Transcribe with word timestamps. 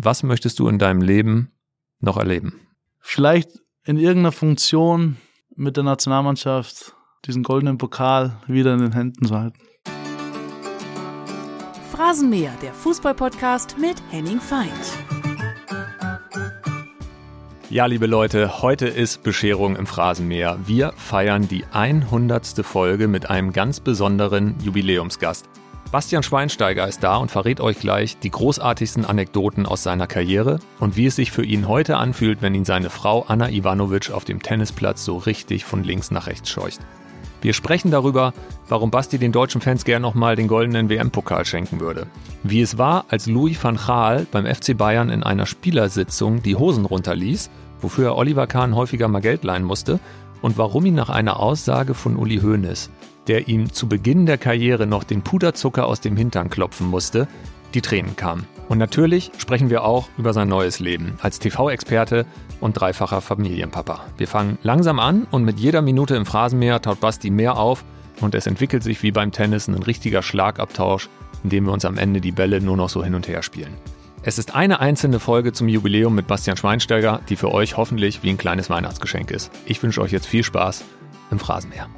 Was 0.00 0.22
möchtest 0.22 0.60
du 0.60 0.68
in 0.68 0.78
deinem 0.78 1.02
Leben 1.02 1.50
noch 1.98 2.18
erleben? 2.18 2.60
Vielleicht 3.00 3.50
in 3.84 3.96
irgendeiner 3.96 4.30
Funktion 4.30 5.16
mit 5.56 5.76
der 5.76 5.82
Nationalmannschaft 5.82 6.94
diesen 7.24 7.42
goldenen 7.42 7.78
Pokal 7.78 8.40
wieder 8.46 8.74
in 8.74 8.78
den 8.78 8.92
Händen 8.92 9.26
zu 9.26 9.34
halten. 9.34 9.58
Phrasenmäher, 11.90 12.52
der 12.62 12.74
Fußballpodcast 12.74 13.76
mit 13.76 13.96
Henning 14.08 14.40
Feind. 14.40 14.70
Ja, 17.68 17.86
liebe 17.86 18.06
Leute, 18.06 18.62
heute 18.62 18.86
ist 18.86 19.24
Bescherung 19.24 19.74
im 19.74 19.88
Phrasenmäher. 19.88 20.60
Wir 20.64 20.92
feiern 20.92 21.48
die 21.48 21.64
100. 21.72 22.64
Folge 22.64 23.08
mit 23.08 23.28
einem 23.30 23.52
ganz 23.52 23.80
besonderen 23.80 24.54
Jubiläumsgast. 24.60 25.48
Bastian 25.90 26.22
Schweinsteiger 26.22 26.86
ist 26.86 27.02
da 27.02 27.16
und 27.16 27.30
verrät 27.30 27.62
euch 27.62 27.78
gleich 27.78 28.18
die 28.18 28.30
großartigsten 28.30 29.06
Anekdoten 29.06 29.64
aus 29.64 29.82
seiner 29.82 30.06
Karriere 30.06 30.58
und 30.80 30.96
wie 30.96 31.06
es 31.06 31.16
sich 31.16 31.32
für 31.32 31.44
ihn 31.44 31.66
heute 31.66 31.96
anfühlt, 31.96 32.42
wenn 32.42 32.54
ihn 32.54 32.66
seine 32.66 32.90
Frau 32.90 33.24
Anna 33.26 33.48
Ivanovic 33.48 34.10
auf 34.10 34.26
dem 34.26 34.42
Tennisplatz 34.42 35.06
so 35.06 35.16
richtig 35.16 35.64
von 35.64 35.82
links 35.82 36.10
nach 36.10 36.26
rechts 36.26 36.50
scheucht. 36.50 36.80
Wir 37.40 37.54
sprechen 37.54 37.90
darüber, 37.90 38.34
warum 38.68 38.90
Basti 38.90 39.16
den 39.16 39.32
deutschen 39.32 39.62
Fans 39.62 39.86
gern 39.86 40.02
nochmal 40.02 40.36
den 40.36 40.46
goldenen 40.46 40.90
WM-Pokal 40.90 41.46
schenken 41.46 41.80
würde. 41.80 42.06
Wie 42.42 42.60
es 42.60 42.76
war, 42.76 43.06
als 43.08 43.26
Louis 43.26 43.56
van 43.62 43.76
Gaal 43.76 44.26
beim 44.30 44.44
FC 44.44 44.76
Bayern 44.76 45.08
in 45.08 45.22
einer 45.22 45.46
Spielersitzung 45.46 46.42
die 46.42 46.56
Hosen 46.56 46.84
runterließ, 46.84 47.48
wofür 47.80 48.08
er 48.08 48.16
Oliver 48.16 48.46
Kahn 48.46 48.74
häufiger 48.74 49.08
mal 49.08 49.20
Geld 49.20 49.42
leihen 49.42 49.64
musste, 49.64 50.00
und 50.42 50.58
warum 50.58 50.84
ihn 50.84 50.94
nach 50.94 51.08
einer 51.08 51.40
Aussage 51.40 51.94
von 51.94 52.16
Uli 52.16 52.40
Hoeneß 52.40 52.90
der 53.28 53.48
ihm 53.48 53.72
zu 53.72 53.88
Beginn 53.88 54.26
der 54.26 54.38
Karriere 54.38 54.86
noch 54.86 55.04
den 55.04 55.22
Puderzucker 55.22 55.86
aus 55.86 56.00
dem 56.00 56.16
Hintern 56.16 56.50
klopfen 56.50 56.88
musste, 56.88 57.28
die 57.74 57.82
Tränen 57.82 58.16
kamen. 58.16 58.46
Und 58.68 58.78
natürlich 58.78 59.30
sprechen 59.38 59.70
wir 59.70 59.84
auch 59.84 60.08
über 60.18 60.32
sein 60.32 60.48
neues 60.48 60.80
Leben 60.80 61.18
als 61.20 61.38
TV-Experte 61.38 62.26
und 62.60 62.74
dreifacher 62.74 63.20
Familienpapa. 63.20 64.00
Wir 64.16 64.28
fangen 64.28 64.58
langsam 64.62 64.98
an 64.98 65.26
und 65.30 65.44
mit 65.44 65.58
jeder 65.58 65.82
Minute 65.82 66.16
im 66.16 66.26
Phrasenmäher 66.26 66.80
taut 66.80 67.00
Basti 67.00 67.30
mehr 67.30 67.56
auf 67.56 67.84
und 68.20 68.34
es 68.34 68.46
entwickelt 68.46 68.82
sich 68.82 69.02
wie 69.02 69.12
beim 69.12 69.32
Tennis 69.32 69.68
ein 69.68 69.82
richtiger 69.82 70.22
Schlagabtausch, 70.22 71.08
in 71.44 71.50
dem 71.50 71.66
wir 71.66 71.72
uns 71.72 71.84
am 71.84 71.98
Ende 71.98 72.20
die 72.20 72.32
Bälle 72.32 72.60
nur 72.60 72.76
noch 72.76 72.88
so 72.88 73.04
hin 73.04 73.14
und 73.14 73.28
her 73.28 73.42
spielen. 73.42 73.74
Es 74.22 74.38
ist 74.38 74.54
eine 74.54 74.80
einzelne 74.80 75.20
Folge 75.20 75.52
zum 75.52 75.68
Jubiläum 75.68 76.14
mit 76.14 76.26
Bastian 76.26 76.56
Schweinsteiger, 76.56 77.20
die 77.28 77.36
für 77.36 77.52
euch 77.52 77.76
hoffentlich 77.76 78.22
wie 78.22 78.30
ein 78.30 78.36
kleines 78.36 78.68
Weihnachtsgeschenk 78.68 79.30
ist. 79.30 79.50
Ich 79.64 79.82
wünsche 79.82 80.02
euch 80.02 80.10
jetzt 80.10 80.26
viel 80.26 80.42
Spaß 80.42 80.84
im 81.30 81.38
Phrasenmäher. 81.38 81.88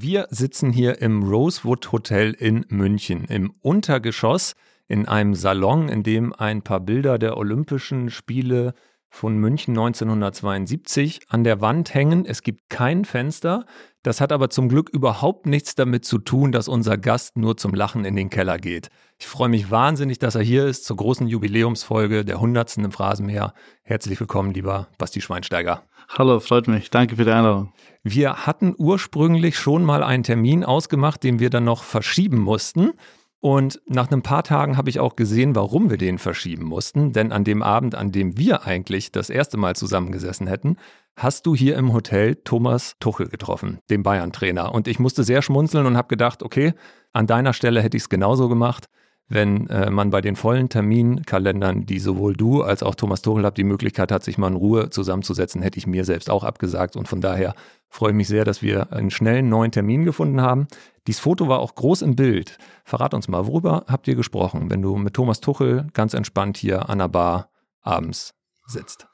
Wir 0.00 0.28
sitzen 0.30 0.70
hier 0.70 1.02
im 1.02 1.24
Rosewood 1.24 1.90
Hotel 1.90 2.32
in 2.32 2.64
München 2.68 3.24
im 3.24 3.52
Untergeschoss 3.62 4.54
in 4.86 5.08
einem 5.08 5.34
Salon, 5.34 5.88
in 5.88 6.04
dem 6.04 6.32
ein 6.32 6.62
paar 6.62 6.78
Bilder 6.78 7.18
der 7.18 7.36
Olympischen 7.36 8.08
Spiele 8.08 8.74
von 9.10 9.36
München 9.38 9.72
1972 9.76 11.22
an 11.28 11.42
der 11.42 11.60
Wand 11.60 11.94
hängen. 11.94 12.26
Es 12.26 12.42
gibt 12.42 12.70
kein 12.70 13.04
Fenster. 13.04 13.66
Das 14.04 14.20
hat 14.20 14.30
aber 14.30 14.50
zum 14.50 14.68
Glück 14.68 14.88
überhaupt 14.88 15.46
nichts 15.46 15.74
damit 15.74 16.04
zu 16.04 16.18
tun, 16.18 16.52
dass 16.52 16.68
unser 16.68 16.96
Gast 16.96 17.36
nur 17.36 17.56
zum 17.56 17.74
Lachen 17.74 18.04
in 18.04 18.14
den 18.14 18.30
Keller 18.30 18.58
geht. 18.58 18.90
Ich 19.18 19.26
freue 19.26 19.48
mich 19.48 19.72
wahnsinnig, 19.72 20.20
dass 20.20 20.36
er 20.36 20.42
hier 20.42 20.66
ist 20.66 20.84
zur 20.84 20.96
großen 20.96 21.26
Jubiläumsfolge 21.26 22.24
der 22.24 22.36
100. 22.36 22.76
im 22.76 22.92
Phrasenmeer. 22.92 23.52
Herzlich 23.82 24.20
willkommen, 24.20 24.54
lieber 24.54 24.86
Basti 24.96 25.20
Schweinsteiger. 25.20 25.82
Hallo, 26.16 26.38
freut 26.38 26.68
mich. 26.68 26.88
Danke 26.88 27.16
für 27.16 27.24
die 27.24 27.32
Einladung. 27.32 27.72
Wir 28.10 28.46
hatten 28.46 28.74
ursprünglich 28.76 29.58
schon 29.58 29.84
mal 29.84 30.02
einen 30.02 30.22
Termin 30.22 30.64
ausgemacht, 30.64 31.22
den 31.22 31.40
wir 31.40 31.50
dann 31.50 31.64
noch 31.64 31.82
verschieben 31.82 32.38
mussten. 32.38 32.92
Und 33.40 33.82
nach 33.86 34.10
ein 34.10 34.22
paar 34.22 34.42
Tagen 34.42 34.78
habe 34.78 34.88
ich 34.88 34.98
auch 34.98 35.14
gesehen, 35.14 35.54
warum 35.54 35.90
wir 35.90 35.98
den 35.98 36.18
verschieben 36.18 36.64
mussten. 36.64 37.12
Denn 37.12 37.32
an 37.32 37.44
dem 37.44 37.62
Abend, 37.62 37.94
an 37.94 38.10
dem 38.10 38.38
wir 38.38 38.66
eigentlich 38.66 39.12
das 39.12 39.28
erste 39.28 39.58
Mal 39.58 39.76
zusammengesessen 39.76 40.46
hätten, 40.46 40.76
hast 41.16 41.44
du 41.44 41.54
hier 41.54 41.76
im 41.76 41.92
Hotel 41.92 42.36
Thomas 42.36 42.96
Tuchel 42.98 43.28
getroffen, 43.28 43.78
den 43.90 44.02
Bayern-Trainer. 44.02 44.74
Und 44.74 44.88
ich 44.88 44.98
musste 44.98 45.22
sehr 45.22 45.42
schmunzeln 45.42 45.84
und 45.84 45.96
habe 45.96 46.08
gedacht, 46.08 46.42
okay, 46.42 46.72
an 47.12 47.26
deiner 47.26 47.52
Stelle 47.52 47.82
hätte 47.82 47.96
ich 47.96 48.04
es 48.04 48.08
genauso 48.08 48.48
gemacht 48.48 48.88
wenn 49.28 49.68
äh, 49.68 49.90
man 49.90 50.10
bei 50.10 50.20
den 50.20 50.36
vollen 50.36 50.68
Terminkalendern, 50.68 51.84
die 51.84 51.98
sowohl 51.98 52.34
du 52.34 52.62
als 52.62 52.82
auch 52.82 52.94
Thomas 52.94 53.20
Tuchel 53.20 53.44
habt, 53.44 53.58
die 53.58 53.64
Möglichkeit 53.64 54.10
hat, 54.10 54.24
sich 54.24 54.38
mal 54.38 54.48
in 54.48 54.56
Ruhe 54.56 54.88
zusammenzusetzen, 54.88 55.60
hätte 55.60 55.78
ich 55.78 55.86
mir 55.86 56.04
selbst 56.04 56.30
auch 56.30 56.44
abgesagt. 56.44 56.96
Und 56.96 57.08
von 57.08 57.20
daher 57.20 57.54
freue 57.88 58.10
ich 58.10 58.16
mich 58.16 58.28
sehr, 58.28 58.44
dass 58.44 58.62
wir 58.62 58.92
einen 58.92 59.10
schnellen 59.10 59.50
neuen 59.50 59.70
Termin 59.70 60.04
gefunden 60.04 60.40
haben. 60.40 60.66
Dieses 61.06 61.20
Foto 61.20 61.48
war 61.48 61.58
auch 61.58 61.74
groß 61.74 62.02
im 62.02 62.16
Bild. 62.16 62.56
Verrat 62.84 63.12
uns 63.12 63.28
mal, 63.28 63.46
worüber 63.46 63.84
habt 63.86 64.08
ihr 64.08 64.14
gesprochen, 64.14 64.70
wenn 64.70 64.80
du 64.80 64.96
mit 64.96 65.14
Thomas 65.14 65.40
Tuchel 65.40 65.86
ganz 65.92 66.14
entspannt 66.14 66.56
hier 66.56 66.88
an 66.88 66.98
der 66.98 67.08
Bar 67.08 67.50
abends 67.82 68.34
sitzt? 68.66 69.06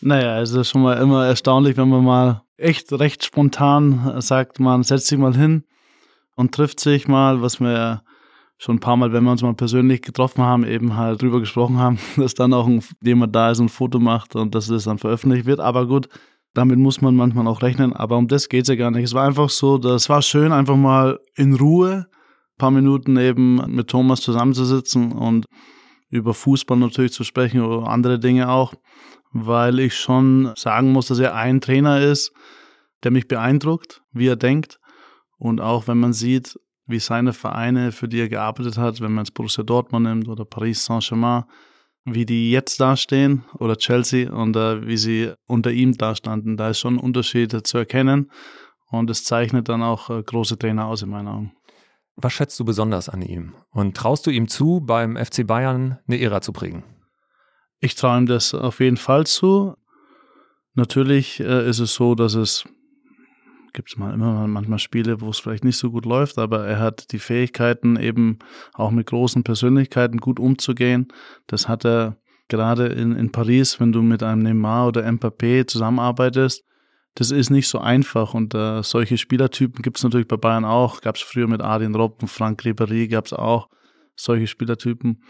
Naja, 0.00 0.40
es 0.40 0.52
ist 0.52 0.68
schon 0.70 0.82
mal 0.82 0.98
immer 0.98 1.26
erstaunlich, 1.26 1.76
wenn 1.76 1.88
man 1.88 2.04
mal 2.04 2.42
echt 2.56 2.92
recht 2.92 3.24
spontan 3.24 4.20
sagt, 4.20 4.60
man 4.60 4.82
setzt 4.82 5.06
sich 5.06 5.18
mal 5.18 5.34
hin 5.34 5.64
und 6.36 6.54
trifft 6.54 6.80
sich 6.80 7.08
mal, 7.08 7.42
was 7.42 7.60
wir 7.60 8.02
schon 8.58 8.76
ein 8.76 8.80
paar 8.80 8.96
Mal, 8.96 9.12
wenn 9.12 9.24
wir 9.24 9.30
uns 9.30 9.42
mal 9.42 9.54
persönlich 9.54 10.02
getroffen 10.02 10.42
haben, 10.42 10.64
eben 10.64 10.96
halt 10.96 11.22
drüber 11.22 11.40
gesprochen 11.40 11.78
haben, 11.78 11.98
dass 12.16 12.34
dann 12.34 12.52
auch 12.52 12.66
ein, 12.66 12.82
jemand 13.02 13.34
da 13.34 13.50
ist 13.50 13.60
und 13.60 13.66
ein 13.66 13.70
Foto 13.70 13.98
macht 14.00 14.36
und 14.36 14.54
dass 14.54 14.66
das 14.66 14.84
dann 14.84 14.98
veröffentlicht 14.98 15.46
wird. 15.46 15.60
Aber 15.60 15.86
gut, 15.86 16.08
damit 16.54 16.78
muss 16.78 17.00
man 17.00 17.14
manchmal 17.14 17.46
auch 17.46 17.62
rechnen. 17.62 17.92
Aber 17.92 18.16
um 18.16 18.26
das 18.26 18.48
geht 18.48 18.62
es 18.62 18.68
ja 18.68 18.74
gar 18.74 18.90
nicht. 18.90 19.04
Es 19.04 19.14
war 19.14 19.26
einfach 19.26 19.48
so, 19.48 19.78
das 19.78 20.08
war 20.08 20.22
schön, 20.22 20.52
einfach 20.52 20.76
mal 20.76 21.20
in 21.36 21.54
Ruhe 21.54 22.06
ein 22.08 22.58
paar 22.58 22.70
Minuten 22.72 23.16
eben 23.16 23.62
mit 23.74 23.88
Thomas 23.88 24.20
zusammenzusitzen 24.20 25.12
und 25.12 25.46
über 26.10 26.34
Fußball 26.34 26.76
natürlich 26.76 27.12
zu 27.12 27.22
sprechen 27.22 27.60
oder 27.60 27.88
andere 27.88 28.18
Dinge 28.18 28.48
auch, 28.48 28.74
weil 29.30 29.78
ich 29.78 29.94
schon 29.94 30.52
sagen 30.56 30.90
muss, 30.90 31.06
dass 31.06 31.18
er 31.20 31.34
ein 31.34 31.60
Trainer 31.60 32.00
ist, 32.00 32.32
der 33.04 33.12
mich 33.12 33.28
beeindruckt, 33.28 34.02
wie 34.12 34.26
er 34.26 34.36
denkt. 34.36 34.80
Und 35.36 35.60
auch 35.60 35.86
wenn 35.86 35.98
man 35.98 36.12
sieht, 36.12 36.58
wie 36.88 36.98
seine 36.98 37.32
Vereine, 37.32 37.92
für 37.92 38.08
die 38.08 38.18
er 38.20 38.28
gearbeitet 38.28 38.78
hat, 38.78 39.00
wenn 39.00 39.12
man 39.12 39.24
jetzt 39.24 39.34
Borussia 39.34 39.62
Dortmund 39.62 40.06
nimmt 40.06 40.28
oder 40.28 40.44
Paris 40.44 40.84
Saint-Germain, 40.84 41.44
wie 42.04 42.24
die 42.24 42.50
jetzt 42.50 42.80
dastehen 42.80 43.44
oder 43.58 43.76
Chelsea 43.76 44.32
und 44.32 44.56
äh, 44.56 44.86
wie 44.86 44.96
sie 44.96 45.32
unter 45.46 45.70
ihm 45.70 45.96
dastanden. 45.96 46.56
Da 46.56 46.70
ist 46.70 46.80
schon 46.80 46.94
ein 46.94 47.00
Unterschied 47.00 47.66
zu 47.66 47.78
erkennen 47.78 48.30
und 48.90 49.10
es 49.10 49.24
zeichnet 49.24 49.68
dann 49.68 49.82
auch 49.82 50.08
äh, 50.08 50.22
große 50.22 50.58
Trainer 50.58 50.86
aus 50.86 51.02
in 51.02 51.10
meinen 51.10 51.28
Augen. 51.28 51.52
Was 52.16 52.32
schätzt 52.32 52.58
du 52.58 52.64
besonders 52.64 53.08
an 53.08 53.22
ihm? 53.22 53.54
Und 53.70 53.96
traust 53.96 54.26
du 54.26 54.30
ihm 54.30 54.48
zu, 54.48 54.80
beim 54.80 55.16
FC 55.16 55.46
Bayern 55.46 55.98
eine 56.08 56.20
Ära 56.20 56.40
zu 56.40 56.52
prägen? 56.52 56.82
Ich 57.80 57.94
traue 57.94 58.18
ihm 58.18 58.26
das 58.26 58.54
auf 58.54 58.80
jeden 58.80 58.96
Fall 58.96 59.26
zu. 59.26 59.74
Natürlich 60.74 61.38
äh, 61.38 61.68
ist 61.68 61.78
es 61.78 61.94
so, 61.94 62.14
dass 62.14 62.34
es 62.34 62.64
gibt 63.72 63.90
es 63.90 63.96
mal 63.96 64.12
immer 64.12 64.46
manchmal 64.46 64.78
Spiele, 64.78 65.20
wo 65.20 65.30
es 65.30 65.38
vielleicht 65.38 65.64
nicht 65.64 65.76
so 65.76 65.90
gut 65.90 66.06
läuft, 66.06 66.38
aber 66.38 66.66
er 66.66 66.78
hat 66.78 67.12
die 67.12 67.18
Fähigkeiten 67.18 67.96
eben 67.96 68.38
auch 68.74 68.90
mit 68.90 69.06
großen 69.06 69.44
Persönlichkeiten 69.44 70.18
gut 70.18 70.40
umzugehen. 70.40 71.08
Das 71.46 71.68
hat 71.68 71.84
er 71.84 72.16
gerade 72.48 72.86
in, 72.86 73.14
in 73.14 73.30
Paris, 73.30 73.78
wenn 73.80 73.92
du 73.92 74.02
mit 74.02 74.22
einem 74.22 74.42
Neymar 74.42 74.88
oder 74.88 75.06
Mbappé 75.06 75.66
zusammenarbeitest. 75.66 76.64
Das 77.14 77.30
ist 77.30 77.50
nicht 77.50 77.68
so 77.68 77.78
einfach 77.78 78.34
und 78.34 78.54
äh, 78.54 78.82
solche 78.82 79.18
Spielertypen 79.18 79.82
gibt 79.82 79.98
es 79.98 80.04
natürlich 80.04 80.28
bei 80.28 80.36
Bayern 80.36 80.64
auch. 80.64 81.00
Gab 81.00 81.16
es 81.16 81.22
früher 81.22 81.48
mit 81.48 81.62
Adrian 81.62 81.94
Robben, 81.94 82.28
Frank 82.28 82.62
Ribéry 82.62 83.08
gab 83.08 83.26
es 83.26 83.32
auch 83.32 83.68
solche 84.14 84.46
Spielertypen. 84.46 85.22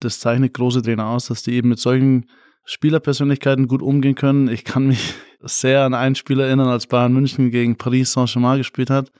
Das 0.00 0.20
zeichnet 0.20 0.54
große 0.54 0.82
Trainer 0.82 1.06
aus, 1.06 1.26
dass 1.26 1.42
die 1.42 1.52
eben 1.52 1.68
mit 1.68 1.78
solchen 1.78 2.26
Spielerpersönlichkeiten 2.64 3.68
gut 3.68 3.82
umgehen 3.82 4.14
können. 4.14 4.48
Ich 4.48 4.64
kann 4.64 4.86
mich 4.86 5.14
sehr 5.40 5.82
an 5.82 5.94
einen 5.94 6.14
Spieler 6.14 6.46
erinnern, 6.46 6.68
als 6.68 6.86
Bayern 6.86 7.12
München 7.12 7.50
gegen 7.50 7.76
Paris 7.76 8.12
Saint-Germain 8.12 8.58
gespielt 8.58 8.90
hat. 8.90 9.12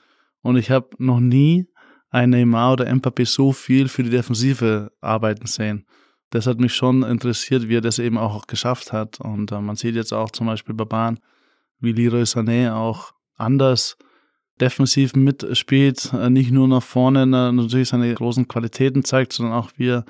Und 0.43 0.57
ich 0.57 0.71
habe 0.71 0.91
noch 0.99 1.21
nie 1.21 1.67
einen 2.11 2.31
Neymar 2.31 2.75
oder 2.75 2.87
Mbappé 2.87 3.27
so 3.27 3.53
viel 3.53 3.89
für 3.89 4.03
die 4.03 4.11
Defensive 4.11 4.93
arbeiten 5.01 5.47
sehen. 5.47 5.87
Das 6.31 6.47
hat 6.47 6.59
mich 6.59 6.75
schon 6.75 7.03
interessiert, 7.03 7.69
wie 7.69 7.77
er 7.77 7.81
das 7.81 7.99
eben 7.99 8.19
auch 8.19 8.47
geschafft 8.47 8.93
hat. 8.93 9.21
Und 9.21 9.53
äh, 9.53 9.61
man 9.61 9.77
sieht 9.77 9.95
jetzt 9.95 10.13
auch 10.13 10.31
zum 10.31 10.47
Beispiel 10.47 10.75
bei 10.75 10.85
Bayern, 10.85 11.21
wie 11.81 11.93
Leroy 11.93 12.23
Sané 12.23 12.73
auch 12.75 13.13
anders 13.37 13.97
defensiv 14.61 15.15
mitspielt, 15.15 16.13
äh, 16.13 16.31
nicht 16.31 16.51
nur 16.51 16.69
nach 16.69 16.83
vorne 16.83 17.27
natürlich 17.27 17.89
seine 17.89 18.13
großen 18.15 18.49
Qualitäten 18.49 19.05
zeigt, 19.05 19.33
sondern 19.33 19.55
auch 19.55 19.71
wie 19.77 19.89
er 19.89 20.05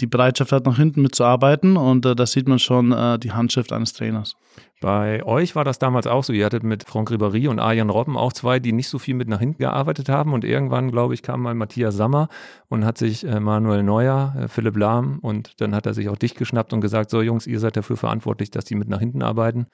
die 0.00 0.06
Bereitschaft 0.06 0.52
hat, 0.52 0.66
nach 0.66 0.76
hinten 0.76 1.02
mitzuarbeiten. 1.02 1.76
Und 1.76 2.06
äh, 2.06 2.14
das 2.14 2.32
sieht 2.32 2.48
man 2.48 2.58
schon 2.58 2.92
äh, 2.92 3.18
die 3.18 3.32
Handschrift 3.32 3.72
eines 3.72 3.92
Trainers. 3.92 4.36
Bei 4.80 5.24
euch 5.24 5.56
war 5.56 5.64
das 5.64 5.78
damals 5.80 6.06
auch 6.06 6.22
so. 6.22 6.32
Ihr 6.32 6.44
hattet 6.44 6.62
mit 6.62 6.84
Franck 6.84 7.10
Ribéry 7.10 7.48
und 7.48 7.58
Arjen 7.58 7.90
Robben 7.90 8.16
auch 8.16 8.32
zwei, 8.32 8.60
die 8.60 8.72
nicht 8.72 8.88
so 8.88 8.98
viel 8.98 9.14
mit 9.14 9.28
nach 9.28 9.40
hinten 9.40 9.58
gearbeitet 9.58 10.08
haben. 10.08 10.32
Und 10.32 10.44
irgendwann, 10.44 10.92
glaube 10.92 11.14
ich, 11.14 11.22
kam 11.22 11.42
mal 11.42 11.54
Matthias 11.54 11.96
Sammer 11.96 12.28
und 12.68 12.84
hat 12.84 12.98
sich 12.98 13.26
äh, 13.26 13.40
Manuel 13.40 13.82
Neuer, 13.82 14.34
äh, 14.38 14.48
Philipp 14.48 14.76
Lahm 14.76 15.18
und 15.20 15.60
dann 15.60 15.74
hat 15.74 15.86
er 15.86 15.94
sich 15.94 16.08
auch 16.08 16.16
dich 16.16 16.34
geschnappt 16.34 16.72
und 16.72 16.80
gesagt, 16.80 17.10
so 17.10 17.22
Jungs, 17.22 17.46
ihr 17.46 17.58
seid 17.58 17.76
dafür 17.76 17.96
verantwortlich, 17.96 18.50
dass 18.50 18.64
die 18.64 18.76
mit 18.76 18.88
nach 18.88 19.00
hinten 19.00 19.22
arbeiten. 19.22 19.66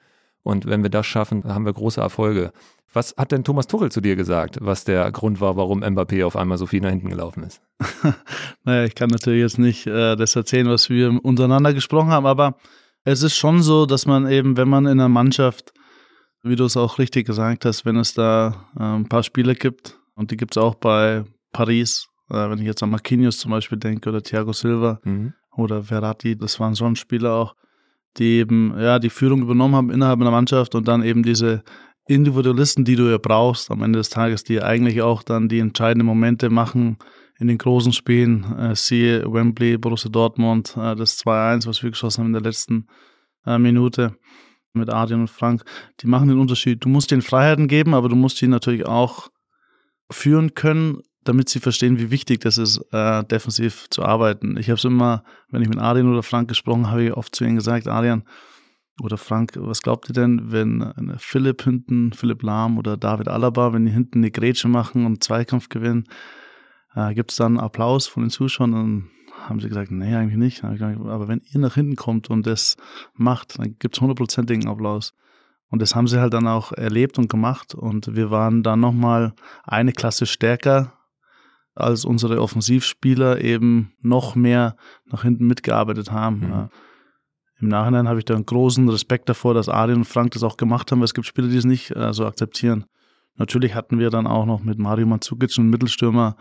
Und 0.45 0.67
wenn 0.67 0.83
wir 0.83 0.91
das 0.91 1.07
schaffen, 1.07 1.43
haben 1.43 1.65
wir 1.65 1.73
große 1.73 1.99
Erfolge. 1.99 2.53
Was 2.93 3.15
hat 3.17 3.31
denn 3.31 3.43
Thomas 3.43 3.65
Tuchel 3.65 3.91
zu 3.91 3.99
dir 3.99 4.15
gesagt, 4.15 4.59
was 4.61 4.83
der 4.83 5.11
Grund 5.11 5.41
war, 5.41 5.57
warum 5.57 5.83
Mbappé 5.83 6.23
auf 6.23 6.35
einmal 6.35 6.59
so 6.59 6.67
viel 6.67 6.81
nach 6.81 6.91
hinten 6.91 7.09
gelaufen 7.09 7.41
ist? 7.41 7.63
naja, 8.63 8.85
ich 8.85 8.93
kann 8.93 9.09
natürlich 9.09 9.41
jetzt 9.41 9.57
nicht 9.57 9.87
äh, 9.87 10.15
das 10.15 10.35
erzählen, 10.35 10.69
was 10.69 10.87
wir 10.91 11.19
untereinander 11.25 11.73
gesprochen 11.73 12.11
haben, 12.11 12.27
aber 12.27 12.57
es 13.03 13.23
ist 13.23 13.35
schon 13.35 13.63
so, 13.63 13.87
dass 13.87 14.05
man 14.05 14.29
eben, 14.29 14.55
wenn 14.55 14.69
man 14.69 14.85
in 14.85 14.91
einer 14.91 15.09
Mannschaft, 15.09 15.73
wie 16.43 16.55
du 16.55 16.65
es 16.65 16.77
auch 16.77 16.99
richtig 16.99 17.25
gesagt 17.25 17.65
hast, 17.65 17.83
wenn 17.83 17.97
es 17.97 18.13
da 18.13 18.67
äh, 18.79 18.83
ein 18.83 19.09
paar 19.09 19.23
Spieler 19.23 19.55
gibt, 19.55 19.99
und 20.13 20.29
die 20.29 20.37
gibt 20.37 20.55
es 20.55 20.61
auch 20.61 20.75
bei 20.75 21.25
Paris, 21.53 22.07
äh, 22.29 22.49
wenn 22.51 22.59
ich 22.59 22.65
jetzt 22.65 22.83
an 22.83 22.91
Marquinhos 22.91 23.39
zum 23.39 23.49
Beispiel 23.49 23.79
denke 23.79 24.09
oder 24.09 24.21
Thiago 24.21 24.53
Silva 24.53 24.99
mhm. 25.03 25.33
oder 25.57 25.81
Verratti, 25.81 26.37
das 26.37 26.59
waren 26.59 26.75
schon 26.75 26.95
Spieler 26.95 27.33
auch, 27.33 27.55
die 28.17 28.37
eben 28.37 28.73
ja 28.77 28.99
die 28.99 29.09
Führung 29.09 29.41
übernommen 29.41 29.75
haben 29.75 29.91
innerhalb 29.91 30.21
einer 30.21 30.31
Mannschaft 30.31 30.75
und 30.75 30.87
dann 30.87 31.03
eben 31.03 31.23
diese 31.23 31.63
Individualisten, 32.07 32.85
die 32.85 32.95
du 32.95 33.09
ja 33.09 33.17
brauchst 33.17 33.71
am 33.71 33.81
Ende 33.81 33.97
des 33.97 34.09
Tages, 34.09 34.43
die 34.43 34.61
eigentlich 34.61 35.01
auch 35.01 35.23
dann 35.23 35.49
die 35.49 35.59
entscheidenden 35.59 36.05
Momente 36.05 36.49
machen 36.49 36.97
in 37.39 37.47
den 37.47 37.57
großen 37.57 37.93
Spielen. 37.93 38.43
Äh, 38.57 38.75
siehe 38.75 39.23
Wembley, 39.31 39.77
Borussia 39.77 40.09
Dortmund, 40.09 40.75
äh, 40.77 40.95
das 40.95 41.17
2-1, 41.25 41.67
was 41.67 41.81
wir 41.81 41.89
geschossen 41.89 42.21
haben 42.21 42.27
in 42.27 42.33
der 42.33 42.43
letzten 42.43 42.87
äh, 43.45 43.57
Minute 43.57 44.15
mit 44.73 44.89
Adrian 44.91 45.21
und 45.21 45.29
Frank. 45.29 45.63
Die 46.01 46.07
machen 46.07 46.27
den 46.27 46.39
Unterschied. 46.39 46.83
Du 46.83 46.89
musst 46.89 47.11
ihnen 47.11 47.21
Freiheiten 47.21 47.67
geben, 47.67 47.93
aber 47.93 48.09
du 48.09 48.15
musst 48.15 48.41
ihn 48.41 48.49
natürlich 48.49 48.85
auch 48.85 49.29
führen 50.11 50.53
können, 50.53 51.01
damit 51.25 51.49
sie 51.49 51.59
verstehen, 51.59 51.99
wie 51.99 52.11
wichtig 52.11 52.39
das 52.39 52.57
ist, 52.57 52.77
äh, 52.91 53.23
defensiv 53.25 53.89
zu 53.89 54.03
arbeiten. 54.03 54.57
Ich 54.57 54.69
habe 54.69 54.77
es 54.77 54.85
immer, 54.85 55.23
wenn 55.49 55.61
ich 55.61 55.67
mit 55.67 55.79
Adrian 55.79 56.11
oder 56.11 56.23
Frank 56.23 56.47
gesprochen 56.47 56.89
habe, 56.89 57.03
ich 57.03 57.13
oft 57.13 57.35
zu 57.35 57.43
ihnen 57.43 57.55
gesagt, 57.55 57.87
Adrian 57.87 58.23
oder 59.01 59.17
Frank, 59.17 59.53
was 59.55 59.81
glaubt 59.81 60.09
ihr 60.09 60.13
denn, 60.13 60.51
wenn 60.51 61.15
Philipp 61.17 61.63
hinten, 61.63 62.13
Philipp 62.13 62.43
Lahm 62.43 62.77
oder 62.77 62.95
David 62.95 63.27
Alaba, 63.27 63.73
wenn 63.73 63.85
die 63.85 63.91
hinten 63.91 64.19
eine 64.19 64.31
Grätsche 64.31 64.69
machen 64.69 65.05
und 65.05 65.23
Zweikampf 65.23 65.67
gewinnen, 65.67 66.05
äh, 66.95 67.13
gibt 67.13 67.31
es 67.31 67.37
dann 67.37 67.59
Applaus 67.59 68.07
von 68.07 68.23
den 68.23 68.29
Zuschauern? 68.29 68.71
Dann 68.71 69.09
haben 69.41 69.59
sie 69.59 69.67
gesagt, 69.67 69.91
nee, 69.91 70.15
eigentlich 70.15 70.37
nicht. 70.37 70.63
Aber 70.63 71.27
wenn 71.27 71.41
ihr 71.51 71.59
nach 71.59 71.75
hinten 71.75 71.95
kommt 71.95 72.29
und 72.29 72.47
das 72.47 72.77
macht, 73.13 73.59
dann 73.59 73.75
gibt 73.79 73.97
es 73.97 74.01
hundertprozentigen 74.01 74.67
Applaus. 74.67 75.13
Und 75.69 75.81
das 75.81 75.95
haben 75.95 76.07
sie 76.07 76.21
halt 76.21 76.33
dann 76.33 76.47
auch 76.47 76.71
erlebt 76.71 77.17
und 77.17 77.29
gemacht. 77.29 77.75
Und 77.75 78.15
wir 78.15 78.31
waren 78.31 78.63
dann 78.63 78.79
nochmal 78.79 79.33
eine 79.63 79.91
Klasse 79.91 80.25
stärker 80.25 80.93
als 81.75 82.05
unsere 82.05 82.41
Offensivspieler 82.41 83.41
eben 83.41 83.93
noch 84.01 84.35
mehr 84.35 84.75
nach 85.05 85.23
hinten 85.23 85.45
mitgearbeitet 85.45 86.11
haben. 86.11 86.39
Mhm. 86.39 86.69
Im 87.59 87.67
Nachhinein 87.67 88.07
habe 88.07 88.19
ich 88.19 88.25
da 88.25 88.33
einen 88.33 88.45
großen 88.45 88.87
Respekt 88.89 89.29
davor, 89.29 89.53
dass 89.53 89.69
Adrian 89.69 89.99
und 89.99 90.05
Frank 90.05 90.31
das 90.31 90.43
auch 90.43 90.57
gemacht 90.57 90.91
haben, 90.91 90.99
weil 90.99 91.05
es 91.05 91.13
gibt 91.13 91.27
Spieler, 91.27 91.47
die 91.47 91.57
es 91.57 91.65
nicht 91.65 91.95
äh, 91.95 92.13
so 92.13 92.25
akzeptieren. 92.25 92.85
Natürlich 93.37 93.75
hatten 93.75 93.99
wir 93.99 94.09
dann 94.09 94.27
auch 94.27 94.45
noch 94.45 94.63
mit 94.63 94.79
Mario 94.79 95.05
Mandzukic 95.05 95.57
einen 95.57 95.69
Mittelstürmer, 95.69 96.37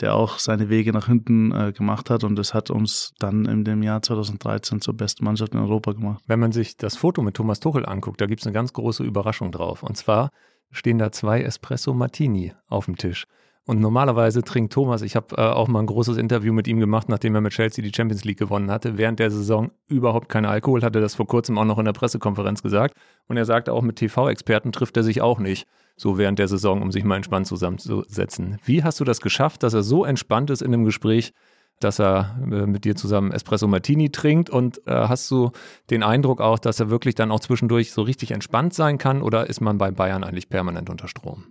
der 0.00 0.14
auch 0.14 0.38
seine 0.38 0.68
Wege 0.68 0.92
nach 0.92 1.06
hinten 1.06 1.52
äh, 1.52 1.72
gemacht 1.72 2.10
hat 2.10 2.22
und 2.24 2.36
das 2.36 2.54
hat 2.54 2.70
uns 2.70 3.14
dann 3.18 3.46
in 3.46 3.64
dem 3.64 3.82
Jahr 3.82 4.02
2013 4.02 4.80
zur 4.80 4.94
besten 4.94 5.24
Mannschaft 5.24 5.54
in 5.54 5.60
Europa 5.60 5.92
gemacht. 5.92 6.22
Wenn 6.26 6.40
man 6.40 6.52
sich 6.52 6.76
das 6.76 6.96
Foto 6.96 7.22
mit 7.22 7.34
Thomas 7.34 7.60
Tuchel 7.60 7.84
anguckt, 7.86 8.20
da 8.20 8.26
gibt 8.26 8.40
es 8.40 8.46
eine 8.46 8.54
ganz 8.54 8.72
große 8.72 9.02
Überraschung 9.02 9.50
drauf. 9.50 9.82
Und 9.82 9.96
zwar 9.96 10.30
stehen 10.70 10.98
da 10.98 11.10
zwei 11.10 11.42
Espresso 11.42 11.94
Martini 11.94 12.52
auf 12.68 12.84
dem 12.84 12.96
Tisch. 12.96 13.26
Und 13.68 13.82
normalerweise 13.82 14.42
trinkt 14.42 14.72
Thomas, 14.72 15.02
ich 15.02 15.14
habe 15.14 15.36
äh, 15.36 15.42
auch 15.42 15.68
mal 15.68 15.80
ein 15.80 15.86
großes 15.86 16.16
Interview 16.16 16.54
mit 16.54 16.66
ihm 16.66 16.80
gemacht, 16.80 17.10
nachdem 17.10 17.34
er 17.34 17.42
mit 17.42 17.52
Chelsea 17.52 17.84
die 17.84 17.92
Champions 17.94 18.24
League 18.24 18.38
gewonnen 18.38 18.70
hatte, 18.70 18.96
während 18.96 19.18
der 19.18 19.30
Saison 19.30 19.72
überhaupt 19.88 20.30
keinen 20.30 20.46
Alkohol, 20.46 20.80
hatte 20.80 21.02
das 21.02 21.16
vor 21.16 21.26
kurzem 21.26 21.58
auch 21.58 21.66
noch 21.66 21.78
in 21.78 21.84
der 21.84 21.92
Pressekonferenz 21.92 22.62
gesagt. 22.62 22.96
Und 23.26 23.36
er 23.36 23.44
sagte 23.44 23.74
auch, 23.74 23.82
mit 23.82 23.96
TV-Experten 23.96 24.72
trifft 24.72 24.96
er 24.96 25.02
sich 25.02 25.20
auch 25.20 25.38
nicht, 25.38 25.66
so 25.96 26.16
während 26.16 26.38
der 26.38 26.48
Saison, 26.48 26.80
um 26.80 26.90
sich 26.90 27.04
mal 27.04 27.16
entspannt 27.16 27.46
zusammenzusetzen. 27.46 28.56
Wie 28.64 28.84
hast 28.84 29.00
du 29.00 29.04
das 29.04 29.20
geschafft, 29.20 29.62
dass 29.62 29.74
er 29.74 29.82
so 29.82 30.06
entspannt 30.06 30.48
ist 30.48 30.62
in 30.62 30.72
dem 30.72 30.86
Gespräch, 30.86 31.34
dass 31.78 32.00
er 32.00 32.38
äh, 32.50 32.64
mit 32.64 32.86
dir 32.86 32.96
zusammen 32.96 33.32
Espresso 33.32 33.68
Martini 33.68 34.08
trinkt 34.08 34.48
und 34.48 34.78
äh, 34.86 34.92
hast 34.92 35.30
du 35.30 35.50
den 35.90 36.02
Eindruck 36.02 36.40
auch, 36.40 36.58
dass 36.58 36.80
er 36.80 36.88
wirklich 36.88 37.16
dann 37.16 37.30
auch 37.30 37.40
zwischendurch 37.40 37.92
so 37.92 38.00
richtig 38.00 38.30
entspannt 38.30 38.72
sein 38.72 38.96
kann 38.96 39.20
oder 39.20 39.46
ist 39.46 39.60
man 39.60 39.76
bei 39.76 39.90
Bayern 39.90 40.24
eigentlich 40.24 40.48
permanent 40.48 40.88
unter 40.88 41.06
Strom? 41.06 41.48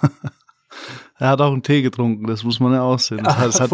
Er 1.16 1.28
hat 1.28 1.40
auch 1.40 1.52
einen 1.52 1.62
Tee 1.62 1.80
getrunken, 1.80 2.26
das 2.26 2.42
muss 2.42 2.58
man 2.58 2.72
ja 2.72 2.82
auch 2.82 2.98
sehen. 2.98 3.22
Das, 3.22 3.36
das 3.36 3.60
hat 3.60 3.70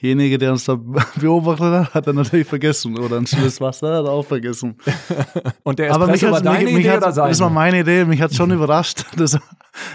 derjenige, 0.00 0.36
der 0.36 0.50
uns 0.50 0.64
da 0.64 0.74
beobachtet 1.20 1.72
hat, 1.72 1.94
hat 1.94 2.06
er 2.08 2.12
natürlich 2.12 2.46
vergessen. 2.46 2.98
Oder 2.98 3.18
ein 3.18 3.26
stilles 3.26 3.60
Wasser 3.60 3.98
hat 3.98 4.04
er 4.04 4.10
auch 4.10 4.26
vergessen. 4.26 4.76
Und 5.62 5.78
der 5.78 5.90
Espresso 5.90 6.02
aber 6.02 6.12
mich 6.12 6.22
war 6.22 6.40
deine 6.40 6.64
mich, 6.64 6.80
Idee 6.80 6.90
hat, 6.90 6.98
oder 6.98 7.12
seine? 7.12 7.28
Das 7.28 7.40
war 7.40 7.50
meine 7.50 7.80
Idee, 7.80 8.04
mich 8.04 8.20
hat 8.20 8.34
schon 8.34 8.50
überrascht. 8.52 9.04
Das, 9.16 9.34
er 9.34 9.40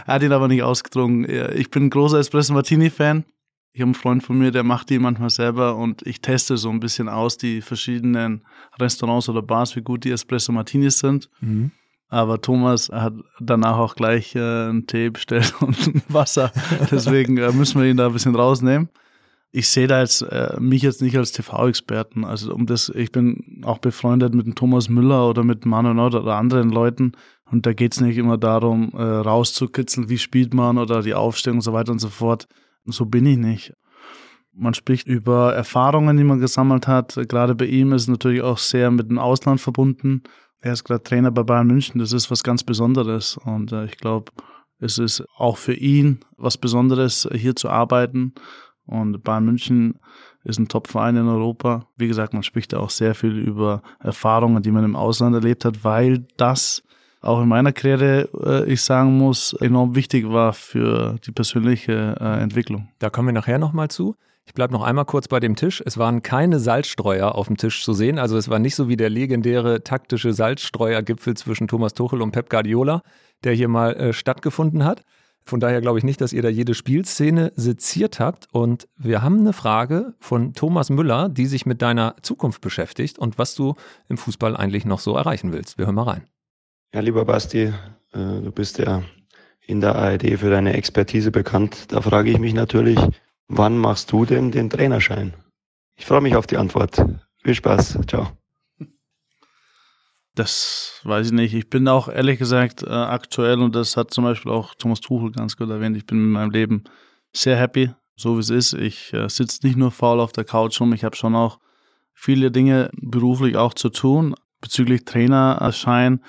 hat 0.06 0.24
ihn 0.24 0.32
aber 0.32 0.48
nicht 0.48 0.64
ausgetrunken. 0.64 1.30
Ich 1.56 1.70
bin 1.70 1.88
ein 1.88 1.90
großer 1.90 2.20
Espresso 2.20 2.54
Martini-Fan. 2.54 3.26
Ich 3.74 3.82
habe 3.82 3.90
einen 3.90 3.94
Freund 3.94 4.24
von 4.24 4.40
mir, 4.40 4.52
der 4.52 4.64
macht 4.64 4.90
die 4.90 4.98
manchmal 4.98 5.30
selber 5.30 5.76
und 5.76 6.08
ich 6.08 6.22
teste 6.22 6.58
so 6.58 6.70
ein 6.70 6.80
bisschen 6.80 7.10
aus 7.10 7.38
die 7.38 7.62
verschiedenen 7.62 8.44
Restaurants 8.80 9.28
oder 9.28 9.42
Bars, 9.42 9.76
wie 9.76 9.82
gut 9.82 10.06
die 10.06 10.12
Espresso 10.12 10.52
Martinis 10.54 11.00
sind. 11.00 11.30
Mhm. 11.42 11.72
Aber 12.10 12.40
Thomas 12.40 12.90
hat 12.90 13.14
danach 13.40 13.78
auch 13.78 13.96
gleich 13.96 14.34
äh, 14.36 14.40
einen 14.40 14.88
Tee 14.88 15.10
bestellt 15.10 15.54
und 15.62 15.78
Wasser. 16.08 16.52
Deswegen 16.90 17.38
äh, 17.38 17.52
müssen 17.52 17.82
wir 17.82 17.90
ihn 17.90 17.98
da 17.98 18.08
ein 18.08 18.14
bisschen 18.14 18.36
rausnehmen. 18.36 18.90
Ich 19.52 19.70
sehe 19.70 19.88
da 19.88 20.02
jetzt 20.02 20.22
äh, 20.22 20.58
mich 20.60 20.82
jetzt 20.84 21.02
nicht 21.02 21.18
als 21.18 21.32
TV-Experten. 21.32 22.26
Also 22.26 22.54
um 22.54 22.66
das, 22.66 22.90
ich 22.90 23.12
bin 23.12 23.62
auch 23.66 23.80
befreundet 23.80 24.34
mit 24.34 24.46
dem 24.46 24.56
Thomas 24.56 24.90
Müller 24.90 25.30
oder 25.30 25.44
mit 25.44 25.66
Manuel 25.66 25.96
Nord 25.96 26.16
oder 26.16 26.36
anderen 26.36 26.70
Leuten. 26.70 27.14
Und 27.50 27.66
da 27.66 27.74
geht's 27.74 28.02
nicht 28.02 28.18
immer 28.18 28.38
darum, 28.38 28.92
äh, 28.94 29.02
rauszukitzeln, 29.02 30.10
wie 30.10 30.18
spielt 30.18 30.54
man 30.54 30.78
oder 30.78 31.02
die 31.02 31.14
Aufstellung 31.14 31.58
und 31.58 31.64
so 31.64 31.74
weiter 31.74 31.92
und 31.92 32.00
so 32.00 32.10
fort. 32.10 32.48
So 32.86 33.06
bin 33.06 33.26
ich 33.26 33.38
nicht. 33.38 33.74
Man 34.54 34.74
spricht 34.74 35.08
über 35.08 35.54
Erfahrungen, 35.54 36.18
die 36.18 36.24
man 36.24 36.40
gesammelt 36.40 36.88
hat. 36.88 37.18
Gerade 37.28 37.54
bei 37.54 37.66
ihm 37.66 37.94
ist 37.94 38.04
es 38.04 38.08
natürlich 38.08 38.42
auch 38.42 38.58
sehr 38.58 38.92
mit 38.92 39.10
dem 39.10 39.20
Ausland 39.20 39.62
verbunden. 39.62 40.24
Er 40.62 40.74
ist 40.74 40.84
gerade 40.84 41.04
Trainer 41.04 41.32
bei 41.32 41.44
Bayern 41.44 41.68
München. 41.68 42.00
Das 42.00 42.14
ist 42.14 42.32
was 42.32 42.44
ganz 42.44 42.64
Besonderes. 42.64 43.38
Und 43.38 43.72
äh, 43.72 43.86
ich 43.86 43.98
glaube, 43.98 44.32
es 44.80 44.98
ist 44.98 45.24
auch 45.38 45.58
für 45.58 45.74
ihn 45.74 46.20
was 46.38 46.58
Besonderes, 46.58 47.28
hier 47.34 47.56
zu 47.56 47.70
arbeiten. 47.70 48.34
Und 48.86 49.24
Bayern 49.24 49.46
München 49.46 50.00
ist 50.44 50.60
ein 50.60 50.68
Top-Verein 50.68 51.18
in 51.18 51.28
Europa. 51.28 51.88
Wie 51.98 52.08
gesagt, 52.08 52.34
man 52.34 52.44
spricht 52.44 52.74
da 52.74 52.80
auch 52.80 52.90
sehr 52.90 53.16
viel 53.16 53.38
über 53.38 53.82
Erfahrungen, 54.00 54.64
die 54.64 54.72
man 54.72 54.86
im 54.86 54.96
Ausland 54.96 55.36
erlebt 55.36 55.66
hat, 55.66 55.84
weil 55.84 56.26
das 56.38 56.84
auch 57.22 57.42
in 57.42 57.50
meiner 57.50 57.74
Karriere, 57.74 58.30
äh, 58.46 58.72
ich 58.72 58.82
sagen 58.82 59.18
muss, 59.18 59.54
enorm 59.54 59.96
wichtig 59.96 60.30
war 60.30 60.54
für 60.54 61.18
die 61.26 61.32
persönliche 61.32 62.16
äh, 62.20 62.42
Entwicklung. 62.42 62.90
Da 63.00 63.10
kommen 63.10 63.28
wir 63.28 63.34
nachher 63.34 63.60
nochmal 63.60 63.90
zu. 63.90 64.16
Ich 64.48 64.54
bleibe 64.54 64.72
noch 64.72 64.82
einmal 64.82 65.04
kurz 65.04 65.28
bei 65.28 65.42
dem 65.42 65.58
Tisch. 65.58 65.84
Es 65.86 65.98
waren 65.98 66.24
keine 66.24 66.60
Salzstreuer 66.60 67.36
auf 67.36 67.48
dem 67.48 67.58
Tisch 67.58 67.84
zu 67.84 67.92
sehen. 67.92 68.18
Also 68.18 68.38
es 68.38 68.50
war 68.50 68.60
nicht 68.60 68.76
so 68.76 68.88
wie 68.88 68.96
der 68.96 69.10
legendäre 69.10 69.84
taktische 69.84 70.32
Salzstreuergipfel 70.32 71.36
zwischen 71.36 71.68
Thomas 71.68 71.94
Tuchel 71.94 72.22
und 72.22 72.32
Pep 72.32 72.50
Guardiola, 72.50 73.04
der 73.44 73.54
hier 73.54 73.68
mal 73.68 73.94
äh, 73.98 74.14
stattgefunden 74.14 74.86
hat. 74.86 75.04
Von 75.44 75.60
daher 75.60 75.82
glaube 75.82 75.98
ich 75.98 76.06
nicht, 76.06 76.22
dass 76.22 76.32
ihr 76.32 76.42
da 76.42 76.48
jede 76.48 76.74
Spielszene 76.74 77.52
seziert 77.56 78.22
habt. 78.22 78.48
Und 78.54 78.88
wir 78.98 79.22
haben 79.22 79.40
eine 79.40 79.52
Frage 79.52 80.14
von 80.20 80.54
Thomas 80.54 80.90
Müller, 80.90 81.28
die 81.28 81.46
sich 81.46 81.66
mit 81.66 81.82
deiner 81.82 82.16
Zukunft 82.22 82.62
beschäftigt 82.62 83.20
und 83.20 83.38
was 83.38 83.54
du 83.54 83.76
im 84.08 84.18
Fußball 84.18 84.56
eigentlich 84.56 84.86
noch 84.86 85.00
so 85.00 85.18
erreichen 85.18 85.52
willst. 85.52 85.78
Wir 85.78 85.86
hören 85.86 85.96
mal 85.96 86.04
rein. 86.04 86.24
Ja, 86.94 87.02
lieber 87.02 87.26
Basti, 87.26 87.64
äh, 87.64 87.74
du 88.14 88.52
bist 88.52 88.78
ja 88.78 89.04
in 89.66 89.82
der 89.82 89.96
ARD 89.96 90.40
für 90.40 90.50
deine 90.50 90.74
Expertise 90.74 91.32
bekannt. 91.32 91.92
Da 91.92 92.02
frage 92.02 92.32
ich 92.32 92.40
mich 92.40 92.54
natürlich, 92.54 92.98
Wann 93.48 93.78
machst 93.78 94.12
du 94.12 94.26
denn 94.26 94.52
den 94.52 94.70
Trainerschein? 94.70 95.34
Ich 95.96 96.06
freue 96.06 96.22
mich 96.22 96.36
auf 96.36 96.48
die 96.48 96.58
Antwort. 96.58 97.04
Viel 97.44 97.56
Spaß. 97.56 98.00
Ciao. 98.08 98.32
Das 100.36 101.02
weiß 101.04 101.28
ich 101.28 101.34
nicht. 101.34 101.54
Ich 101.56 101.70
bin 101.70 101.88
auch 101.88 102.10
ehrlich 102.10 102.38
gesagt 102.38 102.84
äh, 102.84 102.90
aktuell, 102.90 103.60
und 103.60 103.76
das 103.76 103.98
hat 103.98 104.14
zum 104.14 104.24
Beispiel 104.24 104.52
auch 104.52 104.76
Thomas 104.76 105.00
Tuchel 105.00 105.32
ganz 105.32 105.58
gut 105.58 105.70
erwähnt, 105.70 105.98
ich 105.98 106.06
bin 106.06 106.20
in 106.20 106.32
meinem 106.32 106.52
Leben 106.52 106.84
sehr 107.34 107.58
happy, 107.58 107.90
so 108.16 108.36
wie 108.36 108.42
es 108.42 108.52
ist. 108.52 108.74
Ich 108.74 109.14
äh, 109.14 109.30
sitze 109.30 109.66
nicht 109.66 109.78
nur 109.78 109.90
faul 109.92 110.20
auf 110.20 110.34
der 110.34 110.44
Couch 110.44 110.80
rum, 110.80 110.94
ich 110.94 111.04
habe 111.04 111.16
schon 111.16 111.36
auch 111.36 111.60
viele 112.14 112.52
Dinge 112.52 112.92
beruflich 112.94 113.58
auch 113.58 113.74
zu 113.74 113.90
tun 113.90 114.36
bezüglich 114.62 115.06
Trainerschein. 115.06 116.24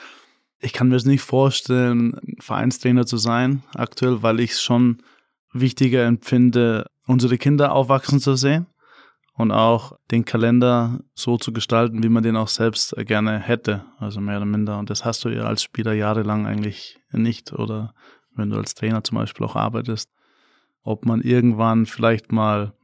Ich 0.61 0.73
kann 0.73 0.89
mir 0.89 0.97
es 0.97 1.05
nicht 1.05 1.23
vorstellen, 1.23 2.19
Vereinstrainer 2.41 3.05
zu 3.05 3.17
sein 3.19 3.63
aktuell, 3.75 4.23
weil 4.23 4.41
ich 4.41 4.53
es 4.53 4.63
schon 4.63 5.03
wichtiger 5.53 6.05
empfinde, 6.05 6.87
unsere 7.09 7.39
Kinder 7.39 7.73
aufwachsen 7.73 8.21
zu 8.21 8.37
sehen 8.37 8.67
und 9.33 9.51
auch 9.51 9.99
den 10.11 10.25
Kalender 10.25 11.01
so 11.15 11.39
zu 11.39 11.53
gestalten, 11.53 12.03
wie 12.03 12.09
man 12.09 12.23
den 12.23 12.37
auch 12.37 12.49
selbst 12.49 12.95
gerne 13.07 13.39
hätte, 13.39 13.85
also 13.99 14.21
mehr 14.21 14.37
oder 14.37 14.47
minder. 14.47 14.79
Und 14.79 14.91
das 14.91 15.05
hast 15.05 15.25
du 15.25 15.31
ja 15.31 15.45
als 15.45 15.63
Spieler 15.63 15.95
jahrelang 15.95 16.47
eigentlich 16.47 17.01
nicht 17.11 17.53
oder 17.53 17.95
wenn 18.35 18.51
du 18.51 18.57
als 18.57 18.75
Trainer 18.75 19.03
zum 19.03 19.17
Beispiel 19.17 19.47
auch 19.47 19.57
arbeitest. 19.57 20.11
Ob 20.83 21.07
man 21.07 21.23
irgendwann 21.23 21.87
vielleicht 21.87 22.31
mal 22.31 22.75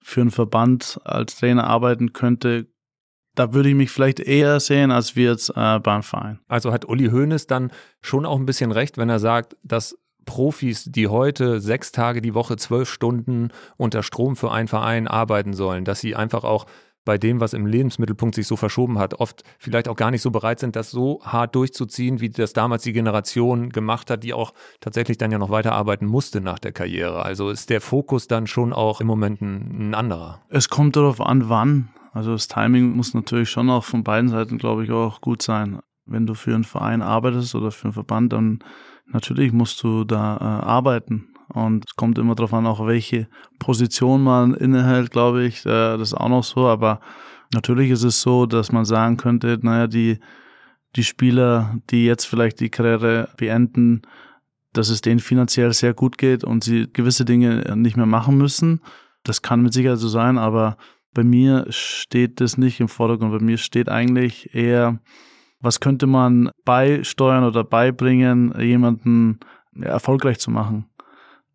für 0.00 0.20
einen 0.20 0.30
Verband 0.30 1.00
als 1.04 1.36
Trainer 1.36 1.64
arbeiten 1.64 2.12
könnte, 2.12 2.68
da 3.34 3.52
würde 3.52 3.70
ich 3.70 3.74
mich 3.74 3.90
vielleicht 3.90 4.20
eher 4.20 4.60
sehen, 4.60 4.92
als 4.92 5.16
wir 5.16 5.30
jetzt 5.30 5.50
äh, 5.56 5.80
beim 5.80 6.02
Verein. 6.02 6.38
Also 6.46 6.72
hat 6.72 6.84
Uli 6.84 7.08
Hoeneß 7.08 7.48
dann 7.48 7.72
schon 8.00 8.24
auch 8.24 8.38
ein 8.38 8.46
bisschen 8.46 8.70
recht, 8.70 8.98
wenn 8.98 9.08
er 9.08 9.18
sagt, 9.18 9.56
dass 9.62 9.98
Profis, 10.24 10.84
die 10.84 11.08
heute 11.08 11.60
sechs 11.60 11.92
Tage 11.92 12.20
die 12.20 12.34
Woche 12.34 12.56
zwölf 12.56 12.88
Stunden 12.88 13.48
unter 13.76 14.02
Strom 14.02 14.36
für 14.36 14.50
einen 14.50 14.68
Verein 14.68 15.06
arbeiten 15.08 15.54
sollen, 15.54 15.84
dass 15.84 16.00
sie 16.00 16.16
einfach 16.16 16.44
auch 16.44 16.66
bei 17.04 17.18
dem, 17.18 17.40
was 17.40 17.52
im 17.52 17.66
Lebensmittelpunkt 17.66 18.34
sich 18.34 18.46
so 18.46 18.56
verschoben 18.56 18.98
hat, 18.98 19.14
oft 19.14 19.42
vielleicht 19.58 19.88
auch 19.88 19.96
gar 19.96 20.10
nicht 20.10 20.22
so 20.22 20.30
bereit 20.30 20.58
sind, 20.58 20.74
das 20.76 20.90
so 20.90 21.20
hart 21.22 21.54
durchzuziehen, 21.54 22.20
wie 22.20 22.30
das 22.30 22.52
damals 22.52 22.82
die 22.82 22.92
Generation 22.92 23.70
gemacht 23.70 24.10
hat, 24.10 24.22
die 24.22 24.32
auch 24.32 24.54
tatsächlich 24.80 25.18
dann 25.18 25.30
ja 25.30 25.38
noch 25.38 25.50
weiterarbeiten 25.50 26.06
musste 26.06 26.40
nach 26.40 26.58
der 26.58 26.72
Karriere. 26.72 27.22
Also 27.22 27.50
ist 27.50 27.70
der 27.70 27.80
Fokus 27.80 28.26
dann 28.26 28.46
schon 28.46 28.72
auch 28.72 29.00
im 29.00 29.06
Moment 29.06 29.42
ein, 29.42 29.94
anderer. 29.94 30.40
Es 30.48 30.68
kommt 30.68 30.96
darauf 30.96 31.20
an, 31.20 31.48
wann. 31.48 31.90
Also 32.12 32.32
das 32.32 32.48
Timing 32.48 32.96
muss 32.96 33.12
natürlich 33.12 33.50
schon 33.50 33.70
auch 33.70 33.84
von 33.84 34.02
beiden 34.02 34.28
Seiten, 34.28 34.58
glaube 34.58 34.84
ich, 34.84 34.90
auch 34.90 35.20
gut 35.20 35.42
sein. 35.42 35.80
Wenn 36.06 36.26
du 36.26 36.34
für 36.34 36.54
einen 36.54 36.64
Verein 36.64 37.02
arbeitest 37.02 37.54
oder 37.54 37.70
für 37.70 37.84
einen 37.84 37.92
Verband, 37.92 38.32
dann 38.32 38.60
natürlich 39.06 39.52
musst 39.52 39.82
du 39.82 40.04
da 40.04 40.36
äh, 40.36 40.66
arbeiten. 40.66 41.28
Und 41.48 41.84
es 41.86 41.96
kommt 41.96 42.18
immer 42.18 42.34
darauf 42.34 42.54
an, 42.54 42.66
auch 42.66 42.86
welche 42.86 43.28
Position 43.58 44.22
man 44.22 44.54
innehält, 44.54 45.10
glaube 45.10 45.44
ich. 45.44 45.64
Äh, 45.66 45.96
das 45.98 46.08
ist 46.08 46.14
auch 46.14 46.28
noch 46.28 46.44
so. 46.44 46.66
Aber 46.66 47.00
natürlich 47.52 47.90
ist 47.90 48.02
es 48.02 48.20
so, 48.20 48.46
dass 48.46 48.72
man 48.72 48.84
sagen 48.84 49.16
könnte, 49.16 49.58
naja, 49.62 49.86
die, 49.86 50.18
die 50.96 51.04
Spieler, 51.04 51.78
die 51.90 52.04
jetzt 52.04 52.24
vielleicht 52.24 52.60
die 52.60 52.70
Karriere 52.70 53.28
beenden, 53.36 54.02
dass 54.72 54.88
es 54.88 55.00
denen 55.00 55.20
finanziell 55.20 55.72
sehr 55.72 55.94
gut 55.94 56.18
geht 56.18 56.44
und 56.44 56.64
sie 56.64 56.88
gewisse 56.92 57.24
Dinge 57.24 57.76
nicht 57.76 57.96
mehr 57.96 58.06
machen 58.06 58.36
müssen. 58.36 58.80
Das 59.22 59.40
kann 59.40 59.62
mit 59.62 59.72
Sicherheit 59.72 59.98
so 59.98 60.08
sein, 60.08 60.36
aber 60.36 60.76
bei 61.14 61.22
mir 61.22 61.66
steht 61.68 62.40
das 62.40 62.58
nicht 62.58 62.80
im 62.80 62.88
Vordergrund. 62.88 63.32
Bei 63.32 63.38
mir 63.38 63.56
steht 63.56 63.88
eigentlich 63.88 64.54
eher, 64.54 64.98
was 65.64 65.80
könnte 65.80 66.06
man 66.06 66.50
beisteuern 66.64 67.44
oder 67.44 67.64
beibringen, 67.64 68.54
jemanden 68.60 69.40
erfolgreich 69.80 70.38
zu 70.38 70.50
machen. 70.50 70.86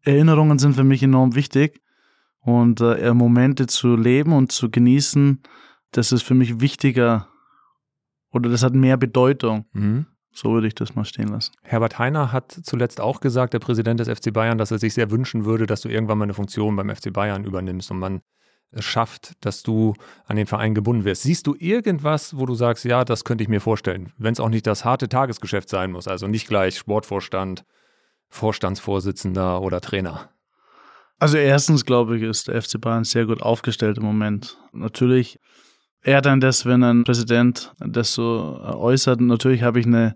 Erinnerungen 0.03 0.59
sind 0.59 0.75
für 0.75 0.83
mich 0.83 1.03
enorm 1.03 1.35
wichtig 1.35 1.81
und 2.41 2.81
äh, 2.81 3.13
Momente 3.13 3.67
zu 3.67 3.95
leben 3.95 4.33
und 4.33 4.51
zu 4.51 4.69
genießen, 4.69 5.41
das 5.91 6.11
ist 6.11 6.23
für 6.23 6.35
mich 6.35 6.59
wichtiger 6.59 7.27
oder 8.31 8.49
das 8.49 8.63
hat 8.63 8.73
mehr 8.73 8.97
Bedeutung. 8.97 9.65
Mhm. 9.73 10.05
So 10.31 10.51
würde 10.53 10.67
ich 10.67 10.75
das 10.75 10.95
mal 10.95 11.05
stehen 11.05 11.29
lassen. 11.29 11.53
Herbert 11.63 11.97
Heiner 11.97 12.31
hat 12.31 12.51
zuletzt 12.51 13.01
auch 13.01 13.19
gesagt, 13.19 13.53
der 13.53 13.59
Präsident 13.59 13.99
des 13.99 14.07
FC 14.07 14.31
Bayern, 14.31 14.57
dass 14.57 14.71
er 14.71 14.77
sich 14.77 14.93
sehr 14.93 15.09
wünschen 15.09 15.45
würde, 15.45 15.65
dass 15.65 15.81
du 15.81 15.89
irgendwann 15.89 16.19
mal 16.19 16.25
eine 16.25 16.35
Funktion 16.35 16.75
beim 16.75 16.95
FC 16.95 17.11
Bayern 17.11 17.43
übernimmst 17.43 17.89
und 17.89 17.99
man 17.99 18.21
schafft, 18.77 19.33
dass 19.41 19.63
du 19.63 19.95
an 20.25 20.35
den 20.35 20.45
Verein 20.45 20.75
gebunden 20.75 21.03
wirst. 21.03 21.23
Siehst 21.23 21.47
du 21.47 21.55
irgendwas, 21.57 22.37
wo 22.37 22.45
du 22.45 22.53
sagst, 22.53 22.85
ja, 22.85 23.03
das 23.03 23.23
könnte 23.23 23.43
ich 23.43 23.49
mir 23.49 23.61
vorstellen, 23.61 24.11
wenn 24.17 24.33
es 24.33 24.39
auch 24.39 24.49
nicht 24.49 24.67
das 24.67 24.85
harte 24.85 25.09
Tagesgeschäft 25.09 25.69
sein 25.69 25.91
muss, 25.91 26.07
also 26.07 26.27
nicht 26.27 26.47
gleich 26.47 26.77
Sportvorstand, 26.77 27.65
Vorstandsvorsitzender 28.29 29.61
oder 29.61 29.81
Trainer? 29.81 30.29
Also 31.17 31.37
erstens 31.37 31.85
glaube 31.85 32.17
ich, 32.17 32.23
ist 32.23 32.47
der 32.47 32.61
FC 32.61 32.79
Bayern 32.79 33.03
sehr 33.03 33.25
gut 33.25 33.41
aufgestellt 33.41 33.97
im 33.97 34.05
Moment. 34.05 34.57
Natürlich 34.71 35.39
eher 36.01 36.21
dann 36.21 36.39
das, 36.39 36.65
wenn 36.65 36.83
ein 36.83 37.03
Präsident 37.03 37.73
das 37.79 38.13
so 38.13 38.59
äußert. 38.63 39.19
Natürlich 39.19 39.63
habe 39.63 39.79
ich 39.79 39.85
eine 39.85 40.15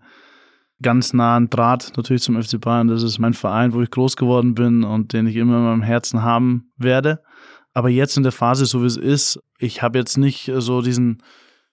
ganz 0.81 1.13
nahen 1.13 1.49
Draht 1.49 1.93
natürlich 1.97 2.21
zum 2.21 2.41
FC 2.41 2.59
Bayern. 2.59 2.87
Das 2.87 3.03
ist 3.03 3.19
mein 3.19 3.33
Verein, 3.33 3.73
wo 3.73 3.81
ich 3.81 3.91
groß 3.91 4.15
geworden 4.15 4.53
bin 4.53 4.83
und 4.83 5.13
den 5.13 5.27
ich 5.27 5.35
immer 5.35 5.57
in 5.57 5.63
meinem 5.63 5.81
Herzen 5.81 6.21
haben 6.21 6.71
werde. 6.77 7.21
Aber 7.73 7.89
jetzt 7.89 8.17
in 8.17 8.23
der 8.23 8.31
Phase, 8.31 8.65
so 8.65 8.83
wie 8.83 8.87
es 8.87 8.97
ist, 8.97 9.39
ich 9.57 9.81
habe 9.81 9.97
jetzt 9.97 10.17
nicht 10.17 10.51
so 10.57 10.81
diesen 10.81 11.23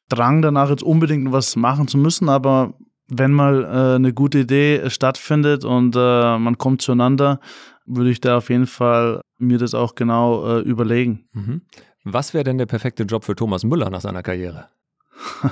Drang 0.09 0.43
danach, 0.43 0.71
jetzt 0.71 0.83
unbedingt 0.83 1.31
was 1.31 1.57
machen 1.57 1.87
zu 1.87 1.99
müssen, 1.99 2.29
aber 2.29 2.75
wenn 3.09 3.33
mal 3.33 3.65
äh, 3.65 3.97
eine 3.97 4.13
gute 4.13 4.41
Idee 4.41 4.89
stattfindet 4.89 5.65
und 5.65 5.95
äh, 5.97 6.39
man 6.39 6.59
kommt 6.59 6.83
zueinander, 6.83 7.41
würde 7.85 8.11
ich 8.11 8.21
da 8.21 8.39
auf 8.39 8.51
jeden 8.51 8.67
Fall 8.67 9.21
mir 9.39 9.59
das 9.59 9.75
auch 9.75 9.95
genau 9.95 10.47
äh, 10.47 10.61
überlegen. 10.61 11.29
Mhm. 11.33 11.63
Was 12.05 12.33
wäre 12.35 12.45
denn 12.45 12.59
der 12.59 12.67
perfekte 12.67 13.03
Job 13.03 13.25
für 13.25 13.35
Thomas 13.35 13.65
Müller 13.65 13.91
nach 13.91 14.01
seiner 14.01 14.23
Karriere? 14.23 14.69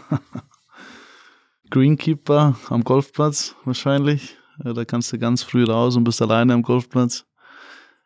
Greenkeeper 1.71 2.57
am 2.71 2.85
Golfplatz 2.85 3.55
wahrscheinlich. 3.65 4.37
Da 4.63 4.85
kannst 4.85 5.13
du 5.13 5.19
ganz 5.19 5.43
früh 5.43 5.65
raus 5.65 5.97
und 5.97 6.05
bist 6.05 6.23
alleine 6.23 6.55
am 6.55 6.63
Golfplatz. 6.63 7.27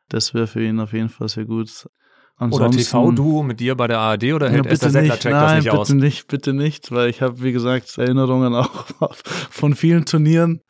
Das 0.09 0.35
wäre 0.35 0.47
für 0.47 0.63
ihn 0.63 0.81
auf 0.81 0.93
jeden 0.93 1.09
Fall 1.09 1.29
sehr 1.29 1.45
gut. 1.45 1.89
Ansonsten, 2.37 2.97
oder 2.97 3.11
TV-Duo 3.11 3.43
mit 3.43 3.61
dir 3.61 3.77
bei 3.77 3.87
der 3.87 3.99
ARD 3.99 4.33
oder 4.33 4.51
hält 4.51 4.67
ja, 4.67 4.73
Esther 4.73 4.91
Settler-Check 4.91 5.33
das 5.33 5.55
nicht 5.55 5.65
bitte 5.65 5.79
aus? 5.79 5.89
Bitte 5.89 6.01
nicht, 6.01 6.27
bitte 6.27 6.53
nicht, 6.53 6.93
weil 6.93 7.09
ich 7.09 7.23
habe, 7.23 7.43
wie 7.43 7.53
gesagt, 7.53 7.99
Erinnerungen 7.99 8.55
auch 8.55 8.87
von 9.51 9.75
vielen 9.75 10.07
Turnieren, 10.07 10.61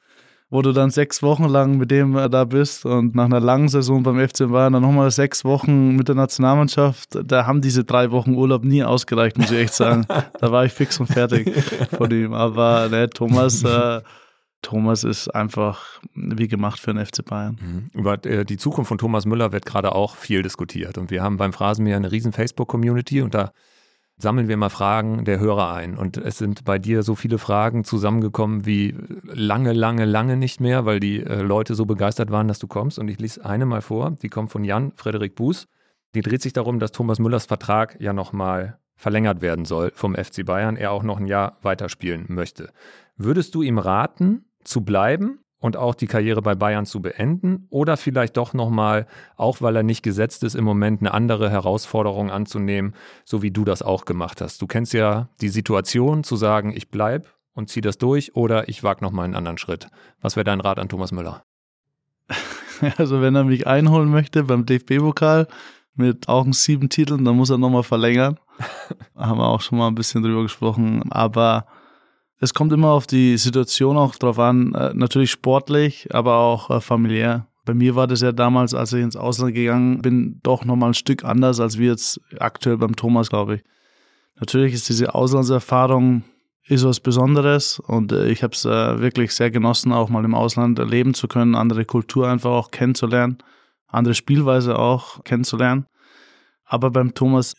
wo 0.50 0.61
du 0.61 0.73
dann 0.73 0.90
sechs 0.90 1.23
Wochen 1.23 1.45
lang 1.45 1.78
mit 1.78 1.90
dem 1.90 2.16
äh, 2.16 2.28
da 2.28 2.45
bist 2.45 2.85
und 2.85 3.14
nach 3.14 3.25
einer 3.25 3.40
langen 3.40 3.69
Saison 3.69 4.02
beim 4.02 4.19
FC 4.19 4.50
Bayern 4.50 4.75
dann 4.75 4.83
nochmal 4.83 5.11
sechs 5.11 5.45
Wochen 5.45 5.97
mit 5.97 6.09
der 6.09 6.14
Nationalmannschaft. 6.14 7.19
Da 7.25 7.47
haben 7.47 7.62
diese 7.62 7.85
drei 7.85 8.11
Wochen 8.11 8.35
Urlaub 8.35 8.64
nie 8.64 8.85
ausgereicht, 8.85 9.38
muss 9.38 9.50
ich 9.50 9.59
echt 9.59 9.75
sagen. 9.75 10.07
da 10.40 10.52
war 10.52 10.66
ich 10.66 10.73
fix 10.73 11.00
und 11.00 11.07
fertig 11.07 11.50
von 11.97 12.11
ihm. 12.11 12.35
Aber 12.35 12.88
ne, 12.90 13.09
Thomas... 13.09 13.64
Äh, 13.64 14.02
Thomas 14.62 15.04
ist 15.04 15.28
einfach 15.28 16.00
wie 16.14 16.49
gemacht 16.49 16.81
für 16.81 16.95
den 16.95 17.04
FC 17.04 17.25
Bayern. 17.25 17.59
Mhm. 17.61 18.00
Über 18.00 18.25
äh, 18.25 18.45
die 18.45 18.57
Zukunft 18.57 18.88
von 18.88 18.99
Thomas 18.99 19.26
Müller 19.26 19.52
wird 19.52 19.66
gerade 19.66 19.95
auch 19.95 20.16
viel 20.16 20.42
diskutiert. 20.42 20.97
Und 20.99 21.11
wir 21.11 21.23
haben 21.23 21.37
beim 21.37 21.52
Phrasenmäher 21.52 21.97
eine 21.97 22.12
riesen 22.12 22.33
Facebook-Community 22.33 23.23
und 23.23 23.35
da 23.35 23.52
sammeln 24.16 24.49
wir 24.49 24.57
mal 24.57 24.71
Fragen 24.71 25.25
der 25.25 25.40
Hörer 25.40 25.75
ein. 25.75 25.99
Und 25.99 26.16
es 26.16 26.38
sind 26.38 26.64
bei 26.64 26.78
dir 26.78 27.02
so 27.02 27.14
viele 27.14 27.38
Fragen 27.38 27.85
zusammengekommen 27.85 28.64
wie 28.64 28.95
lange, 29.25 29.73
lange, 29.73 30.04
lange 30.04 30.37
nicht 30.37 30.61
mehr, 30.61 30.87
weil 30.87 31.00
die 31.00 31.21
äh, 31.21 31.42
Leute 31.42 31.75
so 31.75 31.85
begeistert 31.85 32.31
waren, 32.31 32.49
dass 32.49 32.59
du 32.59 32.69
kommst. 32.69 32.99
Und 32.99 33.09
ich 33.09 33.19
lese 33.19 33.45
eine 33.45 33.66
mal 33.66 33.83
vor, 33.83 34.12
die 34.23 34.28
kommt 34.28 34.50
von 34.50 34.64
Jan 34.64 34.92
Frederik 34.97 35.35
Buß. 35.35 35.66
Die 36.14 36.21
dreht 36.21 36.42
sich 36.42 36.52
darum, 36.52 36.78
dass 36.78 36.92
Thomas 36.92 37.19
Müllers 37.19 37.47
Vertrag 37.47 37.97
ja 38.00 38.12
nochmal 38.12 38.78
verlängert 38.95 39.40
werden 39.40 39.64
soll 39.64 39.90
vom 39.95 40.14
FC 40.14 40.45
Bayern, 40.47 40.76
er 40.76 40.92
auch 40.92 41.02
noch 41.02 41.19
ein 41.19 41.26
Jahr 41.26 41.59
weiterspielen 41.62 42.26
möchte. 42.28 42.71
Würdest 43.16 43.54
du 43.54 43.62
ihm 43.62 43.78
raten, 43.78 44.45
zu 44.64 44.83
bleiben 44.83 45.38
und 45.62 45.76
auch 45.76 45.95
die 45.95 46.09
Karriere 46.09 46.42
bei 46.42 46.54
Bayern 46.54 46.87
zu 46.87 47.00
beenden 47.00 47.66
oder 47.71 47.97
vielleicht 47.97 48.37
doch 48.37 48.52
nochmal, 48.52 49.07
auch 49.37 49.62
weil 49.62 49.76
er 49.76 49.85
nicht 49.85 50.02
gesetzt 50.02 50.42
ist, 50.42 50.54
im 50.54 50.64
Moment 50.64 51.00
eine 51.00 51.14
andere 51.14 51.50
Herausforderung 51.50 52.31
anzunehmen, 52.31 52.95
so 53.25 53.42
wie 53.42 53.52
du 53.52 53.64
das 53.64 53.83
auch 53.83 54.04
gemacht 54.04 54.40
hast. 54.40 54.61
Du 54.61 54.66
kennst 54.66 54.92
ja 54.92 55.28
die 55.40 55.49
Situation 55.49 56.25
zu 56.25 56.37
sagen, 56.37 56.73
ich 56.76 56.90
bleibe 56.90 57.26
und 57.54 57.71
ziehe 57.71 57.83
das 57.83 57.97
durch 57.97 58.35
oder 58.35 58.69
ich 58.69 58.83
wage 58.83 59.04
nochmal 59.04 59.25
einen 59.25 59.37
anderen 59.37 59.59
Schritt. 59.59 59.87
Was 60.21 60.35
wäre 60.37 60.45
dein 60.45 60.61
Rat 60.61 60.78
an 60.78 60.88
Thomas 60.88 61.12
Müller? 61.12 61.45
Also 62.97 63.23
wenn 63.23 63.37
er 63.37 63.45
mich 63.45 63.69
einholen 63.69 64.11
möchte 64.11 64.42
beim 64.42 64.66
DFB-Pokal 64.66 65.47
mit 65.95 66.28
auch 66.28 66.45
sieben 66.50 66.88
Titeln, 66.88 67.25
dann 67.25 67.37
muss 67.37 67.50
er 67.50 67.59
nochmal 67.59 67.85
verlängern. 67.85 68.40
haben 69.16 69.38
wir 69.38 69.47
auch 69.47 69.61
schon 69.61 69.78
mal 69.78 69.87
ein 69.87 69.95
bisschen 69.95 70.25
drüber 70.25 70.42
gesprochen. 70.42 71.04
Aber 71.12 71.66
es 72.43 72.55
kommt 72.55 72.73
immer 72.73 72.89
auf 72.89 73.07
die 73.07 73.37
Situation 73.39 73.97
auch 73.97 74.17
drauf 74.17 74.41
an, 74.41 74.75
äh, 74.75 74.93
natürlich 74.95 75.31
sportlich, 75.31 76.09
aber 76.13 76.39
auch 76.39 76.71
äh, 76.71 76.81
familiär. 76.81 77.47
Bei 77.65 77.73
mir 77.73 77.95
war 77.95 78.09
das 78.09 78.21
ja 78.21 78.33
damals, 78.33 78.75
als 78.75 78.93
ich 78.93 79.01
ins 79.01 79.15
Ausland 79.15 79.55
gegangen 79.55 80.03
bin, 80.03 80.41
doch 80.43 80.65
nochmal 80.65 80.91
ein 80.91 80.95
Stück 80.95 81.25
anders 81.25 81.61
als 81.61 81.79
wir 81.79 81.91
jetzt 81.91 82.21
aktuell 82.41 82.79
beim 82.79 82.97
Thomas, 82.97 83.31
glaube 83.31 83.55
ich. 83.55 83.63
Natürlich 84.41 84.75
ist 84.75 84.89
diese 84.89 85.15
Auslandserfahrung 85.15 86.25
ist 86.67 86.85
was 86.85 86.99
Besonderes 86.99 87.79
und 87.79 88.11
äh, 88.11 88.29
ich 88.29 88.43
habe 88.43 88.55
es 88.55 88.65
wirklich 88.65 89.33
sehr 89.35 89.53
genossen, 89.53 89.93
auch 89.93 90.09
mal 90.09 90.25
im 90.25 90.35
Ausland 90.35 90.81
erleben 90.81 91.15
zu 91.15 91.29
können, 91.29 91.55
andere 91.55 91.85
Kultur 91.85 92.29
einfach 92.29 92.51
auch 92.51 92.73
kennenzulernen, 92.73 93.39
andere 93.87 94.15
Spielweise 94.15 94.81
auch 94.81 95.23
kennenzulernen. 95.23 95.87
Aber 96.65 96.91
beim 96.91 97.15
Thomas 97.15 97.55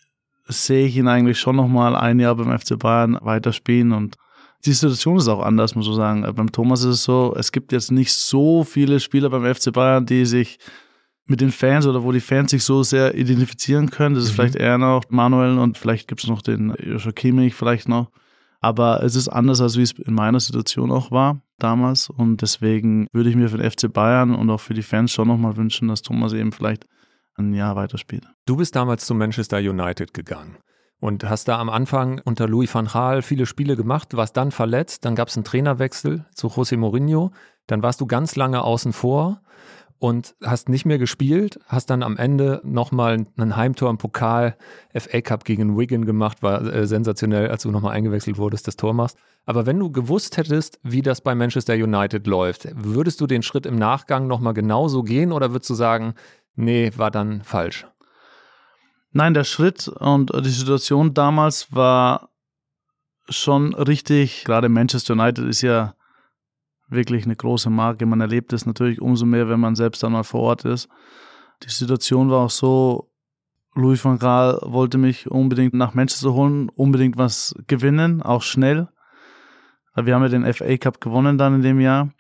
sehe 0.46 0.88
ich 0.88 0.98
ihn 0.98 1.08
eigentlich 1.08 1.40
schon 1.40 1.56
nochmal 1.56 1.96
ein 1.96 2.20
Jahr 2.20 2.36
beim 2.36 2.58
FC 2.58 2.78
Bayern 2.78 3.18
weiterspielen 3.22 3.94
und 3.94 4.18
die 4.66 4.74
Situation 4.74 5.18
ist 5.18 5.28
auch 5.28 5.42
anders, 5.42 5.76
muss 5.76 5.88
man 5.88 5.96
sagen. 5.96 6.36
Beim 6.36 6.52
Thomas 6.52 6.82
ist 6.82 6.96
es 6.96 7.04
so, 7.04 7.34
es 7.38 7.52
gibt 7.52 7.72
jetzt 7.72 7.92
nicht 7.92 8.14
so 8.14 8.64
viele 8.64 9.00
Spieler 9.00 9.30
beim 9.30 9.54
FC 9.54 9.74
Bayern, 9.74 10.06
die 10.06 10.26
sich 10.26 10.58
mit 11.26 11.42
den 11.42 11.52
Fans 11.52 11.86
oder 11.86 12.04
wo 12.04 12.12
die 12.12 12.20
Fans 12.20 12.52
sich 12.52 12.64
so 12.64 12.84
sehr 12.84 13.16
identifizieren 13.16 13.90
können. 13.90 14.16
Das 14.16 14.24
ist 14.24 14.32
mhm. 14.32 14.36
vielleicht 14.36 14.56
eher 14.56 14.78
noch 14.78 15.04
Manuel 15.10 15.58
und 15.58 15.78
vielleicht 15.78 16.08
gibt 16.08 16.24
es 16.24 16.30
noch 16.30 16.42
den 16.42 16.74
Joshua 16.82 17.12
Kimmich 17.12 17.56
vielleicht 17.56 17.90
noch. 17.90 18.10
Aber 18.60 19.04
es 19.04 19.16
ist 19.16 19.28
anders, 19.28 19.60
als 19.60 19.78
wie 19.78 19.82
es 19.82 19.92
in 19.92 20.14
meiner 20.14 20.40
Situation 20.40 20.92
auch 20.92 21.12
war 21.12 21.42
damals. 21.60 22.10
Und 22.10 22.42
deswegen 22.42 23.08
würde 23.12 23.30
ich 23.30 23.36
mir 23.36 23.50
für 23.50 23.58
den 23.58 23.70
FC 23.70 23.92
Bayern 23.92 24.34
und 24.34 24.50
auch 24.50 24.62
für 24.62 24.74
die 24.74 24.84
Fans 24.84 25.12
schon 25.12 25.28
nochmal 25.28 25.58
wünschen, 25.58 25.90
dass 25.90 26.02
Thomas 26.02 26.32
eben 26.32 26.54
vielleicht 26.54 26.86
ein 27.36 27.54
Jahr 27.54 27.76
weiterspielt. 27.76 28.26
Du 28.46 28.56
bist 28.56 28.76
damals 28.76 29.06
zu 29.06 29.16
Manchester 29.16 29.58
United 29.58 30.14
gegangen 30.14 30.58
und 31.04 31.30
hast 31.30 31.50
da 31.50 31.60
am 31.60 31.70
Anfang 31.70 32.22
unter 32.24 32.48
Louis 32.48 32.74
van 32.74 32.86
Gaal 32.86 33.24
viele 33.24 33.46
Spiele 33.46 33.76
gemacht, 33.76 34.16
warst 34.16 34.38
dann 34.38 34.52
verletzt, 34.52 35.04
dann 35.04 35.16
gab 35.16 35.28
es 35.28 35.36
einen 35.36 35.44
Trainerwechsel 35.44 36.26
zu 36.34 36.48
José 36.48 36.78
Mourinho, 36.78 37.32
dann 37.68 37.84
warst 37.84 38.00
du 38.00 38.08
ganz 38.08 38.38
lange 38.38 38.64
außen 38.64 38.94
vor 38.94 39.42
und 40.00 40.34
hast 40.42 40.70
nicht 40.70 40.86
mehr 40.86 41.00
gespielt, 41.00 41.60
hast 41.68 41.90
dann 41.90 42.04
am 42.04 42.16
Ende 42.16 42.62
nochmal 42.64 43.26
ein 43.38 43.58
Heimtor 43.58 43.90
im 43.90 43.98
Pokal 43.98 44.56
FA 44.96 45.20
Cup 45.20 45.44
gegen 45.44 45.78
Wigan 45.78 46.06
gemacht, 46.06 46.42
war 46.42 46.64
äh, 46.64 46.88
sensationell, 46.88 47.50
als 47.50 47.64
du 47.64 47.72
nochmal 47.72 47.96
eingewechselt 47.96 48.38
wurdest, 48.38 48.70
das 48.70 48.78
Tor 48.78 48.94
machst. 48.94 49.18
Aber 49.46 49.66
wenn 49.66 49.80
du 49.80 49.92
gewusst 49.92 50.38
hättest, 50.38 50.80
wie 50.84 51.02
das 51.02 51.20
bei 51.20 51.36
Manchester 51.36 51.74
United 51.74 52.28
läuft, 52.28 52.70
würdest 52.76 53.20
du 53.20 53.28
den 53.28 53.44
Schritt 53.44 53.66
im 53.66 53.76
Nachgang 53.76 54.28
nochmal 54.28 54.54
genauso 54.54 55.04
gehen 55.04 55.34
oder 55.34 55.52
würdest 55.52 55.70
du 55.70 55.74
sagen, 55.74 56.14
nee, 56.56 56.94
war 56.96 57.12
dann 57.12 57.42
falsch? 57.44 57.88
Nein, 59.16 59.36
der 59.36 59.44
Schritt 59.44 59.88
und 59.88 60.32
die 60.44 60.50
Situation 60.50 61.14
damals 61.14 61.74
war 61.74 62.30
schon 63.30 63.76
richtig. 63.76 64.44
Gerade 64.44 64.70
Manchester 64.70 65.14
United 65.14 65.46
ist 65.46 65.62
ja 65.62 65.94
wirklich 66.88 67.26
eine 67.26 67.36
große 67.36 67.70
Marke. 67.70 68.08
Man 68.08 68.22
erlebt 68.22 68.54
es 68.54 68.66
natürlich 68.66 69.00
umso 69.00 69.28
mehr, 69.28 69.48
wenn 69.50 69.60
man 69.60 69.76
selbst 69.76 70.02
dann 70.02 70.14
mal 70.14 70.24
vor 70.24 70.42
Ort 70.42 70.66
ist. 70.66 70.90
Die 71.62 71.70
Situation 71.70 72.32
war 72.32 72.40
auch 72.40 72.50
so, 72.50 73.12
Louis 73.76 74.04
van 74.04 74.18
Gaal 74.18 74.60
wollte 74.64 74.98
mich 74.98 75.30
unbedingt 75.30 75.76
nach 75.76 75.94
Manchester 75.94 76.34
holen, 76.34 76.70
unbedingt 76.70 77.16
was 77.16 77.56
gewinnen, 77.68 78.24
auch 78.24 78.42
schnell. 78.42 78.90
Wir 79.96 80.16
haben 80.16 80.24
ja 80.24 80.30
den 80.30 80.52
FA 80.52 80.76
Cup 80.78 81.00
gewonnen 81.00 81.38
dann 81.38 81.54
in 81.54 81.62
dem 81.62 81.80
Jahr. 81.80 82.12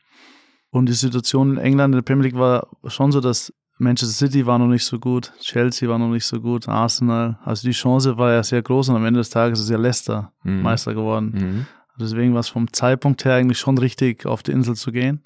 Und 0.69 0.87
die 0.87 0.93
Situation 0.93 1.53
in 1.53 1.57
England 1.57 1.93
in 1.93 1.97
der 1.97 2.03
Premier 2.03 2.25
League 2.25 2.37
war 2.37 2.67
schon 2.85 3.11
so, 3.11 3.19
dass 3.19 3.51
Manchester 3.77 4.27
City 4.27 4.45
war 4.45 4.59
noch 4.59 4.67
nicht 4.67 4.85
so 4.85 4.99
gut, 4.99 5.33
Chelsea 5.39 5.89
war 5.89 5.97
noch 5.97 6.09
nicht 6.09 6.25
so 6.25 6.39
gut, 6.39 6.67
Arsenal. 6.67 7.39
Also 7.43 7.67
die 7.67 7.73
Chance 7.73 8.17
war 8.17 8.31
ja 8.31 8.43
sehr 8.43 8.61
groß 8.61 8.89
und 8.89 8.95
am 8.95 9.05
Ende 9.05 9.19
des 9.19 9.29
Tages 9.29 9.59
ist 9.59 9.69
ja 9.69 9.77
Leicester 9.77 10.31
mhm. 10.43 10.61
Meister 10.61 10.93
geworden. 10.93 11.33
Mhm. 11.33 11.65
Deswegen 11.99 12.33
war 12.33 12.39
es 12.39 12.49
vom 12.49 12.71
Zeitpunkt 12.71 13.25
her 13.25 13.35
eigentlich 13.35 13.59
schon 13.59 13.77
richtig, 13.77 14.25
auf 14.25 14.43
die 14.43 14.51
Insel 14.51 14.75
zu 14.75 14.91
gehen. 14.91 15.23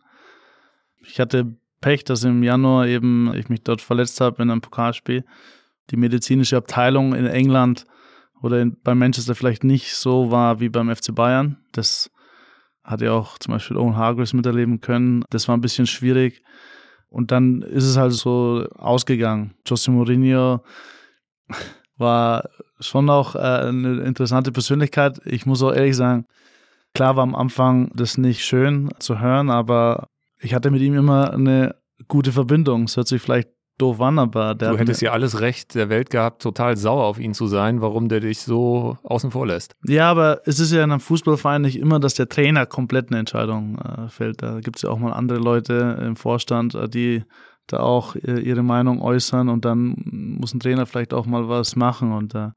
Ich 1.00 1.20
hatte 1.20 1.56
Pech, 1.82 2.04
dass 2.04 2.24
im 2.24 2.44
Januar 2.44 2.88
eben 2.88 3.34
ich 3.36 3.50
mich 3.50 3.64
dort 3.64 3.82
verletzt 3.82 4.20
habe 4.22 4.42
in 4.42 4.50
einem 4.50 4.62
Pokalspiel. 4.62 5.24
Die 5.92 5.98
medizinische 5.98 6.58
Abteilung 6.58 7.14
in 7.14 7.26
England 7.26 7.86
oder 8.42 8.62
in, 8.62 8.78
bei 8.84 8.96
Manchester 8.96 9.36
vielleicht 9.36 9.64
nicht 9.64 9.94
so 9.94 10.32
war 10.32 10.60
wie 10.60 10.70
beim 10.70 10.94
FC 10.94 11.14
Bayern. 11.14 11.58
Das 11.72 12.12
hat 12.84 13.02
ja 13.02 13.12
auch 13.12 13.38
zum 13.38 13.54
Beispiel 13.54 13.78
Owen 13.78 13.96
Hargreaves 13.96 14.34
miterleben 14.34 14.82
können. 14.82 15.24
Das 15.30 15.48
war 15.48 15.56
ein 15.56 15.62
bisschen 15.62 15.88
schwierig. 15.88 16.42
Und 17.10 17.32
dann 17.32 17.62
ist 17.62 17.86
es 17.86 17.98
halt 17.98 18.14
so 18.14 18.68
ausgegangen. 18.78 19.54
José 19.66 19.92
Mourinho 19.92 20.62
war 21.98 22.50
schon 22.80 23.10
auch 23.10 23.36
äh, 23.36 23.40
eine 23.40 24.02
interessante 24.02 24.52
Persönlichkeit. 24.52 25.20
Ich 25.26 25.46
muss 25.46 25.64
auch 25.64 25.74
ehrlich 25.74 25.96
sagen, 25.96 26.26
klar 26.94 27.16
war 27.16 27.24
am 27.24 27.36
Anfang 27.36 27.92
das 27.96 28.18
nicht 28.18 28.44
schön 28.46 28.90
zu 29.00 29.20
hören, 29.20 29.50
aber 29.50 30.10
ich 30.40 30.54
hatte 30.54 30.70
mit 30.70 30.82
ihm 30.82 30.96
immer 30.96 31.34
eine 31.34 31.76
gute 32.08 32.32
Verbindung. 32.32 32.84
Es 32.84 32.98
hört 32.98 33.08
sich 33.08 33.22
vielleicht 33.22 33.50
doof 33.78 34.02
an, 34.02 34.20
aber 34.20 34.56
der. 34.56 34.72
Du 34.72 34.78
hättest 34.78 35.02
ja 35.02 35.12
alles 35.12 35.40
Recht 35.40 35.76
der 35.76 35.90
Welt 35.90 36.10
gehabt, 36.10 36.42
total 36.42 36.78
sauer 36.78 37.06
auf 37.06 37.20
ihn 37.20 37.34
zu 37.34 37.48
sein, 37.48 37.82
warum 37.82 38.10
der 38.10 38.20
dich 38.20 38.40
so 38.40 38.98
außen 39.04 39.32
vor 39.32 39.48
lässt. 39.48 39.76
Ja, 39.86 40.10
aber 40.10 40.42
es 40.46 40.60
ist 40.60 40.72
ja 40.72 40.84
in 40.84 40.92
einem 40.92 41.00
Fußballverein 41.00 41.62
nicht 41.62 41.78
immer, 41.78 42.00
dass 42.00 42.16
der 42.16 42.30
Trainer 42.30 42.66
komplett 42.66 43.10
eine 43.10 43.20
Entscheidung 43.20 43.78
äh, 43.78 44.10
fällt. 44.10 44.42
Da 44.42 44.60
gibt 44.60 44.78
es 44.78 44.82
ja 44.84 44.90
auch 44.90 45.00
mal 45.00 45.14
andere 45.14 45.40
Leute 45.40 46.02
im 46.06 46.16
Vorstand, 46.16 46.76
äh, 46.76 46.90
die 46.90 47.24
da 47.68 47.80
auch 47.82 48.16
äh, 48.16 48.40
ihre 48.40 48.64
Meinung 48.64 49.02
äußern 49.02 49.50
und 49.50 49.66
dann 49.66 49.96
muss 50.40 50.54
ein 50.54 50.60
Trainer 50.60 50.86
vielleicht 50.86 51.14
auch 51.14 51.26
mal 51.26 51.50
was 51.50 51.76
machen 51.76 52.14
und 52.14 52.34
äh, 52.34 52.50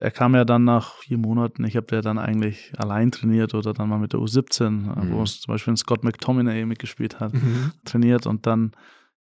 er 0.00 0.10
kam 0.12 0.34
ja 0.34 0.44
dann 0.44 0.64
nach 0.64 0.94
vier 0.98 1.18
Monaten, 1.18 1.64
ich 1.64 1.76
habe 1.76 1.96
ja 1.96 2.02
dann 2.02 2.18
eigentlich 2.18 2.72
allein 2.76 3.10
trainiert 3.10 3.54
oder 3.54 3.72
dann 3.72 3.88
mal 3.88 3.98
mit 3.98 4.12
der 4.12 4.20
U17, 4.20 4.64
äh, 4.64 5.04
mhm. 5.04 5.12
wo 5.12 5.22
es 5.22 5.40
zum 5.40 5.52
Beispiel 5.52 5.76
Scott 5.76 6.04
McTominay 6.04 6.64
mitgespielt 6.64 7.20
hat, 7.20 7.34
mhm. 7.34 7.72
trainiert 7.84 8.26
und 8.26 8.46
dann 8.46 8.72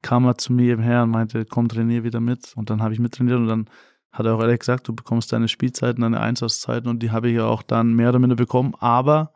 kam 0.04 0.26
er 0.26 0.36
zu 0.36 0.52
mir 0.52 0.72
eben 0.72 0.82
her 0.82 1.02
und 1.02 1.10
meinte, 1.10 1.46
komm, 1.46 1.66
trainier 1.66 2.04
wieder 2.04 2.20
mit. 2.20 2.52
Und 2.56 2.68
dann 2.68 2.82
habe 2.82 2.92
ich 2.92 3.00
mittrainiert 3.00 3.38
und 3.38 3.48
dann 3.48 3.70
hat 4.12 4.26
er 4.26 4.34
auch 4.34 4.40
ehrlich 4.40 4.60
gesagt, 4.60 4.86
du 4.86 4.94
bekommst 4.94 5.32
deine 5.32 5.48
Spielzeiten, 5.48 6.02
deine 6.02 6.20
Einsatzzeiten 6.20 6.88
und 6.88 7.02
die 7.02 7.10
habe 7.10 7.30
ich 7.30 7.36
ja 7.36 7.46
auch 7.46 7.62
dann 7.62 7.94
mehr 7.94 8.10
oder 8.10 8.18
minder 8.18 8.36
bekommen. 8.36 8.74
Aber 8.78 9.32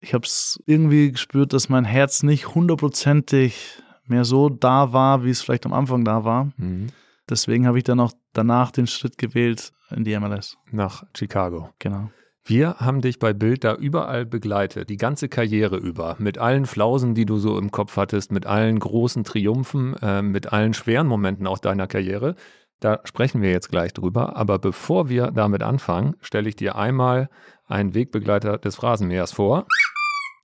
ich 0.00 0.14
habe 0.14 0.24
es 0.24 0.58
irgendwie 0.64 1.12
gespürt, 1.12 1.52
dass 1.52 1.68
mein 1.68 1.84
Herz 1.84 2.22
nicht 2.22 2.54
hundertprozentig 2.54 3.82
mehr 4.06 4.24
so 4.24 4.48
da 4.48 4.94
war, 4.94 5.22
wie 5.22 5.30
es 5.30 5.42
vielleicht 5.42 5.66
am 5.66 5.74
Anfang 5.74 6.04
da 6.04 6.24
war. 6.24 6.50
Mhm. 6.56 6.88
Deswegen 7.28 7.66
habe 7.66 7.76
ich 7.76 7.84
dann 7.84 8.00
auch 8.00 8.12
danach 8.32 8.70
den 8.70 8.86
Schritt 8.86 9.18
gewählt 9.18 9.70
in 9.90 10.04
die 10.04 10.18
MLS. 10.18 10.56
Nach 10.72 11.04
Chicago. 11.14 11.68
Genau. 11.78 12.10
Wir 12.44 12.76
haben 12.78 13.00
dich 13.00 13.18
bei 13.18 13.32
Bild 13.32 13.64
da 13.64 13.74
überall 13.74 14.24
begleitet, 14.24 14.88
die 14.88 14.96
ganze 14.96 15.28
Karriere 15.28 15.76
über, 15.76 16.16
mit 16.18 16.38
allen 16.38 16.66
Flausen, 16.66 17.14
die 17.14 17.26
du 17.26 17.36
so 17.36 17.58
im 17.58 17.70
Kopf 17.70 17.96
hattest, 17.96 18.32
mit 18.32 18.46
allen 18.46 18.78
großen 18.78 19.24
Triumphen, 19.24 19.94
äh, 20.02 20.22
mit 20.22 20.52
allen 20.52 20.74
schweren 20.74 21.06
Momenten 21.06 21.46
auch 21.46 21.58
deiner 21.58 21.86
Karriere. 21.86 22.34
Da 22.80 23.00
sprechen 23.04 23.42
wir 23.42 23.50
jetzt 23.50 23.70
gleich 23.70 23.92
drüber. 23.92 24.36
Aber 24.36 24.58
bevor 24.58 25.08
wir 25.08 25.30
damit 25.30 25.62
anfangen, 25.62 26.16
stelle 26.20 26.48
ich 26.48 26.56
dir 26.56 26.76
einmal 26.76 27.28
einen 27.66 27.94
Wegbegleiter 27.94 28.58
des 28.58 28.76
Phrasenmähers 28.76 29.32
vor. 29.32 29.66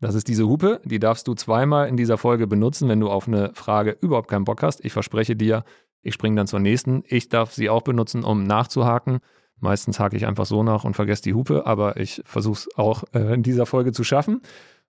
Das 0.01 0.15
ist 0.15 0.29
diese 0.29 0.47
Hupe, 0.47 0.83
die 0.85 0.99
darfst 0.99 1.27
du 1.27 1.35
zweimal 1.35 1.89
in 1.89 1.97
dieser 1.97 2.19
Folge 2.19 2.47
benutzen, 2.47 2.89
wenn 2.89 3.01
du 3.01 3.09
auf 3.09 3.27
eine 3.27 3.53
Frage 3.55 3.97
überhaupt 4.03 4.29
keinen 4.29 4.45
Bock 4.45 4.63
hast. 4.63 4.85
Ich 4.85 4.93
verspreche 4.93 5.35
dir, 5.35 5.65
ich 6.03 6.15
springe 6.15 6.37
dann 6.37 6.47
zur 6.47 6.61
nächsten. 6.61 7.03
Ich 7.07 7.31
darf 7.31 7.55
sie 7.55 7.71
auch 7.71 7.83
benutzen, 7.83 8.23
um 8.23 8.45
nachzuhaken. 8.45 9.21
Meistens 9.61 9.99
hake 9.99 10.17
ich 10.17 10.27
einfach 10.27 10.45
so 10.45 10.63
nach 10.63 10.85
und 10.85 10.95
vergesse 10.95 11.23
die 11.23 11.35
Hupe, 11.35 11.67
aber 11.67 11.97
ich 11.97 12.23
versuche 12.27 12.59
es 12.59 12.77
auch 12.77 13.05
äh, 13.15 13.35
in 13.35 13.43
dieser 13.43 13.65
Folge 13.65 13.93
zu 13.93 14.05
schaffen. 14.05 14.43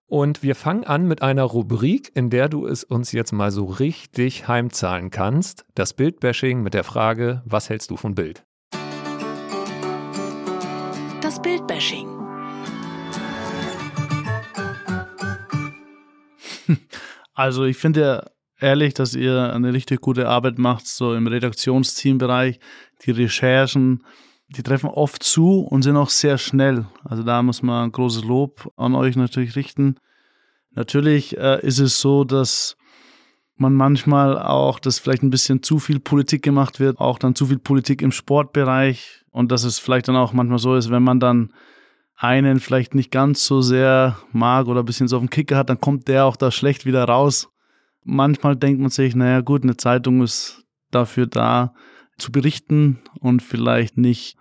Und 0.09 0.43
wir 0.43 0.55
fangen 0.55 0.83
an 0.83 1.07
mit 1.07 1.21
einer 1.21 1.43
Rubrik, 1.43 2.11
in 2.15 2.29
der 2.29 2.49
du 2.49 2.65
es 2.65 2.83
uns 2.83 3.11
jetzt 3.11 3.31
mal 3.31 3.51
so 3.51 3.65
richtig 3.65 4.47
heimzahlen 4.47 5.09
kannst. 5.09 5.65
Das 5.75 5.93
Bildbashing 5.93 6.63
mit 6.63 6.73
der 6.73 6.83
Frage, 6.83 7.41
was 7.45 7.69
hältst 7.69 7.91
du 7.91 7.97
von 7.97 8.15
Bild? 8.15 8.45
Das 11.21 11.41
Bildbashing. 11.41 12.07
Also 17.33 17.65
ich 17.65 17.77
finde 17.77 18.01
ja 18.01 18.23
ehrlich, 18.59 18.95
dass 18.95 19.13
ihr 19.13 19.53
eine 19.53 19.71
richtig 19.71 20.01
gute 20.01 20.27
Arbeit 20.27 20.57
macht, 20.57 20.87
so 20.87 21.13
im 21.13 21.27
Redaktionsteambereich, 21.27 22.59
die 23.03 23.11
Recherchen, 23.11 24.03
die 24.49 24.63
treffen 24.63 24.89
oft 24.89 25.23
zu 25.23 25.61
und 25.61 25.81
sind 25.81 25.97
auch 25.97 26.09
sehr 26.09 26.37
schnell. 26.37 26.85
Also 27.03 27.23
da 27.23 27.43
muss 27.43 27.61
man 27.61 27.85
ein 27.85 27.91
großes 27.91 28.23
Lob 28.23 28.71
an 28.77 28.95
euch 28.95 29.15
natürlich 29.15 29.55
richten. 29.55 29.95
Natürlich 30.71 31.37
äh, 31.37 31.59
ist 31.65 31.79
es 31.79 31.99
so, 31.99 32.23
dass 32.23 32.77
man 33.55 33.73
manchmal 33.73 34.37
auch, 34.39 34.79
dass 34.79 34.99
vielleicht 34.99 35.23
ein 35.23 35.31
bisschen 35.31 35.63
zu 35.63 35.79
viel 35.79 35.99
Politik 35.99 36.43
gemacht 36.43 36.79
wird, 36.79 36.99
auch 36.99 37.17
dann 37.19 37.35
zu 37.35 37.47
viel 37.47 37.59
Politik 37.59 38.01
im 38.01 38.11
Sportbereich 38.11 39.25
und 39.31 39.51
dass 39.51 39.63
es 39.63 39.79
vielleicht 39.79 40.07
dann 40.07 40.15
auch 40.15 40.33
manchmal 40.33 40.59
so 40.59 40.75
ist, 40.75 40.91
wenn 40.91 41.03
man 41.03 41.19
dann 41.19 41.51
einen 42.15 42.59
vielleicht 42.59 42.95
nicht 42.95 43.11
ganz 43.11 43.45
so 43.45 43.61
sehr 43.61 44.17
mag 44.31 44.67
oder 44.67 44.81
ein 44.81 44.85
bisschen 44.85 45.07
so 45.07 45.17
auf 45.17 45.23
dem 45.23 45.29
Kicker 45.29 45.57
hat, 45.57 45.69
dann 45.69 45.81
kommt 45.81 46.07
der 46.07 46.25
auch 46.25 46.35
da 46.35 46.51
schlecht 46.51 46.85
wieder 46.85 47.03
raus. 47.03 47.49
Manchmal 48.03 48.55
denkt 48.55 48.79
man 48.79 48.89
sich, 48.89 49.15
naja 49.15 49.41
gut, 49.41 49.63
eine 49.63 49.77
Zeitung 49.77 50.21
ist 50.21 50.63
dafür 50.91 51.27
da, 51.27 51.73
zu 52.17 52.31
berichten 52.31 52.99
und 53.19 53.41
vielleicht 53.41 53.97
nicht 53.97 54.37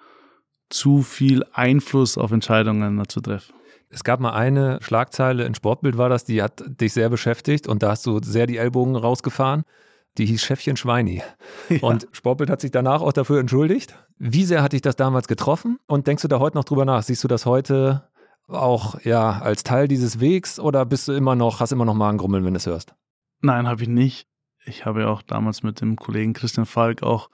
zu 0.68 1.02
viel 1.02 1.44
Einfluss 1.52 2.18
auf 2.18 2.32
Entscheidungen 2.32 3.02
zu 3.08 3.20
treffen. 3.20 3.54
Es 3.88 4.02
gab 4.02 4.20
mal 4.20 4.32
eine 4.32 4.78
Schlagzeile 4.82 5.44
in 5.44 5.54
Sportbild 5.54 5.96
war 5.96 6.08
das, 6.08 6.24
die 6.24 6.42
hat 6.42 6.64
dich 6.80 6.92
sehr 6.92 7.08
beschäftigt 7.08 7.68
und 7.68 7.82
da 7.82 7.90
hast 7.90 8.04
du 8.06 8.20
sehr 8.22 8.46
die 8.46 8.56
Ellbogen 8.56 8.96
rausgefahren. 8.96 9.62
Die 10.18 10.26
hieß 10.26 10.42
Chefchen 10.42 10.76
Schweini. 10.76 11.22
Ja. 11.68 11.78
Und 11.82 12.08
Sportbild 12.12 12.48
hat 12.48 12.60
sich 12.60 12.70
danach 12.70 13.02
auch 13.02 13.12
dafür 13.12 13.38
entschuldigt. 13.38 13.94
Wie 14.18 14.44
sehr 14.44 14.62
hat 14.62 14.72
dich 14.72 14.80
das 14.80 14.96
damals 14.96 15.28
getroffen? 15.28 15.78
Und 15.86 16.06
denkst 16.06 16.22
du 16.22 16.28
da 16.28 16.40
heute 16.40 16.56
noch 16.56 16.64
drüber 16.64 16.84
nach? 16.84 17.02
Siehst 17.02 17.22
du 17.22 17.28
das 17.28 17.44
heute 17.44 18.08
auch 18.48 19.00
ja 19.02 19.40
als 19.40 19.62
Teil 19.62 19.88
dieses 19.88 20.20
Wegs 20.20 20.58
oder 20.58 20.86
bist 20.86 21.08
du 21.08 21.12
immer 21.12 21.36
noch, 21.36 21.60
hast 21.60 21.72
immer 21.72 21.84
noch 21.84 21.94
Magengrummeln, 21.94 22.44
wenn 22.44 22.54
du 22.54 22.58
es 22.58 22.66
hörst? 22.66 22.94
Nein, 23.40 23.66
habe 23.66 23.82
ich 23.82 23.88
nicht. 23.88 24.26
Ich 24.64 24.86
habe 24.86 25.02
ja 25.02 25.08
auch 25.08 25.22
damals 25.22 25.62
mit 25.62 25.80
dem 25.80 25.96
Kollegen 25.96 26.32
Christian 26.32 26.66
Falk 26.66 27.02
auch 27.02 27.28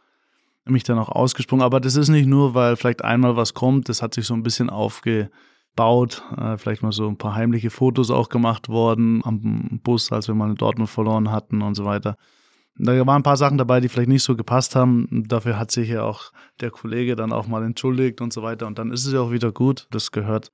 mich 0.65 0.85
dann 0.85 0.99
auch 0.99 1.09
ausgesprungen. 1.09 1.65
Aber 1.65 1.81
das 1.81 1.97
ist 1.97 2.09
nicht 2.09 2.27
nur, 2.27 2.55
weil 2.55 2.77
vielleicht 2.77 3.05
einmal 3.05 3.37
was 3.37 3.55
kommt, 3.55 3.89
das 3.89 4.03
hat 4.03 4.15
sich 4.15 4.27
so 4.27 4.35
ein 4.35 4.43
bisschen 4.43 4.71
aufgebaut. 4.71 6.23
Äh, 6.37 6.57
vielleicht 6.59 6.83
mal 6.83 6.93
so 6.93 7.09
ein 7.09 7.19
paar 7.19 7.35
heimliche 7.35 7.71
Fotos 7.71 8.11
auch 8.11 8.29
gemacht 8.29 8.69
worden 8.69 9.23
am 9.25 9.81
Bus, 9.83 10.13
als 10.13 10.29
wir 10.29 10.35
mal 10.35 10.51
in 10.51 10.57
Dortmund 10.57 10.91
verloren 10.91 11.31
hatten 11.31 11.63
und 11.63 11.75
so 11.75 11.85
weiter. 11.85 12.17
Da 12.77 12.93
waren 13.07 13.17
ein 13.17 13.23
paar 13.23 13.37
Sachen 13.37 13.59
dabei, 13.59 13.81
die 13.81 13.89
vielleicht 13.89 14.09
nicht 14.09 14.23
so 14.23 14.35
gepasst 14.35 14.75
haben. 14.77 15.25
Dafür 15.29 15.59
hat 15.59 15.71
sich 15.71 15.91
ja 15.91 16.05
auch 16.05 16.33
der 16.61 16.71
Kollege 16.71 17.17
dann 17.17 17.33
auch 17.33 17.47
mal 17.47 17.63
entschuldigt 17.65 18.21
und 18.21 18.33
so 18.33 18.43
weiter. 18.43 18.67
Und 18.67 18.79
dann 18.79 18.93
ist 18.93 19.05
es 19.05 19.13
ja 19.13 19.21
auch 19.21 19.31
wieder 19.31 19.53
gut. 19.53 19.89
Das 19.91 20.11
gehört 20.11 20.53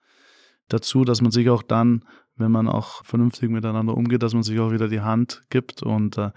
dazu, 0.69 1.05
dass 1.05 1.23
man 1.23 1.31
sich 1.31 1.49
auch 1.49 1.63
dann, 1.63 2.05
wenn 2.37 2.51
man 2.51 2.69
auch 2.69 3.05
vernünftig 3.05 3.51
miteinander 3.51 3.97
umgeht, 3.97 4.23
dass 4.23 4.35
man 4.35 4.43
sich 4.43 4.59
auch 4.59 4.73
wieder 4.73 4.89
die 4.89 5.01
Hand 5.01 5.43
gibt 5.49 5.83
und 5.83 6.19
äh, 6.19 6.31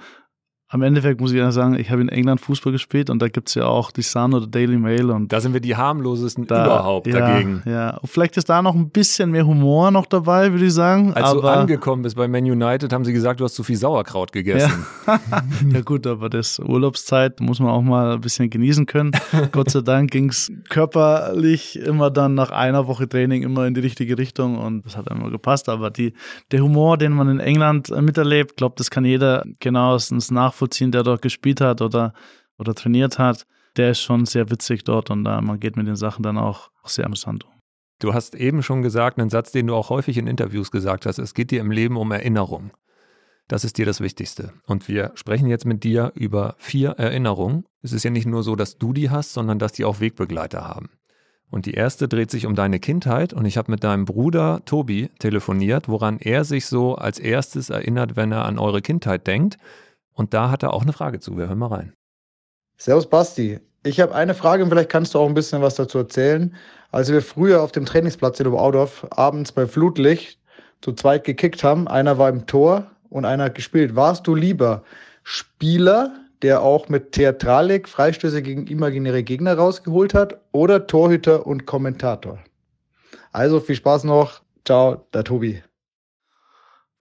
am 0.73 0.84
Endeffekt 0.84 1.19
muss 1.19 1.34
ich 1.34 1.38
ja 1.38 1.51
sagen, 1.51 1.75
ich 1.75 1.91
habe 1.91 2.01
in 2.01 2.07
England 2.07 2.39
Fußball 2.39 2.71
gespielt 2.71 3.10
und 3.10 3.21
da 3.21 3.27
gibt 3.27 3.49
es 3.49 3.55
ja 3.55 3.65
auch 3.65 3.91
die 3.91 4.03
Sun 4.03 4.34
oder 4.34 4.47
Daily 4.47 4.77
Mail 4.77 5.12
und 5.12 5.31
da 5.34 5.41
sind 5.41 5.51
wir 5.51 5.60
die 5.60 5.75
harmlosesten 5.75 6.47
da, 6.47 6.65
überhaupt 6.65 7.07
ja, 7.07 7.19
dagegen. 7.19 7.62
Ja, 7.65 7.99
vielleicht 8.05 8.38
ist 8.38 8.47
da 8.47 8.62
noch 8.62 8.73
ein 8.73 8.89
bisschen 8.89 9.31
mehr 9.31 9.45
Humor 9.45 9.91
noch 9.91 10.05
dabei, 10.05 10.49
würde 10.53 10.65
ich 10.65 10.73
sagen. 10.73 11.13
Als 11.13 11.25
aber, 11.25 11.41
du 11.41 11.47
angekommen 11.49 12.03
bist 12.03 12.15
bei 12.15 12.29
Man 12.29 12.45
United, 12.45 12.93
haben 12.93 13.03
sie 13.03 13.12
gesagt, 13.12 13.41
du 13.41 13.43
hast 13.43 13.55
zu 13.55 13.63
viel 13.63 13.75
Sauerkraut 13.75 14.31
gegessen. 14.31 14.86
Ja, 15.05 15.19
ja 15.73 15.81
gut, 15.81 16.07
aber 16.07 16.29
das 16.29 16.57
Urlaubszeit 16.57 17.41
muss 17.41 17.60
man 17.60 17.71
auch 17.71 17.81
mal 17.81 18.13
ein 18.13 18.21
bisschen 18.21 18.49
genießen 18.49 18.86
können. 18.86 19.12
Gott 19.51 19.71
sei 19.71 19.81
Dank 19.81 20.10
ging 20.10 20.29
es 20.29 20.53
körperlich 20.69 21.79
immer 21.79 22.10
dann 22.10 22.34
nach 22.34 22.51
einer 22.51 22.88
Woche 22.88 23.10
Training 23.10 23.43
immer 23.43 23.67
in 23.67 23.73
die 23.73 23.81
richtige 23.81 24.17
Richtung 24.17 24.57
und 24.57 24.86
das 24.86 24.95
hat 24.95 25.10
immer 25.10 25.31
gepasst. 25.31 25.67
Aber 25.67 25.89
die, 25.89 26.13
der 26.53 26.62
Humor, 26.62 26.97
den 26.97 27.12
man 27.12 27.27
in 27.27 27.41
England 27.41 27.89
miterlebt, 27.89 28.55
glaube 28.55 28.75
das 28.77 28.89
kann 28.89 29.03
jeder 29.03 29.43
genauestens 29.60 30.31
nachvollziehen 30.31 30.61
nachvollziehen, 30.62 30.91
der 30.91 31.04
dort 31.04 31.21
gespielt 31.21 31.62
hat 31.62 31.82
oder, 31.82 32.13
oder 32.58 32.76
trainiert 32.76 33.17
hat. 33.17 33.45
Der 33.78 33.91
ist 33.91 34.02
schon 34.02 34.26
sehr 34.26 34.50
witzig 34.50 34.84
dort 34.84 35.10
und 35.10 35.24
da, 35.24 35.41
man 35.41 35.60
geht 35.60 35.78
mit 35.78 35.88
den 35.88 35.95
Sachen 35.95 36.24
dann 36.24 36.38
auch, 36.38 36.69
auch 36.84 36.89
sehr 36.89 37.06
amüsant 37.06 37.45
um. 37.45 37.52
Du 38.00 38.13
hast 38.13 38.36
eben 38.36 38.63
schon 38.63 38.82
gesagt, 38.82 39.19
einen 39.19 39.30
Satz, 39.30 39.52
den 39.52 39.67
du 39.67 39.76
auch 39.76 39.89
häufig 39.89 40.17
in 40.17 40.28
Interviews 40.28 40.71
gesagt 40.71 41.06
hast, 41.06 41.19
es 41.19 41.34
geht 41.34 41.52
dir 41.52 41.62
im 41.62 41.71
Leben 41.71 41.97
um 41.97 42.12
Erinnerung. 42.12 42.71
Das 43.47 43.63
ist 43.63 43.78
dir 43.78 43.86
das 43.86 44.02
Wichtigste. 44.02 44.54
Und 44.65 44.88
wir 44.88 45.12
sprechen 45.15 45.47
jetzt 45.47 45.65
mit 45.65 45.84
dir 45.84 46.12
über 46.15 46.56
vier 46.58 46.91
Erinnerungen. 46.91 47.65
Es 47.82 47.91
ist 47.91 48.04
ja 48.04 48.10
nicht 48.10 48.26
nur 48.26 48.43
so, 48.43 48.56
dass 48.56 48.78
du 48.78 48.93
die 48.93 49.10
hast, 49.10 49.34
sondern 49.34 49.60
dass 49.60 49.74
die 49.74 49.86
auch 49.86 50.00
Wegbegleiter 50.00 50.67
haben. 50.67 50.89
Und 51.50 51.65
die 51.65 51.74
erste 51.74 52.08
dreht 52.08 52.32
sich 52.32 52.45
um 52.45 52.56
deine 52.56 52.80
Kindheit 52.80 53.34
und 53.34 53.45
ich 53.45 53.58
habe 53.58 53.71
mit 53.71 53.84
deinem 53.84 54.06
Bruder 54.06 54.62
Tobi 54.65 55.10
telefoniert, 55.19 55.89
woran 55.89 56.17
er 56.17 56.45
sich 56.45 56.65
so 56.65 56.95
als 56.95 57.19
erstes 57.19 57.69
erinnert, 57.69 58.15
wenn 58.15 58.32
er 58.32 58.45
an 58.45 58.58
eure 58.58 58.82
Kindheit 58.82 59.28
denkt. 59.28 59.58
Und 60.21 60.36
da 60.36 60.51
hat 60.51 60.62
er 60.62 60.75
auch 60.75 60.84
eine 60.84 60.93
Frage 60.93 61.19
zu. 61.19 61.36
Wir 61.36 61.47
hören 61.47 61.57
mal 61.57 61.69
rein. 61.69 61.93
Servus 62.77 63.10
Basti. 63.10 63.60
Ich 63.84 63.99
habe 63.99 64.13
eine 64.13 64.36
Frage 64.36 64.63
und 64.63 64.69
vielleicht 64.69 64.91
kannst 64.91 65.15
du 65.15 65.19
auch 65.19 65.27
ein 65.27 65.34
bisschen 65.34 65.63
was 65.63 65.73
dazu 65.73 65.97
erzählen. 65.97 66.55
Als 66.91 67.12
wir 67.12 67.23
früher 67.23 67.63
auf 67.63 67.71
dem 67.71 67.88
Trainingsplatz 67.88 68.39
in 68.39 68.45
Oberau 68.45 68.88
abends 69.10 69.51
bei 69.51 69.65
Flutlicht 69.65 70.38
zu 70.81 70.93
zweit 70.93 71.23
gekickt 71.23 71.63
haben, 71.63 71.88
einer 71.88 72.19
war 72.19 72.29
im 72.29 72.45
Tor 72.45 72.86
und 73.10 73.25
einer 73.25 73.45
hat 73.45 73.55
gespielt. 73.55 73.95
Warst 73.95 74.27
du 74.27 74.36
lieber 74.36 74.84
Spieler, 75.23 76.13
der 76.43 76.62
auch 76.62 76.88
mit 76.88 77.13
Theatralik 77.13 77.89
Freistöße 77.89 78.43
gegen 78.43 78.67
imaginäre 78.67 79.23
Gegner 79.23 79.55
rausgeholt 79.55 80.13
hat, 80.13 80.39
oder 80.51 80.86
Torhüter 80.86 81.47
und 81.47 81.65
Kommentator? 81.65 82.38
Also 83.31 83.60
viel 83.60 83.75
Spaß 83.75 84.03
noch. 84.03 84.43
Ciao, 84.65 85.03
der 85.15 85.23
Tobi. 85.23 85.63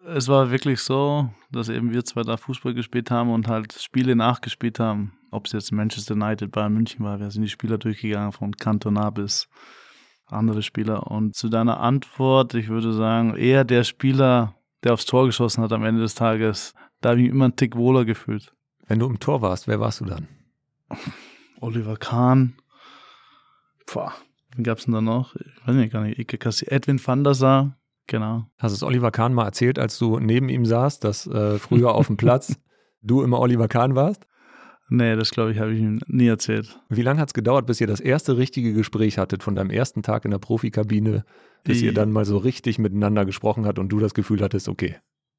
Es 0.07 0.29
war 0.29 0.51
wirklich 0.51 0.81
so, 0.81 1.29
dass 1.53 1.69
eben 1.69 1.93
wir 1.93 2.05
zwei 2.05 2.23
da 2.23 2.37
Fußball 2.37 2.73
gespielt 2.73 3.11
haben 3.11 3.31
und 3.31 3.49
halt 3.49 3.75
Spiele 3.75 4.17
nachgespielt 4.17 4.81
haben. 4.81 5.13
Ob 5.31 5.47
es 5.47 5.53
jetzt 5.53 5.73
Manchester 5.73 6.15
United, 6.15 6.51
Bayern 6.51 6.73
München 6.73 7.05
war, 7.05 7.21
wir 7.21 7.31
sind 7.31 7.43
die 7.43 7.49
Spieler 7.49 7.77
durchgegangen 7.77 8.33
von 8.33 8.57
Cantona 8.57 9.11
bis 9.11 9.49
andere 10.27 10.63
Spieler. 10.63 11.11
Und 11.11 11.37
zu 11.37 11.49
deiner 11.49 11.81
Antwort, 11.81 12.55
ich 12.55 12.69
würde 12.69 12.93
sagen, 12.93 13.37
eher 13.37 13.65
der 13.65 13.85
Spieler, 13.85 14.55
der 14.85 14.95
aufs 14.95 15.05
Tor 15.05 15.27
geschossen 15.27 15.63
hat 15.63 15.73
am 15.73 15.85
Ende 15.85 16.01
des 16.01 16.15
Tages, 16.15 16.75
da 17.01 17.11
habe 17.11 17.21
ich 17.21 17.27
mich 17.27 17.35
immer 17.35 17.45
einen 17.45 17.57
Tick 17.57 17.77
wohler 17.77 18.05
gefühlt. 18.05 18.55
Wenn 18.87 18.99
du 18.99 19.07
im 19.07 19.21
Tor 19.21 19.43
warst, 19.43 19.69
wer 19.69 19.81
warst 19.81 20.01
du 20.01 20.07
dann? 20.07 20.29
Oliver 21.61 21.97
Kahn. 21.97 22.55
Boah, 23.93 24.15
wen 24.55 24.65
gab 24.65 24.79
es 24.79 24.85
denn 24.85 24.95
da 24.95 25.01
noch? 25.01 25.37
Ich 25.37 25.67
weiß 25.67 25.77
nicht, 25.77 25.93
gar 25.93 26.03
nicht. 26.03 26.19
Ike 26.19 26.39
Kassi, 26.39 26.67
Edwin 26.67 27.05
van 27.05 27.23
der 27.23 27.35
Sar. 27.35 27.77
Genau. 28.11 28.45
Hast 28.59 28.73
es 28.73 28.83
Oliver 28.83 29.13
Kahn 29.13 29.33
mal 29.35 29.45
erzählt, 29.45 29.79
als 29.79 29.97
du 29.97 30.19
neben 30.19 30.49
ihm 30.49 30.67
saßt, 30.67 31.05
dass 31.05 31.29
äh, 31.29 31.61
früher 31.61 31.95
auf 31.95 32.09
dem 32.09 32.17
Platz 32.17 32.57
du 33.03 33.23
immer 33.23 33.39
Oliver 33.39 33.69
Kahn 33.69 33.95
warst? 33.95 34.27
Nee, 34.89 35.15
das 35.15 35.31
glaube 35.31 35.53
ich, 35.53 35.61
habe 35.61 35.73
ich 35.73 35.81
ihm 35.81 36.01
nie 36.09 36.27
erzählt. 36.27 36.81
Wie 36.89 37.03
lange 37.03 37.21
hat 37.21 37.29
es 37.29 37.35
gedauert, 37.35 37.67
bis 37.67 37.81
ihr 37.81 37.87
das 37.87 38.01
erste 38.01 38.37
richtige 38.37 38.73
Gespräch 38.73 39.17
hattet 39.17 39.45
von 39.45 39.55
deinem 39.55 39.71
ersten 39.71 40.03
Tag 40.03 40.25
in 40.25 40.33
der 40.33 40.39
Profikabine, 40.39 41.25
bis 41.63 41.79
Die, 41.79 41.85
ihr 41.87 41.95
dann 41.95 42.11
mal 42.11 42.25
so 42.25 42.37
richtig 42.37 42.81
miteinander 42.81 43.25
gesprochen 43.25 43.65
habt 43.65 43.79
und 43.79 43.91
du 43.91 44.01
das 44.01 44.13
Gefühl 44.13 44.43
hattest, 44.43 44.69
okay, 44.69 44.97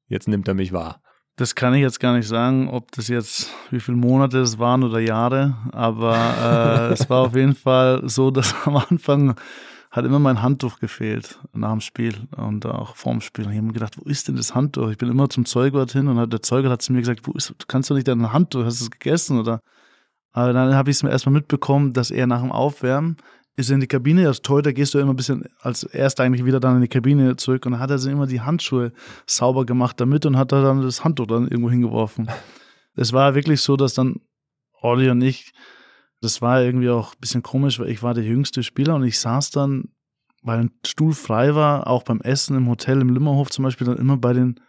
jetzt 0.08 0.26
nimmt 0.26 0.48
er 0.48 0.54
mich 0.54 0.72
wahr? 0.72 1.02
Das 1.36 1.54
kann 1.54 1.74
ich 1.74 1.82
jetzt 1.82 2.00
gar 2.00 2.16
nicht 2.16 2.26
sagen, 2.26 2.70
ob 2.70 2.90
das 2.92 3.08
jetzt, 3.08 3.52
wie 3.70 3.80
viele 3.80 3.98
Monate 3.98 4.38
es 4.38 4.58
waren 4.58 4.82
oder 4.82 4.98
Jahre, 4.98 5.58
aber 5.72 6.88
äh, 6.88 6.92
es 6.94 7.10
war 7.10 7.26
auf 7.26 7.36
jeden 7.36 7.54
Fall 7.54 8.08
so, 8.08 8.30
dass 8.30 8.54
am 8.64 8.76
Anfang 8.76 9.34
hat 9.92 10.06
immer 10.06 10.18
mein 10.18 10.40
Handtuch 10.40 10.80
gefehlt 10.80 11.38
nach 11.52 11.70
dem 11.70 11.82
Spiel 11.82 12.14
und 12.34 12.64
auch 12.64 12.96
vorm 12.96 13.20
Spiel. 13.20 13.44
Ich 13.44 13.56
habe 13.56 13.66
mir 13.66 13.74
gedacht, 13.74 13.98
wo 13.98 14.08
ist 14.08 14.26
denn 14.26 14.36
das 14.36 14.54
Handtuch? 14.54 14.88
Ich 14.88 14.96
bin 14.96 15.10
immer 15.10 15.28
zum 15.28 15.44
Zeugwart 15.44 15.92
hin 15.92 16.08
und 16.08 16.32
der 16.32 16.40
Zeugwart 16.40 16.72
hat 16.72 16.82
zu 16.82 16.94
mir 16.94 17.00
gesagt, 17.00 17.26
wo 17.26 17.32
ist, 17.32 17.54
kannst 17.68 17.90
du 17.90 17.94
nicht 17.94 18.08
dein 18.08 18.32
Handtuch, 18.32 18.64
hast 18.64 18.80
du 18.80 18.84
es 18.86 18.90
gegessen 18.90 19.38
oder? 19.38 19.60
Aber 20.32 20.54
dann 20.54 20.74
habe 20.74 20.90
ich 20.90 20.96
es 20.96 21.02
mir 21.02 21.10
erstmal 21.10 21.34
mitbekommen, 21.34 21.92
dass 21.92 22.10
er 22.10 22.26
nach 22.26 22.40
dem 22.40 22.52
Aufwärmen 22.52 23.18
ist 23.54 23.70
in 23.70 23.80
die 23.80 23.86
Kabine, 23.86 24.28
als 24.28 24.40
Torhüter 24.40 24.72
gehst 24.72 24.94
du 24.94 24.98
immer 24.98 25.12
ein 25.12 25.16
bisschen 25.16 25.44
als 25.60 25.82
erst 25.82 26.20
eigentlich 26.20 26.46
wieder 26.46 26.58
dann 26.58 26.76
in 26.76 26.80
die 26.80 26.88
Kabine 26.88 27.36
zurück 27.36 27.66
und 27.66 27.72
dann 27.72 27.80
hat 27.82 27.90
er 27.90 27.98
sich 27.98 28.10
immer 28.10 28.26
die 28.26 28.40
Handschuhe 28.40 28.92
sauber 29.26 29.66
gemacht 29.66 30.00
damit 30.00 30.24
und 30.24 30.38
hat 30.38 30.52
dann 30.52 30.80
das 30.80 31.04
Handtuch 31.04 31.26
dann 31.26 31.48
irgendwo 31.48 31.70
hingeworfen. 31.70 32.30
Es 32.96 33.12
war 33.12 33.34
wirklich 33.34 33.60
so, 33.60 33.76
dass 33.76 33.92
dann 33.92 34.22
Olli 34.80 35.10
und 35.10 35.20
ich 35.20 35.52
das 36.22 36.40
war 36.40 36.62
irgendwie 36.62 36.88
auch 36.88 37.14
ein 37.14 37.20
bisschen 37.20 37.42
komisch, 37.42 37.80
weil 37.80 37.90
ich 37.90 38.02
war 38.02 38.14
der 38.14 38.24
jüngste 38.24 38.62
Spieler 38.62 38.94
und 38.94 39.04
ich 39.04 39.18
saß 39.18 39.50
dann, 39.50 39.88
weil 40.42 40.60
ein 40.60 40.70
Stuhl 40.86 41.12
frei 41.12 41.54
war, 41.54 41.88
auch 41.88 42.04
beim 42.04 42.20
Essen 42.20 42.56
im 42.56 42.68
Hotel 42.68 43.00
im 43.00 43.12
Limmerhof 43.12 43.50
zum 43.50 43.64
Beispiel, 43.64 43.86
dann 43.86 43.98
immer 43.98 44.16
bei 44.16 44.32
den, 44.32 44.60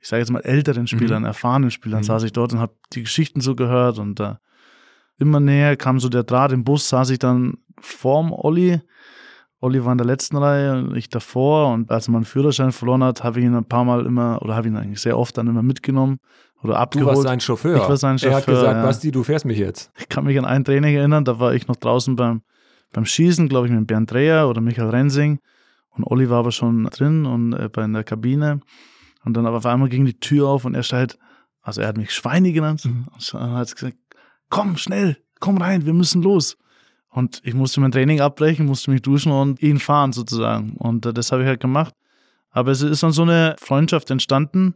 ich 0.00 0.08
sage 0.08 0.20
jetzt 0.20 0.30
mal, 0.30 0.40
älteren 0.40 0.88
Spielern, 0.88 1.22
mhm. 1.22 1.28
erfahrenen 1.28 1.70
Spielern, 1.70 2.00
mhm. 2.00 2.04
saß 2.04 2.24
ich 2.24 2.32
dort 2.32 2.52
und 2.52 2.58
habe 2.58 2.74
die 2.92 3.02
Geschichten 3.02 3.40
so 3.40 3.54
gehört 3.54 3.98
und 3.98 4.18
da 4.18 4.40
immer 5.18 5.38
näher 5.38 5.76
kam 5.76 6.00
so 6.00 6.08
der 6.08 6.24
Draht 6.24 6.52
im 6.52 6.64
Bus, 6.64 6.88
saß 6.88 7.10
ich 7.10 7.20
dann 7.20 7.58
vorm 7.80 8.32
Olli. 8.32 8.80
Olli 9.60 9.84
war 9.84 9.92
in 9.92 9.98
der 9.98 10.06
letzten 10.06 10.36
Reihe 10.36 10.78
und 10.78 10.96
ich 10.96 11.08
davor 11.08 11.72
und 11.72 11.90
als 11.90 12.08
er 12.08 12.12
meinen 12.12 12.24
Führerschein 12.24 12.72
verloren 12.72 13.04
hat, 13.04 13.22
habe 13.22 13.38
ich 13.38 13.46
ihn 13.46 13.54
ein 13.54 13.64
paar 13.64 13.84
Mal 13.84 14.04
immer, 14.04 14.42
oder 14.42 14.56
habe 14.56 14.68
ihn 14.68 14.76
eigentlich 14.76 15.00
sehr 15.00 15.18
oft 15.18 15.36
dann 15.38 15.46
immer 15.46 15.62
mitgenommen 15.62 16.18
oder 16.62 16.78
abgeholt. 16.78 17.10
Du 17.10 17.16
warst 17.16 17.22
sein 17.22 17.40
Chauffeur. 17.40 17.76
Ich 17.76 17.88
war 17.88 17.96
sein 17.96 18.18
Chauffeur. 18.18 18.32
Er 18.32 18.36
hat 18.36 18.46
gesagt, 18.46 18.76
ja. 18.76 18.82
Basti, 18.82 19.10
du 19.10 19.22
fährst 19.22 19.44
mich 19.44 19.58
jetzt. 19.58 19.90
Ich 19.98 20.08
kann 20.08 20.24
mich 20.24 20.38
an 20.38 20.44
ein 20.44 20.64
Training 20.64 20.94
erinnern, 20.96 21.24
da 21.24 21.38
war 21.38 21.54
ich 21.54 21.68
noch 21.68 21.76
draußen 21.76 22.16
beim, 22.16 22.42
beim 22.92 23.04
Schießen, 23.04 23.48
glaube 23.48 23.66
ich, 23.66 23.72
mit 23.72 23.86
Bernd 23.86 24.10
Dreher 24.10 24.48
oder 24.48 24.60
Michael 24.60 24.90
Rensing. 24.90 25.38
Und 25.90 26.04
Olli 26.04 26.30
war 26.30 26.38
aber 26.38 26.52
schon 26.52 26.84
drin 26.84 27.26
und 27.26 27.52
äh, 27.52 27.68
bei 27.68 27.84
in 27.84 27.92
der 27.92 28.04
Kabine. 28.04 28.60
Und 29.24 29.36
dann 29.36 29.46
aber 29.46 29.58
auf 29.58 29.66
einmal 29.66 29.88
ging 29.88 30.04
die 30.04 30.18
Tür 30.18 30.48
auf 30.48 30.64
und 30.64 30.74
er 30.74 30.82
schreit, 30.82 31.18
also 31.62 31.80
er 31.80 31.88
hat 31.88 31.96
mich 31.96 32.12
Schweine 32.12 32.52
genannt 32.52 32.84
mhm. 32.84 33.08
und 33.14 33.54
hat 33.54 33.74
gesagt, 33.74 33.96
komm 34.48 34.76
schnell, 34.76 35.18
komm 35.40 35.58
rein, 35.58 35.86
wir 35.86 35.92
müssen 35.92 36.22
los. 36.22 36.56
Und 37.10 37.40
ich 37.42 37.54
musste 37.54 37.80
mein 37.80 37.90
Training 37.90 38.20
abbrechen, 38.20 38.66
musste 38.66 38.90
mich 38.90 39.02
duschen 39.02 39.32
und 39.32 39.60
ihn 39.62 39.78
fahren 39.78 40.12
sozusagen. 40.12 40.74
Und 40.76 41.06
äh, 41.06 41.12
das 41.12 41.32
habe 41.32 41.42
ich 41.42 41.48
halt 41.48 41.60
gemacht. 41.60 41.94
Aber 42.50 42.70
es 42.70 42.82
ist 42.82 43.02
dann 43.02 43.12
so 43.12 43.22
eine 43.22 43.56
Freundschaft 43.58 44.10
entstanden 44.10 44.74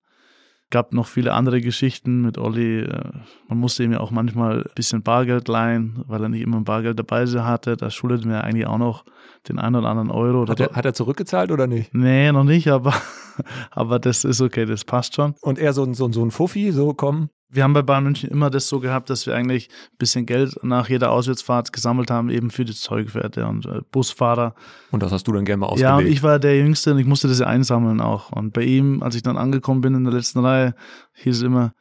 gab 0.72 0.92
noch 0.92 1.06
viele 1.06 1.34
andere 1.34 1.60
Geschichten 1.60 2.22
mit 2.22 2.38
Olli. 2.38 2.80
Äh, 2.80 3.10
man 3.46 3.58
musste 3.58 3.84
ihm 3.84 3.92
ja 3.92 4.00
auch 4.00 4.10
manchmal 4.10 4.62
ein 4.62 4.70
bisschen 4.74 5.02
Bargeld 5.02 5.46
leihen, 5.46 6.02
weil 6.08 6.22
er 6.22 6.28
nicht 6.28 6.40
immer 6.40 6.60
Bargeld 6.62 6.98
dabei 6.98 7.26
hatte. 7.26 7.76
Da 7.76 7.90
schuldet 7.90 8.24
mir 8.24 8.42
eigentlich 8.42 8.66
auch 8.66 8.78
noch 8.78 9.04
den 9.48 9.58
einen 9.58 9.76
oder 9.76 9.88
anderen 9.88 10.10
Euro. 10.10 10.48
Hat 10.48 10.58
er, 10.58 10.70
hat 10.70 10.84
er 10.84 10.94
zurückgezahlt 10.94 11.52
oder 11.52 11.66
nicht? 11.66 11.94
Nee, 11.94 12.32
noch 12.32 12.44
nicht, 12.44 12.68
aber, 12.68 12.94
aber 13.70 13.98
das 13.98 14.24
ist 14.24 14.40
okay, 14.40 14.66
das 14.66 14.84
passt 14.84 15.14
schon. 15.14 15.34
Und 15.40 15.58
er 15.58 15.72
so, 15.72 15.92
so, 15.92 16.10
so 16.12 16.24
ein 16.24 16.30
Fuffi, 16.30 16.72
so 16.72 16.94
komm, 16.94 17.30
wir 17.52 17.64
haben 17.64 17.74
bei 17.74 17.82
Bayern 17.82 18.04
München 18.04 18.30
immer 18.30 18.48
das 18.48 18.66
so 18.66 18.80
gehabt, 18.80 19.10
dass 19.10 19.26
wir 19.26 19.34
eigentlich 19.34 19.68
ein 19.68 19.98
bisschen 19.98 20.24
Geld 20.24 20.58
nach 20.62 20.88
jeder 20.88 21.10
Auswärtsfahrt 21.10 21.70
gesammelt 21.72 22.10
haben, 22.10 22.30
eben 22.30 22.50
für 22.50 22.64
die 22.64 22.74
Zeugwerte 22.74 23.46
und 23.46 23.66
äh, 23.66 23.82
Busfahrer. 23.90 24.54
Und 24.90 25.02
das 25.02 25.12
hast 25.12 25.28
du 25.28 25.32
dann 25.32 25.44
gerne 25.44 25.58
mal 25.58 25.66
ausgelegt? 25.66 25.90
Ja, 25.90 25.96
und 25.98 26.06
ich 26.06 26.22
war 26.22 26.38
der 26.38 26.56
Jüngste 26.56 26.92
und 26.92 26.98
ich 26.98 27.06
musste 27.06 27.28
das 27.28 27.40
ja 27.40 27.46
einsammeln 27.46 28.00
auch. 28.00 28.32
Und 28.32 28.54
bei 28.54 28.62
ihm, 28.62 29.02
als 29.02 29.16
ich 29.16 29.22
dann 29.22 29.36
angekommen 29.36 29.82
bin 29.82 29.94
in 29.94 30.04
der 30.04 30.14
letzten 30.14 30.38
Reihe, 30.38 30.74
hieß 31.12 31.36
es 31.36 31.42
immer, 31.42 31.74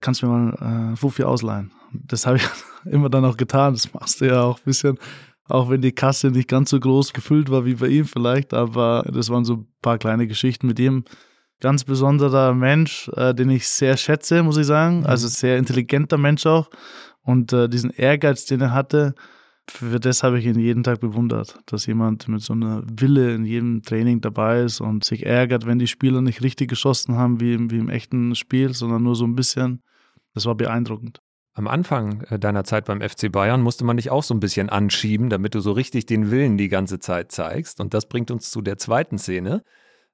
kannst 0.00 0.22
du 0.22 0.26
mir 0.26 0.32
mal 0.32 0.92
äh, 0.92 0.96
Fuffi 0.96 1.24
ausleihen. 1.24 1.72
Das 1.92 2.24
habe 2.24 2.36
ich 2.36 2.48
immer 2.84 3.10
dann 3.10 3.24
auch 3.24 3.36
getan. 3.36 3.74
Das 3.74 3.92
machst 3.92 4.20
du 4.20 4.26
ja 4.26 4.42
auch 4.42 4.58
ein 4.58 4.64
bisschen, 4.66 4.98
auch 5.48 5.70
wenn 5.70 5.80
die 5.80 5.92
Kasse 5.92 6.30
nicht 6.30 6.48
ganz 6.48 6.70
so 6.70 6.78
groß 6.78 7.12
gefüllt 7.12 7.50
war 7.50 7.64
wie 7.64 7.74
bei 7.74 7.88
ihm 7.88 8.04
vielleicht, 8.04 8.54
aber 8.54 9.04
das 9.12 9.30
waren 9.30 9.44
so 9.44 9.54
ein 9.54 9.66
paar 9.82 9.98
kleine 9.98 10.26
Geschichten 10.26 10.66
mit 10.66 10.78
ihm 10.78 11.04
ganz 11.60 11.84
besonderer 11.84 12.54
Mensch, 12.54 13.10
äh, 13.16 13.34
den 13.34 13.50
ich 13.50 13.68
sehr 13.68 13.96
schätze, 13.96 14.42
muss 14.42 14.56
ich 14.56 14.66
sagen. 14.66 15.00
Mhm. 15.00 15.06
Also 15.06 15.28
sehr 15.28 15.58
intelligenter 15.58 16.18
Mensch 16.18 16.46
auch. 16.46 16.70
Und 17.22 17.52
äh, 17.52 17.68
diesen 17.68 17.90
Ehrgeiz, 17.90 18.46
den 18.46 18.60
er 18.60 18.72
hatte, 18.72 19.14
für 19.70 20.00
das 20.00 20.22
habe 20.22 20.38
ich 20.38 20.46
ihn 20.46 20.58
jeden 20.58 20.82
Tag 20.82 21.00
bewundert, 21.00 21.58
dass 21.66 21.84
jemand 21.84 22.26
mit 22.28 22.40
so 22.40 22.54
einer 22.54 22.82
Wille 22.86 23.34
in 23.34 23.44
jedem 23.44 23.82
Training 23.82 24.22
dabei 24.22 24.62
ist 24.62 24.80
und 24.80 25.04
sich 25.04 25.26
ärgert, 25.26 25.66
wenn 25.66 25.78
die 25.78 25.86
Spieler 25.86 26.22
nicht 26.22 26.42
richtig 26.42 26.70
geschossen 26.70 27.16
haben, 27.16 27.40
wie 27.40 27.52
im, 27.52 27.70
wie 27.70 27.78
im 27.78 27.90
echten 27.90 28.34
Spiel, 28.34 28.72
sondern 28.72 29.02
nur 29.02 29.14
so 29.14 29.24
ein 29.24 29.34
bisschen. 29.34 29.82
Das 30.32 30.46
war 30.46 30.54
beeindruckend. 30.54 31.20
Am 31.58 31.66
Anfang 31.66 32.22
äh, 32.30 32.38
deiner 32.38 32.62
Zeit 32.62 32.84
beim 32.84 33.00
FC 33.00 33.32
Bayern 33.32 33.60
musste 33.62 33.84
man 33.84 33.96
dich 33.96 34.10
auch 34.10 34.22
so 34.22 34.32
ein 34.32 34.38
bisschen 34.38 34.70
anschieben, 34.70 35.28
damit 35.28 35.56
du 35.56 35.60
so 35.60 35.72
richtig 35.72 36.06
den 36.06 36.30
Willen 36.30 36.56
die 36.56 36.68
ganze 36.68 37.00
Zeit 37.00 37.32
zeigst. 37.32 37.80
Und 37.80 37.94
das 37.94 38.06
bringt 38.06 38.30
uns 38.30 38.52
zu 38.52 38.62
der 38.62 38.78
zweiten 38.78 39.18
Szene. 39.18 39.64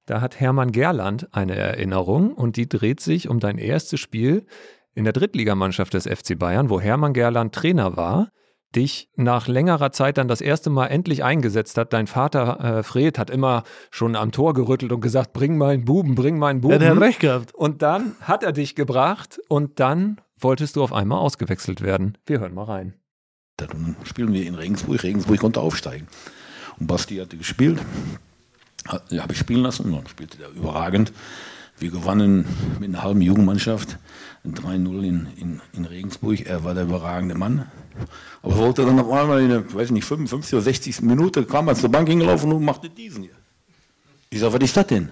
Da 0.06 0.22
hat 0.22 0.40
Hermann 0.40 0.72
Gerland 0.72 1.28
eine 1.32 1.54
Erinnerung 1.54 2.32
und 2.32 2.56
die 2.56 2.66
dreht 2.66 3.00
sich 3.00 3.28
um 3.28 3.40
dein 3.40 3.58
erstes 3.58 4.00
Spiel 4.00 4.46
in 4.94 5.04
der 5.04 5.12
Drittligamannschaft 5.12 5.92
des 5.92 6.06
FC 6.06 6.38
Bayern, 6.38 6.70
wo 6.70 6.80
Hermann 6.80 7.12
Gerland 7.12 7.54
Trainer 7.54 7.94
war, 7.94 8.30
dich 8.74 9.10
nach 9.14 9.46
längerer 9.46 9.92
Zeit 9.92 10.16
dann 10.16 10.28
das 10.28 10.40
erste 10.40 10.70
Mal 10.70 10.86
endlich 10.86 11.24
eingesetzt 11.24 11.76
hat. 11.76 11.92
Dein 11.92 12.06
Vater 12.06 12.78
äh, 12.78 12.82
Fred 12.82 13.18
hat 13.18 13.28
immer 13.28 13.64
schon 13.90 14.16
am 14.16 14.32
Tor 14.32 14.54
gerüttelt 14.54 14.92
und 14.92 15.02
gesagt, 15.02 15.34
bring 15.34 15.58
meinen 15.58 15.84
Buben, 15.84 16.14
bring 16.14 16.38
meinen 16.38 16.62
Buben. 16.62 16.72
Ja, 16.72 16.78
der 16.78 16.90
hat 16.92 17.00
recht 17.00 17.20
gehabt. 17.20 17.54
Und 17.54 17.82
dann 17.82 18.16
hat 18.22 18.42
er 18.42 18.52
dich 18.52 18.74
gebracht 18.74 19.38
und 19.48 19.78
dann 19.78 20.22
wolltest 20.44 20.76
du 20.76 20.82
auf 20.82 20.92
einmal 20.92 21.18
ausgewechselt 21.18 21.80
werden. 21.80 22.16
Wir 22.26 22.40
hören 22.40 22.54
mal 22.54 22.64
rein. 22.64 22.94
Dann 23.56 23.96
spielen 24.04 24.32
wir 24.32 24.46
in 24.46 24.54
Regensburg. 24.54 25.02
Regensburg 25.02 25.40
konnte 25.40 25.60
aufsteigen. 25.60 26.06
Und 26.78 26.86
Basti 26.86 27.16
hatte 27.16 27.36
gespielt, 27.36 27.80
habe 28.86 29.32
ich 29.32 29.38
spielen 29.38 29.62
lassen 29.62 29.92
dann 29.92 30.06
spielte 30.06 30.38
der 30.38 30.50
überragend. 30.50 31.12
Wir 31.78 31.90
gewannen 31.90 32.44
mit 32.78 32.90
einer 32.90 33.02
halben 33.02 33.20
Jugendmannschaft 33.20 33.98
3-0 34.46 35.02
in, 35.02 35.26
in, 35.36 35.60
in, 35.72 35.84
Regensburg. 35.86 36.46
Er 36.46 36.62
war 36.62 36.74
der 36.74 36.84
überragende 36.84 37.34
Mann. 37.34 37.66
Aber 38.42 38.56
wollte 38.58 38.84
dann 38.84 39.00
auf 39.00 39.10
einmal 39.10 39.42
in 39.42 39.48
der, 39.48 39.74
weiß 39.74 39.90
nicht, 39.90 40.04
55 40.04 40.54
oder 40.54 40.62
60. 40.62 41.02
Minute, 41.02 41.44
kam 41.44 41.66
er 41.68 41.74
zur 41.74 41.90
Bank 41.90 42.08
hingelaufen 42.08 42.52
und 42.52 42.64
machte 42.64 42.88
diesen 42.88 43.24
hier. 43.24 43.34
Ich 44.30 44.38
sage, 44.38 44.52
was 44.52 44.60
ist 44.60 44.76
das 44.76 44.86
denn? 44.86 45.08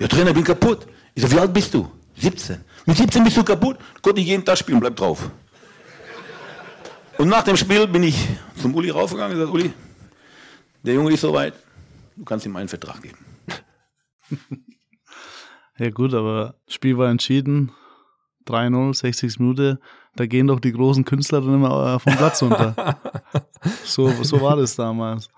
Ja, 0.00 0.08
Trainer, 0.08 0.30
ich 0.30 0.34
bin 0.34 0.44
kaputt. 0.44 0.86
Ich 1.14 1.22
sage, 1.22 1.34
wie 1.34 1.38
alt 1.38 1.52
bist 1.52 1.74
du? 1.74 1.88
17. 2.20 2.64
Mit 2.86 2.96
17 2.96 3.24
bist 3.24 3.36
du 3.36 3.44
kaputt? 3.44 3.78
Konnte 4.02 4.20
ich 4.20 4.26
jeden 4.26 4.44
Tag 4.44 4.58
spielen, 4.58 4.80
bleib 4.80 4.96
drauf. 4.96 5.30
Und 7.18 7.28
nach 7.28 7.42
dem 7.42 7.56
Spiel 7.56 7.86
bin 7.86 8.02
ich 8.02 8.28
zum 8.56 8.74
Uli 8.74 8.90
raufgegangen 8.90 9.32
und 9.32 9.38
gesagt, 9.38 9.54
Uli, 9.54 9.72
der 10.82 10.94
Junge 10.94 11.12
ist 11.12 11.20
soweit, 11.20 11.54
du 12.16 12.24
kannst 12.24 12.46
ihm 12.46 12.56
einen 12.56 12.68
Vertrag 12.68 13.02
geben. 13.02 13.18
Ja 15.80 15.88
gut, 15.88 16.12
aber 16.12 16.56
das 16.66 16.74
Spiel 16.74 16.98
war 16.98 17.08
entschieden. 17.08 17.72
3-0, 18.46 18.94
60 18.94 19.38
Minuten. 19.38 19.78
Da 20.14 20.26
gehen 20.26 20.46
doch 20.46 20.60
die 20.60 20.72
großen 20.72 21.06
Künstler 21.06 21.40
dann 21.40 21.54
immer 21.54 21.94
äh, 21.94 21.98
vom 21.98 22.16
Platz 22.16 22.42
runter. 22.42 23.00
so, 23.84 24.10
so 24.22 24.42
war 24.42 24.56
das 24.56 24.76
damals. 24.76 25.30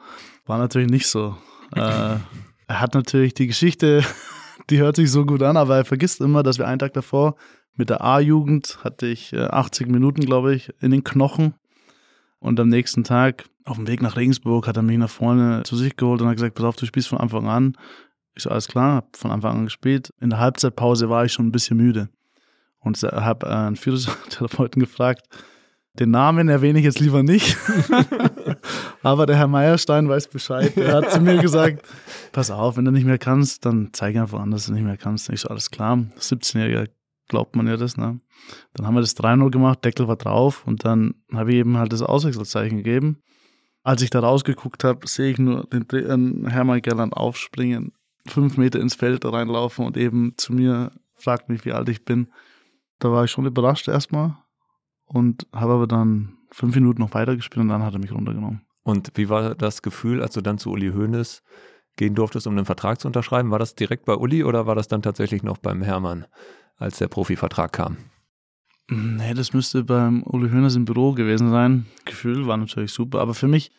War 0.44 0.58
natürlich 0.58 0.90
nicht 0.90 1.06
so. 1.06 1.36
Äh, 1.76 2.16
er 2.66 2.80
hat 2.80 2.94
natürlich 2.94 3.34
die 3.34 3.46
Geschichte, 3.46 4.04
die 4.70 4.78
hört 4.78 4.96
sich 4.96 5.10
so 5.10 5.24
gut 5.24 5.42
an, 5.42 5.56
aber 5.56 5.76
er 5.76 5.84
vergisst 5.84 6.20
immer, 6.20 6.42
dass 6.42 6.58
wir 6.58 6.66
einen 6.66 6.78
Tag 6.78 6.92
davor 6.92 7.36
mit 7.74 7.90
der 7.90 8.04
A-Jugend 8.04 8.78
hatte 8.84 9.06
ich 9.06 9.34
80 9.34 9.86
äh, 9.86 9.90
Minuten, 9.90 10.20
glaube 10.20 10.54
ich, 10.54 10.72
in 10.80 10.90
den 10.90 11.04
Knochen. 11.04 11.54
Und 12.38 12.58
am 12.60 12.68
nächsten 12.68 13.04
Tag 13.04 13.44
auf 13.64 13.76
dem 13.76 13.86
Weg 13.86 14.02
nach 14.02 14.16
Regensburg 14.16 14.66
hat 14.66 14.76
er 14.76 14.82
mich 14.82 14.98
nach 14.98 15.10
vorne 15.10 15.62
zu 15.64 15.76
sich 15.76 15.96
geholt 15.96 16.20
und 16.20 16.28
hat 16.28 16.36
gesagt, 16.36 16.54
pass 16.54 16.64
auf, 16.64 16.76
du 16.76 16.86
spielst 16.86 17.08
von 17.08 17.18
Anfang 17.18 17.48
an. 17.48 17.76
Ich 18.34 18.42
so, 18.42 18.50
alles 18.50 18.68
klar, 18.68 18.96
hab 18.96 19.16
von 19.16 19.30
Anfang 19.30 19.58
an 19.58 19.64
gespielt. 19.64 20.12
In 20.20 20.30
der 20.30 20.40
Halbzeitpause 20.40 21.08
war 21.08 21.24
ich 21.24 21.32
schon 21.32 21.46
ein 21.46 21.52
bisschen 21.52 21.76
müde 21.76 22.08
und 22.80 23.00
habe 23.02 23.46
äh, 23.46 23.50
einen 23.50 23.76
Physiotherapeuten 23.76 24.80
gefragt, 24.80 25.26
den 25.94 26.10
Namen 26.10 26.48
erwähne 26.48 26.78
ich 26.78 26.84
jetzt 26.84 27.00
lieber 27.00 27.22
nicht. 27.22 27.56
Aber 29.02 29.26
der 29.26 29.36
Herr 29.36 29.48
Meierstein 29.48 30.08
weiß 30.08 30.28
Bescheid. 30.28 30.76
Er 30.76 30.96
hat 30.96 31.10
zu 31.10 31.20
mir 31.20 31.38
gesagt, 31.38 31.86
pass 32.32 32.50
auf, 32.50 32.76
wenn 32.76 32.84
du 32.84 32.90
nicht 32.90 33.06
mehr 33.06 33.18
kannst, 33.18 33.64
dann 33.64 33.90
zeig 33.92 34.16
einfach 34.16 34.40
an, 34.40 34.50
dass 34.50 34.66
du 34.66 34.72
nicht 34.72 34.84
mehr 34.84 34.96
kannst. 34.96 35.28
Ich 35.30 35.40
so, 35.40 35.48
alles 35.48 35.70
klar. 35.70 35.98
17-Jähriger 36.18 36.88
glaubt 37.28 37.56
man 37.56 37.66
ja 37.66 37.76
das, 37.76 37.96
ne? 37.96 38.20
Dann 38.74 38.86
haben 38.86 38.94
wir 38.94 39.00
das 39.00 39.16
3-0 39.16 39.50
gemacht, 39.50 39.84
Deckel 39.84 40.08
war 40.08 40.16
drauf 40.16 40.66
und 40.66 40.84
dann 40.84 41.14
habe 41.32 41.52
ich 41.52 41.56
eben 41.58 41.78
halt 41.78 41.92
das 41.92 42.02
Auswechselzeichen 42.02 42.78
gegeben. 42.78 43.22
Als 43.84 44.02
ich 44.02 44.10
da 44.10 44.20
rausgeguckt 44.20 44.84
habe, 44.84 45.08
sehe 45.08 45.30
ich 45.30 45.38
nur 45.38 45.64
den 45.64 45.86
äh, 45.90 46.50
Hermann 46.50 46.82
Gerland 46.82 47.14
aufspringen, 47.14 47.92
fünf 48.26 48.56
Meter 48.56 48.80
ins 48.80 48.94
Feld 48.94 49.24
reinlaufen 49.24 49.86
und 49.86 49.96
eben 49.96 50.34
zu 50.36 50.52
mir 50.52 50.92
fragt 51.14 51.48
mich, 51.48 51.64
wie 51.64 51.72
alt 51.72 51.88
ich 51.88 52.04
bin. 52.04 52.28
Da 52.98 53.10
war 53.10 53.24
ich 53.24 53.30
schon 53.30 53.46
überrascht 53.46 53.88
erstmal 53.88 54.36
und 55.04 55.46
habe 55.52 55.72
aber 55.72 55.86
dann 55.86 56.36
fünf 56.52 56.74
Minuten 56.74 57.00
noch 57.00 57.14
weitergespielt 57.14 57.62
und 57.62 57.68
dann 57.68 57.82
hat 57.82 57.94
er 57.94 58.00
mich 58.00 58.12
runtergenommen. 58.12 58.62
Und 58.82 59.12
wie 59.14 59.28
war 59.28 59.54
das 59.54 59.82
Gefühl, 59.82 60.22
als 60.22 60.34
du 60.34 60.40
dann 60.40 60.58
zu 60.58 60.70
Uli 60.70 60.90
Hoeneß 60.92 61.42
gehen 61.96 62.14
durftest, 62.14 62.46
um 62.46 62.56
einen 62.56 62.66
Vertrag 62.66 63.00
zu 63.00 63.06
unterschreiben? 63.06 63.50
War 63.50 63.58
das 63.58 63.74
direkt 63.74 64.04
bei 64.04 64.14
Uli 64.14 64.44
oder 64.44 64.66
war 64.66 64.74
das 64.74 64.88
dann 64.88 65.02
tatsächlich 65.02 65.42
noch 65.42 65.58
beim 65.58 65.82
Hermann, 65.82 66.26
als 66.76 66.98
der 66.98 67.08
Profivertrag 67.08 67.72
kam? 67.72 67.98
Nee, 68.88 69.34
das 69.34 69.52
müsste 69.52 69.84
beim 69.84 70.22
Uli 70.24 70.50
Hoeneß 70.50 70.76
im 70.76 70.84
Büro 70.84 71.12
gewesen 71.12 71.50
sein. 71.50 71.86
Gefühl 72.04 72.46
war 72.46 72.56
natürlich 72.56 72.92
super, 72.92 73.20
aber 73.20 73.34
für 73.34 73.48
mich 73.48 73.70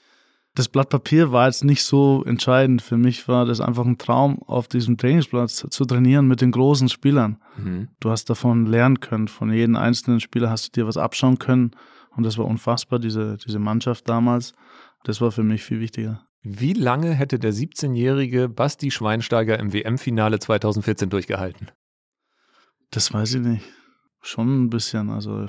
das 0.56 0.70
Blatt 0.70 0.90
Papier 0.90 1.32
war 1.32 1.48
jetzt 1.48 1.64
nicht 1.64 1.84
so 1.84 2.24
entscheidend. 2.26 2.84
Für 2.84 2.98
mich 2.98 3.28
war 3.28 3.46
das 3.46 3.60
einfach 3.60 3.86
ein 3.86 3.98
Traum, 3.98 4.42
auf 4.44 4.68
diesem 4.68 4.98
Trainingsplatz 4.98 5.66
zu 5.68 5.86
trainieren 5.86 6.28
mit 6.28 6.42
den 6.42 6.52
großen 6.52 6.90
Spielern. 6.90 7.38
Mhm. 7.58 7.88
Du 8.00 8.12
hast 8.12 8.30
davon 8.30 8.68
lernen 8.68 9.00
können. 9.00 9.28
Von 9.28 9.52
jedem 9.52 9.76
einzelnen 9.76 10.20
Spieler 10.20 10.52
hast 10.52 10.68
du 10.68 10.82
dir 10.82 10.88
was 10.88 10.98
abschauen 10.98 11.40
können. 11.40 11.72
Und 12.16 12.24
das 12.24 12.38
war 12.38 12.46
unfassbar, 12.46 13.00
diese, 13.00 13.38
diese 13.38 13.60
Mannschaft 13.60 14.08
damals. 14.08 14.54
Das 15.04 15.22
war 15.22 15.32
für 15.32 15.44
mich 15.44 15.64
viel 15.64 15.80
wichtiger. 15.80 16.26
Wie 16.42 16.74
lange 16.74 17.14
hätte 17.14 17.40
der 17.40 17.54
17-jährige 17.54 18.50
Basti 18.50 18.92
Schweinsteiger 18.92 19.58
im 19.60 19.72
WM-Finale 19.72 20.40
2014 20.40 21.10
durchgehalten? 21.10 21.72
Das 22.92 23.14
weiß 23.14 23.36
ich 23.36 23.42
nicht. 23.42 23.66
Schon 24.22 24.66
ein 24.66 24.70
bisschen. 24.70 25.10
Also 25.10 25.48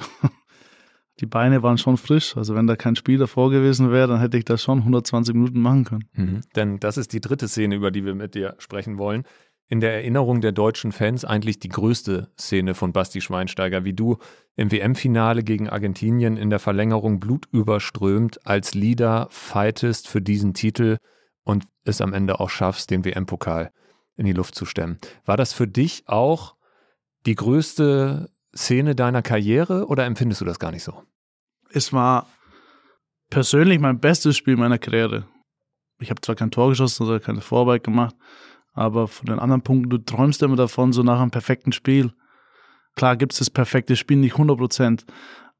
die 1.20 1.26
Beine 1.26 1.62
waren 1.62 1.78
schon 1.78 1.96
frisch. 1.96 2.36
Also 2.36 2.54
wenn 2.54 2.68
da 2.68 2.76
kein 2.76 2.94
Spiel 2.94 3.18
davor 3.18 3.50
gewesen 3.50 3.90
wäre, 3.90 4.06
dann 4.06 4.20
hätte 4.20 4.38
ich 4.38 4.44
das 4.44 4.62
schon 4.62 4.78
120 4.78 5.34
Minuten 5.34 5.60
machen 5.60 5.84
können. 5.84 6.08
Mhm. 6.12 6.40
Denn 6.54 6.78
das 6.78 6.96
ist 6.96 7.12
die 7.12 7.20
dritte 7.20 7.48
Szene, 7.48 7.74
über 7.74 7.90
die 7.90 8.04
wir 8.04 8.14
mit 8.14 8.36
dir 8.36 8.54
sprechen 8.58 8.96
wollen. 8.96 9.24
In 9.68 9.80
der 9.80 9.94
Erinnerung 9.94 10.40
der 10.40 10.52
deutschen 10.52 10.92
Fans 10.92 11.24
eigentlich 11.24 11.58
die 11.58 11.70
größte 11.70 12.30
Szene 12.38 12.74
von 12.74 12.92
Basti 12.92 13.20
Schweinsteiger, 13.20 13.84
wie 13.84 13.94
du 13.94 14.18
im 14.56 14.70
WM-Finale 14.70 15.42
gegen 15.42 15.70
Argentinien 15.70 16.36
in 16.36 16.50
der 16.50 16.58
Verlängerung 16.58 17.18
blutüberströmt 17.18 18.46
als 18.46 18.74
Leader 18.74 19.28
fightest 19.30 20.06
für 20.06 20.20
diesen 20.20 20.52
Titel 20.52 20.98
und 21.44 21.64
es 21.84 22.00
am 22.00 22.12
Ende 22.12 22.40
auch 22.40 22.50
schaffst, 22.50 22.90
den 22.90 23.04
WM-Pokal 23.04 23.70
in 24.16 24.26
die 24.26 24.32
Luft 24.32 24.54
zu 24.54 24.66
stemmen. 24.66 24.98
War 25.24 25.36
das 25.36 25.52
für 25.52 25.66
dich 25.66 26.04
auch 26.06 26.56
die 27.26 27.34
größte 27.34 28.30
Szene 28.54 28.94
deiner 28.94 29.22
Karriere 29.22 29.86
oder 29.86 30.04
empfindest 30.04 30.40
du 30.40 30.44
das 30.44 30.58
gar 30.58 30.72
nicht 30.72 30.84
so? 30.84 31.02
Es 31.70 31.92
war 31.92 32.28
persönlich 33.30 33.80
mein 33.80 33.98
bestes 33.98 34.36
Spiel 34.36 34.56
meiner 34.56 34.78
Karriere. 34.78 35.26
Ich 36.00 36.10
habe 36.10 36.20
zwar 36.20 36.34
kein 36.34 36.50
Tor 36.50 36.68
geschossen 36.68 37.06
oder 37.06 37.18
keine 37.18 37.40
Vorarbeit 37.40 37.82
gemacht, 37.82 38.14
aber 38.74 39.08
von 39.08 39.26
den 39.26 39.38
anderen 39.38 39.62
Punkten, 39.62 39.88
du 39.88 39.98
träumst 39.98 40.42
immer 40.42 40.56
davon, 40.56 40.92
so 40.92 41.02
nach 41.02 41.20
einem 41.20 41.30
perfekten 41.30 41.72
Spiel. 41.72 42.12
Klar 42.96 43.16
gibt 43.16 43.32
es 43.32 43.38
das 43.38 43.50
perfekte 43.50 43.96
Spiel 43.96 44.18
nicht 44.18 44.32
100 44.32 44.58
Prozent, 44.58 45.06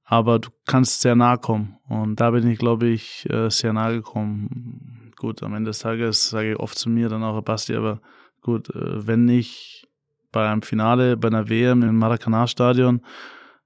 aber 0.05 0.41
du 0.41 0.51
kannst 0.67 1.01
sehr 1.01 1.15
nahe 1.15 1.39
kommen. 1.39 1.79
Und 1.89 2.21
da 2.21 2.31
bin 2.31 2.49
ich, 2.49 2.59
glaube 2.59 2.89
ich, 2.89 3.29
äh, 3.31 3.49
sehr 3.51 3.73
nahe 3.73 3.95
gekommen. 3.95 5.13
Gut, 5.17 5.43
am 5.43 5.55
Ende 5.55 5.71
des 5.71 5.79
Tages 5.79 6.31
sage 6.31 6.53
ich 6.53 6.59
oft 6.59 6.77
zu 6.77 6.91
mir 6.91 7.09
dann 7.09 7.23
auch, 7.23 7.41
Basti, 7.43 7.75
aber 7.75 8.01
gut, 8.43 8.69
äh, 8.71 9.07
wenn 9.07 9.25
nicht 9.25 9.89
bei 10.33 10.49
einem 10.51 10.63
Finale, 10.63 11.17
bei 11.17 11.29
einer 11.29 11.49
WM 11.49 11.83
im 11.83 11.97
Maracanã-Stadion. 11.97 13.01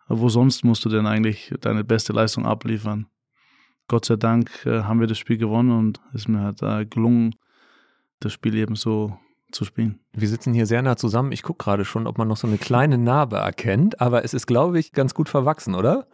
Wo 0.09 0.29
sonst 0.29 0.65
musst 0.65 0.85
du 0.85 0.89
denn 0.89 1.07
eigentlich 1.07 1.53
deine 1.61 1.85
beste 1.85 2.13
Leistung 2.13 2.47
abliefern? 2.47 3.07
Gott 3.89 4.05
sei 4.05 4.17
Dank 4.17 4.65
äh, 4.67 4.83
haben 4.83 5.01
wir 5.01 5.07
das 5.07 5.19
Spiel 5.19 5.39
gewonnen 5.39 5.71
und 5.71 6.01
es 6.11 6.23
ist 6.23 6.29
mir 6.29 6.41
halt 6.41 6.91
gelungen, 6.91 7.35
das 8.21 8.33
Spiel 8.33 8.55
eben 8.55 8.75
so 8.75 9.19
zu 9.51 9.65
spielen. 9.65 10.01
Wir 10.13 10.29
sitzen 10.29 10.55
hier 10.55 10.67
sehr 10.67 10.83
nah 10.83 10.97
zusammen. 10.97 11.33
Ich 11.33 11.43
gucke 11.43 11.65
gerade 11.65 11.85
schon, 11.85 12.07
ob 12.07 12.19
man 12.19 12.29
noch 12.29 12.37
so 12.37 12.47
eine 12.47 12.59
kleine 12.59 12.99
Narbe 12.99 13.37
erkennt, 13.37 14.01
aber 14.01 14.25
es 14.25 14.35
ist, 14.35 14.47
glaube 14.47 14.79
ich, 14.79 14.93
ganz 14.93 15.15
gut 15.15 15.29
verwachsen, 15.29 15.75
oder? 15.75 16.07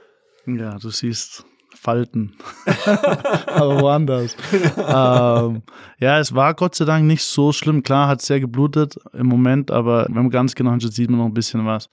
Ja, 0.46 0.76
du 0.78 0.90
siehst 0.90 1.44
Falten. 1.74 2.36
aber 3.46 3.80
woanders. 3.80 4.36
ähm, 4.76 5.62
ja, 5.98 6.18
es 6.18 6.34
war 6.34 6.54
Gott 6.54 6.74
sei 6.74 6.84
Dank 6.84 7.04
nicht 7.04 7.24
so 7.24 7.52
schlimm. 7.52 7.82
Klar, 7.82 8.08
hat 8.08 8.22
sehr 8.22 8.40
geblutet 8.40 8.96
im 9.12 9.26
Moment, 9.26 9.70
aber 9.70 10.06
wenn 10.06 10.14
man 10.14 10.30
ganz 10.30 10.54
genau 10.54 10.70
hinschaut, 10.70 10.92
sieht 10.92 11.10
man 11.10 11.18
noch 11.18 11.26
ein 11.26 11.34
bisschen 11.34 11.66
was. 11.66 11.90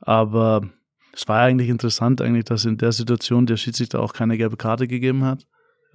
Aber 0.00 0.62
es 1.12 1.26
war 1.26 1.40
eigentlich 1.40 1.68
interessant, 1.68 2.20
eigentlich, 2.20 2.44
dass 2.44 2.64
in 2.64 2.76
der 2.76 2.92
Situation 2.92 3.46
der 3.46 3.56
Schiedsrichter 3.56 4.00
auch 4.00 4.12
keine 4.12 4.36
gelbe 4.36 4.56
Karte 4.56 4.86
gegeben 4.86 5.24
hat. 5.24 5.46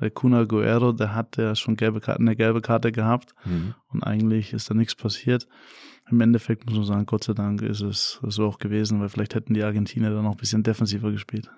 Kuna 0.09 0.45
Guerrero, 0.45 0.91
der 0.91 1.13
hat 1.13 1.37
ja 1.37 1.55
schon 1.55 1.75
gelbe 1.75 2.01
Karte, 2.01 2.19
eine 2.19 2.35
gelbe 2.35 2.61
Karte 2.61 2.91
gehabt 2.91 3.35
mhm. 3.45 3.75
und 3.89 4.03
eigentlich 4.03 4.53
ist 4.53 4.69
da 4.69 4.73
nichts 4.73 4.95
passiert. 4.95 5.47
Im 6.09 6.19
Endeffekt 6.21 6.65
muss 6.65 6.75
man 6.75 6.85
sagen, 6.85 7.05
Gott 7.05 7.23
sei 7.23 7.33
Dank 7.33 7.61
ist 7.61 7.81
es 7.81 8.19
so 8.23 8.47
auch 8.47 8.57
gewesen, 8.57 8.99
weil 8.99 9.09
vielleicht 9.09 9.35
hätten 9.35 9.53
die 9.53 9.63
Argentinier 9.63 10.09
dann 10.09 10.23
noch 10.23 10.31
ein 10.31 10.37
bisschen 10.37 10.63
defensiver 10.63 11.11
gespielt. 11.11 11.49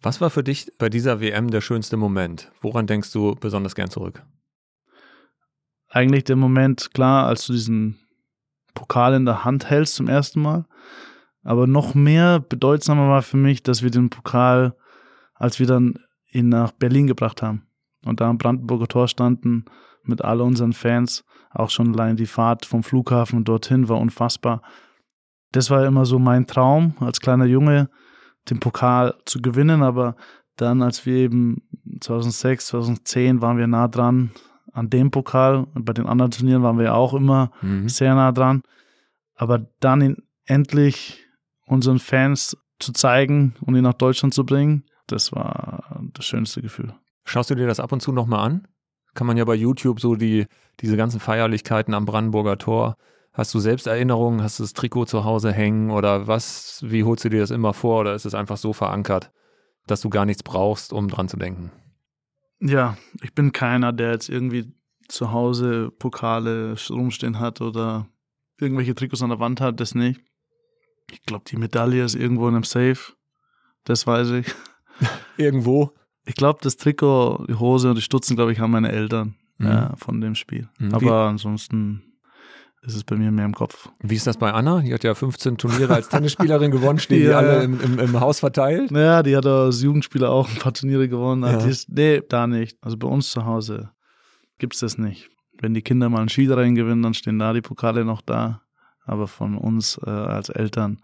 Was 0.00 0.20
war 0.20 0.30
für 0.30 0.42
dich 0.42 0.72
bei 0.78 0.88
dieser 0.88 1.20
WM 1.20 1.50
der 1.50 1.60
schönste 1.60 1.96
Moment? 1.96 2.50
Woran 2.60 2.86
denkst 2.86 3.12
du 3.12 3.36
besonders 3.36 3.74
gern 3.74 3.90
zurück? 3.90 4.24
Eigentlich 5.88 6.24
der 6.24 6.36
Moment, 6.36 6.92
klar, 6.94 7.26
als 7.26 7.46
du 7.46 7.52
diesen 7.52 7.98
Pokal 8.74 9.14
in 9.14 9.26
der 9.26 9.44
Hand 9.44 9.68
hältst 9.68 9.94
zum 9.94 10.08
ersten 10.08 10.40
Mal. 10.40 10.64
Aber 11.44 11.66
noch 11.66 11.94
mehr 11.94 12.40
bedeutsamer 12.40 13.08
war 13.08 13.22
für 13.22 13.36
mich, 13.36 13.62
dass 13.62 13.82
wir 13.82 13.90
den 13.90 14.08
Pokal, 14.08 14.74
als 15.34 15.60
wir 15.60 15.66
dann 15.66 15.98
ihn 16.32 16.48
nach 16.48 16.72
Berlin 16.72 17.06
gebracht 17.06 17.42
haben 17.42 17.66
und 18.04 18.20
da 18.20 18.28
am 18.28 18.38
Brandenburger 18.38 18.88
Tor 18.88 19.08
standen 19.08 19.64
mit 20.04 20.22
all 20.22 20.40
unseren 20.40 20.72
Fans, 20.72 21.24
auch 21.50 21.70
schon 21.70 21.94
allein 21.94 22.16
die 22.16 22.26
Fahrt 22.26 22.66
vom 22.66 22.82
Flughafen 22.82 23.44
dorthin 23.44 23.88
war 23.88 23.98
unfassbar. 23.98 24.62
Das 25.52 25.70
war 25.70 25.84
immer 25.86 26.06
so 26.06 26.18
mein 26.18 26.46
Traum 26.46 26.94
als 27.00 27.20
kleiner 27.20 27.44
Junge, 27.44 27.90
den 28.50 28.58
Pokal 28.58 29.14
zu 29.26 29.40
gewinnen, 29.40 29.82
aber 29.82 30.16
dann, 30.56 30.82
als 30.82 31.06
wir 31.06 31.16
eben 31.16 31.62
2006, 32.00 32.66
2010 32.68 33.42
waren 33.42 33.58
wir 33.58 33.66
nah 33.66 33.88
dran 33.88 34.32
an 34.72 34.90
dem 34.90 35.10
Pokal 35.10 35.66
und 35.74 35.84
bei 35.84 35.92
den 35.92 36.06
anderen 36.06 36.30
Turnieren 36.30 36.62
waren 36.62 36.78
wir 36.78 36.94
auch 36.94 37.14
immer 37.14 37.50
mhm. 37.60 37.88
sehr 37.88 38.14
nah 38.14 38.32
dran. 38.32 38.62
Aber 39.34 39.66
dann 39.80 40.00
in, 40.00 40.16
endlich 40.46 41.24
unseren 41.66 41.98
Fans 41.98 42.56
zu 42.78 42.92
zeigen 42.92 43.54
und 43.60 43.76
ihn 43.76 43.82
nach 43.82 43.94
Deutschland 43.94 44.34
zu 44.34 44.44
bringen, 44.44 44.84
das 45.06 45.32
war 45.32 46.00
das 46.14 46.24
schönste 46.24 46.62
Gefühl. 46.62 46.94
Schaust 47.24 47.50
du 47.50 47.54
dir 47.54 47.66
das 47.66 47.80
ab 47.80 47.92
und 47.92 48.00
zu 48.00 48.12
nochmal 48.12 48.46
an? 48.46 48.68
Kann 49.14 49.26
man 49.26 49.36
ja 49.36 49.44
bei 49.44 49.54
YouTube 49.54 50.00
so 50.00 50.14
die, 50.14 50.46
diese 50.80 50.96
ganzen 50.96 51.20
Feierlichkeiten 51.20 51.94
am 51.94 52.06
Brandenburger 52.06 52.58
Tor. 52.58 52.96
Hast 53.32 53.54
du 53.54 53.60
selbst 53.60 53.86
Erinnerungen? 53.86 54.42
Hast 54.42 54.58
du 54.58 54.62
das 54.62 54.72
Trikot 54.72 55.06
zu 55.06 55.24
Hause 55.24 55.52
hängen 55.52 55.90
oder 55.90 56.26
was? 56.26 56.82
Wie 56.86 57.04
holst 57.04 57.24
du 57.24 57.28
dir 57.28 57.40
das 57.40 57.50
immer 57.50 57.72
vor 57.72 58.00
oder 58.00 58.14
ist 58.14 58.26
es 58.26 58.34
einfach 58.34 58.56
so 58.56 58.72
verankert, 58.72 59.30
dass 59.86 60.00
du 60.00 60.10
gar 60.10 60.26
nichts 60.26 60.42
brauchst, 60.42 60.92
um 60.92 61.08
dran 61.08 61.28
zu 61.28 61.36
denken? 61.36 61.70
Ja, 62.60 62.96
ich 63.22 63.34
bin 63.34 63.52
keiner, 63.52 63.92
der 63.92 64.12
jetzt 64.12 64.28
irgendwie 64.28 64.72
zu 65.08 65.32
Hause 65.32 65.90
Pokale 65.90 66.76
rumstehen 66.90 67.38
hat 67.38 67.60
oder 67.60 68.06
irgendwelche 68.58 68.94
Trikots 68.94 69.22
an 69.22 69.30
der 69.30 69.40
Wand 69.40 69.60
hat, 69.60 69.80
das 69.80 69.94
nicht. 69.94 70.20
Ich 71.10 71.22
glaube, 71.22 71.44
die 71.48 71.56
Medaille 71.56 72.04
ist 72.04 72.14
irgendwo 72.14 72.48
in 72.48 72.54
einem 72.54 72.64
Safe. 72.64 73.14
Das 73.84 74.06
weiß 74.06 74.30
ich. 74.30 74.46
irgendwo? 75.36 75.92
Ich 76.24 76.34
glaube, 76.34 76.60
das 76.62 76.76
Trikot, 76.76 77.46
die 77.48 77.54
Hose 77.54 77.90
und 77.90 77.96
die 77.96 78.02
Stutzen, 78.02 78.36
glaube 78.36 78.52
ich, 78.52 78.60
haben 78.60 78.70
meine 78.70 78.92
Eltern 78.92 79.34
mhm. 79.58 79.66
ja, 79.66 79.96
von 79.96 80.20
dem 80.20 80.34
Spiel. 80.34 80.68
Mhm. 80.78 80.94
Aber 80.94 81.26
Wie? 81.26 81.30
ansonsten 81.30 82.02
ist 82.82 82.96
es 82.96 83.04
bei 83.04 83.16
mir 83.16 83.30
mehr 83.30 83.44
im 83.44 83.54
Kopf. 83.54 83.88
Wie 84.00 84.16
ist 84.16 84.26
das 84.26 84.36
bei 84.36 84.52
Anna? 84.52 84.80
Die 84.80 84.92
hat 84.92 85.04
ja 85.04 85.14
15 85.14 85.56
Turniere 85.56 85.94
als 85.94 86.08
Tennisspielerin 86.10 86.70
gewonnen, 86.70 86.98
stehen 86.98 87.22
ja. 87.22 87.28
die 87.28 87.34
alle 87.34 87.62
im, 87.62 87.80
im, 87.80 87.98
im, 87.98 88.20
Haus 88.20 88.40
verteilt? 88.40 88.90
Naja, 88.90 89.22
die 89.22 89.36
hat 89.36 89.46
als 89.46 89.82
Jugendspieler 89.82 90.30
auch 90.30 90.48
ein 90.48 90.58
paar 90.58 90.74
Turniere 90.74 91.08
gewonnen. 91.08 91.44
Ja. 91.44 91.64
Ist, 91.64 91.88
nee, 91.88 92.22
da 92.28 92.46
nicht. 92.46 92.76
Also 92.80 92.96
bei 92.96 93.06
uns 93.06 93.30
zu 93.30 93.44
Hause 93.44 93.90
gibt 94.58 94.74
es 94.74 94.80
das 94.80 94.98
nicht. 94.98 95.30
Wenn 95.60 95.74
die 95.74 95.82
Kinder 95.82 96.08
mal 96.08 96.18
einen 96.18 96.28
Skirennen 96.28 96.74
gewinnen, 96.74 97.02
dann 97.02 97.14
stehen 97.14 97.38
da 97.38 97.52
die 97.52 97.60
Pokale 97.60 98.04
noch 98.04 98.20
da. 98.20 98.62
Aber 99.04 99.28
von 99.28 99.56
uns 99.56 100.00
äh, 100.04 100.10
als 100.10 100.48
Eltern 100.48 101.00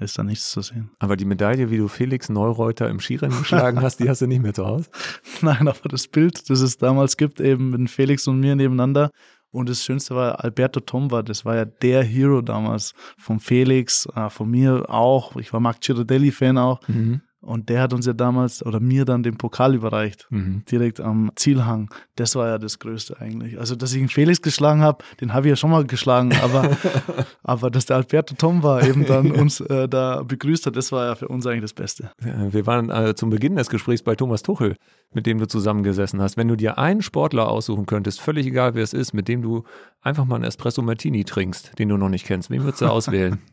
ist 0.00 0.18
da 0.18 0.22
nichts 0.22 0.50
zu 0.50 0.62
sehen. 0.62 0.90
Aber 0.98 1.16
die 1.16 1.24
Medaille, 1.24 1.70
wie 1.70 1.78
du 1.78 1.88
Felix 1.88 2.28
Neureuter 2.28 2.88
im 2.88 3.00
Skirennen 3.00 3.38
geschlagen 3.38 3.80
hast, 3.82 4.00
die 4.00 4.08
hast 4.08 4.22
du 4.22 4.26
nicht 4.26 4.42
mehr 4.42 4.54
zu 4.54 4.66
Hause? 4.66 4.88
Nein, 5.42 5.68
aber 5.68 5.88
das 5.88 6.08
Bild, 6.08 6.48
das 6.50 6.60
es 6.60 6.78
damals 6.78 7.16
gibt, 7.16 7.40
eben 7.40 7.70
mit 7.70 7.90
Felix 7.90 8.26
und 8.26 8.40
mir 8.40 8.56
nebeneinander. 8.56 9.10
Und 9.52 9.68
das 9.68 9.82
Schönste 9.82 10.14
war 10.14 10.44
Alberto 10.44 10.80
Tomba, 10.80 11.22
das 11.22 11.44
war 11.44 11.56
ja 11.56 11.64
der 11.64 12.04
Hero 12.04 12.40
damals. 12.40 12.94
Von 13.18 13.40
Felix, 13.40 14.06
äh, 14.14 14.30
von 14.30 14.48
mir 14.48 14.88
auch. 14.88 15.36
Ich 15.36 15.52
war 15.52 15.60
Marc 15.60 15.80
Girardelli-Fan 15.80 16.56
auch. 16.56 16.86
Mhm. 16.86 17.22
Und 17.42 17.70
der 17.70 17.80
hat 17.80 17.94
uns 17.94 18.04
ja 18.04 18.12
damals 18.12 18.64
oder 18.64 18.80
mir 18.80 19.06
dann 19.06 19.22
den 19.22 19.38
Pokal 19.38 19.74
überreicht, 19.74 20.26
mhm. 20.28 20.62
direkt 20.70 21.00
am 21.00 21.32
Zielhang. 21.36 21.92
Das 22.16 22.36
war 22.36 22.48
ja 22.48 22.58
das 22.58 22.78
Größte 22.78 23.18
eigentlich. 23.18 23.58
Also, 23.58 23.76
dass 23.76 23.94
ich 23.94 23.98
einen 23.98 24.10
Felix 24.10 24.42
geschlagen 24.42 24.82
habe, 24.82 25.02
den 25.22 25.32
habe 25.32 25.46
ich 25.46 25.50
ja 25.50 25.56
schon 25.56 25.70
mal 25.70 25.86
geschlagen, 25.86 26.34
aber, 26.42 26.76
aber 27.42 27.70
dass 27.70 27.86
der 27.86 27.96
Alberto 27.96 28.34
Tom 28.34 28.62
war, 28.62 28.82
eben 28.86 29.06
dann 29.06 29.32
uns 29.32 29.60
äh, 29.60 29.88
da 29.88 30.22
begrüßt 30.22 30.66
hat, 30.66 30.76
das 30.76 30.92
war 30.92 31.06
ja 31.06 31.14
für 31.14 31.28
uns 31.28 31.46
eigentlich 31.46 31.62
das 31.62 31.72
Beste. 31.72 32.10
Wir 32.18 32.66
waren 32.66 32.90
äh, 32.90 33.14
zum 33.14 33.30
Beginn 33.30 33.56
des 33.56 33.70
Gesprächs 33.70 34.02
bei 34.02 34.14
Thomas 34.14 34.42
Tuchel, 34.42 34.76
mit 35.14 35.24
dem 35.24 35.38
du 35.38 35.48
zusammengesessen 35.48 36.20
hast. 36.20 36.36
Wenn 36.36 36.48
du 36.48 36.56
dir 36.56 36.76
einen 36.76 37.00
Sportler 37.00 37.48
aussuchen 37.48 37.86
könntest, 37.86 38.20
völlig 38.20 38.46
egal 38.46 38.74
wer 38.74 38.82
es 38.82 38.92
ist, 38.92 39.14
mit 39.14 39.28
dem 39.28 39.40
du 39.40 39.64
einfach 40.02 40.26
mal 40.26 40.34
einen 40.36 40.44
Espresso 40.44 40.82
Martini 40.82 41.24
trinkst, 41.24 41.78
den 41.78 41.88
du 41.88 41.96
noch 41.96 42.10
nicht 42.10 42.26
kennst, 42.26 42.50
wen 42.50 42.64
würdest 42.64 42.82
du 42.82 42.86
auswählen? 42.86 43.38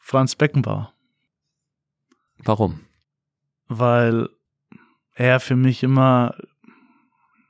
Franz 0.00 0.34
Beckenbauer. 0.34 0.92
Warum? 2.44 2.80
Weil 3.68 4.28
er 5.14 5.40
für 5.40 5.56
mich 5.56 5.82
immer 5.82 6.34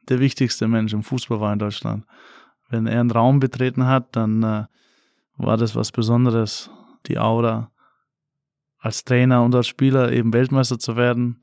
der 0.08 0.20
wichtigste 0.20 0.68
Mensch 0.68 0.92
im 0.92 1.02
Fußball 1.02 1.40
war 1.40 1.52
in 1.52 1.58
Deutschland. 1.58 2.04
Wenn 2.68 2.86
er 2.86 3.00
einen 3.00 3.10
Raum 3.10 3.40
betreten 3.40 3.86
hat, 3.86 4.16
dann 4.16 4.42
äh, 4.42 4.64
war 5.36 5.56
das 5.56 5.74
was 5.74 5.92
Besonderes, 5.92 6.70
die 7.06 7.18
Aura 7.18 7.70
als 8.78 9.04
Trainer 9.04 9.42
und 9.42 9.54
als 9.54 9.66
Spieler 9.66 10.12
eben 10.12 10.32
Weltmeister 10.32 10.78
zu 10.78 10.96
werden. 10.96 11.40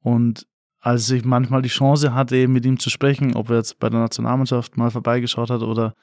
Und 0.00 0.46
als 0.80 1.10
ich 1.10 1.24
manchmal 1.24 1.62
die 1.62 1.68
Chance 1.68 2.14
hatte, 2.14 2.36
eben 2.36 2.52
mit 2.52 2.64
ihm 2.64 2.78
zu 2.78 2.90
sprechen, 2.90 3.34
ob 3.34 3.50
er 3.50 3.56
jetzt 3.56 3.78
bei 3.78 3.90
der 3.90 4.00
Nationalmannschaft 4.00 4.76
mal 4.76 4.90
vorbeigeschaut 4.90 5.50
hat 5.50 5.62
oder 5.62 5.94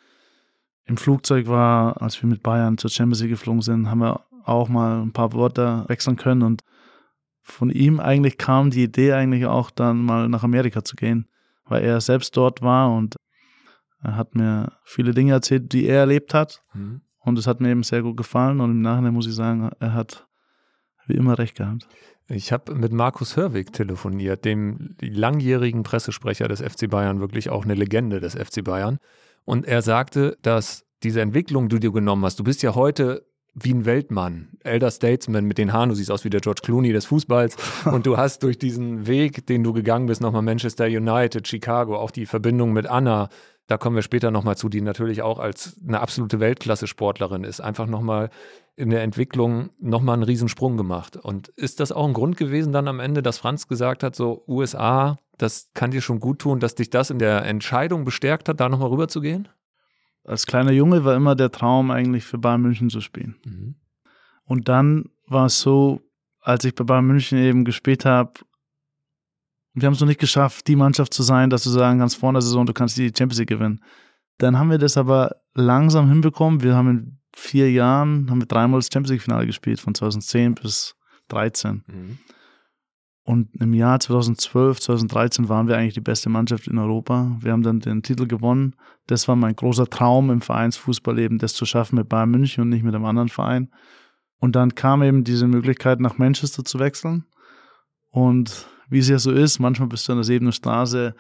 im 0.86 0.98
Flugzeug 0.98 1.48
war, 1.48 2.02
als 2.02 2.22
wir 2.22 2.30
mit 2.30 2.44
Bayern 2.44 2.78
zur 2.78 2.90
Champions 2.90 3.22
League 3.22 3.32
geflogen 3.32 3.62
sind, 3.62 3.90
haben 3.90 4.00
wir 4.02 4.26
auch 4.44 4.70
mal 4.70 5.02
ein 5.02 5.14
paar 5.14 5.34
Worte 5.34 5.86
wechseln 5.88 6.16
können 6.16 6.44
und 6.44 6.62
von 7.42 7.70
ihm 7.70 8.00
eigentlich 8.00 8.38
kam 8.38 8.70
die 8.70 8.84
Idee 8.84 9.14
eigentlich 9.14 9.46
auch 9.46 9.70
dann 9.70 10.02
mal 10.02 10.30
nach 10.30 10.44
Amerika 10.44 10.84
zu 10.84 10.96
gehen, 10.96 11.28
weil 11.66 11.84
er 11.84 12.00
selbst 12.00 12.38
dort 12.38 12.62
war 12.62 12.94
und 12.94 13.16
er 14.02 14.16
hat 14.16 14.36
mir 14.36 14.74
viele 14.84 15.14
Dinge 15.14 15.34
erzählt, 15.34 15.74
die 15.74 15.86
er 15.86 16.00
erlebt 16.00 16.34
hat 16.34 16.64
mhm. 16.74 17.02
und 17.20 17.38
es 17.38 17.48
hat 17.48 17.60
mir 17.60 17.70
eben 17.70 17.84
sehr 17.84 18.02
gut 18.02 18.18
gefallen 18.18 18.62
und 18.62 18.72
im 18.72 18.82
Nachhinein 18.82 19.14
muss 19.14 19.28
ich 19.28 19.36
sagen, 19.36 19.72
er 19.80 19.94
hat 19.94 20.28
wie 21.08 21.16
immer 21.16 21.38
recht 21.38 21.56
gehabt. 21.56 21.88
Ich 22.28 22.54
habe 22.54 22.74
mit 22.76 22.94
Markus 22.94 23.36
Hörwig 23.36 23.74
telefoniert, 23.74 24.46
dem 24.46 24.96
langjährigen 25.02 25.84
Pressesprecher 25.84 26.48
des 26.48 26.62
FC 26.62 26.90
Bayern, 26.90 27.20
wirklich 27.20 27.50
auch 27.50 27.66
eine 27.66 27.76
Legende 27.76 28.22
des 28.22 28.36
FC 28.36 28.64
Bayern. 28.64 29.00
Und 29.44 29.66
er 29.66 29.82
sagte, 29.82 30.38
dass 30.42 30.86
diese 31.04 31.20
Entwicklung, 31.20 31.68
die 31.68 31.82
du 31.82 31.92
genommen 31.92 32.24
hast, 32.24 32.40
du 32.40 32.46
bist 32.46 32.64
ja 32.64 32.76
heute 32.76 33.26
wie 33.56 33.74
ein 33.74 33.86
Weltmann, 33.86 34.50
Elder 34.64 34.90
Statesman 34.90 35.46
mit 35.46 35.58
den 35.58 35.74
Haaren, 35.74 35.90
du 35.90 35.96
siehst 35.96 36.12
aus 36.12 36.26
wie 36.26 36.30
der 36.30 36.42
George 36.42 36.62
Clooney 36.64 36.92
des 36.92 37.06
Fußballs. 37.06 37.56
Und 37.86 38.06
du 38.06 38.18
hast 38.18 38.44
durch 38.44 38.58
diesen 38.58 39.06
Weg, 39.08 39.46
den 39.46 39.64
du 39.64 39.74
gegangen 39.74 40.08
bist, 40.08 40.22
nochmal 40.22 40.42
Manchester 40.42 40.86
United, 40.86 41.48
Chicago, 41.48 41.98
auch 41.98 42.12
die 42.12 42.26
Verbindung 42.26 42.74
mit 42.74 42.88
Anna, 42.88 43.30
da 43.68 43.78
kommen 43.78 43.96
wir 43.96 44.04
später 44.04 44.30
nochmal 44.30 44.58
zu, 44.58 44.68
die 44.68 44.82
natürlich 44.82 45.22
auch 45.22 45.40
als 45.40 45.78
eine 45.88 46.02
absolute 46.02 46.40
Weltklasse-Sportlerin 46.40 47.44
ist, 47.44 47.62
einfach 47.62 47.88
nochmal 47.88 48.30
in 48.76 48.90
der 48.90 49.04
Entwicklung 49.04 49.70
nochmal 49.80 50.16
einen 50.16 50.24
Riesensprung 50.24 50.76
gemacht. 50.76 51.16
Und 51.16 51.50
ist 51.50 51.80
das 51.80 51.92
auch 51.92 52.06
ein 52.06 52.14
Grund 52.14 52.36
gewesen 52.38 52.74
dann 52.74 52.88
am 52.88 53.00
Ende, 53.00 53.22
dass 53.22 53.38
Franz 53.38 53.68
gesagt 53.68 54.04
hat, 54.04 54.16
so 54.16 54.44
USA, 54.48 55.18
das 55.38 55.70
kann 55.74 55.92
dir 55.92 56.02
schon 56.02 56.20
gut 56.20 56.40
tun, 56.40 56.60
dass 56.60 56.76
dich 56.76 56.90
das 56.90 57.10
in 57.10 57.20
der 57.20 57.46
Entscheidung 57.46 58.04
bestärkt 58.04 58.50
hat, 58.50 58.60
da 58.60 58.68
nochmal 58.68 58.90
rüber 58.90 59.08
zu 59.08 59.22
gehen? 59.22 59.48
Als 60.24 60.46
kleiner 60.46 60.72
Junge 60.72 61.04
war 61.04 61.16
immer 61.16 61.36
der 61.36 61.52
Traum 61.52 61.92
eigentlich 61.92 62.24
für 62.24 62.38
Bayern 62.38 62.62
München 62.62 62.90
zu 62.90 63.02
spielen. 63.02 63.36
Mhm. 63.46 63.76
Und 64.46 64.70
dann 64.70 65.10
war 65.28 65.48
es 65.48 65.60
so, 65.60 66.02
als 66.40 66.64
ich 66.66 66.76
bei 66.76 66.84
Bayern 66.84 67.06
München 67.06 67.38
eben 67.38 67.66
gespielt 67.66 68.06
habe, 68.06 68.34
wir 69.74 69.88
haben 69.88 69.94
es 69.94 70.00
noch 70.00 70.08
nicht 70.08 70.20
geschafft, 70.20 70.68
die 70.68 70.76
Mannschaft 70.76 71.14
zu 71.14 71.24
sein, 71.24 71.50
dass 71.50 71.64
du 71.64 71.70
sagen 71.70 72.00
kannst, 72.00 72.18
vor 72.18 72.32
der 72.32 72.42
Saison, 72.42 72.66
du 72.66 72.74
kannst 72.74 72.96
die 72.98 73.08
Champions 73.08 73.40
League 73.40 73.50
gewinnen. 73.50 73.84
Dann 74.38 74.58
haben 74.58 74.70
wir 74.70 74.78
das 74.78 74.98
aber 74.98 75.38
langsam 75.56 76.10
hinbekommen. 76.10 76.62
Wir 76.62 76.76
haben 76.76 76.90
in 76.90 77.20
vier 77.36 77.72
Jahren, 77.72 78.30
haben 78.30 78.40
wir 78.40 78.46
dreimal 78.46 78.80
das 78.80 78.90
Champions 78.94 79.12
League 79.12 79.24
Finale 79.24 79.48
gespielt, 79.48 79.80
von 79.80 79.96
2010 79.96 80.56
bis 80.56 80.96
2013. 81.30 81.84
Mhm. 81.88 82.18
Und 83.26 83.50
im 83.62 83.74
Jahr 83.74 84.00
2012, 84.00 84.82
2013 84.82 85.48
waren 85.48 85.68
wir 85.68 85.78
eigentlich 85.78 85.94
die 85.94 86.02
beste 86.02 86.30
Mannschaft 86.30 86.68
in 86.68 86.78
Europa. 86.78 87.38
Wir 87.40 87.54
haben 87.54 87.64
dann 87.64 87.80
den 87.80 88.04
Titel 88.04 88.28
gewonnen. 88.28 88.76
Das 89.08 89.28
war 89.30 89.38
mein 89.38 89.56
großer 89.56 89.88
Traum 89.88 90.30
im 90.30 90.42
Vereinsfußball 90.42 91.18
eben, 91.20 91.38
das 91.38 91.54
zu 91.54 91.66
schaffen 91.66 91.96
mit 91.96 92.10
Bayern 92.10 92.32
München 92.32 92.64
und 92.64 92.70
nicht 92.70 92.84
mit 92.84 92.94
einem 92.94 93.06
anderen 93.06 93.30
Verein. 93.30 93.70
Und 94.40 94.58
dann 94.58 94.76
kam 94.76 95.04
eben 95.04 95.24
diese 95.24 95.48
Möglichkeit, 95.48 96.02
nach 96.02 96.18
Manchester 96.18 96.66
zu 96.66 96.80
wechseln. 96.80 97.24
Und 98.10 98.68
wie 98.90 99.00
es 99.00 99.08
ja 99.08 99.18
so 99.18 99.32
ist, 99.32 99.60
manchmal 99.60 99.88
bist 99.88 100.08
du 100.08 100.12
an 100.12 100.18
der 100.18 100.26
Sebener 100.26 100.52
Straße 100.52 101.16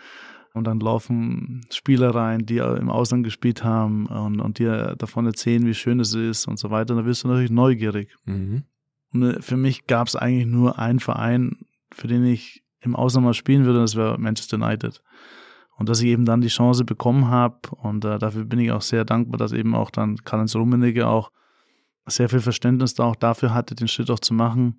und 0.53 0.67
dann 0.67 0.81
laufen 0.81 1.65
Spieler 1.71 2.13
rein, 2.13 2.45
die 2.45 2.57
im 2.57 2.89
Ausland 2.89 3.23
gespielt 3.23 3.63
haben 3.63 4.07
und, 4.07 4.41
und 4.41 4.59
dir 4.59 4.95
davon 4.97 5.25
erzählen, 5.25 5.65
wie 5.65 5.73
schön 5.73 6.01
es 6.01 6.13
ist 6.13 6.47
und 6.47 6.59
so 6.59 6.69
weiter. 6.69 6.93
Und 6.93 6.97
dann 6.97 7.05
wirst 7.05 7.23
du 7.23 7.29
natürlich 7.29 7.49
neugierig. 7.49 8.13
Mhm. 8.25 8.63
Und 9.13 9.23
äh, 9.23 9.41
für 9.41 9.57
mich 9.57 9.87
gab 9.87 10.07
es 10.07 10.17
eigentlich 10.17 10.45
nur 10.45 10.77
einen 10.77 10.99
Verein, 10.99 11.65
für 11.93 12.07
den 12.07 12.25
ich 12.25 12.63
im 12.81 12.95
Ausland 12.95 13.25
mal 13.25 13.33
spielen 13.33 13.65
würde, 13.65 13.79
das 13.79 13.95
wäre 13.95 14.17
Manchester 14.17 14.57
United. 14.57 15.01
Und 15.77 15.89
dass 15.89 16.01
ich 16.01 16.07
eben 16.07 16.25
dann 16.25 16.41
die 16.41 16.49
Chance 16.49 16.85
bekommen 16.85 17.29
habe 17.29 17.57
und 17.81 18.05
äh, 18.05 18.19
dafür 18.19 18.45
bin 18.45 18.59
ich 18.59 18.71
auch 18.71 18.81
sehr 18.81 19.05
dankbar, 19.05 19.37
dass 19.37 19.53
eben 19.53 19.73
auch 19.73 19.89
dann 19.89 20.17
Karl-Heinz 20.17 20.55
Rummenigge 20.55 21.07
auch 21.07 21.31
sehr 22.05 22.29
viel 22.29 22.41
Verständnis 22.41 22.93
da 22.93 23.05
auch 23.05 23.15
dafür 23.15 23.53
hatte, 23.53 23.75
den 23.75 23.87
Schritt 23.87 24.11
auch 24.11 24.19
zu 24.19 24.33
machen. 24.33 24.77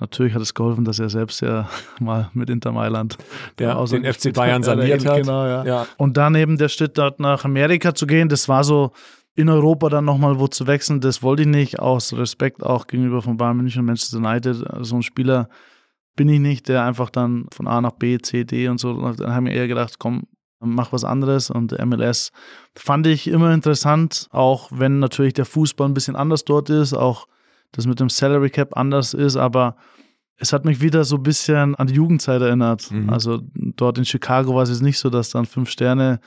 Natürlich 0.00 0.34
hat 0.34 0.42
es 0.42 0.54
geholfen, 0.54 0.84
dass 0.84 0.98
er 0.98 1.08
selbst 1.08 1.40
ja 1.40 1.68
mal 2.00 2.30
mit 2.34 2.50
Inter 2.50 2.72
Mailand 2.72 3.16
ja, 3.60 3.82
den 3.84 4.12
FC 4.12 4.32
Bayern 4.32 4.62
saniert 4.64 5.06
hat. 5.06 5.18
Genau, 5.18 5.46
ja. 5.46 5.64
ja. 5.64 5.86
Und 5.96 6.16
dann 6.16 6.34
eben 6.34 6.58
der 6.58 6.68
Schritt 6.68 6.98
dort 6.98 7.20
nach 7.20 7.44
Amerika 7.44 7.94
zu 7.94 8.06
gehen, 8.06 8.28
das 8.28 8.48
war 8.48 8.64
so 8.64 8.92
in 9.36 9.48
Europa 9.48 9.88
dann 9.88 10.04
nochmal 10.04 10.38
wo 10.38 10.46
zu 10.46 10.66
wechseln, 10.66 11.00
das 11.00 11.22
wollte 11.22 11.42
ich 11.42 11.48
nicht, 11.48 11.80
aus 11.80 12.12
Respekt 12.12 12.62
auch 12.62 12.86
gegenüber 12.86 13.22
von 13.22 13.36
Bayern 13.36 13.56
München 13.56 13.80
und 13.80 13.86
Manchester 13.86 14.18
United. 14.18 14.56
So 14.80 14.96
ein 14.96 15.02
Spieler, 15.02 15.48
bin 16.16 16.28
ich 16.28 16.40
nicht, 16.40 16.68
der 16.68 16.84
einfach 16.84 17.10
dann 17.10 17.46
von 17.52 17.66
A 17.66 17.80
nach 17.80 17.92
B, 17.92 18.18
C, 18.18 18.44
D 18.44 18.68
und 18.68 18.78
so. 18.78 19.12
Dann 19.12 19.34
haben 19.34 19.46
wir 19.46 19.52
eher 19.52 19.68
gedacht, 19.68 19.98
komm, 19.98 20.24
mach 20.60 20.92
was 20.92 21.04
anderes. 21.04 21.50
Und 21.50 21.72
MLS 21.84 22.32
fand 22.74 23.06
ich 23.06 23.28
immer 23.28 23.52
interessant, 23.52 24.28
auch 24.30 24.68
wenn 24.72 24.98
natürlich 24.98 25.34
der 25.34 25.44
Fußball 25.44 25.88
ein 25.88 25.94
bisschen 25.94 26.16
anders 26.16 26.44
dort 26.44 26.70
ist, 26.70 26.94
auch 26.94 27.26
das 27.72 27.86
mit 27.86 28.00
dem 28.00 28.08
Salary 28.08 28.50
Cap 28.50 28.76
anders 28.76 29.14
ist, 29.14 29.36
aber 29.36 29.76
es 30.36 30.52
hat 30.52 30.64
mich 30.64 30.80
wieder 30.80 31.04
so 31.04 31.16
ein 31.16 31.22
bisschen 31.22 31.74
an 31.74 31.86
die 31.86 31.94
Jugendzeit 31.94 32.40
erinnert. 32.40 32.90
Mhm. 32.90 33.10
Also 33.10 33.40
dort 33.52 33.98
in 33.98 34.04
Chicago 34.04 34.54
war 34.54 34.62
es 34.62 34.70
jetzt 34.70 34.82
nicht 34.82 34.98
so, 34.98 35.10
dass 35.10 35.30
dann 35.30 35.46
fünf 35.46 35.70
Sterne 35.70 36.20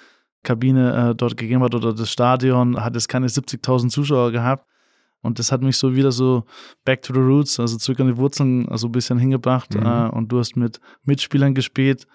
Kabine 0.43 1.11
äh, 1.11 1.15
dort 1.15 1.35
gegeben 1.35 1.63
hat 1.63 1.75
oder 1.75 1.93
das 1.93 2.09
Stadion 2.09 2.81
hat 2.81 2.95
es 2.95 3.07
keine 3.07 3.27
70.000 3.27 3.89
Zuschauer 3.89 4.31
gehabt. 4.31 4.65
Und 5.21 5.39
das 5.39 5.51
hat 5.51 5.61
mich 5.61 5.77
so 5.77 5.95
wieder 5.95 6.11
so 6.11 6.43
back 6.85 7.01
to 7.01 7.13
the 7.13 7.19
roots, 7.19 7.59
also 7.59 7.77
zurück 7.77 7.99
an 7.99 8.07
die 8.07 8.17
Wurzeln, 8.17 8.67
also 8.69 8.87
ein 8.87 8.91
bisschen 8.91 9.17
hingebracht. 9.17 9.73
Mhm. 9.75 9.85
Äh, 9.85 10.09
und 10.09 10.31
du 10.31 10.39
hast 10.39 10.55
mit 10.55 10.79
Mitspielern 11.03 11.53
gespielt, 11.53 12.07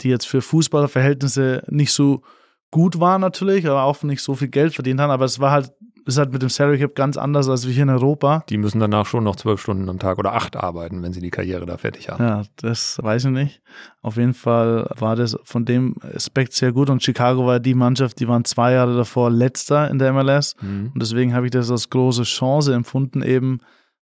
die 0.00 0.08
jetzt 0.08 0.26
für 0.26 0.40
Fußballerverhältnisse 0.40 1.64
nicht 1.68 1.92
so 1.92 2.22
gut 2.70 2.98
waren 3.00 3.20
natürlich, 3.20 3.66
aber 3.66 3.84
auch 3.84 4.02
nicht 4.02 4.22
so 4.22 4.34
viel 4.34 4.48
Geld 4.48 4.74
verdient 4.74 5.00
haben. 5.00 5.10
Aber 5.10 5.24
es 5.24 5.40
war 5.40 5.50
halt, 5.50 5.72
ist 6.06 6.18
halt 6.18 6.32
mit 6.32 6.42
dem 6.42 6.48
Salary 6.48 6.78
Cap 6.78 6.94
ganz 6.94 7.16
anders 7.16 7.48
als 7.48 7.66
wir 7.66 7.72
hier 7.72 7.84
in 7.84 7.90
Europa. 7.90 8.44
Die 8.48 8.58
müssen 8.58 8.78
danach 8.80 9.06
schon 9.06 9.24
noch 9.24 9.36
zwölf 9.36 9.60
Stunden 9.60 9.88
am 9.88 9.98
Tag 9.98 10.18
oder 10.18 10.34
acht 10.34 10.56
arbeiten, 10.56 11.02
wenn 11.02 11.12
sie 11.12 11.20
die 11.20 11.30
Karriere 11.30 11.64
da 11.66 11.76
fertig 11.78 12.08
haben. 12.10 12.22
Ja, 12.22 12.42
das 12.56 12.98
weiß 13.02 13.24
ich 13.26 13.30
nicht. 13.30 13.62
Auf 14.02 14.16
jeden 14.16 14.34
Fall 14.34 14.90
war 14.98 15.16
das 15.16 15.36
von 15.44 15.64
dem 15.64 15.96
Aspekt 16.14 16.52
sehr 16.52 16.72
gut 16.72 16.90
und 16.90 17.02
Chicago 17.02 17.46
war 17.46 17.60
die 17.60 17.74
Mannschaft, 17.74 18.20
die 18.20 18.28
waren 18.28 18.44
zwei 18.44 18.72
Jahre 18.72 18.96
davor 18.96 19.30
letzter 19.30 19.90
in 19.90 19.98
der 19.98 20.12
MLS 20.12 20.56
Mhm. 20.60 20.90
und 20.94 21.02
deswegen 21.02 21.34
habe 21.34 21.46
ich 21.46 21.52
das 21.52 21.70
als 21.70 21.88
große 21.90 22.24
Chance 22.24 22.74
empfunden, 22.74 23.22
eben 23.22 23.60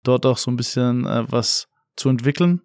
dort 0.03 0.27
auch 0.27 0.39
so 0.39 0.51
ein 0.51 0.57
bisschen 0.57 1.07
äh, 1.07 1.25
was 1.31 1.69
zu 1.97 2.09
entwickeln. 2.09 2.61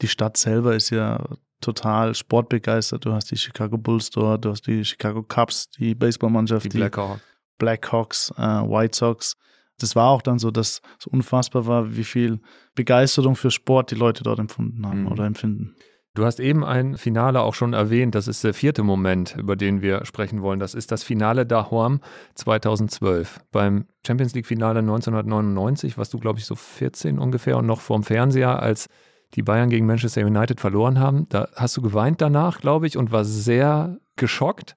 Die 0.00 0.08
Stadt 0.08 0.36
selber 0.36 0.74
ist 0.74 0.90
ja 0.90 1.22
total 1.60 2.14
sportbegeistert. 2.14 3.04
Du 3.04 3.12
hast 3.12 3.30
die 3.30 3.36
Chicago 3.36 3.78
Bulls 3.78 4.10
dort, 4.10 4.44
du 4.44 4.50
hast 4.50 4.66
die 4.66 4.84
Chicago 4.84 5.22
Cubs, 5.22 5.68
die 5.78 5.94
Baseballmannschaft, 5.94 6.64
Die 6.64 6.70
Blackhawks. 6.70 7.20
Blackhawks, 7.58 8.32
äh, 8.36 8.42
White 8.42 8.96
Sox. 8.96 9.34
Das 9.78 9.96
war 9.96 10.10
auch 10.10 10.22
dann 10.22 10.38
so, 10.38 10.50
dass 10.50 10.80
es 10.98 11.06
unfassbar 11.06 11.66
war, 11.66 11.96
wie 11.96 12.04
viel 12.04 12.40
Begeisterung 12.74 13.34
für 13.36 13.50
Sport 13.50 13.90
die 13.90 13.94
Leute 13.96 14.22
dort 14.22 14.38
empfunden 14.38 14.86
haben 14.86 15.02
Mhm. 15.02 15.08
oder 15.12 15.24
empfinden. 15.24 15.74
Du 16.14 16.26
hast 16.26 16.40
eben 16.40 16.62
ein 16.62 16.98
Finale 16.98 17.40
auch 17.40 17.54
schon 17.54 17.72
erwähnt. 17.72 18.14
Das 18.14 18.28
ist 18.28 18.44
der 18.44 18.52
vierte 18.52 18.82
Moment, 18.82 19.34
über 19.38 19.56
den 19.56 19.80
wir 19.80 20.04
sprechen 20.04 20.42
wollen. 20.42 20.60
Das 20.60 20.74
ist 20.74 20.92
das 20.92 21.02
Finale 21.02 21.46
Dahorm 21.46 22.00
2012. 22.34 23.40
Beim 23.50 23.86
Champions 24.06 24.34
League 24.34 24.46
Finale 24.46 24.80
1999, 24.80 25.96
was 25.98 26.10
du, 26.10 26.18
glaube 26.18 26.38
ich, 26.38 26.44
so 26.44 26.54
14 26.54 27.18
ungefähr 27.18 27.56
und 27.56 27.66
noch 27.66 27.80
vorm 27.80 28.02
Fernseher, 28.02 28.60
als 28.62 28.88
die 29.34 29.42
Bayern 29.42 29.70
gegen 29.70 29.86
Manchester 29.86 30.24
United 30.26 30.60
verloren 30.60 30.98
haben. 30.98 31.26
Da 31.30 31.48
hast 31.56 31.76
du 31.78 31.82
geweint 31.82 32.20
danach, 32.20 32.60
glaube 32.60 32.86
ich, 32.86 32.98
und 32.98 33.10
war 33.10 33.24
sehr 33.24 33.96
geschockt. 34.16 34.76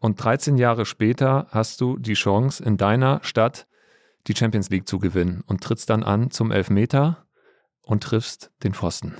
Und 0.00 0.22
13 0.22 0.56
Jahre 0.58 0.86
später 0.86 1.48
hast 1.50 1.80
du 1.80 1.96
die 1.98 2.14
Chance, 2.14 2.62
in 2.62 2.76
deiner 2.76 3.18
Stadt 3.24 3.66
die 4.28 4.36
Champions 4.36 4.70
League 4.70 4.86
zu 4.86 4.98
gewinnen 4.98 5.42
und 5.46 5.62
trittst 5.62 5.90
dann 5.90 6.04
an 6.04 6.30
zum 6.30 6.52
Elfmeter 6.52 7.26
und 7.82 8.04
triffst 8.04 8.52
den 8.62 8.74
Pfosten. 8.74 9.14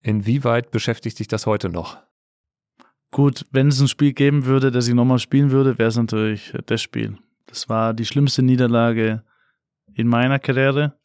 Inwieweit 0.00 0.70
beschäftigt 0.70 1.18
dich 1.18 1.28
das 1.28 1.44
heute 1.46 1.68
noch? 1.68 1.98
Gut, 3.10 3.44
wenn 3.50 3.68
es 3.68 3.80
ein 3.80 3.88
Spiel 3.88 4.14
geben 4.14 4.46
würde, 4.46 4.70
das 4.70 4.88
ich 4.88 4.94
nochmal 4.94 5.18
spielen 5.18 5.50
würde, 5.50 5.78
wäre 5.78 5.88
es 5.88 5.96
natürlich 5.96 6.54
das 6.64 6.80
Spiel. 6.80 7.18
Das 7.46 7.68
war 7.68 7.92
die 7.92 8.06
schlimmste 8.06 8.42
Niederlage 8.42 9.22
in 9.92 10.08
meiner 10.08 10.38
Karriere, 10.38 10.98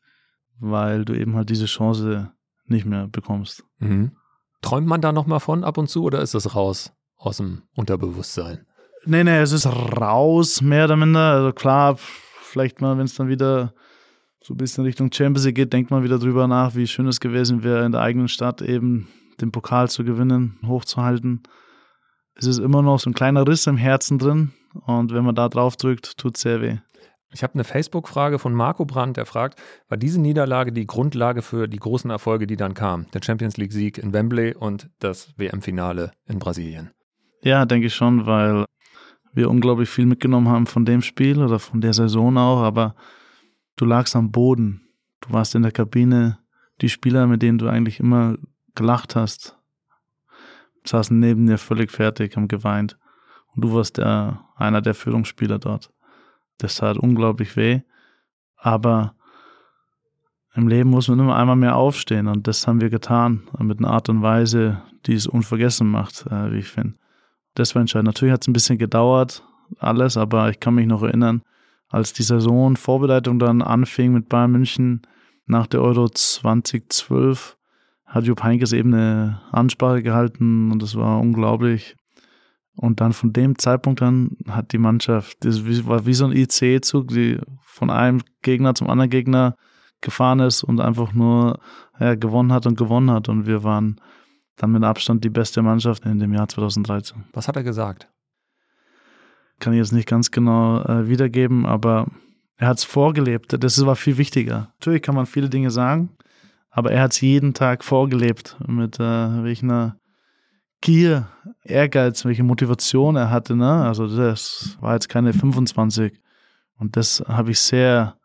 weil 0.60 1.04
du 1.04 1.14
eben 1.14 1.36
halt 1.36 1.50
diese 1.50 1.66
Chance 1.66 2.32
nicht 2.66 2.86
mehr 2.86 3.08
bekommst. 3.08 3.66
Mhm. 3.80 4.16
Träumt 4.62 4.88
man 4.88 5.02
da 5.02 5.12
nochmal 5.12 5.42
von 5.42 5.66
ab 5.66 5.78
und 5.78 5.90
zu 5.90 6.04
oder 6.04 6.22
ist 6.22 6.34
das 6.34 6.56
raus 6.56 6.94
aus 7.26 7.38
dem 7.38 7.64
Unterbewusstsein? 7.76 8.66
Nee, 9.06 9.24
nee, 9.24 9.40
es 9.40 9.52
ist 9.52 9.66
raus, 9.66 10.62
mehr 10.62 10.86
oder 10.86 10.96
minder. 10.96 11.20
Also 11.20 11.52
klar, 11.52 11.98
vielleicht 11.98 12.82
mal, 12.82 12.98
wenn 12.98 13.06
es 13.06 13.16
dann 13.16 13.28
wieder 13.28 13.74
so 14.42 14.54
ein 14.54 14.58
bisschen 14.58 14.84
Richtung 14.84 15.12
Champions 15.12 15.46
League 15.46 15.56
geht, 15.56 15.74
denkt 15.74 15.92
man 15.92 16.04
wieder 16.04 16.20
drüber 16.20 16.48
nach, 16.48 16.76
wie 16.76 16.88
schön 16.88 17.08
es 17.08 17.20
gewesen 17.20 17.64
wäre, 17.64 17.86
in 17.86 17.92
der 17.92 18.02
eigenen 18.02 18.28
Stadt 18.28 18.62
eben 18.62 19.08
den 19.42 19.52
Pokal 19.52 19.90
zu 19.90 20.04
gewinnen, 20.04 20.60
hochzuhalten. 20.66 21.44
Es 22.36 22.46
ist 22.46 22.60
immer 22.60 22.82
noch 22.82 23.00
so 23.00 23.10
ein 23.10 23.14
kleiner 23.14 23.48
Riss 23.48 23.68
im 23.68 23.78
Herzen 23.78 24.20
drin 24.20 24.52
und 24.86 25.14
wenn 25.14 25.24
man 25.24 25.36
da 25.36 25.50
drauf 25.50 25.76
drückt, 25.76 26.18
tut 26.18 26.38
sehr 26.38 26.62
weh. 26.62 26.78
Ich 27.32 27.42
habe 27.42 27.56
eine 27.56 27.64
Facebook-Frage 27.64 28.38
von 28.38 28.54
Marco 28.54 28.86
Brandt, 28.86 29.18
der 29.18 29.26
fragt, 29.26 29.60
war 29.90 29.98
diese 29.98 30.22
Niederlage 30.22 30.72
die 30.72 30.86
Grundlage 30.86 31.42
für 31.42 31.68
die 31.68 31.80
großen 31.80 32.12
Erfolge, 32.12 32.46
die 32.46 32.58
dann 32.58 32.76
kamen? 32.76 33.08
Der 33.14 33.22
Champions 33.24 33.58
League-Sieg 33.58 33.98
in 33.98 34.14
Wembley 34.14 34.54
und 34.54 34.90
das 35.00 35.34
WM-Finale 35.38 36.12
in 36.28 36.38
Brasilien. 36.38 36.92
Ja, 37.44 37.66
denke 37.66 37.88
ich 37.88 37.96
schon, 37.96 38.26
weil 38.26 38.64
wir 39.34 39.50
unglaublich 39.50 39.90
viel 39.90 40.06
mitgenommen 40.06 40.48
haben 40.48 40.66
von 40.66 40.86
dem 40.86 41.02
Spiel 41.02 41.42
oder 41.42 41.60
von 41.60 41.82
der 41.82 41.94
Saison 41.94 42.38
auch, 42.38 42.62
aber 42.62 42.96
du 43.76 43.84
lagst 43.84 44.16
am 44.16 44.32
Boden. 44.32 44.88
Du 45.20 45.34
warst 45.34 45.54
in 45.54 45.64
der 45.64 45.72
Kabine. 45.72 46.40
Die 46.80 46.88
Spieler, 46.88 47.28
mit 47.28 47.42
denen 47.42 47.58
du 47.58 47.68
eigentlich 47.68 48.00
immer 48.00 48.38
gelacht 48.76 49.18
hast, 49.18 49.58
saßen 50.86 51.20
neben 51.20 51.46
dir 51.46 51.58
völlig 51.58 51.92
fertig, 51.92 52.38
haben 52.38 52.48
geweint. 52.48 52.98
Und 53.54 53.66
du 53.66 53.74
warst 53.74 53.98
der, 53.98 54.46
einer 54.56 54.82
der 54.82 54.94
Führungsspieler 54.94 55.60
dort. 55.60 55.92
Das 56.60 56.76
tat 56.76 56.98
unglaublich 56.98 57.58
weh. 57.58 57.82
Aber 58.56 59.16
im 60.56 60.70
Leben 60.70 60.90
muss 60.90 61.10
man 61.10 61.20
immer 61.20 61.36
einmal 61.36 61.58
mehr 61.58 61.76
aufstehen 61.76 62.28
und 62.28 62.48
das 62.48 62.68
haben 62.68 62.80
wir 62.80 62.90
getan 62.90 63.50
mit 63.60 63.80
einer 63.80 63.90
Art 63.90 64.08
und 64.08 64.22
Weise, 64.22 64.82
die 65.06 65.14
es 65.14 65.28
unvergessen 65.28 65.90
macht, 65.90 66.26
äh, 66.28 66.52
wie 66.52 66.60
ich 66.60 66.68
finde. 66.68 66.96
Das 67.56 67.76
war 67.76 67.82
entscheidend. 67.82 68.08
Natürlich 68.08 68.34
hat 68.34 68.42
es 68.42 68.48
ein 68.48 68.54
bisschen 68.54 68.78
gedauert, 68.78 69.44
alles, 69.80 70.18
aber 70.18 70.50
ich 70.50 70.60
kann 70.60 70.76
mich 70.76 70.88
noch 70.88 71.04
erinnern, 71.04 71.44
als 71.90 72.14
die 72.14 72.24
Saison 72.24 72.76
Vorbereitung 72.76 73.40
dann 73.40 73.62
anfing 73.62 74.14
mit 74.14 74.30
Bayern 74.30 74.52
München 74.52 75.02
nach 75.46 75.68
der 75.68 75.82
Euro 75.82 76.10
2012, 76.10 77.58
hat 78.06 78.26
Jupp 78.26 78.44
Heynckes 78.44 78.74
eben 78.74 78.94
eine 78.94 79.42
Ansprache 79.52 80.02
gehalten 80.02 80.72
und 80.72 80.82
das 80.82 80.96
war 80.96 81.20
unglaublich. 81.20 81.96
Und 82.76 83.02
dann 83.02 83.14
von 83.14 83.34
dem 83.34 83.58
Zeitpunkt 83.60 84.02
an 84.02 84.36
hat 84.50 84.72
die 84.72 84.80
Mannschaft, 84.80 85.46
das 85.46 85.64
war 85.86 86.06
wie 86.06 86.14
so 86.14 86.26
ein 86.26 86.32
IC-Zug, 86.32 87.08
die 87.10 87.40
von 87.62 87.90
einem 87.90 88.22
Gegner 88.42 88.74
zum 88.74 88.90
anderen 88.90 89.12
Gegner 89.12 89.56
gefahren 90.02 90.40
ist 90.40 90.64
und 90.64 90.80
einfach 90.80 91.14
nur 91.14 91.60
ja, 92.00 92.16
gewonnen 92.16 92.52
hat 92.52 92.66
und 92.66 92.78
gewonnen 92.78 93.12
hat. 93.12 93.30
Und 93.30 93.46
wir 93.46 93.64
waren 93.64 94.00
dann 94.56 94.72
mit 94.72 94.84
Abstand 94.84 95.24
die 95.24 95.30
beste 95.30 95.62
Mannschaft 95.62 96.06
in 96.06 96.20
dem 96.20 96.34
Jahr 96.34 96.48
2013. 96.48 97.24
Was 97.34 97.48
hat 97.48 97.56
er 97.56 97.64
gesagt? 97.64 98.10
Kann 99.60 99.74
ich 99.74 99.80
jetzt 99.80 99.94
nicht 99.94 100.08
ganz 100.08 100.32
genau 100.32 100.82
äh, 100.82 101.08
wiedergeben, 101.08 101.66
aber 101.66 102.08
er 102.58 102.68
hat 102.68 102.78
es 102.78 102.84
vorgelebt. 102.84 103.56
Das 103.64 103.86
war 103.86 103.96
viel 103.96 104.18
wichtiger. 104.18 104.74
Natürlich 104.80 105.02
kann 105.02 105.16
man 105.16 105.26
viele 105.26 105.50
Dinge 105.50 105.72
sagen, 105.72 106.10
aber 106.70 106.92
er 106.92 107.04
hat 107.04 107.14
es 107.14 107.22
jeden 107.22 107.54
Tag 107.54 107.84
vorgelebt 107.84 108.58
mit 108.68 109.00
äh, 109.00 109.44
welcher 109.44 109.98
Gier, 110.82 111.30
Ehrgeiz, 111.64 112.26
welche 112.26 112.44
Motivation 112.44 113.16
er 113.16 113.30
hatte. 113.30 113.56
Ne? 113.56 113.86
Also 113.86 114.06
das 114.06 114.78
war 114.82 114.94
jetzt 114.94 115.08
keine 115.08 115.32
25. 115.32 116.20
Und 116.78 116.98
das 116.98 117.24
habe 117.26 117.52
ich 117.52 117.60
sehr 117.60 118.18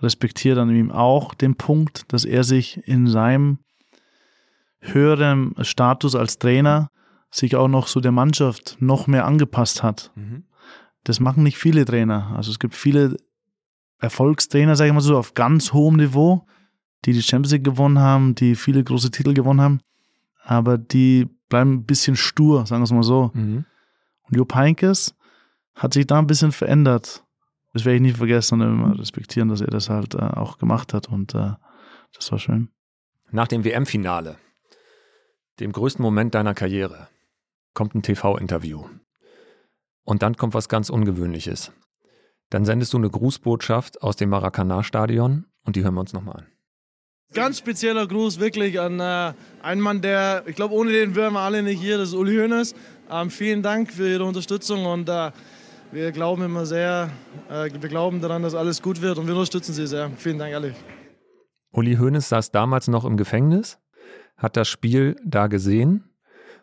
respektiert 0.00 0.58
an 0.58 0.68
ihm 0.68 0.92
auch, 0.92 1.32
den 1.32 1.54
Punkt, 1.56 2.12
dass 2.12 2.26
er 2.26 2.44
sich 2.44 2.86
in 2.86 3.06
seinem 3.06 3.60
höheren 4.92 5.54
Status 5.62 6.14
als 6.14 6.38
Trainer 6.38 6.90
sich 7.30 7.56
auch 7.56 7.68
noch 7.68 7.88
so 7.88 8.00
der 8.00 8.12
Mannschaft 8.12 8.76
noch 8.80 9.06
mehr 9.06 9.26
angepasst 9.26 9.82
hat. 9.82 10.12
Mhm. 10.14 10.44
Das 11.02 11.20
machen 11.20 11.42
nicht 11.42 11.58
viele 11.58 11.84
Trainer. 11.84 12.32
Also 12.36 12.50
es 12.50 12.58
gibt 12.58 12.74
viele 12.74 13.16
Erfolgstrainer, 13.98 14.76
sage 14.76 14.88
ich 14.88 14.94
mal 14.94 15.00
so, 15.00 15.18
auf 15.18 15.34
ganz 15.34 15.72
hohem 15.72 15.96
Niveau, 15.96 16.46
die 17.04 17.12
die 17.12 17.22
Champions 17.22 17.52
League 17.52 17.64
gewonnen 17.64 17.98
haben, 17.98 18.34
die 18.34 18.54
viele 18.54 18.82
große 18.82 19.10
Titel 19.10 19.34
gewonnen 19.34 19.60
haben, 19.60 19.80
aber 20.42 20.78
die 20.78 21.28
bleiben 21.48 21.72
ein 21.72 21.84
bisschen 21.84 22.16
stur, 22.16 22.66
sagen 22.66 22.82
wir 22.82 22.84
es 22.84 22.92
mal 22.92 23.02
so. 23.02 23.30
Mhm. 23.34 23.64
Und 24.22 24.36
Jupp 24.36 24.54
Heynckes 24.54 25.14
hat 25.74 25.94
sich 25.94 26.06
da 26.06 26.18
ein 26.18 26.26
bisschen 26.26 26.52
verändert. 26.52 27.24
Das 27.72 27.84
werde 27.84 27.96
ich 27.96 28.02
nie 28.02 28.12
vergessen 28.12 28.60
und 28.60 28.68
immer 28.68 28.98
respektieren, 28.98 29.48
dass 29.48 29.60
er 29.60 29.66
das 29.66 29.90
halt 29.90 30.14
äh, 30.14 30.18
auch 30.18 30.58
gemacht 30.58 30.94
hat 30.94 31.08
und 31.08 31.34
äh, 31.34 31.52
das 32.14 32.30
war 32.30 32.38
schön. 32.38 32.68
Nach 33.30 33.48
dem 33.48 33.64
WM-Finale, 33.64 34.36
dem 35.60 35.72
größten 35.72 36.02
Moment 36.02 36.34
deiner 36.34 36.54
Karriere, 36.54 37.08
kommt 37.74 37.94
ein 37.94 38.02
TV-Interview. 38.02 38.84
Und 40.04 40.22
dann 40.22 40.36
kommt 40.36 40.54
was 40.54 40.68
ganz 40.68 40.90
Ungewöhnliches. 40.90 41.72
Dann 42.50 42.64
sendest 42.64 42.92
du 42.92 42.98
eine 42.98 43.10
Grußbotschaft 43.10 44.02
aus 44.02 44.16
dem 44.16 44.30
Maracanã-Stadion 44.30 45.46
und 45.64 45.76
die 45.76 45.82
hören 45.82 45.94
wir 45.94 46.00
uns 46.00 46.12
nochmal 46.12 46.36
an. 46.38 46.46
Ganz 47.32 47.58
spezieller 47.58 48.06
Gruß 48.06 48.38
wirklich 48.38 48.78
an 48.78 49.00
äh, 49.00 49.32
einen 49.62 49.80
Mann, 49.80 50.02
der, 50.02 50.44
ich 50.46 50.54
glaube, 50.54 50.74
ohne 50.74 50.92
den 50.92 51.16
wären 51.16 51.32
wir 51.32 51.40
alle 51.40 51.62
nicht 51.62 51.80
hier, 51.80 51.98
das 51.98 52.10
ist 52.10 52.14
Uli 52.14 52.36
Hoeneß. 52.36 52.74
Ähm, 53.10 53.30
vielen 53.30 53.62
Dank 53.62 53.92
für 53.92 54.08
Ihre 54.08 54.24
Unterstützung 54.24 54.86
und 54.86 55.08
äh, 55.08 55.32
wir 55.90 56.12
glauben 56.12 56.42
immer 56.42 56.66
sehr, 56.66 57.10
äh, 57.48 57.70
wir 57.72 57.88
glauben 57.88 58.20
daran, 58.20 58.42
dass 58.42 58.54
alles 58.54 58.82
gut 58.82 59.00
wird 59.00 59.18
und 59.18 59.26
wir 59.26 59.34
unterstützen 59.34 59.72
Sie 59.72 59.86
sehr. 59.86 60.10
Vielen 60.16 60.38
Dank, 60.38 60.52
ehrlich. 60.52 60.74
Uli 61.72 61.96
Hoeneß 61.96 62.28
saß 62.28 62.52
damals 62.52 62.86
noch 62.86 63.04
im 63.04 63.16
Gefängnis, 63.16 63.78
hat 64.36 64.56
das 64.56 64.68
Spiel 64.68 65.16
da 65.24 65.46
gesehen 65.46 66.04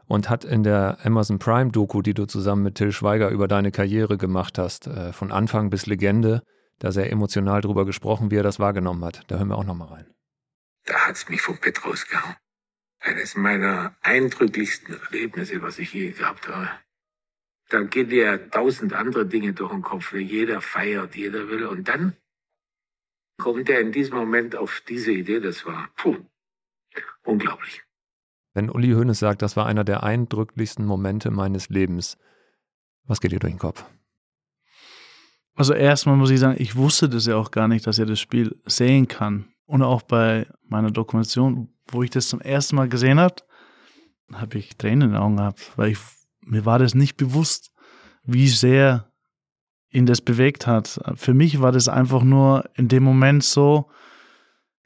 und 0.07 0.30
hat 0.30 0.43
in 0.43 0.63
der 0.63 0.97
Amazon 1.03 1.39
Prime 1.39 1.72
Doku, 1.72 2.01
die 2.01 2.13
du 2.13 2.26
zusammen 2.26 2.63
mit 2.63 2.76
Till 2.76 2.91
Schweiger 2.91 3.30
über 3.30 3.47
deine 3.47 3.72
Karriere 3.72 4.17
gemacht 4.17 4.57
hast, 4.57 4.88
äh, 4.88 5.13
von 5.13 5.32
Anfang 5.32 5.69
bis 5.69 5.86
Legende, 5.86 6.43
da 6.80 6.91
sehr 6.91 7.11
emotional 7.11 7.61
drüber 7.61 7.86
gesprochen, 7.86 8.32
wie 8.32 8.36
er 8.36 8.43
das 8.43 8.59
wahrgenommen 8.59 9.05
hat. 9.05 9.24
Da 9.28 9.38
hören 9.38 9.49
wir 9.49 9.57
auch 9.57 9.63
nochmal 9.63 9.88
rein. 9.88 10.13
Da 10.86 10.95
hat's 11.07 11.30
mich 11.30 11.41
vom 11.41 11.57
Bett 11.59 11.86
rausgehauen. 11.86 12.36
Eines 12.99 13.36
meiner 13.36 13.95
eindrücklichsten 14.01 14.99
Erlebnisse, 15.05 15.61
was 15.61 15.80
ich 15.80 15.93
je 15.93 16.11
gehabt 16.11 16.47
habe. 16.47 16.69
Da 17.69 17.82
geht 17.84 18.11
ja 18.11 18.38
tausend 18.38 18.93
andere 18.93 19.26
Dinge 19.26 19.53
durch 19.53 19.72
den 19.72 19.82
Kopf. 19.82 20.13
Jeder 20.13 20.59
feiert, 20.59 21.15
jeder 21.15 21.47
will. 21.47 21.65
Und 21.65 21.88
dann 21.88 22.17
kommt 23.38 23.69
er 23.69 23.80
in 23.80 23.91
diesem 23.91 24.17
Moment 24.17 24.55
auf 24.55 24.82
diese 24.88 25.11
Idee. 25.11 25.39
Das 25.39 25.65
war 25.65 25.89
puh, 25.95 26.17
unglaublich. 27.24 27.82
Wenn 28.54 28.70
Uli 28.70 28.92
Hoeneß 28.92 29.20
sagt, 29.20 29.42
das 29.42 29.56
war 29.56 29.66
einer 29.66 29.84
der 29.84 30.04
eindrücklichsten 30.04 30.86
Momente 30.86 31.32
meines 31.32 31.70
Lebens, 31.70 32.18
was 33.06 33.22
geht 33.22 33.32
dir 33.32 33.39
durch 33.39 33.54
den 33.54 33.60
Kopf? 33.60 33.86
Also 35.56 35.74
erstmal 35.74 36.16
muss 36.16 36.32
ich 36.32 36.39
sagen, 36.39 36.56
ich 36.60 36.76
wusste 36.76 37.10
das 37.10 37.26
ja 37.26 37.36
auch 37.36 37.52
gar 37.52 37.68
nicht, 37.68 37.86
dass 37.88 38.00
er 38.00 38.06
das 38.06 38.20
Spiel 38.20 38.60
sehen 38.66 39.08
kann. 39.08 39.48
Und 39.66 39.84
auch 39.84 40.02
bei 40.02 40.48
meiner 40.64 40.92
Dokumentation, 40.92 41.70
wo 41.88 42.04
ich 42.04 42.10
das 42.10 42.28
zum 42.28 42.42
ersten 42.42 42.76
Mal 42.76 42.89
gesehen 42.89 43.20
habe, 43.20 43.36
habe 44.34 44.58
ich 44.58 44.78
Tränen 44.78 45.10
in 45.10 45.10
den 45.12 45.22
Augen 45.22 45.38
gehabt, 45.38 45.72
weil 45.78 45.92
ich, 45.92 46.00
mir 46.42 46.66
war 46.66 46.80
das 46.80 46.96
nicht 46.96 47.18
bewusst, 47.18 47.72
wie 48.24 48.48
sehr 48.48 49.12
ihn 49.89 50.06
das 50.06 50.22
bewegt 50.22 50.68
hat. 50.68 51.00
Für 51.16 51.34
mich 51.34 51.62
war 51.62 51.72
das 51.72 51.88
einfach 51.88 52.24
nur 52.24 52.70
in 52.76 52.88
dem 52.88 53.04
Moment 53.04 53.44
so, 53.44 53.89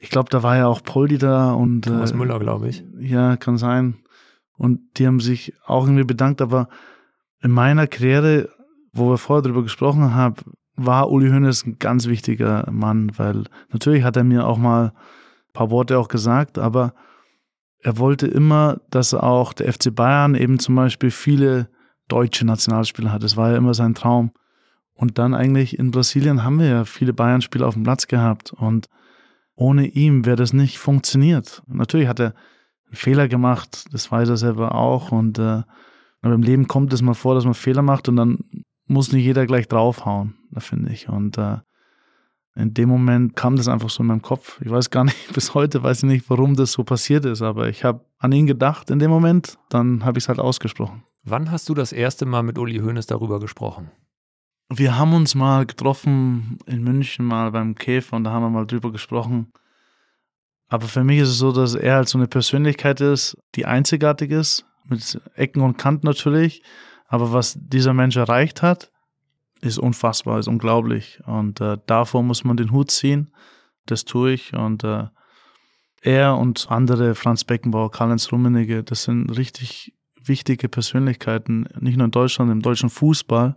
ich 0.05 0.11
glaube, 0.11 0.29
da 0.29 0.43
war 0.43 0.55
ja 0.55 0.67
auch 0.67 0.83
Poldi 0.83 1.17
da 1.17 1.51
und 1.53 1.81
Thomas 1.81 2.11
äh, 2.11 2.15
Müller, 2.15 2.37
glaube 2.37 2.69
ich. 2.69 2.83
Ja, 2.99 3.37
kann 3.37 3.57
sein. 3.57 3.95
Und 4.55 4.79
die 4.97 5.07
haben 5.07 5.19
sich 5.19 5.53
auch 5.65 5.85
irgendwie 5.85 6.03
bedankt, 6.03 6.43
aber 6.43 6.69
in 7.41 7.49
meiner 7.49 7.87
Karriere, 7.87 8.49
wo 8.93 9.09
wir 9.09 9.17
vorher 9.17 9.41
drüber 9.41 9.63
gesprochen 9.63 10.13
haben, 10.13 10.35
war 10.75 11.09
Uli 11.09 11.31
Hoeneß 11.31 11.65
ein 11.65 11.79
ganz 11.79 12.05
wichtiger 12.05 12.69
Mann, 12.71 13.17
weil 13.17 13.45
natürlich 13.71 14.03
hat 14.03 14.15
er 14.15 14.23
mir 14.23 14.45
auch 14.45 14.59
mal 14.59 14.89
ein 14.89 15.53
paar 15.53 15.71
Worte 15.71 15.97
auch 15.97 16.07
gesagt, 16.07 16.59
aber 16.59 16.93
er 17.79 17.97
wollte 17.97 18.27
immer, 18.27 18.79
dass 18.91 19.15
auch 19.15 19.53
der 19.53 19.73
FC 19.73 19.93
Bayern 19.93 20.35
eben 20.35 20.59
zum 20.59 20.75
Beispiel 20.75 21.09
viele 21.09 21.67
deutsche 22.09 22.45
Nationalspieler 22.45 23.11
hat. 23.11 23.23
Das 23.23 23.37
war 23.37 23.49
ja 23.49 23.57
immer 23.57 23.73
sein 23.73 23.95
Traum. 23.95 24.33
Und 24.93 25.17
dann 25.17 25.33
eigentlich 25.33 25.79
in 25.79 25.89
Brasilien 25.89 26.43
haben 26.43 26.59
wir 26.59 26.67
ja 26.67 26.85
viele 26.85 27.11
Bayern-Spieler 27.11 27.67
auf 27.67 27.73
dem 27.73 27.83
Platz 27.83 28.05
gehabt 28.05 28.53
und 28.53 28.87
ohne 29.55 29.87
ihn 29.87 30.25
wäre 30.25 30.35
das 30.35 30.53
nicht 30.53 30.79
funktioniert. 30.79 31.63
Natürlich 31.67 32.07
hat 32.07 32.19
er 32.19 32.33
einen 32.87 32.95
Fehler 32.95 33.27
gemacht, 33.27 33.85
das 33.91 34.11
weiß 34.11 34.29
er 34.29 34.37
selber 34.37 34.75
auch. 34.75 35.11
Und 35.11 35.39
äh, 35.39 35.63
aber 36.21 36.33
im 36.33 36.41
Leben 36.41 36.67
kommt 36.67 36.91
es 36.91 37.01
mal 37.01 37.13
vor, 37.13 37.35
dass 37.35 37.45
man 37.45 37.53
Fehler 37.53 37.83
macht 37.83 38.09
und 38.09 38.15
dann 38.15 38.39
muss 38.87 39.11
nicht 39.11 39.23
jeder 39.23 39.45
gleich 39.45 39.67
draufhauen, 39.67 40.35
da 40.51 40.59
finde 40.59 40.91
ich. 40.91 41.07
Und 41.07 41.37
äh, 41.37 41.57
in 42.55 42.73
dem 42.73 42.89
Moment 42.89 43.35
kam 43.35 43.57
das 43.57 43.67
einfach 43.67 43.89
so 43.89 44.01
in 44.01 44.07
meinem 44.07 44.21
Kopf. 44.21 44.59
Ich 44.61 44.71
weiß 44.71 44.89
gar 44.89 45.03
nicht, 45.03 45.17
bis 45.33 45.53
heute 45.53 45.83
weiß 45.83 46.03
ich 46.03 46.09
nicht, 46.09 46.29
warum 46.29 46.55
das 46.55 46.71
so 46.71 46.83
passiert 46.83 47.25
ist, 47.25 47.41
aber 47.41 47.69
ich 47.69 47.83
habe 47.83 48.05
an 48.17 48.31
ihn 48.31 48.47
gedacht 48.47 48.89
in 48.89 48.99
dem 48.99 49.11
Moment, 49.11 49.57
dann 49.69 50.03
habe 50.03 50.17
ich 50.17 50.23
es 50.23 50.29
halt 50.29 50.39
ausgesprochen. 50.39 51.03
Wann 51.23 51.51
hast 51.51 51.69
du 51.69 51.73
das 51.73 51.91
erste 51.91 52.25
Mal 52.25 52.43
mit 52.43 52.57
Uli 52.57 52.79
Hoeneß 52.79 53.07
darüber 53.07 53.39
gesprochen? 53.39 53.91
Wir 54.69 54.97
haben 54.97 55.13
uns 55.13 55.35
mal 55.35 55.65
getroffen 55.65 56.57
in 56.65 56.83
München 56.83 57.25
mal 57.25 57.51
beim 57.51 57.75
Käfer 57.75 58.15
und 58.15 58.23
da 58.23 58.31
haben 58.31 58.43
wir 58.43 58.49
mal 58.49 58.65
drüber 58.65 58.91
gesprochen. 58.91 59.51
Aber 60.67 60.87
für 60.87 61.03
mich 61.03 61.19
ist 61.19 61.29
es 61.29 61.37
so, 61.37 61.51
dass 61.51 61.75
er 61.75 61.95
halt 61.95 62.09
so 62.09 62.17
eine 62.17 62.27
Persönlichkeit 62.27 62.99
ist, 62.99 63.37
die 63.53 63.65
einzigartig 63.65 64.31
ist, 64.31 64.65
mit 64.85 65.21
Ecken 65.35 65.61
und 65.61 65.77
Kanten 65.77 66.07
natürlich. 66.07 66.63
Aber 67.07 67.31
was 67.31 67.57
dieser 67.59 67.93
Mensch 67.93 68.15
erreicht 68.15 68.63
hat, 68.63 68.91
ist 69.61 69.77
unfassbar, 69.77 70.39
ist 70.39 70.47
unglaublich. 70.47 71.19
Und 71.25 71.61
äh, 71.61 71.77
davor 71.85 72.23
muss 72.23 72.43
man 72.43 72.57
den 72.57 72.71
Hut 72.71 72.89
ziehen. 72.89 73.31
Das 73.85 74.05
tue 74.05 74.33
ich. 74.33 74.53
Und 74.53 74.83
äh, 74.83 75.05
er 76.01 76.37
und 76.37 76.67
andere, 76.69 77.15
Franz 77.15 77.43
Beckenbauer, 77.43 77.91
Karl-Heinz 77.91 78.31
Rummenigge, 78.31 78.83
das 78.83 79.03
sind 79.03 79.29
richtig 79.37 79.93
wichtige 80.21 80.69
Persönlichkeiten, 80.69 81.67
nicht 81.79 81.97
nur 81.97 82.05
in 82.05 82.11
Deutschland, 82.11 82.51
im 82.51 82.61
deutschen 82.61 82.89
Fußball. 82.89 83.55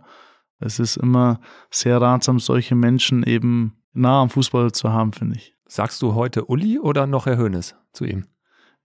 Es 0.59 0.79
ist 0.79 0.97
immer 0.97 1.39
sehr 1.71 2.01
ratsam, 2.01 2.39
solche 2.39 2.75
Menschen 2.75 3.23
eben 3.23 3.77
nah 3.93 4.21
am 4.21 4.29
Fußball 4.29 4.71
zu 4.71 4.91
haben, 4.91 5.13
finde 5.13 5.37
ich. 5.37 5.55
Sagst 5.65 6.01
du 6.01 6.15
heute 6.15 6.45
Uli 6.45 6.79
oder 6.79 7.07
noch 7.07 7.25
Herr 7.25 7.37
Hönes 7.37 7.75
zu 7.93 8.05
ihm? 8.05 8.25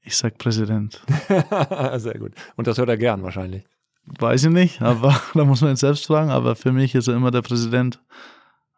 Ich 0.01 0.17
sag 0.17 0.39
Präsident. 0.39 1.03
sehr 1.97 2.19
gut. 2.19 2.33
Und 2.57 2.67
das 2.67 2.79
hört 2.79 2.91
er 2.91 2.99
gern 2.99 3.23
wahrscheinlich. 3.23 3.65
Weiß 4.05 4.45
ich 4.45 4.51
nicht, 4.51 4.83
aber 4.83 5.19
da 5.35 5.45
muss 5.45 5.63
man 5.63 5.71
ihn 5.71 5.77
selbst 5.77 6.07
fragen. 6.07 6.31
Aber 6.31 6.57
für 6.57 6.73
mich 6.73 6.95
ist 6.95 7.09
er 7.09 7.17
immer 7.17 7.31
der 7.31 7.43
Präsident, 7.43 8.03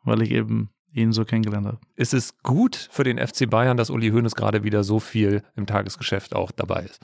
weil 0.05 0.23
ich 0.23 0.31
eben 0.31 0.71
ihn 0.93 1.13
so 1.13 1.25
kennengelernt 1.25 1.67
habe. 1.67 1.79
Ist 1.97 2.15
es 2.15 2.39
gut 2.43 2.89
für 2.91 3.05
den 3.05 3.19
FC 3.19 3.51
Bayern, 3.51 3.77
dass 3.77 3.91
Uli 3.91 4.11
Hoeneß 4.11 4.37
gerade 4.37 4.63
wieder 4.63 4.85
so 4.85 5.01
viel 5.01 5.43
im 5.57 5.67
Tagesgeschäft 5.67 6.35
auch 6.35 6.53
dabei 6.53 6.85
ist? 6.85 7.01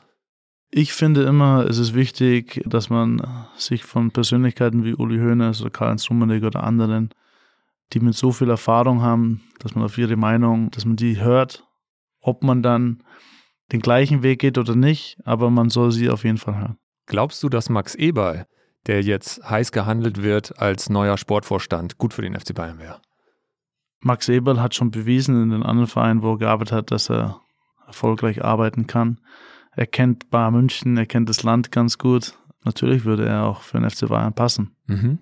Ich 0.74 0.94
finde 0.94 1.24
immer, 1.24 1.66
es 1.68 1.76
ist 1.76 1.92
wichtig, 1.92 2.62
dass 2.64 2.88
man 2.88 3.46
sich 3.56 3.84
von 3.84 4.10
Persönlichkeiten 4.10 4.84
wie 4.84 4.94
Uli 4.94 5.18
Hoeneß 5.18 5.60
oder 5.60 5.68
Karl-Heinz 5.68 6.08
Rummenigge 6.08 6.46
oder 6.46 6.64
anderen, 6.64 7.10
die 7.92 8.00
mit 8.00 8.14
so 8.14 8.32
viel 8.32 8.48
Erfahrung 8.48 9.02
haben, 9.02 9.42
dass 9.58 9.74
man 9.74 9.84
auf 9.84 9.98
ihre 9.98 10.16
Meinung, 10.16 10.70
dass 10.70 10.86
man 10.86 10.96
die 10.96 11.20
hört, 11.20 11.66
ob 12.22 12.42
man 12.42 12.62
dann 12.62 13.02
den 13.70 13.80
gleichen 13.80 14.22
Weg 14.22 14.38
geht 14.38 14.56
oder 14.56 14.74
nicht, 14.74 15.18
aber 15.24 15.50
man 15.50 15.68
soll 15.68 15.92
sie 15.92 16.08
auf 16.08 16.24
jeden 16.24 16.38
Fall 16.38 16.56
hören. 16.56 16.78
Glaubst 17.04 17.42
du, 17.42 17.50
dass 17.50 17.68
Max 17.68 17.94
Eberl, 17.94 18.46
der 18.86 19.02
jetzt 19.02 19.44
heiß 19.44 19.72
gehandelt 19.72 20.22
wird 20.22 20.58
als 20.58 20.88
neuer 20.88 21.18
Sportvorstand, 21.18 21.98
gut 21.98 22.14
für 22.14 22.22
den 22.22 22.34
FC 22.34 22.54
Bayern 22.54 22.78
wäre? 22.78 23.02
Max 24.00 24.26
Eberl 24.30 24.62
hat 24.62 24.74
schon 24.74 24.90
bewiesen 24.90 25.42
in 25.42 25.50
den 25.50 25.62
anderen 25.62 25.86
Vereinen, 25.86 26.22
wo 26.22 26.32
er 26.32 26.38
gearbeitet 26.38 26.72
hat, 26.72 26.90
dass 26.90 27.10
er 27.10 27.42
erfolgreich 27.86 28.42
arbeiten 28.42 28.86
kann. 28.86 29.20
Er 29.74 29.86
kennt 29.86 30.30
Bar 30.30 30.50
München, 30.50 30.96
er 30.96 31.06
kennt 31.06 31.28
das 31.28 31.42
Land 31.42 31.72
ganz 31.72 31.98
gut. 31.98 32.34
Natürlich 32.64 33.04
würde 33.04 33.26
er 33.26 33.44
auch 33.44 33.62
für 33.62 33.78
den 33.78 33.88
FC 33.88 34.08
Bayern 34.08 34.34
passen. 34.34 34.76
Mhm. 34.86 35.18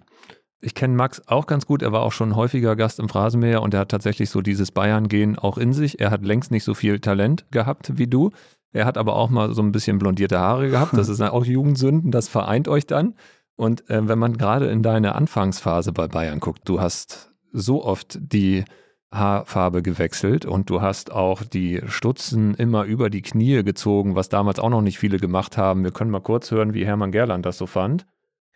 Ich 0.61 0.75
kenne 0.75 0.95
Max 0.95 1.27
auch 1.27 1.47
ganz 1.47 1.65
gut. 1.67 1.81
Er 1.83 1.93
war 1.93 2.03
auch 2.03 2.13
schon 2.13 2.37
häufiger 2.37 2.77
Gast 2.77 2.99
im 2.99 3.09
Phrasenmäher 3.09 3.63
und 3.63 3.73
er 3.73 3.81
hat 3.81 3.91
tatsächlich 3.91 4.29
so 4.29 4.43
dieses 4.43 4.73
Bayern-Gehen 4.73 5.39
auch 5.39 5.57
in 5.57 5.73
sich. 5.73 6.01
Er 6.01 6.11
hat 6.11 6.23
längst 6.23 6.51
nicht 6.51 6.65
so 6.65 6.75
viel 6.75 7.01
Talent 7.01 7.47
gehabt 7.51 7.97
wie 7.97 8.07
du. 8.07 8.31
Er 8.73 8.85
hat 8.85 8.99
aber 8.99 9.17
auch 9.17 9.31
mal 9.31 9.55
so 9.55 9.63
ein 9.63 9.73
bisschen 9.73 9.99
blondierte 9.99 10.39
Haare 10.39 10.69
gehabt. 10.69 10.93
Das 10.97 11.09
ist 11.09 11.21
auch 11.23 11.45
Jugendsünden. 11.47 12.11
Das 12.11 12.29
vereint 12.29 12.69
euch 12.69 12.87
dann. 12.87 13.15
Und 13.57 13.89
äh, 13.89 14.07
wenn 14.07 14.19
man 14.19 14.37
gerade 14.37 14.67
in 14.67 14.83
deine 14.83 15.15
Anfangsphase 15.15 15.93
bei 15.93 16.09
Bayern 16.09 16.41
guckt, 16.41 16.69
du 16.69 16.81
hast 16.81 17.33
so 17.53 17.85
oft 17.85 18.19
die 18.21 18.65
Haarfarbe 19.13 19.83
gewechselt 19.83 20.47
und 20.47 20.71
du 20.71 20.81
hast 20.81 21.11
auch 21.11 21.43
die 21.43 21.83
Stutzen 21.87 22.55
immer 22.55 22.85
über 22.85 23.11
die 23.11 23.23
Knie 23.23 23.63
gezogen, 23.65 24.15
was 24.15 24.29
damals 24.29 24.61
auch 24.61 24.71
noch 24.71 24.83
nicht 24.83 24.99
viele 24.99 25.19
gemacht 25.19 25.57
haben. 25.57 25.83
Wir 25.83 25.91
können 25.91 26.11
mal 26.11 26.21
kurz 26.21 26.51
hören, 26.51 26.75
wie 26.75 26.87
Hermann 26.87 27.13
Gerland 27.13 27.45
das 27.45 27.59
so 27.59 27.67
fand. 27.67 28.07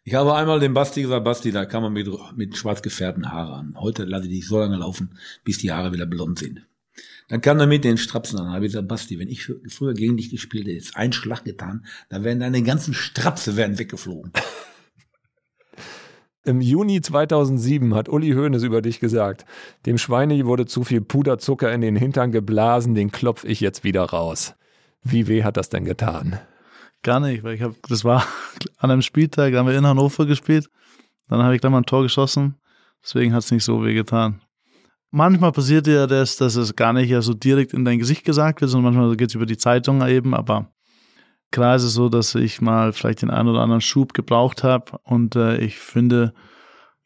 Ich 0.04 0.14
habe 0.14 0.34
einmal 0.34 0.60
dem 0.60 0.74
Basti 0.74 1.02
gesagt, 1.02 1.24
Basti, 1.24 1.50
da 1.50 1.64
kann 1.64 1.82
man 1.82 1.92
mit, 1.92 2.08
mit 2.36 2.56
schwarz 2.56 2.82
gefärbten 2.82 3.32
Haaren 3.32 3.74
an. 3.74 3.80
Heute 3.80 4.04
lasse 4.04 4.26
ich 4.26 4.32
dich 4.32 4.46
so 4.46 4.60
lange 4.60 4.76
laufen, 4.76 5.18
bis 5.44 5.58
die 5.58 5.72
Haare 5.72 5.92
wieder 5.92 6.06
blond 6.06 6.38
sind. 6.38 6.66
Dann 7.28 7.40
kam 7.40 7.58
er 7.58 7.66
mit 7.66 7.84
den 7.84 7.96
Strapsen 7.96 8.38
an. 8.38 8.46
Da 8.46 8.52
habe 8.52 8.66
ich 8.66 8.72
gesagt, 8.72 8.86
Basti, 8.86 9.18
wenn 9.18 9.28
ich 9.28 9.50
früher 9.68 9.94
gegen 9.94 10.18
dich 10.18 10.30
gespielt 10.30 10.66
hätte, 10.66 10.76
jetzt 10.76 10.96
einen 10.96 11.14
Schlag 11.14 11.44
getan, 11.44 11.86
dann 12.10 12.22
wären 12.22 12.40
deine 12.40 12.62
ganzen 12.62 12.94
Strapse 12.94 13.56
werden 13.56 13.78
weggeflogen. 13.78 14.30
Im 16.46 16.60
Juni 16.60 17.00
2007 17.00 17.94
hat 17.94 18.10
Uli 18.10 18.32
Hoeneß 18.32 18.64
über 18.64 18.82
dich 18.82 19.00
gesagt, 19.00 19.46
dem 19.86 19.96
Schweine 19.96 20.44
wurde 20.44 20.66
zu 20.66 20.84
viel 20.84 21.00
Puderzucker 21.00 21.72
in 21.72 21.80
den 21.80 21.96
Hintern 21.96 22.32
geblasen, 22.32 22.94
den 22.94 23.10
klopf 23.10 23.44
ich 23.44 23.60
jetzt 23.60 23.82
wieder 23.82 24.02
raus. 24.04 24.54
Wie 25.02 25.26
weh 25.26 25.42
hat 25.42 25.56
das 25.56 25.70
denn 25.70 25.86
getan? 25.86 26.38
Gar 27.02 27.20
nicht, 27.20 27.44
weil 27.44 27.54
ich 27.54 27.62
habe, 27.62 27.74
das 27.88 28.04
war 28.04 28.26
an 28.76 28.90
einem 28.90 29.00
Spieltag, 29.00 29.52
da 29.52 29.58
haben 29.58 29.68
wir 29.68 29.78
in 29.78 29.86
Hannover 29.86 30.26
gespielt, 30.26 30.68
dann 31.28 31.42
habe 31.42 31.54
ich 31.54 31.62
da 31.62 31.70
mal 31.70 31.78
ein 31.78 31.86
Tor 31.86 32.02
geschossen, 32.02 32.56
deswegen 33.02 33.32
hat 33.32 33.42
es 33.42 33.50
nicht 33.50 33.64
so 33.64 33.82
weh 33.82 33.94
getan. 33.94 34.42
Manchmal 35.10 35.52
passiert 35.52 35.86
ja 35.86 36.06
das, 36.06 36.36
dass 36.36 36.56
es 36.56 36.76
gar 36.76 36.92
nicht 36.92 37.14
so 37.22 37.32
direkt 37.32 37.72
in 37.72 37.86
dein 37.86 38.00
Gesicht 38.00 38.22
gesagt 38.22 38.60
wird, 38.60 38.70
sondern 38.70 38.92
manchmal 38.92 39.16
geht 39.16 39.30
es 39.30 39.34
über 39.34 39.46
die 39.46 39.56
Zeitung 39.56 40.06
eben, 40.06 40.34
aber 40.34 40.74
Klar 41.54 41.76
ist 41.76 41.84
es 41.84 41.94
so, 41.94 42.08
dass 42.08 42.34
ich 42.34 42.60
mal 42.60 42.92
vielleicht 42.92 43.22
den 43.22 43.30
einen 43.30 43.48
oder 43.48 43.60
anderen 43.60 43.80
Schub 43.80 44.12
gebraucht 44.12 44.64
habe 44.64 44.98
und 45.04 45.36
äh, 45.36 45.58
ich 45.58 45.78
finde, 45.78 46.34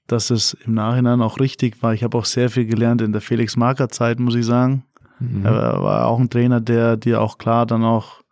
dass 0.07 0.31
es 0.31 0.55
im 0.65 0.73
Nachhinein 0.73 1.21
auch 1.21 1.39
richtig 1.39 1.83
war. 1.83 1.93
Ich 1.93 2.03
habe 2.03 2.17
auch 2.17 2.25
sehr 2.25 2.49
viel 2.49 2.65
gelernt 2.65 3.03
in 3.03 3.13
der 3.13 3.21
Felix 3.21 3.59
Marker 3.59 3.91
Zeit, 3.91 4.19
muss 4.19 4.35
ich 4.35 4.47
sagen. 4.47 4.85
Mhm. 5.21 5.45
Er 5.45 5.83
war 5.83 6.07
auch 6.07 6.19
ein 6.19 6.31
Trainer, 6.31 6.63
der 6.63 6.97
dir 6.97 7.21
auch 7.21 7.37
klar 7.37 7.67
dann 7.67 7.85
auch 7.85 8.23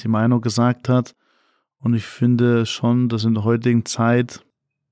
die 0.00 0.08
Meinung 0.08 0.40
gesagt 0.40 0.88
hat. 0.88 1.14
Und 1.78 1.92
ich 1.92 2.06
finde 2.06 2.64
schon, 2.64 3.10
dass 3.10 3.24
in 3.24 3.34
der 3.34 3.44
heutigen 3.44 3.84
Zeit 3.84 4.42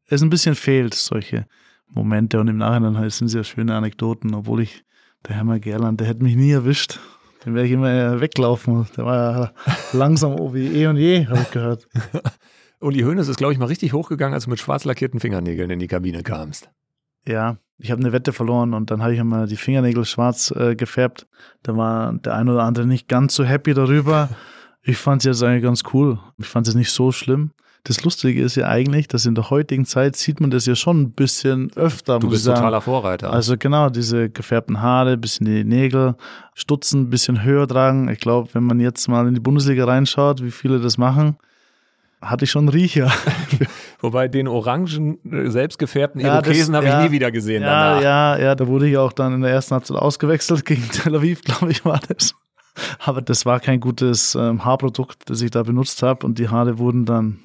es 0.04 0.22
ein 0.22 0.28
bisschen 0.28 0.54
fehlt, 0.54 0.92
solche 0.92 1.46
Momente. 1.88 2.40
Und 2.40 2.48
im 2.48 2.58
Nachhinein 2.58 3.08
sind 3.08 3.28
es 3.28 3.32
ja 3.32 3.42
schöne 3.42 3.74
Anekdoten, 3.74 4.34
obwohl 4.34 4.60
ich, 4.60 4.84
der 5.26 5.36
Herr 5.36 5.60
Gerland, 5.60 5.98
der 5.98 6.08
hätte 6.08 6.22
mich 6.22 6.36
nie 6.36 6.50
erwischt. 6.50 7.00
Den 7.44 7.54
werde 7.54 7.66
ich 7.66 7.72
immer 7.72 8.20
weglaufen. 8.20 8.86
Der 8.96 9.04
war 9.04 9.16
ja 9.16 9.52
langsam 9.92 10.36
wie 10.54 10.66
eh 10.66 10.86
und 10.86 10.96
je, 10.96 11.26
habe 11.26 11.40
ich 11.40 11.50
gehört. 11.50 11.86
Uli 12.80 13.00
Hoeneß 13.00 13.28
ist, 13.28 13.38
glaube 13.38 13.52
ich, 13.52 13.58
mal 13.58 13.66
richtig 13.66 13.92
hochgegangen, 13.92 14.34
als 14.34 14.44
du 14.44 14.50
mit 14.50 14.60
schwarz 14.60 14.84
lackierten 14.84 15.20
Fingernägeln 15.20 15.70
in 15.70 15.78
die 15.78 15.88
Kabine 15.88 16.22
kamst. 16.22 16.70
Ja, 17.26 17.58
ich 17.78 17.90
habe 17.90 18.00
eine 18.00 18.12
Wette 18.12 18.32
verloren 18.32 18.74
und 18.74 18.90
dann 18.90 19.02
habe 19.02 19.14
ich 19.14 19.18
immer 19.18 19.46
die 19.46 19.56
Fingernägel 19.56 20.04
schwarz 20.04 20.52
äh, 20.52 20.74
gefärbt. 20.74 21.26
Da 21.62 21.76
war 21.76 22.12
der 22.12 22.34
ein 22.34 22.48
oder 22.48 22.62
andere 22.62 22.86
nicht 22.86 23.08
ganz 23.08 23.34
so 23.34 23.44
happy 23.44 23.74
darüber. 23.74 24.28
Ich 24.82 24.96
fand 24.96 25.22
es 25.22 25.26
jetzt 25.26 25.42
eigentlich 25.42 25.62
ganz 25.62 25.82
cool. 25.92 26.18
Ich 26.38 26.46
fand 26.46 26.66
es 26.66 26.74
nicht 26.74 26.90
so 26.90 27.12
schlimm. 27.12 27.52
Das 27.88 28.04
Lustige 28.04 28.42
ist 28.42 28.54
ja 28.54 28.68
eigentlich, 28.68 29.08
dass 29.08 29.24
in 29.24 29.34
der 29.34 29.48
heutigen 29.48 29.86
Zeit 29.86 30.14
sieht 30.14 30.42
man 30.42 30.50
das 30.50 30.66
ja 30.66 30.74
schon 30.74 31.00
ein 31.00 31.12
bisschen 31.12 31.70
öfter. 31.74 32.18
Du 32.18 32.28
bist 32.28 32.44
totaler 32.44 32.82
Vorreiter. 32.82 33.32
Also 33.32 33.56
genau, 33.58 33.88
diese 33.88 34.28
gefärbten 34.28 34.82
Haare, 34.82 35.16
bisschen 35.16 35.46
die 35.46 35.64
Nägel, 35.64 36.14
Stutzen 36.52 37.04
ein 37.04 37.10
bisschen 37.10 37.42
höher 37.44 37.66
tragen. 37.66 38.10
Ich 38.10 38.20
glaube, 38.20 38.50
wenn 38.52 38.64
man 38.64 38.78
jetzt 38.78 39.08
mal 39.08 39.26
in 39.26 39.32
die 39.32 39.40
Bundesliga 39.40 39.86
reinschaut, 39.86 40.44
wie 40.44 40.50
viele 40.50 40.80
das 40.80 40.98
machen, 40.98 41.38
hatte 42.20 42.44
ich 42.44 42.50
schon 42.50 42.68
einen 42.68 42.68
Riecher. 42.68 43.10
Wobei 44.00 44.28
den 44.28 44.48
orangen, 44.48 45.16
äh, 45.24 45.48
selbstgefärbten 45.48 46.20
ja, 46.20 46.34
Irokesen 46.34 46.76
habe 46.76 46.84
ja, 46.84 47.00
ich 47.00 47.08
nie 47.08 47.14
wieder 47.14 47.30
gesehen 47.30 47.62
ja, 47.62 47.68
danach. 47.68 48.02
Ja, 48.02 48.38
ja, 48.38 48.54
da 48.54 48.66
wurde 48.66 48.86
ich 48.86 48.98
auch 48.98 49.14
dann 49.14 49.32
in 49.32 49.40
der 49.40 49.50
ersten 49.50 49.74
Halbzeit 49.74 49.96
ausgewechselt 49.96 50.66
gegen 50.66 50.86
Tel 50.92 51.16
Aviv, 51.16 51.40
glaube 51.40 51.70
ich, 51.70 51.86
war 51.86 52.02
das. 52.06 52.34
Aber 52.98 53.22
das 53.22 53.46
war 53.46 53.60
kein 53.60 53.80
gutes 53.80 54.34
ähm, 54.34 54.62
Haarprodukt, 54.66 55.30
das 55.30 55.40
ich 55.40 55.52
da 55.52 55.62
benutzt 55.62 56.02
habe 56.02 56.26
und 56.26 56.38
die 56.38 56.50
Haare 56.50 56.78
wurden 56.78 57.06
dann 57.06 57.38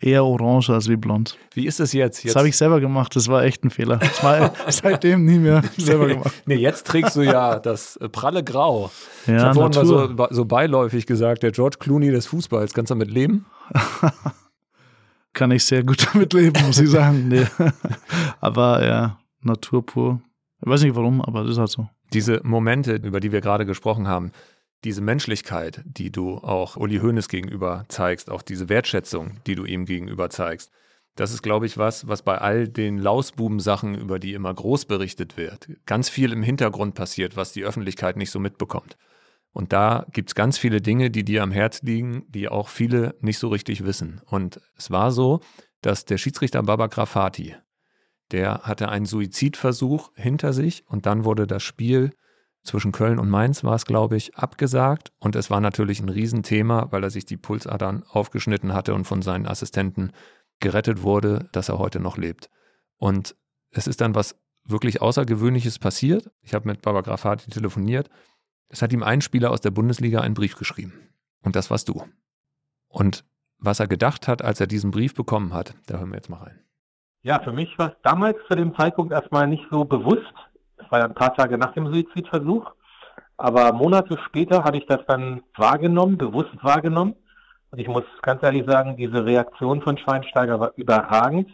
eher 0.00 0.24
orange 0.24 0.70
als 0.70 0.88
wie 0.88 0.96
blond. 0.96 1.36
Wie 1.54 1.66
ist 1.66 1.78
das 1.78 1.92
jetzt? 1.92 2.24
jetzt? 2.24 2.34
Das 2.34 2.40
habe 2.40 2.48
ich 2.48 2.56
selber 2.56 2.80
gemacht, 2.80 3.14
das 3.14 3.28
war 3.28 3.44
echt 3.44 3.64
ein 3.64 3.70
Fehler. 3.70 3.98
Das 3.98 4.22
war 4.22 4.52
seitdem 4.68 5.24
nie 5.24 5.38
mehr 5.38 5.62
selber 5.76 6.06
gemacht. 6.08 6.32
Nee, 6.46 6.56
jetzt 6.56 6.86
trägst 6.86 7.16
du 7.16 7.22
ja 7.22 7.58
das 7.58 7.96
äh, 7.96 8.08
pralle 8.08 8.42
Grau. 8.42 8.90
Ja, 9.26 9.36
ich 9.36 9.42
habe 9.42 9.54
vorhin 9.54 9.74
mal 9.74 9.86
so, 9.86 10.26
so 10.30 10.44
beiläufig 10.46 11.06
gesagt, 11.06 11.42
der 11.42 11.52
George 11.52 11.76
Clooney 11.78 12.10
des 12.10 12.26
Fußballs, 12.26 12.72
kannst 12.72 12.90
du 12.90 12.94
damit 12.94 13.10
leben? 13.10 13.46
Kann 15.32 15.52
ich 15.52 15.64
sehr 15.64 15.84
gut 15.84 16.08
damit 16.12 16.32
leben, 16.32 16.60
muss 16.66 16.78
ich 16.80 16.90
sagen. 16.90 17.28
Nee. 17.28 17.46
Aber 18.40 18.84
ja, 18.84 19.18
Natur 19.42 19.84
pur. 19.86 20.20
Ich 20.60 20.68
weiß 20.68 20.82
nicht 20.82 20.96
warum, 20.96 21.22
aber 21.22 21.42
das 21.42 21.52
ist 21.52 21.58
halt 21.58 21.70
so. 21.70 21.88
Diese 22.12 22.40
Momente, 22.42 22.94
über 22.96 23.20
die 23.20 23.30
wir 23.30 23.40
gerade 23.40 23.64
gesprochen 23.64 24.08
haben, 24.08 24.32
diese 24.84 25.00
Menschlichkeit, 25.00 25.82
die 25.84 26.10
du 26.10 26.38
auch 26.38 26.76
Uli 26.76 26.98
Hoeneß 26.98 27.28
gegenüber 27.28 27.84
zeigst, 27.88 28.30
auch 28.30 28.42
diese 28.42 28.68
Wertschätzung, 28.68 29.40
die 29.46 29.54
du 29.54 29.64
ihm 29.64 29.84
gegenüber 29.84 30.30
zeigst, 30.30 30.70
das 31.16 31.32
ist, 31.32 31.42
glaube 31.42 31.66
ich, 31.66 31.76
was, 31.76 32.08
was 32.08 32.22
bei 32.22 32.38
all 32.38 32.68
den 32.68 32.96
Lausbuben-Sachen, 32.96 33.94
über 33.94 34.18
die 34.18 34.32
immer 34.32 34.54
groß 34.54 34.86
berichtet 34.86 35.36
wird, 35.36 35.68
ganz 35.84 36.08
viel 36.08 36.32
im 36.32 36.42
Hintergrund 36.42 36.94
passiert, 36.94 37.36
was 37.36 37.52
die 37.52 37.64
Öffentlichkeit 37.64 38.16
nicht 38.16 38.30
so 38.30 38.38
mitbekommt. 38.38 38.96
Und 39.52 39.72
da 39.72 40.06
gibt 40.12 40.30
es 40.30 40.34
ganz 40.34 40.58
viele 40.58 40.80
Dinge, 40.80 41.10
die 41.10 41.24
dir 41.24 41.42
am 41.42 41.50
Herz 41.50 41.82
liegen, 41.82 42.24
die 42.28 42.48
auch 42.48 42.68
viele 42.68 43.16
nicht 43.20 43.38
so 43.38 43.48
richtig 43.48 43.84
wissen. 43.84 44.20
Und 44.26 44.60
es 44.76 44.90
war 44.90 45.10
so, 45.10 45.40
dass 45.82 46.04
der 46.04 46.18
Schiedsrichter 46.18 46.62
Baba 46.62 46.86
Grafati, 46.86 47.56
der 48.30 48.60
hatte 48.62 48.88
einen 48.88 49.06
Suizidversuch 49.06 50.12
hinter 50.14 50.52
sich 50.52 50.84
und 50.86 51.04
dann 51.06 51.24
wurde 51.24 51.48
das 51.48 51.64
Spiel 51.64 52.12
zwischen 52.62 52.92
Köln 52.92 53.18
und 53.18 53.30
Mainz 53.30 53.64
war 53.64 53.74
es, 53.74 53.84
glaube 53.84 54.16
ich, 54.16 54.36
abgesagt. 54.36 55.12
Und 55.18 55.36
es 55.36 55.50
war 55.50 55.60
natürlich 55.60 56.00
ein 56.00 56.08
Riesenthema, 56.08 56.88
weil 56.90 57.02
er 57.02 57.10
sich 57.10 57.24
die 57.24 57.36
Pulsadern 57.36 58.04
aufgeschnitten 58.08 58.74
hatte 58.74 58.94
und 58.94 59.04
von 59.04 59.22
seinen 59.22 59.46
Assistenten 59.46 60.12
gerettet 60.60 61.02
wurde, 61.02 61.48
dass 61.52 61.68
er 61.68 61.78
heute 61.78 62.00
noch 62.00 62.16
lebt. 62.16 62.50
Und 62.96 63.34
es 63.70 63.86
ist 63.86 64.00
dann 64.00 64.14
was 64.14 64.36
wirklich 64.64 65.00
Außergewöhnliches 65.00 65.78
passiert. 65.78 66.30
Ich 66.42 66.54
habe 66.54 66.68
mit 66.68 66.82
Baba 66.82 67.00
Grafati 67.00 67.50
telefoniert. 67.50 68.10
Es 68.68 68.82
hat 68.82 68.92
ihm 68.92 69.02
ein 69.02 69.20
Spieler 69.20 69.50
aus 69.50 69.60
der 69.60 69.70
Bundesliga 69.70 70.20
einen 70.20 70.34
Brief 70.34 70.56
geschrieben. 70.56 70.92
Und 71.42 71.56
das 71.56 71.70
warst 71.70 71.88
du. 71.88 72.04
Und 72.88 73.24
was 73.58 73.80
er 73.80 73.88
gedacht 73.88 74.28
hat, 74.28 74.42
als 74.42 74.60
er 74.60 74.66
diesen 74.66 74.90
Brief 74.90 75.14
bekommen 75.14 75.54
hat, 75.54 75.74
da 75.86 75.98
hören 75.98 76.10
wir 76.10 76.16
jetzt 76.16 76.30
mal 76.30 76.42
rein. 76.42 76.60
Ja, 77.22 77.40
für 77.42 77.52
mich 77.52 77.78
war 77.78 77.92
es 77.92 77.96
damals 78.02 78.36
zu 78.48 78.54
dem 78.54 78.74
Zeitpunkt 78.74 79.12
erstmal 79.12 79.46
nicht 79.46 79.66
so 79.70 79.84
bewusst, 79.84 80.32
das 80.90 80.98
war 80.98 80.98
ja 81.00 81.06
ein 81.06 81.14
paar 81.14 81.34
Tage 81.36 81.56
nach 81.56 81.72
dem 81.72 81.86
Suizidversuch. 81.86 82.68
Aber 83.36 83.72
Monate 83.72 84.18
später 84.26 84.64
hatte 84.64 84.78
ich 84.78 84.86
das 84.86 84.98
dann 85.06 85.42
wahrgenommen, 85.56 86.18
bewusst 86.18 86.50
wahrgenommen. 86.62 87.14
Und 87.70 87.78
ich 87.78 87.86
muss 87.86 88.02
ganz 88.22 88.42
ehrlich 88.42 88.66
sagen, 88.66 88.96
diese 88.96 89.24
Reaktion 89.24 89.82
von 89.82 89.96
Schweinsteiger 89.96 90.58
war 90.58 90.72
überragend. 90.74 91.48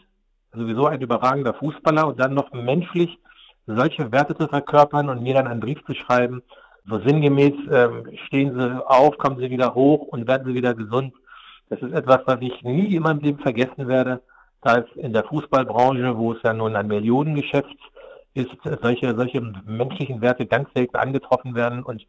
Sowieso 0.55 0.87
ein 0.87 1.03
überragender 1.03 1.53
Fußballer 1.53 2.07
und 2.07 2.19
dann 2.19 2.33
noch 2.33 2.51
menschlich 2.53 3.19
solche 3.67 4.11
Werte 4.11 4.35
zu 4.35 4.49
verkörpern 4.49 5.11
und 5.11 5.23
mir 5.23 5.35
dann 5.35 5.49
einen 5.49 5.61
Brief 5.61 5.85
zu 5.85 5.95
schreiben, 5.95 6.43
so 6.89 6.99
sinngemäß, 7.01 7.53
ähm, 7.71 8.05
stehen 8.27 8.59
Sie 8.59 8.87
auf, 8.89 9.19
kommen 9.19 9.39
Sie 9.39 9.51
wieder 9.51 9.75
hoch 9.75 10.07
und 10.07 10.27
werden 10.27 10.47
Sie 10.47 10.55
wieder 10.55 10.73
gesund. 10.73 11.13
Das 11.69 11.83
ist 11.83 11.93
etwas, 11.93 12.21
was 12.25 12.39
ich 12.41 12.63
nie 12.63 12.97
in 12.97 13.03
meinem 13.03 13.21
Leben 13.21 13.41
vergessen 13.41 13.87
werde, 13.87 14.23
da 14.63 14.79
es 14.79 14.87
in 14.97 15.13
der 15.13 15.25
Fußballbranche, 15.25 16.17
wo 16.17 16.33
es 16.33 16.43
ja 16.43 16.55
nun 16.55 16.75
ein 16.75 16.87
Millionengeschäft 16.87 17.77
ist, 18.37 18.51
solche, 18.83 19.15
solche 19.17 19.41
menschlichen 19.41 20.21
Werte 20.21 20.47
ganz 20.47 20.69
selten 20.75 20.97
angetroffen 20.97 21.55
werden. 21.55 21.83
Und 21.83 22.07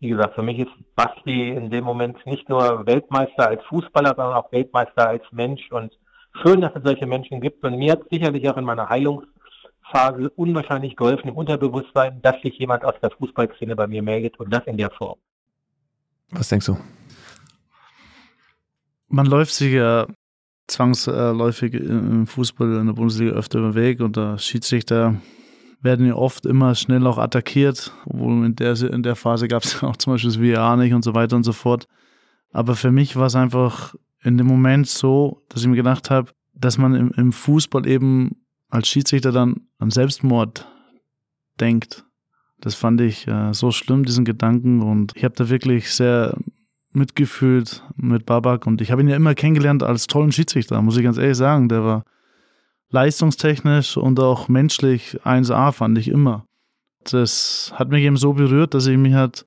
wie 0.00 0.08
gesagt, 0.08 0.34
für 0.34 0.42
mich 0.42 0.58
ist 0.58 0.70
Basti 0.94 1.50
in 1.50 1.70
dem 1.70 1.84
Moment 1.84 2.24
nicht 2.26 2.48
nur 2.48 2.86
Weltmeister 2.86 3.48
als 3.48 3.62
Fußballer, 3.64 4.14
sondern 4.16 4.34
auch 4.34 4.52
Weltmeister 4.52 5.08
als 5.08 5.22
Mensch. 5.32 5.70
Und 5.70 5.92
schön, 6.42 6.60
dass 6.60 6.74
es 6.74 6.82
solche 6.84 7.06
Menschen 7.06 7.40
gibt. 7.40 7.64
Und 7.64 7.78
mir 7.78 7.92
hat 7.92 8.02
sicherlich 8.10 8.48
auch 8.48 8.56
in 8.56 8.64
meiner 8.64 8.88
Heilungsphase 8.88 10.30
unwahrscheinlich 10.36 10.96
geholfen 10.96 11.28
im 11.28 11.36
Unterbewusstsein, 11.36 12.20
dass 12.22 12.40
sich 12.42 12.58
jemand 12.58 12.84
aus 12.84 12.94
der 13.02 13.10
Fußballszene 13.10 13.76
bei 13.76 13.86
mir 13.86 14.02
meldet 14.02 14.38
und 14.38 14.52
das 14.52 14.66
in 14.66 14.76
der 14.76 14.90
Form. 14.90 15.18
Was 16.30 16.48
denkst 16.48 16.66
du? 16.66 16.76
Man 19.08 19.26
läuft 19.26 19.54
sich 19.54 19.72
ja 19.72 20.06
zwangsläufig 20.66 21.74
im 21.74 22.26
Fußball 22.26 22.76
in 22.76 22.86
der 22.86 22.92
Bundesliga 22.92 23.32
öfter 23.32 23.58
über 23.58 23.70
den 23.70 23.74
Weg 23.74 24.00
und 24.00 24.16
der 24.16 24.38
Schiedsrichter 24.38 25.14
werden 25.80 26.06
ja 26.06 26.14
oft 26.14 26.46
immer 26.46 26.74
schnell 26.74 27.06
auch 27.06 27.18
attackiert. 27.18 27.92
Obwohl 28.06 28.44
in 28.44 28.56
der, 28.56 28.80
in 28.80 29.02
der 29.02 29.16
Phase 29.16 29.48
gab 29.48 29.62
es 29.62 29.82
auch 29.82 29.96
zum 29.96 30.14
Beispiel 30.14 30.30
das 30.30 30.36
VR 30.36 30.76
nicht 30.76 30.94
und 30.94 31.04
so 31.04 31.14
weiter 31.14 31.36
und 31.36 31.44
so 31.44 31.52
fort. 31.52 31.86
Aber 32.52 32.76
für 32.76 32.90
mich 32.90 33.16
war 33.16 33.26
es 33.26 33.36
einfach 33.36 33.94
in 34.22 34.38
dem 34.38 34.46
Moment 34.46 34.86
so, 34.88 35.42
dass 35.48 35.62
ich 35.62 35.68
mir 35.68 35.76
gedacht 35.76 36.10
habe, 36.10 36.32
dass 36.54 36.78
man 36.78 36.94
im, 36.94 37.10
im 37.12 37.32
Fußball 37.32 37.86
eben 37.86 38.42
als 38.68 38.88
Schiedsrichter 38.88 39.32
dann 39.32 39.62
an 39.78 39.90
Selbstmord 39.90 40.66
denkt. 41.60 42.04
Das 42.60 42.74
fand 42.74 43.00
ich 43.00 43.28
äh, 43.28 43.52
so 43.54 43.70
schlimm, 43.70 44.04
diesen 44.04 44.24
Gedanken. 44.24 44.82
Und 44.82 45.12
ich 45.14 45.24
habe 45.24 45.34
da 45.36 45.48
wirklich 45.48 45.92
sehr 45.92 46.36
mitgefühlt 46.92 47.84
mit 47.96 48.26
Babak. 48.26 48.66
Und 48.66 48.80
ich 48.80 48.90
habe 48.90 49.02
ihn 49.02 49.08
ja 49.08 49.16
immer 49.16 49.34
kennengelernt 49.34 49.82
als 49.82 50.06
tollen 50.06 50.32
Schiedsrichter, 50.32 50.82
muss 50.82 50.96
ich 50.96 51.04
ganz 51.04 51.18
ehrlich 51.18 51.36
sagen. 51.36 51.68
Der 51.68 51.84
war 51.84 52.04
leistungstechnisch 52.90 53.96
und 53.96 54.20
auch 54.20 54.48
menschlich 54.48 55.18
1A 55.24 55.72
fand 55.72 55.98
ich 55.98 56.08
immer. 56.08 56.44
Das 57.04 57.72
hat 57.74 57.90
mich 57.90 58.02
eben 58.02 58.16
so 58.16 58.32
berührt, 58.32 58.74
dass 58.74 58.86
ich 58.86 58.98
mich 58.98 59.14
halt 59.14 59.46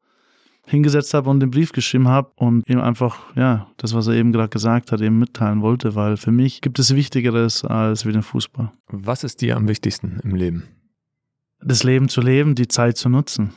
hingesetzt 0.65 1.13
habe 1.13 1.29
und 1.29 1.39
den 1.39 1.51
Brief 1.51 1.71
geschrieben 1.71 2.07
habe 2.07 2.31
und 2.35 2.67
ihm 2.69 2.79
einfach, 2.79 3.35
ja, 3.35 3.67
das, 3.77 3.93
was 3.93 4.07
er 4.07 4.13
eben 4.13 4.31
gerade 4.31 4.49
gesagt 4.49 4.91
hat, 4.91 5.01
eben 5.01 5.19
mitteilen 5.19 5.61
wollte, 5.61 5.95
weil 5.95 6.17
für 6.17 6.31
mich 6.31 6.61
gibt 6.61 6.79
es 6.79 6.95
Wichtigeres 6.95 7.65
als 7.65 8.05
wie 8.05 8.11
den 8.11 8.21
Fußball. 8.21 8.71
Was 8.87 9.23
ist 9.23 9.41
dir 9.41 9.57
am 9.57 9.67
wichtigsten 9.67 10.19
im 10.23 10.35
Leben? 10.35 10.67
Das 11.63 11.83
Leben 11.83 12.09
zu 12.09 12.21
leben, 12.21 12.55
die 12.55 12.67
Zeit 12.67 12.97
zu 12.97 13.09
nutzen. 13.09 13.53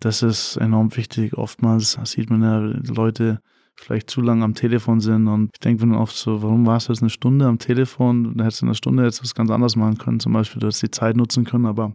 Das 0.00 0.22
ist 0.22 0.56
enorm 0.56 0.96
wichtig. 0.96 1.36
Oftmals 1.36 1.98
sieht 2.04 2.30
man 2.30 2.42
ja 2.42 2.58
Leute, 2.94 3.40
vielleicht 3.80 4.10
zu 4.10 4.20
lange 4.20 4.44
am 4.44 4.54
Telefon 4.54 5.00
sind. 5.00 5.26
Und 5.26 5.50
ich 5.54 5.60
denke 5.60 5.86
mir 5.86 5.98
oft 5.98 6.14
so, 6.14 6.42
warum 6.42 6.66
warst 6.66 6.88
du 6.88 6.92
jetzt 6.92 7.02
eine 7.02 7.10
Stunde 7.10 7.46
am 7.46 7.58
Telefon? 7.58 8.34
Dann 8.36 8.44
hättest 8.44 8.60
du 8.60 8.66
in 8.66 8.68
einer 8.68 8.74
Stunde 8.74 9.04
jetzt 9.04 9.22
was 9.22 9.34
ganz 9.34 9.50
anderes 9.50 9.76
machen 9.76 9.98
können. 9.98 10.20
Zum 10.20 10.32
Beispiel, 10.32 10.60
du 10.60 10.66
hättest 10.66 10.82
die 10.82 10.90
Zeit 10.90 11.16
nutzen 11.16 11.44
können, 11.44 11.66
aber 11.66 11.94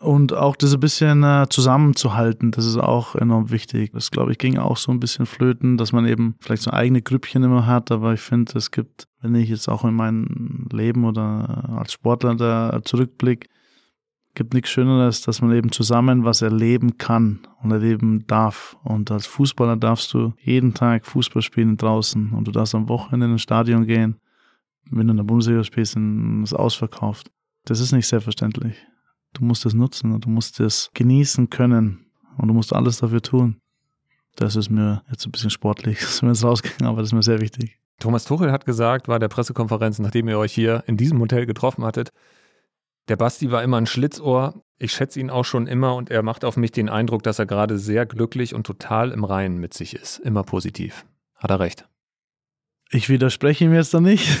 und 0.00 0.32
auch 0.32 0.56
das 0.56 0.72
ein 0.72 0.80
bisschen 0.80 1.22
äh, 1.22 1.46
zusammenzuhalten, 1.50 2.52
das 2.52 2.64
ist 2.64 2.78
auch 2.78 3.14
enorm 3.16 3.50
wichtig. 3.50 3.92
Das, 3.92 4.10
glaube 4.10 4.32
ich, 4.32 4.38
ging 4.38 4.56
auch 4.56 4.78
so 4.78 4.90
ein 4.92 4.98
bisschen 4.98 5.26
flöten, 5.26 5.76
dass 5.76 5.92
man 5.92 6.06
eben 6.06 6.36
vielleicht 6.40 6.62
so 6.62 6.70
eigene 6.70 7.02
Grüppchen 7.02 7.42
immer 7.42 7.66
hat, 7.66 7.90
aber 7.90 8.14
ich 8.14 8.20
finde, 8.20 8.56
es 8.56 8.70
gibt, 8.70 9.08
wenn 9.20 9.34
ich 9.34 9.50
jetzt 9.50 9.68
auch 9.68 9.84
in 9.84 9.92
mein 9.92 10.66
Leben 10.72 11.04
oder 11.04 11.76
als 11.76 11.92
Sportler 11.92 12.34
da 12.34 12.80
zurückblicke, 12.82 13.46
gibt 14.34 14.54
nichts 14.54 14.70
Schöneres, 14.70 15.22
dass 15.22 15.42
man 15.42 15.52
eben 15.52 15.72
zusammen 15.72 16.24
was 16.24 16.42
erleben 16.42 16.98
kann 16.98 17.40
und 17.62 17.70
erleben 17.72 18.26
darf. 18.26 18.76
Und 18.84 19.10
als 19.10 19.26
Fußballer 19.26 19.76
darfst 19.76 20.12
du 20.14 20.34
jeden 20.40 20.74
Tag 20.74 21.06
Fußball 21.06 21.42
spielen 21.42 21.76
draußen 21.76 22.32
und 22.32 22.46
du 22.46 22.52
darfst 22.52 22.74
am 22.74 22.88
Wochenende 22.88 23.26
in 23.26 23.32
ein 23.32 23.38
Stadion 23.38 23.86
gehen. 23.86 24.20
Wenn 24.90 25.06
du 25.06 25.12
in 25.12 25.16
der 25.18 25.24
Bundesliga 25.24 25.62
spielst, 25.64 25.96
ist 25.96 26.02
es 26.44 26.54
ausverkauft. 26.54 27.30
Das 27.64 27.80
ist 27.80 27.92
nicht 27.92 28.06
selbstverständlich. 28.06 28.76
Du 29.34 29.44
musst 29.44 29.66
es 29.66 29.74
nutzen 29.74 30.12
und 30.12 30.24
du 30.24 30.30
musst 30.30 30.58
es 30.60 30.90
genießen 30.94 31.50
können 31.50 32.06
und 32.38 32.48
du 32.48 32.54
musst 32.54 32.74
alles 32.74 32.98
dafür 32.98 33.22
tun. 33.22 33.60
Das 34.36 34.56
ist 34.56 34.70
mir 34.70 35.02
jetzt 35.10 35.26
ein 35.26 35.32
bisschen 35.32 35.50
sportlich, 35.50 35.98
das 36.00 36.14
ist 36.14 36.22
mir 36.22 36.28
jetzt 36.28 36.44
rausgegangen, 36.44 36.86
aber 36.86 36.98
das 36.98 37.10
ist 37.10 37.14
mir 37.14 37.22
sehr 37.22 37.40
wichtig. 37.40 37.78
Thomas 37.98 38.24
Tuchel 38.24 38.50
hat 38.50 38.64
gesagt, 38.64 39.08
war 39.08 39.18
der 39.18 39.28
Pressekonferenz, 39.28 39.98
nachdem 39.98 40.26
ihr 40.28 40.38
euch 40.38 40.52
hier 40.52 40.82
in 40.86 40.96
diesem 40.96 41.20
Hotel 41.20 41.44
getroffen 41.44 41.84
hattet, 41.84 42.10
der 43.08 43.16
Basti 43.16 43.50
war 43.50 43.62
immer 43.62 43.78
ein 43.78 43.86
Schlitzohr. 43.86 44.62
Ich 44.78 44.92
schätze 44.92 45.20
ihn 45.20 45.30
auch 45.30 45.44
schon 45.44 45.66
immer 45.66 45.94
und 45.94 46.10
er 46.10 46.22
macht 46.22 46.44
auf 46.44 46.56
mich 46.56 46.72
den 46.72 46.88
Eindruck, 46.88 47.22
dass 47.22 47.38
er 47.38 47.46
gerade 47.46 47.78
sehr 47.78 48.06
glücklich 48.06 48.54
und 48.54 48.66
total 48.66 49.10
im 49.10 49.24
Reinen 49.24 49.58
mit 49.58 49.74
sich 49.74 49.94
ist. 49.94 50.18
Immer 50.18 50.42
positiv. 50.42 51.04
Hat 51.36 51.50
er 51.50 51.60
recht. 51.60 51.88
Ich 52.90 53.08
widerspreche 53.08 53.64
ihm 53.64 53.74
jetzt 53.74 53.94
da 53.94 54.00
nicht. 54.00 54.40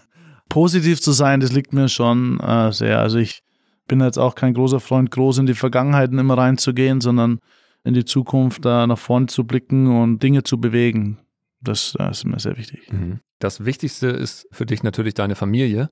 positiv 0.48 1.00
zu 1.00 1.12
sein, 1.12 1.40
das 1.40 1.52
liegt 1.52 1.72
mir 1.72 1.88
schon 1.88 2.40
äh, 2.40 2.72
sehr. 2.72 3.00
Also 3.00 3.18
ich 3.18 3.42
bin 3.86 4.00
jetzt 4.00 4.18
auch 4.18 4.34
kein 4.34 4.54
großer 4.54 4.80
Freund, 4.80 5.10
groß 5.10 5.38
in 5.38 5.46
die 5.46 5.54
Vergangenheiten 5.54 6.18
immer 6.18 6.36
reinzugehen, 6.36 7.00
sondern 7.00 7.40
in 7.84 7.94
die 7.94 8.04
Zukunft 8.04 8.64
da 8.64 8.86
nach 8.86 8.98
vorne 8.98 9.26
zu 9.26 9.44
blicken 9.44 9.86
und 9.86 10.22
Dinge 10.22 10.42
zu 10.42 10.60
bewegen. 10.60 11.18
Das, 11.60 11.94
das 11.96 12.18
ist 12.18 12.24
mir 12.24 12.38
sehr 12.38 12.56
wichtig. 12.56 12.92
Mhm. 12.92 13.20
Das 13.38 13.64
Wichtigste 13.64 14.08
ist 14.08 14.46
für 14.52 14.66
dich 14.66 14.82
natürlich 14.82 15.14
deine 15.14 15.34
Familie 15.34 15.90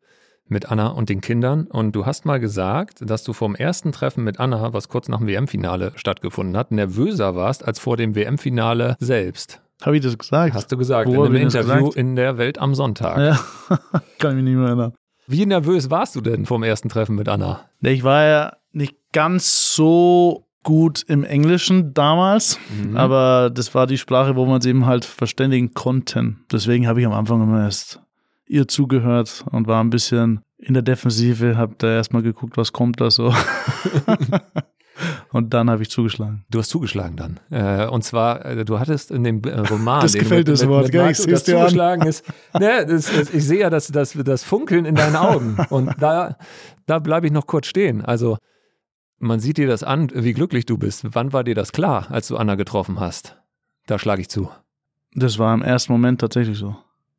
mit 0.48 0.70
Anna 0.70 0.88
und 0.88 1.08
den 1.08 1.20
Kindern. 1.20 1.66
Und 1.66 1.92
du 1.92 2.06
hast 2.06 2.24
mal 2.24 2.38
gesagt, 2.40 2.98
dass 3.08 3.24
du 3.24 3.32
vom 3.32 3.54
ersten 3.54 3.92
Treffen 3.92 4.24
mit 4.24 4.38
Anna, 4.40 4.72
was 4.72 4.88
kurz 4.88 5.08
nach 5.08 5.18
dem 5.18 5.26
WM-Finale 5.26 5.92
stattgefunden 5.96 6.56
hat, 6.56 6.70
nervöser 6.72 7.34
warst 7.34 7.66
als 7.66 7.78
vor 7.78 7.96
dem 7.96 8.14
WM-Finale 8.14 8.96
selbst. 9.00 9.60
Habe 9.82 9.96
ich 9.96 10.02
das 10.02 10.16
gesagt? 10.16 10.54
Hast 10.54 10.72
du 10.72 10.76
gesagt, 10.76 11.08
Wo 11.08 11.24
in 11.24 11.34
einem 11.34 11.42
Interview 11.42 11.90
in 11.90 12.16
der 12.16 12.38
Welt 12.38 12.58
am 12.58 12.74
Sonntag. 12.74 13.18
Ja, 13.18 13.38
kann 14.18 14.30
ich 14.30 14.36
mich 14.36 14.44
nicht 14.44 14.56
mehr 14.56 14.68
erinnern. 14.68 14.92
Wie 15.26 15.44
nervös 15.44 15.90
warst 15.90 16.14
du 16.16 16.20
denn 16.20 16.46
vom 16.46 16.62
ersten 16.62 16.88
Treffen 16.88 17.16
mit 17.16 17.28
Anna? 17.28 17.66
Ich 17.82 18.04
war 18.04 18.24
ja 18.24 18.52
nicht 18.72 18.94
ganz 19.12 19.74
so 19.74 20.46
gut 20.62 21.04
im 21.08 21.24
Englischen 21.24 21.94
damals, 21.94 22.58
Mhm. 22.82 22.96
aber 22.96 23.50
das 23.52 23.74
war 23.74 23.86
die 23.86 23.98
Sprache, 23.98 24.34
wo 24.36 24.46
wir 24.46 24.54
uns 24.54 24.66
eben 24.66 24.86
halt 24.86 25.04
verständigen 25.04 25.74
konnten. 25.74 26.44
Deswegen 26.50 26.86
habe 26.88 27.00
ich 27.00 27.06
am 27.06 27.12
Anfang 27.12 27.42
immer 27.42 27.62
erst 27.64 28.00
ihr 28.46 28.68
zugehört 28.68 29.44
und 29.50 29.66
war 29.66 29.82
ein 29.82 29.90
bisschen 29.90 30.40
in 30.58 30.74
der 30.74 30.82
Defensive, 30.82 31.56
habe 31.56 31.74
da 31.78 31.92
erstmal 31.92 32.22
geguckt, 32.22 32.56
was 32.56 32.72
kommt 32.72 33.00
da 33.00 33.10
so. 33.10 33.34
und 35.32 35.52
dann 35.52 35.68
habe 35.68 35.82
ich 35.82 35.90
zugeschlagen. 35.90 36.44
Du 36.50 36.58
hast 36.58 36.70
zugeschlagen 36.70 37.16
dann. 37.16 37.40
Äh, 37.50 37.86
und 37.88 38.02
zwar, 38.02 38.44
äh, 38.44 38.64
du 38.64 38.78
hattest 38.78 39.10
in 39.10 39.24
dem 39.24 39.42
äh, 39.44 39.60
Roman, 39.60 40.00
Das 40.00 40.14
gefällt 40.14 40.48
das 40.48 40.66
Wort, 40.66 40.90
gell? 40.90 41.10
Ich 41.10 41.42
dir 41.42 41.60
an. 41.60 42.02
ist. 42.02 42.24
Ne, 42.58 42.86
das, 42.86 43.12
das, 43.12 43.34
ich 43.34 43.44
sehe 43.44 43.60
ja 43.60 43.70
das, 43.70 43.88
das, 43.88 44.12
das 44.12 44.44
Funkeln 44.44 44.86
in 44.86 44.94
deinen 44.94 45.16
Augen. 45.16 45.58
Und 45.68 45.92
da, 46.00 46.38
da 46.86 46.98
bleibe 46.98 47.26
ich 47.26 47.32
noch 47.32 47.46
kurz 47.46 47.66
stehen. 47.66 48.02
Also, 48.02 48.38
man 49.18 49.40
sieht 49.40 49.58
dir 49.58 49.66
das 49.66 49.82
an, 49.82 50.10
wie 50.14 50.32
glücklich 50.32 50.66
du 50.66 50.78
bist. 50.78 51.04
Wann 51.12 51.32
war 51.32 51.44
dir 51.44 51.54
das 51.54 51.72
klar, 51.72 52.06
als 52.10 52.28
du 52.28 52.36
Anna 52.36 52.54
getroffen 52.54 53.00
hast? 53.00 53.36
Da 53.86 53.98
schlage 53.98 54.22
ich 54.22 54.28
zu. 54.28 54.50
Das 55.14 55.38
war 55.38 55.54
im 55.54 55.62
ersten 55.62 55.92
Moment 55.92 56.20
tatsächlich 56.20 56.58
so. 56.58 56.76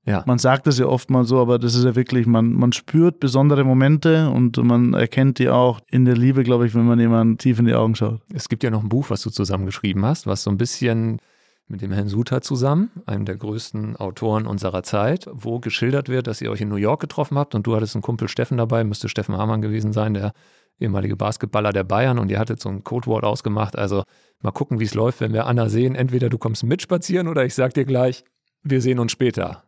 Ja. 0.08 0.24
Man 0.26 0.38
sagt 0.38 0.68
es 0.68 0.80
ja 0.80 0.86
oft 0.86 1.10
mal 1.10 1.26
so, 1.26 1.40
aber 1.42 1.60
das 1.60 1.76
ist 1.76 1.84
ja 1.84 1.94
wirklich, 1.96 2.26
man, 2.28 2.54
man 2.54 2.72
spürt 2.72 3.20
besondere 3.20 3.66
Momente 3.66 4.30
und 4.30 4.56
man 4.56 4.94
erkennt 4.94 5.38
die 5.38 5.50
auch 5.50 5.82
in 5.92 6.06
der 6.06 6.16
Liebe, 6.16 6.44
glaube 6.44 6.66
ich, 6.66 6.74
wenn 6.74 6.86
man 6.86 6.98
jemandem 6.98 7.38
tief 7.38 7.60
in 7.60 7.66
die 7.66 7.74
Augen 7.74 7.94
schaut. 7.94 8.22
Es 8.34 8.48
gibt 8.48 8.64
ja 8.64 8.70
noch 8.70 8.84
ein 8.84 8.90
Buch, 8.90 9.10
was 9.10 9.22
du 9.22 9.30
zusammengeschrieben 9.30 10.06
hast, 10.06 10.26
was 10.26 10.44
so 10.44 10.50
ein 10.50 10.58
bisschen 10.58 11.20
mit 11.68 11.82
dem 11.82 11.92
Herrn 11.92 12.08
Suter 12.08 12.42
zusammen, 12.42 12.90
einem 13.06 13.26
der 13.26 13.36
größten 13.36 13.98
Autoren 13.98 14.48
unserer 14.48 14.82
Zeit, 14.84 15.28
wo 15.34 15.60
geschildert 15.60 16.08
wird, 16.08 16.28
dass 16.28 16.40
ihr 16.40 16.52
euch 16.52 16.62
in 16.62 16.70
New 16.70 16.78
York 16.78 17.02
getroffen 17.02 17.38
habt 17.38 17.54
und 17.54 17.68
du 17.68 17.76
hattest 17.76 17.94
einen 17.94 18.02
Kumpel 18.02 18.30
Steffen 18.30 18.58
dabei, 18.58 18.86
müsste 18.86 19.10
Steffen 19.10 19.36
Hamann 19.36 19.62
gewesen 19.62 19.92
sein, 19.92 20.14
der 20.14 20.32
ehemalige 20.80 21.18
Basketballer 21.18 21.74
der 21.74 21.84
Bayern 21.84 22.18
und 22.18 22.32
ihr 22.32 22.40
hattet 22.40 22.62
so 22.62 22.70
ein 22.70 22.86
Codewort 22.86 23.26
ausgemacht. 23.26 23.78
Also 23.78 24.04
mal 24.42 24.52
gucken, 24.52 24.80
wie 24.80 24.86
es 24.86 24.94
läuft, 24.94 25.20
wenn 25.20 25.34
wir 25.34 25.48
Anna 25.48 25.68
sehen. 25.68 25.96
Entweder 25.96 26.30
du 26.30 26.38
kommst 26.38 26.64
mit 26.64 26.82
spazieren 26.82 27.28
oder 27.28 27.44
ich 27.44 27.56
sag 27.56 27.74
dir 27.74 27.84
gleich, 27.84 28.24
wir 28.64 28.82
sehen 28.82 29.00
uns 29.00 29.12
später. 29.12 29.67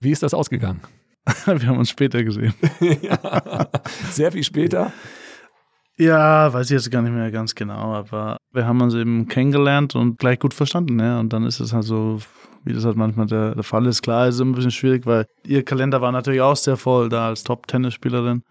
Wie 0.00 0.10
ist 0.10 0.22
das 0.22 0.34
ausgegangen? 0.34 0.80
Wir 1.46 1.66
haben 1.66 1.78
uns 1.78 1.90
später 1.90 2.22
gesehen. 2.22 2.54
ja, 3.02 3.68
sehr 4.10 4.30
viel 4.32 4.44
später. 4.44 4.92
Ja, 5.98 6.52
weiß 6.52 6.66
ich 6.66 6.74
jetzt 6.74 6.90
gar 6.90 7.00
nicht 7.00 7.12
mehr 7.14 7.30
ganz 7.30 7.54
genau, 7.54 7.94
aber 7.94 8.36
wir 8.52 8.66
haben 8.66 8.82
uns 8.82 8.92
eben 8.92 9.28
kennengelernt 9.28 9.94
und 9.94 10.18
gleich 10.18 10.38
gut 10.38 10.52
verstanden, 10.52 11.00
ja. 11.00 11.18
Und 11.18 11.32
dann 11.32 11.44
ist 11.44 11.58
es 11.58 11.72
halt 11.72 11.84
so, 11.84 12.18
wie 12.64 12.74
das 12.74 12.84
halt 12.84 12.96
manchmal 12.96 13.26
der, 13.26 13.54
der 13.54 13.64
Fall 13.64 13.86
ist. 13.86 14.02
Klar, 14.02 14.28
ist 14.28 14.38
immer 14.38 14.52
ein 14.52 14.54
bisschen 14.56 14.72
schwierig, 14.72 15.06
weil 15.06 15.26
ihr 15.46 15.64
Kalender 15.64 16.02
war 16.02 16.12
natürlich 16.12 16.42
auch 16.42 16.56
sehr 16.56 16.76
voll 16.76 17.08
da 17.08 17.28
als 17.28 17.44
Top-Tennisspielerin. 17.44 18.42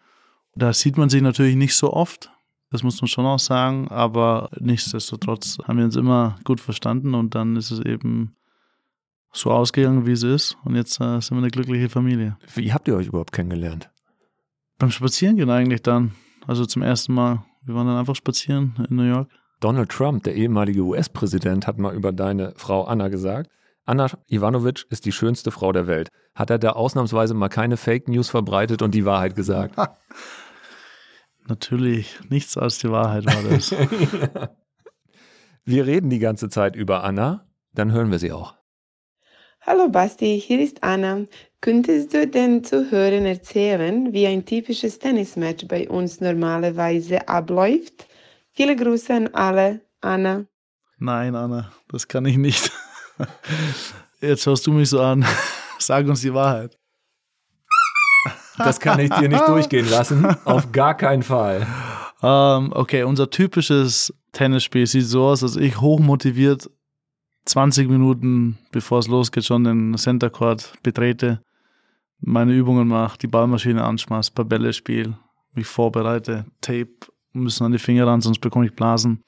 Da 0.55 0.73
sieht 0.73 0.97
man 0.97 1.09
sich 1.09 1.21
natürlich 1.21 1.55
nicht 1.55 1.75
so 1.75 1.93
oft. 1.93 2.31
Das 2.71 2.81
muss 2.81 2.99
man 2.99 3.07
schon 3.07 3.27
auch 3.27 3.39
sagen, 3.39 3.89
aber 3.89 4.49
nichtsdestotrotz 4.59 5.59
haben 5.67 5.77
wir 5.77 5.85
uns 5.85 5.95
immer 5.95 6.37
gut 6.45 6.59
verstanden 6.59 7.13
und 7.13 7.35
dann 7.35 7.55
ist 7.57 7.69
es 7.69 7.79
eben 7.79 8.35
so 9.35 9.51
ausgegangen, 9.51 10.05
wie 10.05 10.13
es 10.13 10.23
ist. 10.23 10.57
Und 10.63 10.75
jetzt 10.75 10.99
äh, 10.99 11.19
sind 11.19 11.31
wir 11.31 11.37
eine 11.37 11.51
glückliche 11.51 11.89
Familie. 11.89 12.37
Wie 12.53 12.73
habt 12.73 12.87
ihr 12.87 12.95
euch 12.95 13.07
überhaupt 13.07 13.31
kennengelernt? 13.31 13.89
Beim 14.79 14.91
Spazierengehen 14.91 15.49
eigentlich 15.49 15.81
dann. 15.81 16.11
Also 16.47 16.65
zum 16.65 16.81
ersten 16.81 17.13
Mal. 17.13 17.45
Wir 17.63 17.75
waren 17.75 17.87
dann 17.87 17.97
einfach 17.97 18.15
spazieren 18.15 18.75
in 18.89 18.95
New 18.95 19.03
York. 19.03 19.29
Donald 19.59 19.89
Trump, 19.89 20.23
der 20.23 20.35
ehemalige 20.35 20.81
US-Präsident, 20.81 21.65
hat 21.65 21.79
mal 21.79 21.95
über 21.95 22.11
deine 22.11 22.53
Frau 22.55 22.83
Anna 22.83 23.07
gesagt, 23.07 23.49
Anna 23.85 24.07
Ivanovic 24.27 24.85
ist 24.89 25.05
die 25.05 25.11
schönste 25.11 25.51
Frau 25.51 25.71
der 25.71 25.87
Welt. 25.87 26.09
Hat 26.33 26.49
er 26.49 26.57
da 26.57 26.71
ausnahmsweise 26.71 27.33
mal 27.33 27.49
keine 27.49 27.77
Fake 27.77 28.07
News 28.07 28.29
verbreitet 28.29 28.81
und 28.81 28.93
die 28.93 29.05
Wahrheit 29.05 29.35
gesagt? 29.35 29.75
Natürlich, 31.47 32.19
nichts 32.29 32.57
als 32.57 32.79
die 32.79 32.89
Wahrheit 32.89 33.25
war 33.25 33.43
das. 33.49 33.71
Wir 35.65 35.85
reden 35.85 36.09
die 36.09 36.19
ganze 36.19 36.49
Zeit 36.49 36.75
über 36.75 37.03
Anna, 37.03 37.47
dann 37.73 37.91
hören 37.91 38.11
wir 38.11 38.19
sie 38.19 38.31
auch. 38.31 38.55
Hallo 39.67 39.89
Basti, 39.89 40.39
hier 40.39 40.59
ist 40.59 40.83
Anna. 40.83 41.25
Könntest 41.59 42.13
du 42.13 42.27
den 42.27 42.63
Zuhörern 42.63 43.25
erzählen, 43.25 44.13
wie 44.13 44.27
ein 44.27 44.45
typisches 44.45 44.99
Tennismatch 44.99 45.67
bei 45.67 45.89
uns 45.89 46.21
normalerweise 46.21 47.27
abläuft? 47.27 48.05
Viele 48.51 48.75
Grüße 48.75 49.11
an 49.11 49.27
alle, 49.33 49.81
Anna. 50.01 50.45
Nein, 50.99 51.35
Anna, 51.35 51.71
das 51.87 52.07
kann 52.07 52.27
ich 52.27 52.37
nicht. 52.37 52.71
Jetzt 54.21 54.43
schaust 54.43 54.67
du 54.67 54.71
mich 54.71 54.91
so 54.91 55.01
an. 55.01 55.25
Sag 55.79 56.05
uns 56.05 56.21
die 56.21 56.31
Wahrheit. 56.31 56.77
Das 58.59 58.79
kann 58.79 58.99
ich 58.99 59.09
dir 59.09 59.29
nicht 59.29 59.47
durchgehen 59.47 59.89
lassen. 59.89 60.27
Auf 60.45 60.71
gar 60.71 60.95
keinen 60.95 61.23
Fall. 61.23 61.65
Ähm, 62.21 62.71
okay, 62.71 63.01
unser 63.01 63.31
typisches 63.31 64.13
Tennisspiel 64.31 64.85
sieht 64.85 65.07
so 65.07 65.25
aus, 65.25 65.39
dass 65.39 65.55
ich 65.55 65.81
hochmotiviert 65.81 66.69
20 67.45 67.89
Minuten, 67.89 68.57
bevor 68.71 68.99
es 68.99 69.07
losgeht, 69.07 69.45
schon 69.45 69.63
den 69.63 69.97
Center 69.97 70.29
Court 70.29 70.73
betrete, 70.83 71.41
meine 72.19 72.53
Übungen 72.53 72.87
mache, 72.87 73.17
die 73.17 73.27
Ballmaschine 73.27 73.83
anschmeiße, 73.83 74.31
paar 74.31 74.45
Bälle 74.45 74.73
spiele, 74.73 75.17
mich 75.53 75.67
vorbereite, 75.67 76.45
Tape 76.61 76.89
müssen 77.33 77.65
an 77.65 77.71
die 77.71 77.79
Finger 77.79 78.07
ran, 78.07 78.21
sonst 78.21 78.39
bekomme 78.39 78.65
ich 78.65 78.75
Blasen. 78.75 79.23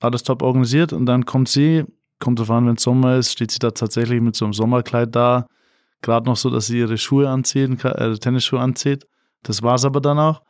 Alles 0.00 0.22
top 0.22 0.42
organisiert 0.42 0.92
und 0.92 1.06
dann 1.06 1.24
kommt 1.24 1.48
sie, 1.48 1.84
kommt 2.18 2.38
drauf 2.38 2.50
an, 2.50 2.66
wenn 2.66 2.76
es 2.76 2.82
Sommer 2.82 3.16
ist, 3.16 3.32
steht 3.32 3.50
sie 3.50 3.58
da 3.58 3.70
tatsächlich 3.70 4.20
mit 4.20 4.36
so 4.36 4.44
einem 4.44 4.54
Sommerkleid 4.54 5.14
da, 5.14 5.46
gerade 6.02 6.26
noch 6.26 6.36
so, 6.36 6.50
dass 6.50 6.66
sie 6.66 6.78
ihre 6.78 6.98
Schuhe 6.98 7.28
anzieht, 7.28 7.84
äh, 7.84 8.18
Tennisschuhe 8.18 8.60
anzieht. 8.60 9.06
Das 9.42 9.62
war's 9.62 9.84
aber 9.84 10.00
dann 10.00 10.18
auch. 10.18 10.42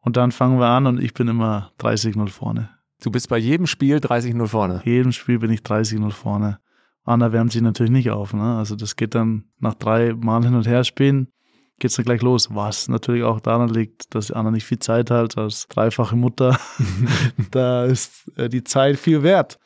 Und 0.00 0.16
dann 0.16 0.30
fangen 0.32 0.58
wir 0.60 0.66
an 0.66 0.86
und 0.86 1.02
ich 1.02 1.14
bin 1.14 1.28
immer 1.28 1.72
30-0 1.78 2.28
vorne. 2.28 2.70
Du 3.02 3.10
bist 3.10 3.28
bei 3.28 3.38
jedem 3.38 3.66
Spiel 3.66 3.98
30-0 3.98 4.46
vorne. 4.46 4.82
Jedem 4.84 5.12
Spiel 5.12 5.38
bin 5.38 5.50
ich 5.50 5.60
30-0 5.60 6.10
vorne. 6.10 6.58
Anna 7.04 7.32
wärmt 7.32 7.52
sich 7.52 7.62
natürlich 7.62 7.92
nicht 7.92 8.10
auf. 8.10 8.34
Ne? 8.34 8.56
Also 8.56 8.74
das 8.74 8.96
geht 8.96 9.14
dann 9.14 9.44
nach 9.58 9.74
drei 9.74 10.14
Mal 10.14 10.42
hin 10.42 10.54
und 10.54 10.66
her 10.66 10.84
spielen, 10.84 11.28
geht's 11.78 11.94
dann 11.94 12.04
gleich 12.04 12.22
los. 12.22 12.54
Was 12.54 12.88
natürlich 12.88 13.22
auch 13.22 13.40
daran 13.40 13.68
liegt, 13.68 14.14
dass 14.14 14.30
Anna 14.30 14.50
nicht 14.50 14.66
viel 14.66 14.80
Zeit 14.80 15.10
hat 15.10 15.38
als 15.38 15.68
dreifache 15.68 16.16
Mutter. 16.16 16.58
da 17.50 17.84
ist 17.84 18.30
äh, 18.36 18.48
die 18.48 18.64
Zeit 18.64 18.98
viel 18.98 19.22
wert. 19.22 19.58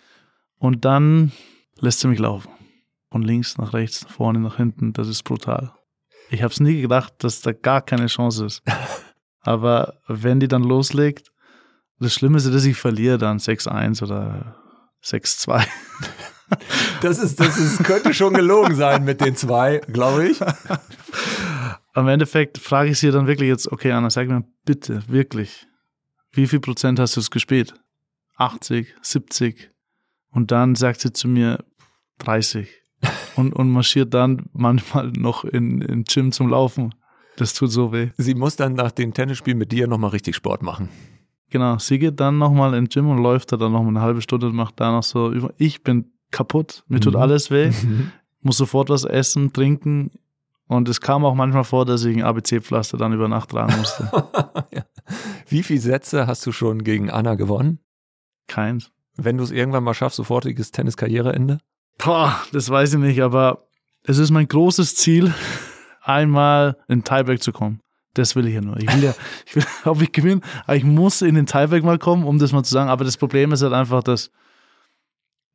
Und 0.58 0.84
dann 0.84 1.32
lässt 1.80 2.00
sie 2.00 2.08
mich 2.08 2.20
laufen. 2.20 2.50
Von 3.10 3.22
links 3.22 3.58
nach 3.58 3.72
rechts, 3.72 4.06
vorne 4.08 4.38
nach 4.38 4.58
hinten. 4.58 4.92
Das 4.92 5.08
ist 5.08 5.24
brutal. 5.24 5.72
Ich 6.30 6.42
habe 6.42 6.52
es 6.52 6.60
nie 6.60 6.80
gedacht, 6.80 7.14
dass 7.18 7.40
da 7.40 7.52
gar 7.52 7.80
keine 7.80 8.06
Chance 8.06 8.46
ist. 8.46 8.62
Aber 9.40 9.94
wenn 10.06 10.38
die 10.38 10.48
dann 10.48 10.62
loslegt, 10.62 11.32
das 12.02 12.14
Schlimme 12.14 12.36
ist, 12.36 12.52
dass 12.52 12.64
ich 12.64 12.76
verliere 12.76 13.18
dann 13.18 13.38
6-1 13.38 14.02
oder 14.02 14.56
6-2. 15.04 15.66
Das 17.00 17.18
ist, 17.18 17.40
das 17.40 17.56
ist, 17.56 17.82
könnte 17.82 18.12
schon 18.12 18.34
gelogen 18.34 18.74
sein 18.74 19.04
mit 19.04 19.22
den 19.22 19.34
zwei, 19.36 19.80
glaube 19.90 20.28
ich. 20.28 20.38
Am 21.94 22.08
Endeffekt 22.08 22.58
frage 22.58 22.90
ich 22.90 22.98
sie 22.98 23.10
dann 23.10 23.26
wirklich 23.26 23.48
jetzt, 23.48 23.72
okay, 23.72 23.92
Anna, 23.92 24.10
sag 24.10 24.28
mir 24.28 24.44
bitte, 24.64 25.02
wirklich, 25.08 25.66
wie 26.32 26.46
viel 26.46 26.60
Prozent 26.60 26.98
hast 26.98 27.16
du 27.16 27.20
es 27.20 27.30
gespielt? 27.30 27.74
80, 28.36 28.94
70. 29.00 29.70
Und 30.30 30.50
dann 30.50 30.74
sagt 30.74 31.00
sie 31.00 31.12
zu 31.12 31.26
mir 31.26 31.64
30. 32.18 32.68
Und, 33.36 33.54
und 33.54 33.70
marschiert 33.70 34.14
dann 34.14 34.46
manchmal 34.52 35.10
noch 35.10 35.44
in, 35.44 35.80
in 35.80 36.04
Gym 36.04 36.32
zum 36.32 36.48
Laufen. 36.48 36.94
Das 37.36 37.54
tut 37.54 37.72
so 37.72 37.92
weh. 37.92 38.10
Sie 38.16 38.34
muss 38.34 38.56
dann 38.56 38.74
nach 38.74 38.92
dem 38.92 39.14
Tennisspiel 39.14 39.54
mit 39.54 39.72
dir 39.72 39.86
nochmal 39.86 40.10
richtig 40.10 40.36
Sport 40.36 40.62
machen. 40.62 40.88
Genau, 41.52 41.76
sie 41.78 41.98
geht 41.98 42.18
dann 42.18 42.38
nochmal 42.38 42.72
in 42.72 42.88
Gym 42.88 43.10
und 43.10 43.22
läuft 43.22 43.52
da 43.52 43.58
dann 43.58 43.72
noch 43.72 43.86
eine 43.86 44.00
halbe 44.00 44.22
Stunde 44.22 44.46
und 44.46 44.54
macht 44.56 44.80
da 44.80 44.90
noch 44.90 45.02
so 45.02 45.30
über. 45.30 45.52
Ich 45.58 45.82
bin 45.82 46.10
kaputt, 46.30 46.82
mir 46.88 46.98
tut 46.98 47.12
Mhm. 47.12 47.20
alles 47.20 47.50
weh, 47.50 47.70
muss 48.40 48.56
sofort 48.56 48.88
was 48.88 49.04
essen, 49.04 49.52
trinken. 49.52 50.10
Und 50.66 50.88
es 50.88 51.02
kam 51.02 51.26
auch 51.26 51.34
manchmal 51.34 51.64
vor, 51.64 51.84
dass 51.84 52.04
ich 52.06 52.16
ein 52.16 52.22
ABC-Pflaster 52.22 52.96
dann 52.96 53.12
über 53.12 53.28
Nacht 53.28 53.50
tragen 53.50 53.76
musste. 53.76 54.10
ja. 54.74 54.82
Wie 55.46 55.62
viele 55.62 55.80
Sätze 55.80 56.26
hast 56.26 56.46
du 56.46 56.52
schon 56.52 56.82
gegen 56.84 57.10
Anna 57.10 57.34
gewonnen? 57.34 57.80
Keins. 58.48 58.90
Wenn 59.16 59.36
du 59.36 59.44
es 59.44 59.50
irgendwann 59.50 59.84
mal 59.84 59.92
schaffst, 59.92 60.16
sofortiges 60.16 60.70
Tenniskarriereende? 60.70 61.58
Boah, 61.98 62.34
das 62.54 62.70
weiß 62.70 62.94
ich 62.94 62.98
nicht, 63.00 63.20
aber 63.22 63.66
es 64.04 64.16
ist 64.16 64.30
mein 64.30 64.48
großes 64.48 64.94
Ziel, 64.96 65.34
einmal 66.00 66.78
in 66.88 67.04
Tiebreak 67.04 67.42
zu 67.42 67.52
kommen. 67.52 67.80
Das 68.14 68.36
will 68.36 68.46
ich 68.46 68.54
ja 68.54 68.60
nur. 68.60 68.76
Ich 68.78 68.92
will 68.94 69.02
ja, 69.04 69.14
ich 69.46 69.56
will, 69.56 69.64
ob 69.84 70.02
ich 70.02 70.12
gewinne, 70.12 70.40
aber 70.66 70.76
ich 70.76 70.84
muss 70.84 71.22
in 71.22 71.34
den 71.34 71.46
Tiebreak 71.46 71.82
mal 71.84 71.98
kommen, 71.98 72.24
um 72.24 72.38
das 72.38 72.52
mal 72.52 72.62
zu 72.62 72.72
sagen. 72.72 72.90
Aber 72.90 73.04
das 73.04 73.16
Problem 73.16 73.52
ist 73.52 73.62
halt 73.62 73.72
einfach, 73.72 74.02
dass 74.02 74.30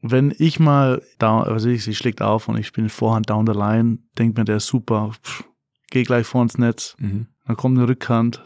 wenn 0.01 0.33
ich 0.37 0.59
mal 0.59 1.01
down, 1.19 1.43
also 1.43 1.69
ich, 1.69 1.83
sie 1.83 1.95
schlägt 1.95 2.21
auf 2.21 2.47
und 2.47 2.57
ich 2.57 2.71
bin 2.71 2.89
Vorhand 2.89 3.29
down 3.29 3.45
the 3.47 3.53
line, 3.53 3.99
denkt 4.17 4.37
mir, 4.37 4.45
der 4.45 4.57
ist 4.57 4.67
super, 4.67 5.11
pff, 5.23 5.43
geh 5.89 6.03
gleich 6.03 6.25
vor 6.27 6.43
ins 6.43 6.57
Netz, 6.57 6.95
Mhm. 6.99 7.27
dann 7.45 7.57
kommt 7.57 7.77
eine 7.77 7.87
Rückhand, 7.87 8.43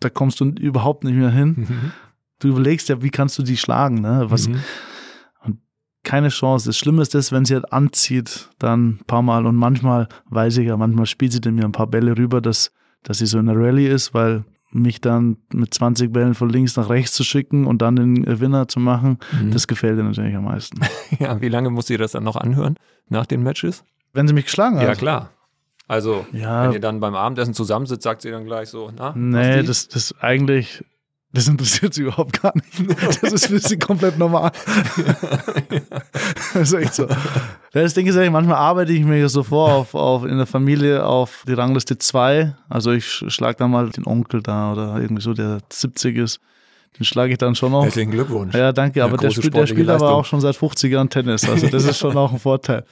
da 0.00 0.10
kommst 0.10 0.40
du 0.40 0.46
überhaupt 0.46 1.04
nicht 1.04 1.14
mehr 1.14 1.30
hin. 1.30 1.54
Mhm. 1.68 1.92
Du 2.40 2.48
überlegst 2.48 2.88
ja, 2.88 3.02
wie 3.02 3.10
kannst 3.10 3.38
du 3.38 3.42
die 3.44 3.56
schlagen, 3.56 4.00
ne? 4.00 4.26
Was, 4.28 4.48
Mhm. 4.48 4.60
keine 6.02 6.28
Chance. 6.28 6.68
Das 6.68 6.76
Schlimme 6.76 7.00
ist 7.02 7.14
das, 7.14 7.32
wenn 7.32 7.44
sie 7.46 7.54
halt 7.54 7.72
anzieht, 7.72 8.50
dann 8.58 8.88
ein 8.96 9.04
paar 9.06 9.22
Mal 9.22 9.46
und 9.46 9.56
manchmal 9.56 10.08
weiß 10.26 10.58
ich 10.58 10.66
ja, 10.66 10.76
manchmal 10.76 11.06
spielt 11.06 11.32
sie 11.32 11.40
dann 11.40 11.54
mir 11.54 11.64
ein 11.64 11.72
paar 11.72 11.86
Bälle 11.86 12.18
rüber, 12.18 12.40
dass, 12.42 12.72
dass 13.04 13.18
sie 13.18 13.26
so 13.26 13.38
in 13.38 13.46
der 13.46 13.56
Rallye 13.56 13.86
ist, 13.86 14.12
weil 14.14 14.44
mich 14.72 15.00
dann 15.00 15.36
mit 15.52 15.72
20 15.72 16.12
Bällen 16.12 16.34
von 16.34 16.48
links 16.50 16.76
nach 16.76 16.88
rechts 16.90 17.12
zu 17.12 17.22
schicken 17.22 17.66
und 17.66 17.80
dann 17.80 17.94
den 17.94 18.40
Winner 18.40 18.66
zu 18.66 18.80
machen, 18.80 19.18
Mhm. 19.40 19.52
das 19.52 19.68
gefällt 19.68 19.96
ihr 19.98 20.02
natürlich 20.02 20.34
am 20.34 20.44
meisten. 20.44 20.80
Ja, 21.20 21.40
wie 21.40 21.48
lange 21.48 21.70
muss 21.70 21.86
sie 21.86 21.96
das 21.96 22.10
dann 22.12 22.24
noch 22.24 22.34
anhören 22.36 22.74
nach 23.08 23.24
den 23.26 23.42
Matches? 23.44 23.84
Wenn 24.12 24.26
sie 24.26 24.34
mich 24.34 24.46
geschlagen 24.46 24.76
hat. 24.78 24.84
Ja, 24.88 24.94
klar. 24.96 25.30
Also, 25.86 26.26
Ja. 26.32 26.64
wenn 26.64 26.72
ihr 26.72 26.80
dann 26.80 26.98
beim 26.98 27.14
Abendessen 27.14 27.54
zusammensitzt, 27.54 28.02
sagt 28.02 28.22
sie 28.22 28.30
dann 28.32 28.46
gleich 28.46 28.68
so, 28.68 28.90
na? 28.96 29.12
Nee, 29.14 29.62
das, 29.62 29.86
das 29.88 30.14
eigentlich, 30.20 30.82
das 31.34 31.48
interessiert 31.48 31.92
sie 31.94 32.02
überhaupt 32.02 32.40
gar 32.40 32.52
nicht. 32.54 33.20
Das 33.20 33.32
ist 33.32 33.46
für 33.48 33.58
sie 33.58 33.76
komplett 33.76 34.18
normal. 34.18 34.52
das 36.54 36.72
ist 36.72 36.72
echt 36.72 36.94
so. 36.94 37.08
Das 37.72 37.92
Ding 37.92 38.06
ist 38.06 38.16
eigentlich, 38.16 38.30
manchmal 38.30 38.56
arbeite 38.56 38.92
ich 38.92 39.04
mir 39.04 39.28
so 39.28 39.42
vor, 39.42 39.72
auf, 39.72 39.94
auf, 39.94 40.24
in 40.24 40.36
der 40.36 40.46
Familie 40.46 41.04
auf 41.04 41.42
die 41.48 41.54
Rangliste 41.54 41.98
2. 41.98 42.54
Also 42.68 42.92
ich 42.92 43.04
schlage 43.04 43.56
dann 43.58 43.72
mal 43.72 43.90
den 43.90 44.06
Onkel 44.06 44.42
da 44.42 44.72
oder 44.72 44.96
irgendwie 45.00 45.22
so, 45.22 45.34
der 45.34 45.58
70 45.70 46.16
ist. 46.16 46.40
Den 47.00 47.04
schlage 47.04 47.32
ich 47.32 47.38
dann 47.38 47.56
schon 47.56 47.72
noch. 47.72 47.82
Herzlichen 47.82 48.12
Glückwunsch. 48.12 48.54
Ja, 48.54 48.72
danke, 48.72 49.02
aber 49.02 49.16
der 49.16 49.30
spielt, 49.30 49.54
der 49.54 49.66
spielt 49.66 49.88
aber 49.88 50.04
Leistung. 50.04 50.20
auch 50.20 50.24
schon 50.24 50.40
seit 50.40 50.54
50 50.54 50.92
Jahren 50.92 51.10
Tennis. 51.10 51.48
Also 51.48 51.66
das 51.66 51.84
ist 51.84 51.98
schon 51.98 52.16
auch 52.16 52.32
ein 52.32 52.38
Vorteil. 52.38 52.84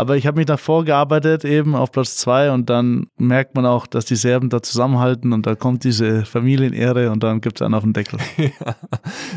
Aber 0.00 0.16
ich 0.16 0.28
habe 0.28 0.36
mich 0.38 0.46
davor 0.46 0.84
gearbeitet, 0.84 1.44
eben 1.44 1.74
auf 1.74 1.90
Platz 1.90 2.16
zwei 2.16 2.52
und 2.52 2.70
dann 2.70 3.08
merkt 3.16 3.56
man 3.56 3.66
auch, 3.66 3.88
dass 3.88 4.04
die 4.04 4.14
Serben 4.14 4.48
da 4.48 4.62
zusammenhalten 4.62 5.32
und 5.32 5.44
da 5.44 5.56
kommt 5.56 5.82
diese 5.82 6.24
Familienehre 6.24 7.10
und 7.10 7.22
dann 7.24 7.40
gibt 7.40 7.60
es 7.60 7.64
einen 7.64 7.74
auf 7.74 7.82
den 7.82 7.92
Deckel. 7.94 8.20
Ja. 8.38 8.76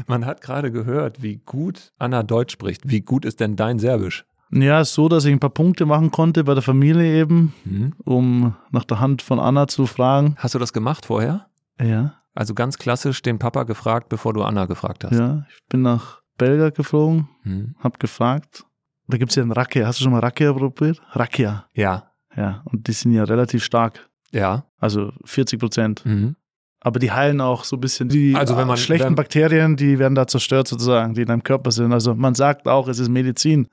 Man 0.06 0.26
hat 0.28 0.42
gerade 0.42 0.72
gehört, 0.72 1.24
wie 1.24 1.38
gut 1.38 1.92
Anna 1.98 2.22
Deutsch 2.22 2.54
spricht. 2.54 2.82
Wie 2.88 3.02
gut 3.02 3.26
ist 3.26 3.40
denn 3.40 3.56
dein 3.56 3.80
Serbisch? 3.80 4.24
Ja, 4.52 4.86
so, 4.86 5.10
dass 5.10 5.26
ich 5.26 5.32
ein 5.32 5.40
paar 5.40 5.50
Punkte 5.50 5.86
machen 5.88 6.12
konnte 6.12 6.44
bei 6.44 6.54
der 6.54 6.62
Familie 6.62 7.20
eben, 7.22 7.54
Mhm. 7.66 7.94
um 8.04 8.56
nach 8.72 8.84
der 8.84 9.00
Hand 9.00 9.22
von 9.24 9.40
Anna 9.40 9.68
zu 9.68 9.88
fragen. 9.88 10.36
Hast 10.38 10.54
du 10.54 10.60
das 10.60 10.74
gemacht 10.74 11.06
vorher? 11.08 11.48
Ja, 11.82 12.16
Also 12.36 12.54
ganz 12.54 12.78
klassisch 12.78 13.22
den 13.24 13.40
Papa 13.40 13.64
gefragt, 13.64 14.10
bevor 14.10 14.34
du 14.34 14.44
Anna 14.44 14.66
gefragt 14.68 15.04
hast. 15.06 15.18
ja. 15.18 15.44
Ich 15.50 15.60
bin 15.70 15.82
nach 15.82 16.22
Belgrad 16.38 16.76
geflogen, 16.76 17.28
Mhm. 17.44 17.76
hab 17.80 18.00
gefragt. 18.00 18.64
Da 19.12 19.18
gibt 19.18 19.32
es 19.32 19.36
ja 19.36 19.44
einen 19.44 19.52
Rakia. 19.52 19.86
Hast 19.88 20.00
du 20.00 20.04
schon 20.04 20.12
mal 20.14 20.20
Rakia 20.20 20.52
probiert? 20.54 21.02
Rakia. 21.12 21.66
Ja. 21.74 22.12
Ja, 22.36 22.62
und 22.66 22.88
die 22.88 22.94
sind 22.94 23.12
ja 23.12 23.24
relativ 23.26 23.64
stark. 23.64 24.10
Ja. 24.32 24.66
Also 24.80 25.12
40 25.26 25.60
Prozent. 25.60 26.06
Mhm. 26.06 26.36
Aber 26.80 26.98
die 27.00 27.12
heilen 27.12 27.42
auch 27.42 27.64
so 27.66 27.76
ein 27.76 27.82
bisschen 27.82 28.10
die 28.10 28.34
Also 28.36 28.56
wenn 28.58 28.68
man- 28.68 28.78
schlechten 28.78 29.08
wenn- 29.10 29.16
Bakterien, 29.16 29.76
die 29.76 30.00
werden 30.00 30.16
da 30.16 30.26
zerstört 30.28 30.68
sozusagen, 30.68 31.14
die 31.14 31.22
in 31.22 31.28
deinem 31.28 31.44
Körper 31.44 31.72
sind. 31.72 31.92
Also 31.94 32.16
man 32.16 32.34
sagt 32.34 32.68
auch, 32.68 32.88
es 32.88 32.98
ist 33.00 33.10
Medizin. 33.10 33.68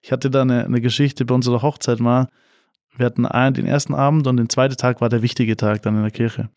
Ich 0.00 0.10
hatte 0.10 0.30
da 0.30 0.42
eine, 0.42 0.64
eine 0.64 0.80
Geschichte 0.80 1.24
bei 1.24 1.34
unserer 1.34 1.60
Hochzeit 1.62 2.00
mal. 2.00 2.28
Wir 2.96 3.06
hatten 3.06 3.26
einen, 3.26 3.54
den 3.54 3.66
ersten 3.66 3.94
Abend 3.94 4.26
und 4.26 4.38
den 4.38 4.48
zweiten 4.48 4.76
Tag 4.76 5.00
war 5.00 5.08
der 5.08 5.22
wichtige 5.22 5.56
Tag 5.56 5.82
dann 5.82 5.94
in 5.96 6.02
der 6.02 6.10
Kirche. 6.10 6.48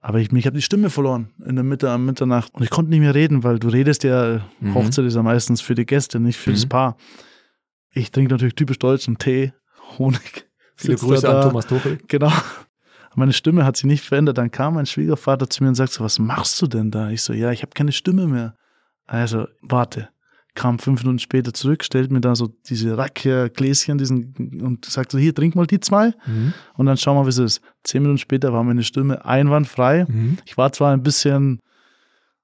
Aber 0.00 0.18
ich, 0.20 0.32
mich 0.32 0.46
habe 0.46 0.56
die 0.56 0.62
Stimme 0.62 0.90
verloren 0.90 1.30
in 1.44 1.54
der 1.56 1.64
Mitte 1.64 1.90
am 1.90 2.06
Mitternacht 2.06 2.54
und 2.54 2.62
ich 2.64 2.70
konnte 2.70 2.90
nicht 2.90 3.00
mehr 3.00 3.14
reden, 3.14 3.44
weil 3.44 3.58
du 3.58 3.68
redest 3.68 4.04
ja, 4.04 4.40
Mhm. 4.60 4.74
Hochzeit 4.74 5.04
ist 5.04 5.14
ja 5.16 5.22
meistens 5.22 5.60
für 5.60 5.74
die 5.74 5.86
Gäste, 5.86 6.18
nicht 6.18 6.38
für 6.38 6.52
das 6.52 6.64
Mhm. 6.64 6.68
Paar. 6.70 6.96
Ich 7.98 8.12
trinke 8.12 8.32
natürlich 8.32 8.54
typisch 8.54 8.78
deutschen 8.78 9.18
Tee, 9.18 9.52
Honig. 9.98 10.46
Viele 10.76 10.96
Grüße 10.96 11.22
da 11.22 11.40
an. 11.40 11.48
Thomas 11.48 11.66
Tuchel. 11.66 11.98
Genau. 12.06 12.32
Meine 13.16 13.32
Stimme 13.32 13.64
hat 13.64 13.76
sich 13.76 13.86
nicht 13.86 14.04
verändert. 14.04 14.38
Dann 14.38 14.50
kam 14.52 14.74
mein 14.74 14.86
Schwiegervater 14.86 15.50
zu 15.50 15.64
mir 15.64 15.70
und 15.70 15.74
sagt 15.74 15.92
so, 15.92 16.04
was 16.04 16.20
machst 16.20 16.62
du 16.62 16.68
denn 16.68 16.92
da? 16.92 17.10
Ich 17.10 17.22
so, 17.22 17.32
ja, 17.32 17.50
ich 17.50 17.62
habe 17.62 17.72
keine 17.74 17.90
Stimme 17.90 18.28
mehr. 18.28 18.54
Also, 19.06 19.48
warte. 19.62 20.10
Kam 20.54 20.78
fünf 20.78 21.02
Minuten 21.02 21.18
später 21.18 21.52
zurück, 21.52 21.82
stellt 21.84 22.10
mir 22.12 22.20
da 22.20 22.34
so 22.36 22.48
diese 22.68 22.96
Rakia-Gläschen 22.96 23.98
diesen, 23.98 24.60
und 24.62 24.84
sagt 24.84 25.10
so, 25.12 25.18
hier, 25.18 25.34
trink 25.34 25.54
mal 25.56 25.66
die 25.66 25.80
zwei 25.80 26.14
Mhm. 26.26 26.52
und 26.74 26.86
dann 26.86 26.96
schau 26.96 27.14
mal, 27.14 27.24
wie 27.26 27.30
es 27.30 27.38
ist. 27.38 27.60
Zehn 27.84 28.02
Minuten 28.02 28.18
später 28.18 28.52
war 28.52 28.62
meine 28.64 28.82
Stimme 28.82 29.24
einwandfrei. 29.24 30.04
Mhm. 30.08 30.38
Ich 30.46 30.56
war 30.56 30.72
zwar 30.72 30.92
ein 30.92 31.02
bisschen 31.02 31.60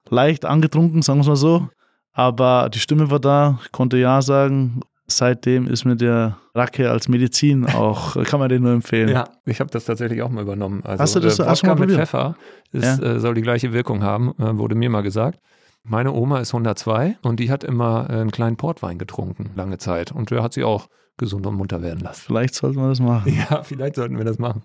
leicht 0.09 0.45
angetrunken, 0.45 1.01
sagen 1.01 1.19
wir 1.19 1.21
es 1.23 1.27
mal 1.27 1.35
so, 1.35 1.69
aber 2.13 2.69
die 2.73 2.79
Stimme 2.79 3.09
war 3.11 3.19
da, 3.19 3.59
ich 3.65 3.71
konnte 3.71 3.97
Ja 3.97 4.21
sagen. 4.21 4.81
Seitdem 5.07 5.67
ist 5.67 5.85
mir 5.85 5.95
der 5.95 6.37
Rakia 6.55 6.89
als 6.91 7.07
Medizin 7.07 7.65
auch, 7.67 8.15
kann 8.25 8.39
man 8.39 8.49
den 8.49 8.63
nur 8.63 8.71
empfehlen. 8.73 9.09
Ja, 9.09 9.25
ich 9.45 9.59
habe 9.59 9.69
das 9.69 9.85
tatsächlich 9.85 10.21
auch 10.23 10.29
mal 10.29 10.41
übernommen. 10.41 10.81
Also, 10.83 11.01
Hast 11.03 11.15
du 11.15 11.19
das- 11.19 11.39
äh, 11.39 11.45
hast 11.45 11.61
du 11.63 11.67
Wodka 11.67 11.75
mal 11.75 11.79
mit 11.87 11.89
probiert? 11.89 11.99
Pfeffer 12.09 12.35
ist, 12.71 13.01
äh, 13.03 13.19
soll 13.19 13.35
die 13.35 13.41
gleiche 13.43 13.71
Wirkung 13.71 14.03
haben, 14.03 14.33
äh, 14.39 14.57
wurde 14.57 14.73
mir 14.75 14.89
mal 14.89 15.01
gesagt. 15.01 15.39
Meine 15.83 16.11
Oma 16.13 16.39
ist 16.39 16.51
102 16.53 17.17
und 17.21 17.39
die 17.39 17.51
hat 17.51 17.63
immer 17.63 18.07
äh, 18.09 18.13
einen 18.13 18.31
kleinen 18.31 18.57
Portwein 18.57 18.97
getrunken, 18.97 19.51
lange 19.55 19.77
Zeit. 19.77 20.11
Und 20.11 20.31
der 20.31 20.41
hat 20.41 20.53
sie 20.53 20.63
auch 20.63 20.87
gesund 21.17 21.45
und 21.45 21.55
munter 21.55 21.83
werden 21.83 21.99
lassen. 21.99 22.23
Vielleicht 22.25 22.55
sollten 22.55 22.77
wir 22.79 22.89
das 22.89 22.99
machen. 22.99 23.31
Ja, 23.51 23.61
vielleicht 23.61 23.95
sollten 23.95 24.17
wir 24.17 24.25
das 24.25 24.39
machen. 24.39 24.63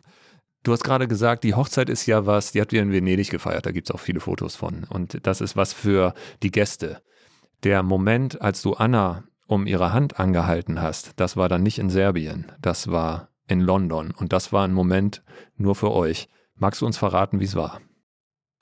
Du 0.62 0.72
hast 0.72 0.82
gerade 0.84 1.07
gesagt, 1.09 1.45
die 1.45 1.55
Hochzeit 1.55 1.91
ist 1.91 2.07
ja 2.07 2.24
was, 2.26 2.53
die 2.53 2.61
habt 2.62 2.72
ihr 2.72 2.82
in 2.82 2.93
Venedig 2.93 3.30
gefeiert, 3.30 3.64
da 3.66 3.70
gibt 3.72 3.88
es 3.88 3.95
auch 3.95 4.01
viele 4.01 4.20
Fotos 4.20 4.57
von. 4.57 4.84
Und 4.88 5.26
das 5.26 5.41
ist 5.43 5.57
was 5.57 5.72
für 5.74 6.14
die 6.43 6.51
Gäste. 6.51 7.01
Der 7.64 7.82
Moment, 7.82 8.41
als 8.41 8.62
du 8.62 8.72
Anna 8.74 9.24
um 9.51 9.67
ihre 9.67 9.93
Hand 9.93 10.21
angehalten 10.21 10.81
hast, 10.81 11.19
das 11.19 11.37
war 11.37 11.49
dann 11.49 11.65
nicht 11.65 11.79
in 11.79 11.91
Serbien, 11.91 12.47
das 12.63 12.91
war 12.91 13.31
in 13.49 13.61
London. 13.61 14.13
Und 14.17 14.33
das 14.33 14.53
war 14.53 14.65
ein 14.65 14.73
Moment 14.73 15.25
nur 15.57 15.75
für 15.75 15.91
euch. 15.91 16.29
Magst 16.55 16.83
du 16.83 16.87
uns 16.87 16.97
verraten, 16.97 17.41
wie 17.41 17.45
es 17.45 17.57
war? 17.57 17.81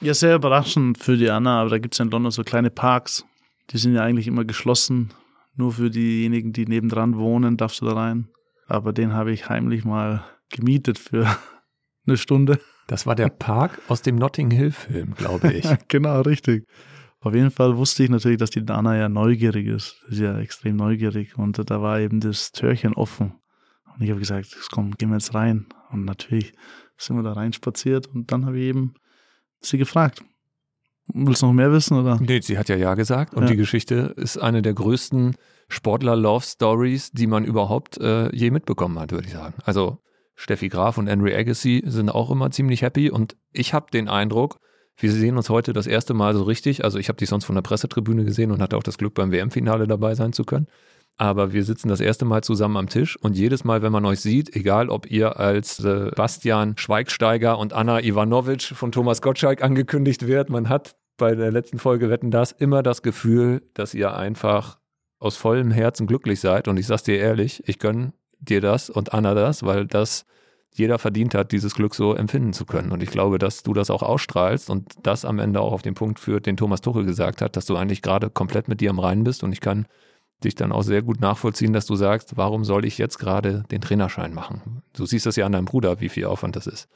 Ja, 0.01 0.14
sehr 0.14 0.36
überraschend 0.36 0.97
für 0.97 1.18
die 1.18 1.28
Anna, 1.28 1.61
aber 1.61 1.70
da 1.70 1.78
gibt 1.78 1.95
es 1.95 1.99
ja 1.99 2.07
in 2.07 2.11
London 2.11 2.30
so 2.30 2.43
kleine 2.43 2.70
Parks. 2.70 3.26
Die 3.70 3.76
sind 3.76 3.95
ja 3.95 4.03
eigentlich 4.03 4.28
immer 4.28 4.47
geschlossen. 4.47 5.12
Nur 5.57 5.72
für 5.72 5.91
diejenigen, 5.91 6.53
die 6.53 6.64
nebendran 6.64 7.18
wohnen, 7.18 7.59
darfst 7.59 7.82
du 7.82 7.86
da 7.86 7.93
rein. 7.93 8.28
Aber 8.66 8.95
den 8.95 9.12
habe 9.12 9.32
ich 9.32 9.51
heimlich 9.51 9.84
mal 9.84 10.24
gemietet 10.51 10.99
für 10.99 11.26
eine 12.07 12.16
Stunde. 12.16 12.61
Das 12.86 13.07
war 13.07 13.14
der 13.14 13.28
Park 13.28 13.82
aus 13.89 14.01
dem 14.01 14.16
Notting 14.16 14.51
Hill-Film, 14.51 15.14
glaube 15.16 15.53
ich. 15.53 15.68
genau, 15.89 16.22
richtig. 16.22 16.64
Auf 17.28 17.34
jeden 17.34 17.50
Fall 17.50 17.76
wusste 17.76 18.04
ich 18.04 18.10
natürlich, 18.10 18.38
dass 18.38 18.50
die 18.50 18.64
Anna 18.68 18.96
ja 18.96 19.08
neugierig 19.10 19.66
ist. 19.66 20.02
Sie 20.08 20.14
ist 20.14 20.20
ja 20.20 20.38
extrem 20.38 20.76
neugierig. 20.76 21.36
Und 21.36 21.58
da 21.70 21.82
war 21.82 22.00
eben 22.00 22.20
das 22.20 22.52
Türchen 22.52 22.94
offen. 22.94 23.34
Und 23.94 24.02
ich 24.02 24.08
habe 24.10 24.18
gesagt, 24.18 24.56
komm, 24.72 24.92
gehen 24.92 25.10
wir 25.10 25.16
jetzt 25.16 25.34
rein. 25.34 25.66
Und 25.90 26.06
natürlich 26.06 26.54
sind 26.96 27.16
wir 27.16 27.22
da 27.22 27.34
rein 27.34 27.52
spaziert. 27.52 28.06
Und 28.06 28.32
dann 28.32 28.46
habe 28.46 28.58
ich 28.58 28.64
eben 28.64 28.94
sie 29.60 29.76
gefragt. 29.76 30.24
Willst 31.12 31.42
du 31.42 31.46
noch 31.46 31.52
mehr 31.52 31.70
wissen? 31.70 31.98
Oder? 31.98 32.18
Nee, 32.20 32.40
sie 32.40 32.58
hat 32.58 32.68
ja 32.68 32.76
Ja 32.76 32.94
gesagt 32.94 33.34
und 33.34 33.42
Ja. 33.42 33.48
die 33.50 33.56
Geschichte 33.56 34.14
ist 34.16 34.38
eine 34.38 34.62
der 34.62 34.74
größten 34.74 35.36
Sportler-Love-Stories, 35.68 37.12
die 37.12 37.26
man 37.26 37.44
überhaupt 37.44 37.98
äh, 37.98 38.34
je 38.34 38.50
mitbekommen 38.50 38.98
hat, 38.98 39.12
würde 39.12 39.26
ich 39.26 39.32
sagen. 39.34 39.54
Also 39.64 39.98
Steffi 40.34 40.68
Graf 40.68 40.98
und 40.98 41.08
Henry 41.08 41.34
Agassi 41.34 41.82
sind 41.86 42.10
auch 42.10 42.30
immer 42.30 42.50
ziemlich 42.50 42.82
happy 42.82 43.10
und 43.10 43.36
ich 43.52 43.74
habe 43.74 43.90
den 43.90 44.08
Eindruck, 44.08 44.60
wir 44.99 45.12
sehen 45.12 45.36
uns 45.36 45.49
heute 45.49 45.72
das 45.72 45.86
erste 45.86 46.12
Mal 46.12 46.34
so 46.34 46.42
richtig. 46.42 46.84
Also 46.84 46.99
ich 46.99 47.09
habe 47.09 47.16
dich 47.16 47.28
sonst 47.28 47.44
von 47.44 47.55
der 47.55 47.62
Pressetribüne 47.62 48.24
gesehen 48.24 48.51
und 48.51 48.61
hatte 48.61 48.76
auch 48.76 48.82
das 48.82 48.99
Glück, 48.99 49.14
beim 49.14 49.32
WM-Finale 49.32 49.86
dabei 49.86 50.14
sein 50.14 50.32
zu 50.32 50.44
können. 50.44 50.66
Aber 51.16 51.53
wir 51.53 51.64
sitzen 51.64 51.88
das 51.88 52.01
erste 52.01 52.24
Mal 52.24 52.42
zusammen 52.42 52.76
am 52.76 52.88
Tisch 52.88 53.16
und 53.16 53.36
jedes 53.36 53.64
Mal, 53.64 53.82
wenn 53.82 53.90
man 53.90 54.05
euch 54.05 54.20
sieht, 54.20 54.55
egal 54.55 54.88
ob 54.88 55.11
ihr 55.11 55.38
als 55.38 55.80
äh, 55.84 56.11
Bastian 56.14 56.76
Schweigsteiger 56.76 57.59
und 57.59 57.72
Anna 57.72 58.01
Ivanovic 58.01 58.62
von 58.62 58.92
Thomas 58.92 59.20
Gottschalk 59.20 59.62
angekündigt 59.62 60.28
wird, 60.28 60.49
man 60.49 60.68
hat 60.68 60.96
bei 61.16 61.34
der 61.34 61.51
letzten 61.51 61.80
Folge 61.80 62.09
Wetten 62.09 62.30
das 62.30 62.53
immer 62.53 62.84
das 62.84 63.03
Gefühl, 63.03 63.62
dass 63.74 63.94
ihr 63.94 64.14
einfach 64.14 64.78
aus 65.18 65.36
vollem 65.36 65.72
Herzen 65.72 66.07
glücklich 66.07 66.38
seid. 66.40 66.68
Und 66.68 66.76
ich 66.76 66.86
sag's 66.86 67.03
dir 67.03 67.18
ehrlich, 67.18 67.64
ich 67.66 67.80
gönn 67.80 68.12
dir 68.38 68.61
das 68.61 68.88
und 68.88 69.12
Anna 69.12 69.34
das, 69.34 69.64
weil 69.64 69.86
das 69.86 70.24
jeder 70.78 70.98
verdient 70.98 71.34
hat, 71.34 71.52
dieses 71.52 71.74
Glück 71.74 71.94
so 71.94 72.14
empfinden 72.14 72.52
zu 72.52 72.64
können. 72.64 72.92
Und 72.92 73.02
ich 73.02 73.10
glaube, 73.10 73.38
dass 73.38 73.62
du 73.62 73.74
das 73.74 73.90
auch 73.90 74.02
ausstrahlst 74.02 74.70
und 74.70 74.94
das 75.02 75.24
am 75.24 75.38
Ende 75.38 75.60
auch 75.60 75.72
auf 75.72 75.82
den 75.82 75.94
Punkt 75.94 76.18
führt, 76.18 76.46
den 76.46 76.56
Thomas 76.56 76.80
Tuchel 76.80 77.04
gesagt 77.04 77.42
hat, 77.42 77.56
dass 77.56 77.66
du 77.66 77.76
eigentlich 77.76 78.02
gerade 78.02 78.30
komplett 78.30 78.68
mit 78.68 78.80
dir 78.80 78.90
am 78.90 78.98
Reinen 78.98 79.24
bist. 79.24 79.42
Und 79.42 79.52
ich 79.52 79.60
kann 79.60 79.86
dich 80.44 80.54
dann 80.54 80.72
auch 80.72 80.82
sehr 80.82 81.02
gut 81.02 81.20
nachvollziehen, 81.20 81.72
dass 81.72 81.86
du 81.86 81.96
sagst, 81.96 82.36
warum 82.36 82.64
soll 82.64 82.84
ich 82.84 82.98
jetzt 82.98 83.18
gerade 83.18 83.64
den 83.70 83.80
Trainerschein 83.80 84.32
machen? 84.32 84.82
Du 84.94 85.04
siehst 85.04 85.26
das 85.26 85.36
ja 85.36 85.46
an 85.46 85.52
deinem 85.52 85.64
Bruder, 85.64 86.00
wie 86.00 86.08
viel 86.08 86.26
Aufwand 86.26 86.56
das 86.56 86.66
ist, 86.66 86.88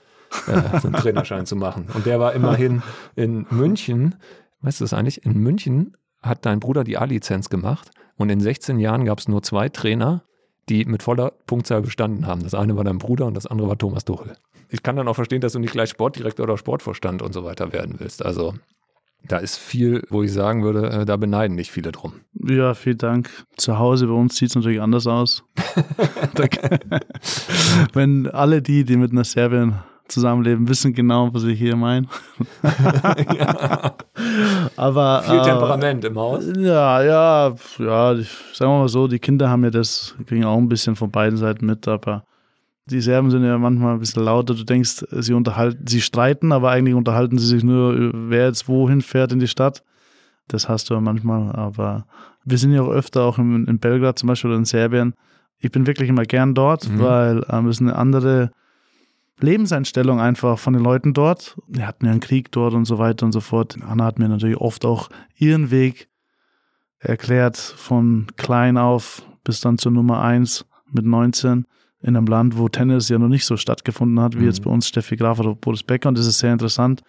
äh, 0.46 0.78
so 0.80 0.88
einen 0.88 0.96
Trainerschein 0.96 1.46
zu 1.46 1.56
machen. 1.56 1.88
Und 1.92 2.06
der 2.06 2.20
war 2.20 2.34
immerhin 2.34 2.82
in 3.16 3.46
München, 3.50 4.14
weißt 4.60 4.80
du 4.80 4.84
das 4.84 4.92
eigentlich? 4.92 5.24
In 5.24 5.38
München 5.38 5.96
hat 6.22 6.46
dein 6.46 6.60
Bruder 6.60 6.84
die 6.84 6.98
A-Lizenz 6.98 7.50
gemacht 7.50 7.90
und 8.16 8.30
in 8.30 8.40
16 8.40 8.78
Jahren 8.78 9.04
gab 9.04 9.18
es 9.18 9.26
nur 9.26 9.42
zwei 9.42 9.68
Trainer, 9.68 10.22
die 10.68 10.84
mit 10.84 11.02
voller 11.02 11.32
Punktzahl 11.46 11.82
bestanden 11.82 12.26
haben. 12.26 12.42
Das 12.42 12.54
eine 12.54 12.76
war 12.76 12.84
dein 12.84 12.98
Bruder 12.98 13.26
und 13.26 13.34
das 13.34 13.46
andere 13.46 13.68
war 13.68 13.78
Thomas 13.78 14.04
Tuchel. 14.04 14.36
Ich 14.68 14.82
kann 14.82 14.96
dann 14.96 15.08
auch 15.08 15.14
verstehen, 15.14 15.40
dass 15.40 15.52
du 15.52 15.58
nicht 15.58 15.72
gleich 15.72 15.90
Sportdirektor 15.90 16.44
oder 16.44 16.56
Sportvorstand 16.56 17.20
und 17.22 17.32
so 17.32 17.44
weiter 17.44 17.72
werden 17.72 17.96
willst. 17.98 18.24
Also 18.24 18.54
da 19.28 19.36
ist 19.38 19.56
viel, 19.56 20.02
wo 20.08 20.22
ich 20.22 20.32
sagen 20.32 20.62
würde, 20.62 20.90
äh, 20.90 21.04
da 21.04 21.16
beneiden 21.16 21.54
nicht 21.54 21.70
viele 21.70 21.92
drum. 21.92 22.14
Ja, 22.32 22.74
vielen 22.74 22.98
Dank. 22.98 23.30
Zu 23.56 23.78
Hause 23.78 24.06
bei 24.06 24.14
uns 24.14 24.36
sieht 24.36 24.48
es 24.48 24.54
natürlich 24.56 24.80
anders 24.80 25.06
aus. 25.06 25.44
Wenn 27.92 28.28
alle 28.28 28.62
die, 28.62 28.84
die 28.84 28.96
mit 28.96 29.12
einer 29.12 29.24
Serbien 29.24 29.80
zusammenleben, 30.12 30.68
wissen 30.68 30.92
genau, 30.92 31.32
was 31.32 31.44
ich 31.44 31.58
hier 31.58 31.76
meine. 31.76 32.06
ja. 32.62 33.94
Aber 34.76 35.22
viel 35.22 35.42
Temperament 35.42 36.04
äh, 36.04 36.08
im 36.08 36.18
Haus. 36.18 36.44
Ja, 36.56 37.02
ja, 37.02 37.54
ja. 37.78 38.14
Sagen 38.16 38.72
wir 38.72 38.78
mal 38.78 38.88
so, 38.88 39.08
die 39.08 39.18
Kinder 39.18 39.48
haben 39.48 39.64
ja 39.64 39.70
das, 39.70 40.14
kriegen 40.26 40.44
auch 40.44 40.56
ein 40.56 40.68
bisschen 40.68 40.96
von 40.96 41.10
beiden 41.10 41.36
Seiten 41.36 41.66
mit, 41.66 41.86
aber 41.88 42.24
die 42.86 43.00
Serben 43.00 43.30
sind 43.30 43.44
ja 43.44 43.58
manchmal 43.58 43.94
ein 43.94 44.00
bisschen 44.00 44.24
lauter. 44.24 44.54
Du 44.54 44.64
denkst, 44.64 45.04
sie 45.10 45.34
unterhalten, 45.34 45.86
sie 45.86 46.00
streiten, 46.00 46.52
aber 46.52 46.70
eigentlich 46.70 46.94
unterhalten 46.94 47.38
sie 47.38 47.46
sich 47.46 47.62
nur, 47.62 48.12
wer 48.12 48.46
jetzt 48.46 48.68
wohin 48.68 49.00
fährt 49.02 49.32
in 49.32 49.38
die 49.38 49.48
Stadt. 49.48 49.82
Das 50.48 50.68
hast 50.68 50.90
du 50.90 50.94
ja 50.94 51.00
manchmal, 51.00 51.52
aber 51.52 52.04
wir 52.44 52.58
sind 52.58 52.72
ja 52.72 52.82
auch 52.82 52.90
öfter 52.90 53.22
auch 53.22 53.38
in, 53.38 53.66
in 53.66 53.78
Belgrad 53.78 54.18
zum 54.18 54.26
Beispiel 54.26 54.50
oder 54.50 54.58
in 54.58 54.64
Serbien. 54.64 55.14
Ich 55.58 55.70
bin 55.70 55.86
wirklich 55.86 56.08
immer 56.08 56.24
gern 56.24 56.54
dort, 56.54 56.88
mhm. 56.88 56.98
weil 56.98 57.46
ähm, 57.48 57.68
es 57.68 57.80
eine 57.80 57.94
andere 57.94 58.50
Lebenseinstellung 59.42 60.20
einfach 60.20 60.58
von 60.58 60.72
den 60.72 60.82
Leuten 60.82 61.14
dort. 61.14 61.56
Wir 61.66 61.86
hatten 61.86 62.06
ja 62.06 62.12
einen 62.12 62.20
Krieg 62.20 62.50
dort 62.52 62.74
und 62.74 62.84
so 62.84 62.98
weiter 62.98 63.26
und 63.26 63.32
so 63.32 63.40
fort. 63.40 63.76
Anna 63.86 64.04
hat 64.04 64.18
mir 64.18 64.28
natürlich 64.28 64.56
oft 64.56 64.84
auch 64.84 65.08
ihren 65.36 65.70
Weg 65.70 66.08
erklärt, 66.98 67.56
von 67.56 68.28
klein 68.36 68.78
auf 68.78 69.22
bis 69.44 69.60
dann 69.60 69.78
zur 69.78 69.92
Nummer 69.92 70.22
eins 70.22 70.64
mit 70.90 71.04
19 71.04 71.66
in 72.00 72.16
einem 72.16 72.26
Land, 72.26 72.58
wo 72.58 72.68
Tennis 72.68 73.08
ja 73.08 73.18
noch 73.18 73.28
nicht 73.28 73.44
so 73.44 73.56
stattgefunden 73.56 74.20
hat, 74.20 74.34
wie 74.34 74.40
mhm. 74.40 74.46
jetzt 74.46 74.62
bei 74.62 74.70
uns 74.70 74.88
Steffi 74.88 75.16
Graf 75.16 75.38
oder 75.38 75.54
Boris 75.54 75.82
Becker. 75.82 76.08
Und 76.08 76.18
das 76.18 76.26
ist 76.26 76.38
sehr 76.38 76.52
interessant. 76.52 77.02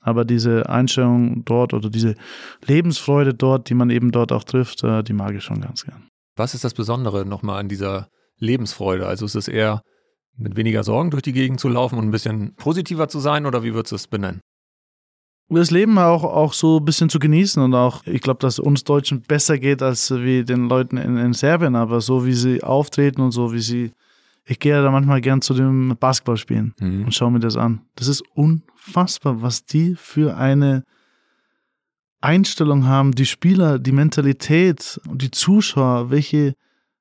Aber 0.00 0.24
diese 0.24 0.68
Einstellung 0.68 1.44
dort 1.44 1.74
oder 1.74 1.90
diese 1.90 2.14
Lebensfreude 2.64 3.34
dort, 3.34 3.68
die 3.68 3.74
man 3.74 3.90
eben 3.90 4.12
dort 4.12 4.30
auch 4.30 4.44
trifft, 4.44 4.84
äh, 4.84 5.02
die 5.02 5.12
mag 5.12 5.34
ich 5.34 5.42
schon 5.42 5.60
ganz 5.60 5.84
gern. 5.84 6.08
Was 6.36 6.54
ist 6.54 6.64
das 6.64 6.74
Besondere 6.74 7.26
nochmal 7.26 7.58
an 7.58 7.68
dieser 7.68 8.08
Lebensfreude? 8.38 9.06
Also 9.06 9.26
ist 9.26 9.34
es 9.34 9.48
eher 9.48 9.82
mit 10.36 10.56
weniger 10.56 10.84
Sorgen 10.84 11.10
durch 11.10 11.22
die 11.22 11.32
Gegend 11.32 11.60
zu 11.60 11.68
laufen 11.68 11.98
und 11.98 12.04
ein 12.04 12.10
bisschen 12.10 12.54
positiver 12.56 13.08
zu 13.08 13.20
sein 13.20 13.46
oder 13.46 13.62
wie 13.62 13.74
würdest 13.74 13.92
du 13.92 13.96
es 13.96 14.06
benennen? 14.06 14.40
Das 15.48 15.70
Leben 15.70 15.96
auch, 15.98 16.24
auch 16.24 16.52
so 16.52 16.78
ein 16.78 16.84
bisschen 16.84 17.08
zu 17.08 17.20
genießen 17.20 17.62
und 17.62 17.72
auch, 17.74 18.04
ich 18.04 18.20
glaube, 18.20 18.40
dass 18.40 18.58
uns 18.58 18.82
Deutschen 18.82 19.22
besser 19.22 19.58
geht 19.58 19.80
als 19.80 20.10
wie 20.10 20.44
den 20.44 20.68
Leuten 20.68 20.96
in, 20.96 21.16
in 21.16 21.32
Serbien, 21.32 21.76
aber 21.76 22.00
so 22.00 22.26
wie 22.26 22.32
sie 22.32 22.64
auftreten 22.64 23.20
und 23.20 23.30
so 23.30 23.52
wie 23.52 23.60
sie 23.60 23.92
ich 24.46 24.60
gehe 24.60 24.72
ja 24.72 24.82
da 24.82 24.90
manchmal 24.90 25.20
gern 25.20 25.42
zu 25.42 25.54
dem 25.54 25.96
Basketballspielen 25.98 26.74
mhm. 26.78 27.04
und 27.06 27.14
schaue 27.14 27.32
mir 27.32 27.40
das 27.40 27.56
an. 27.56 27.80
Das 27.96 28.06
ist 28.06 28.22
unfassbar, 28.34 29.42
was 29.42 29.64
die 29.64 29.96
für 29.96 30.36
eine 30.36 30.84
Einstellung 32.20 32.86
haben, 32.86 33.12
die 33.12 33.26
Spieler, 33.26 33.78
die 33.78 33.92
Mentalität 33.92 35.00
und 35.08 35.22
die 35.22 35.32
Zuschauer, 35.32 36.10
welche, 36.10 36.54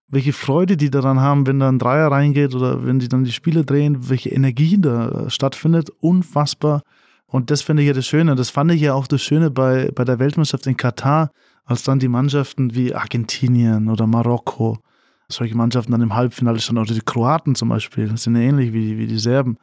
welche 0.08 0.34
Freude 0.34 0.78
die 0.78 0.90
daran 0.90 1.20
haben, 1.20 1.48
wenn 1.48 1.60
da 1.60 1.70
ein 1.70 1.80
Dreier 1.80 2.12
reingeht 2.12 2.54
oder 2.54 2.86
wenn 2.86 3.00
die 3.00 3.10
dann 3.10 3.24
die 3.24 3.32
Spiele 3.32 3.66
drehen, 3.66 4.10
welche 4.10 4.30
Energie 4.30 4.80
da 4.80 5.30
stattfindet. 5.30 5.90
Unfassbar. 6.00 6.84
Und 7.26 7.50
das 7.52 7.62
finde 7.62 7.84
ich 7.84 7.88
ja 7.88 7.94
das 7.94 8.06
Schöne. 8.06 8.36
Das 8.36 8.50
fand 8.50 8.72
ich 8.72 8.82
ja 8.82 8.94
auch 8.94 9.08
das 9.08 9.22
Schöne 9.22 9.50
bei, 9.50 9.92
bei 9.94 10.06
der 10.06 10.20
Weltmeisterschaft 10.20 10.68
in 10.68 10.78
Katar, 10.78 11.32
als 11.66 11.84
dann 11.84 12.00
die 12.00 12.08
Mannschaften 12.08 12.76
wie 12.76 12.94
Argentinien 12.94 13.90
oder 13.90 14.06
Marokko 14.06 14.78
solche 15.28 15.56
Mannschaften 15.56 15.92
dann 15.92 16.02
im 16.02 16.16
Halbfinale 16.16 16.60
standen, 16.60 16.82
oder 16.82 16.94
die 16.94 17.02
Kroaten 17.02 17.56
zum 17.56 17.70
Beispiel, 17.70 18.10
das 18.10 18.24
sind 18.24 18.36
ja 18.36 18.42
ähnlich 18.42 18.74
wie, 18.74 18.98
wie 18.98 19.08
die 19.08 19.18
Serben, 19.18 19.58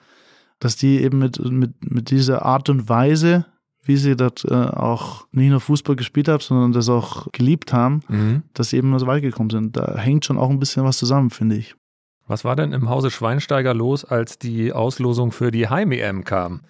dass 0.59 0.77
die 0.77 1.01
eben 1.01 1.19
mit, 1.19 1.39
mit, 1.39 1.91
mit 1.91 2.11
dieser 2.11 2.45
Art 2.45 2.69
und 2.69 2.89
Weise, 2.89 3.47
wie 3.85 3.97
sie 3.97 4.17
dort 4.17 4.45
äh, 4.45 4.55
auch 4.55 5.27
nicht 5.33 5.51
nur 5.51 5.61
Fußball 5.61 5.97
gespielt 5.97 6.29
haben, 6.29 6.41
sondern 6.41 6.73
das 6.73 6.89
auch 6.89 7.27
geliebt 7.33 7.73
haben, 7.73 8.03
mhm. 8.09 8.43
dass 8.55 8.71
sie 8.71 8.77
eben 8.77 8.97
so 8.99 9.07
weit 9.07 9.23
gekommen 9.23 9.51
sind. 9.51 9.77
Da 9.77 9.97
hängt 9.97 10.25
schon 10.25 10.39
auch 10.39 10.51
ein 10.51 10.61
bisschen 10.61 10.85
was 10.85 10.99
zusammen, 10.99 11.31
finde 11.31 11.57
ich. 11.57 11.75
Was 12.27 12.45
war 12.45 12.55
denn 12.55 12.73
im 12.73 12.89
Hause 12.89 13.11
Schweinsteiger 13.11 13.75
los, 13.75 14.05
als 14.05 14.39
die 14.39 14.73
Auslosung 14.73 15.33
für 15.33 15.51
die 15.51 15.69
Heim-EM 15.69 16.25
kam? 16.25 16.63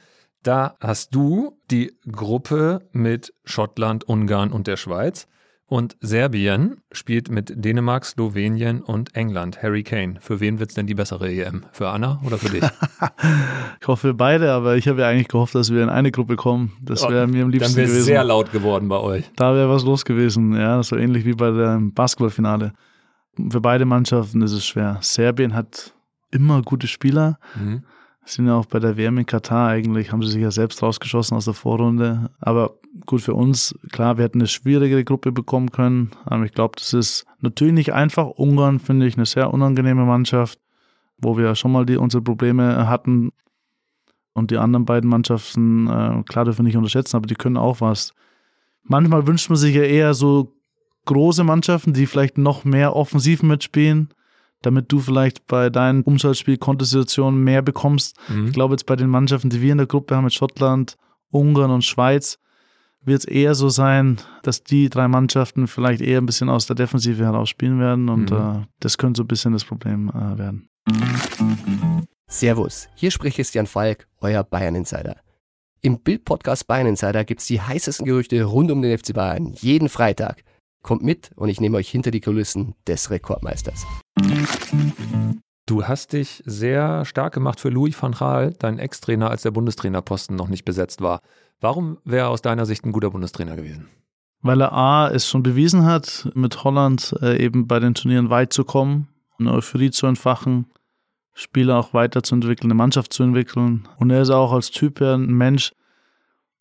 Da 0.43 0.75
hast 0.81 1.15
du 1.15 1.59
die 1.71 1.93
Gruppe 2.11 2.89
mit 2.93 3.33
Schottland, 3.45 4.05
Ungarn 4.05 4.51
und 4.51 4.67
der 4.67 4.77
Schweiz. 4.77 5.29
Und 5.73 5.97
Serbien 6.03 6.83
spielt 6.93 7.31
mit 7.31 7.51
Dänemark, 7.57 8.05
Slowenien 8.05 8.83
und 8.83 9.17
England. 9.17 9.63
Harry 9.63 9.83
Kane. 9.83 10.17
Für 10.21 10.39
wen 10.39 10.59
wird 10.59 10.69
es 10.69 10.75
denn 10.75 10.87
die 10.87 10.93
bessere 10.93 11.33
EM? 11.33 11.65
Für 11.73 11.89
Anna 11.89 12.21
oder 12.27 12.37
für 12.37 12.51
dich? 12.51 12.63
ich 13.81 13.89
hoffe 13.89 14.09
für 14.09 14.13
beide, 14.13 14.53
aber 14.53 14.77
ich 14.77 14.87
habe 14.87 15.01
ja 15.01 15.09
eigentlich 15.09 15.29
gehofft, 15.29 15.55
dass 15.55 15.73
wir 15.73 15.83
in 15.83 15.89
eine 15.89 16.11
Gruppe 16.11 16.37
kommen. 16.37 16.73
Das 16.83 17.09
wäre 17.09 17.27
mir 17.27 17.43
am 17.43 17.49
liebsten 17.49 17.75
Dann 17.75 17.87
wäre 17.87 17.99
es 17.99 18.05
sehr 18.05 18.23
laut 18.23 18.53
geworden 18.53 18.91
bei 18.91 18.99
euch. 18.99 19.25
Da 19.37 19.55
wäre 19.55 19.71
was 19.71 19.83
los 19.83 20.05
gewesen. 20.05 20.55
Ja, 20.55 20.83
so 20.83 20.97
ähnlich 20.97 21.25
wie 21.25 21.33
bei 21.33 21.51
dem 21.51 21.95
Basketballfinale. 21.95 22.75
Für 23.49 23.63
beide 23.63 23.87
Mannschaften 23.87 24.43
ist 24.43 24.53
es 24.53 24.67
schwer. 24.67 24.99
Serbien 25.01 25.55
hat 25.55 25.95
immer 26.31 26.61
gute 26.61 26.87
Spieler. 26.87 27.39
Mhm 27.55 27.83
sind 28.25 28.47
ja 28.47 28.57
auch 28.57 28.67
bei 28.67 28.79
der 28.79 28.97
WM 28.97 29.19
in 29.19 29.27
Katar 29.27 29.69
eigentlich, 29.69 30.13
haben 30.13 30.23
sie 30.23 30.31
sich 30.31 30.43
ja 30.43 30.51
selbst 30.51 30.83
rausgeschossen 30.83 31.37
aus 31.37 31.45
der 31.45 31.55
Vorrunde. 31.55 32.31
Aber 32.41 32.79
gut 33.07 33.21
für 33.21 33.35
uns, 33.35 33.75
klar, 33.91 34.17
wir 34.17 34.25
hätten 34.25 34.41
eine 34.41 34.49
schwierigere 34.49 35.05
Gruppe 35.05 35.33
bekommen 35.33 35.71
können. 35.71 36.11
Aber 36.25 36.45
ich 36.45 36.53
glaube, 36.53 36.75
das 36.77 36.93
ist 36.93 37.27
natürlich 37.41 37.75
nicht 37.75 37.93
einfach. 37.93 38.27
Ungarn 38.27 38.79
finde 38.79 39.07
ich 39.07 39.17
eine 39.17 39.27
sehr 39.27 39.53
unangenehme 39.53 40.05
Mannschaft, 40.05 40.61
wo 41.19 41.37
wir 41.37 41.55
schon 41.55 41.73
mal 41.73 41.85
die, 41.85 41.97
unsere 41.97 42.23
Probleme 42.23 42.89
hatten. 42.89 43.33
Und 44.35 44.51
die 44.51 44.59
anderen 44.59 44.85
beiden 44.85 45.11
Mannschaften, 45.11 45.89
äh, 45.89 46.23
klar, 46.23 46.45
dürfen 46.45 46.61
wir 46.61 46.65
nicht 46.65 46.77
unterschätzen, 46.77 47.17
aber 47.17 47.27
die 47.27 47.35
können 47.35 47.57
auch 47.57 47.81
was. 47.81 48.15
Manchmal 48.83 49.27
wünscht 49.27 49.51
man 49.51 49.59
sich 49.59 49.75
ja 49.75 49.83
eher 49.83 50.15
so 50.15 50.55
große 51.05 51.45
Mannschaften, 51.45 51.93
die 51.93 52.07
vielleicht 52.07 52.39
noch 52.39 52.65
mehr 52.65 52.97
offensiv 52.97 53.43
mitspielen 53.43 54.09
damit 54.63 54.91
du 54.91 55.01
vielleicht 55.01 55.47
bei 55.47 55.71
deinen 55.71 56.03
Umschaltspiel-Kontosituationen 56.03 57.43
mehr 57.43 57.63
bekommst. 57.63 58.17
Mhm. 58.29 58.47
Ich 58.47 58.53
glaube, 58.53 58.75
jetzt 58.75 58.87
bei 58.87 58.97
den 58.97 59.09
Mannschaften, 59.09 59.51
die 59.51 59.61
wir 59.61 59.73
in 59.73 59.79
der 59.79 59.87
Gruppe 59.87 60.17
haben, 60.17 60.25
mit 60.25 60.33
Schottland, 60.33 60.97
Ungarn 61.31 61.71
und 61.71 61.85
Schweiz, 61.85 62.39
wird 63.05 63.21
es 63.21 63.25
eher 63.25 63.55
so 63.55 63.69
sein, 63.69 64.19
dass 64.43 64.63
die 64.63 64.89
drei 64.89 65.09
Mannschaften 65.09 65.67
vielleicht 65.67 66.01
eher 66.01 66.21
ein 66.21 66.27
bisschen 66.27 66.49
aus 66.49 66.67
der 66.67 66.77
Defensive 66.77 67.25
heraus 67.25 67.49
spielen 67.49 67.81
werden 67.81 68.09
und 68.09 68.31
mhm. 68.31 68.37
äh, 68.37 68.67
das 68.81 68.99
könnte 68.99 69.19
so 69.19 69.25
ein 69.25 69.29
bisschen 69.29 69.53
das 69.53 69.65
Problem 69.65 70.11
äh, 70.11 70.39
werden. 70.39 70.69
Servus, 72.29 72.89
hier 72.95 73.11
spricht 73.11 73.37
Christian 73.37 73.67
Falk, 73.67 74.07
euer 74.21 74.45
Bayern 74.45 74.75
Insider. 74.75 75.17
Im 75.81 75.99
Bild-Podcast 75.99 76.67
Bayern 76.67 76.87
Insider 76.87 77.25
gibt 77.25 77.41
es 77.41 77.47
die 77.49 77.61
heißesten 77.61 78.07
Gerüchte 78.07 78.43
rund 78.45 78.71
um 78.71 78.83
den 78.83 78.97
FC 78.97 79.13
Bayern 79.13 79.53
jeden 79.61 79.89
Freitag. 79.89 80.45
Kommt 80.83 81.03
mit 81.03 81.31
und 81.37 81.49
ich 81.49 81.61
nehme 81.61 81.77
euch 81.77 81.89
hinter 81.89 82.11
die 82.11 82.21
Kulissen 82.21 82.75
des 82.87 83.11
Rekordmeisters. 83.11 83.85
Du 85.67 85.85
hast 85.85 86.13
dich 86.13 86.43
sehr 86.45 87.05
stark 87.05 87.35
gemacht 87.35 87.61
für 87.61 87.69
Louis 87.69 88.01
van 88.01 88.13
Gaal, 88.13 88.53
dein 88.59 88.79
Ex-Trainer, 88.79 89.31
als 89.31 89.43
der 89.43 89.53
Bundestrainerposten 89.53 90.37
noch 90.37 90.49
nicht 90.49 90.65
besetzt 90.65 91.01
war. 91.01 91.21
Warum 91.61 91.99
wäre 92.05 92.27
er 92.27 92.31
aus 92.31 92.43
deiner 92.43 92.67
Sicht 92.67 92.85
ein 92.85 92.93
guter 92.93 93.11
Bundestrainer 93.11 93.57
gewesen? 93.57 93.89
Weil 94.43 94.61
er 94.61 94.73
A, 94.73 95.09
es 95.09 95.29
schon 95.29 95.43
bewiesen 95.43 95.85
hat, 95.85 96.29
mit 96.35 96.65
Holland 96.65 97.15
äh, 97.23 97.43
eben 97.43 97.69
bei 97.69 97.79
den 97.79 97.95
Turnieren 97.95 98.29
weit 98.29 98.53
zu 98.53 98.65
kommen, 98.65 99.09
eine 99.39 99.53
Euphorie 99.53 99.91
zu 99.91 100.07
entfachen, 100.07 100.67
Spieler 101.33 101.79
auch 101.79 101.95
weiterzuentwickeln, 101.95 102.71
eine 102.71 102.77
Mannschaft 102.77 103.13
zu 103.13 103.23
entwickeln. 103.23 103.89
Und 103.99 104.11
er 104.11 104.23
ist 104.23 104.31
auch 104.31 104.53
als 104.53 104.71
Typ 104.71 105.01
ein 105.01 105.27
Mensch, 105.27 105.73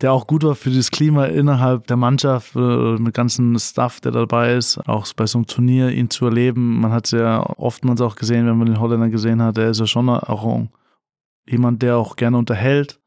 der 0.02 0.12
auch 0.12 0.26
gut 0.26 0.44
war 0.44 0.56
für 0.56 0.72
das 0.72 0.90
Klima 0.90 1.26
innerhalb 1.26 1.88
der 1.88 1.98
Mannschaft, 1.98 2.56
äh, 2.56 2.98
mit 2.98 3.14
ganzen 3.14 3.58
Stuff, 3.60 4.02
der 4.02 4.12
dabei 4.12 4.56
ist, 4.56 4.78
auch 4.88 5.06
bei 5.16 5.28
so 5.28 5.38
einem 5.38 5.48
Turnier 5.48 5.90
ihn 5.90 6.10
zu 6.10 6.26
erleben. 6.26 6.80
Man 6.80 6.92
hat 6.92 7.06
es 7.06 7.12
ja 7.12 7.44
oftmals 7.58 8.02
auch 8.02 8.16
gesehen, 8.16 8.48
wenn 8.48 8.58
man 8.58 8.68
den 8.68 8.80
Holländer 8.80 9.10
gesehen 9.10 9.42
hat, 9.42 9.58
er 9.58 9.70
ist 9.70 9.80
ja 9.80 9.88
schon 9.88 10.10
auch 10.10 10.68
jemand, 11.48 11.82
der 11.82 11.98
auch 11.98 12.16
gerne 12.16 12.38
unterhält. 12.38 13.00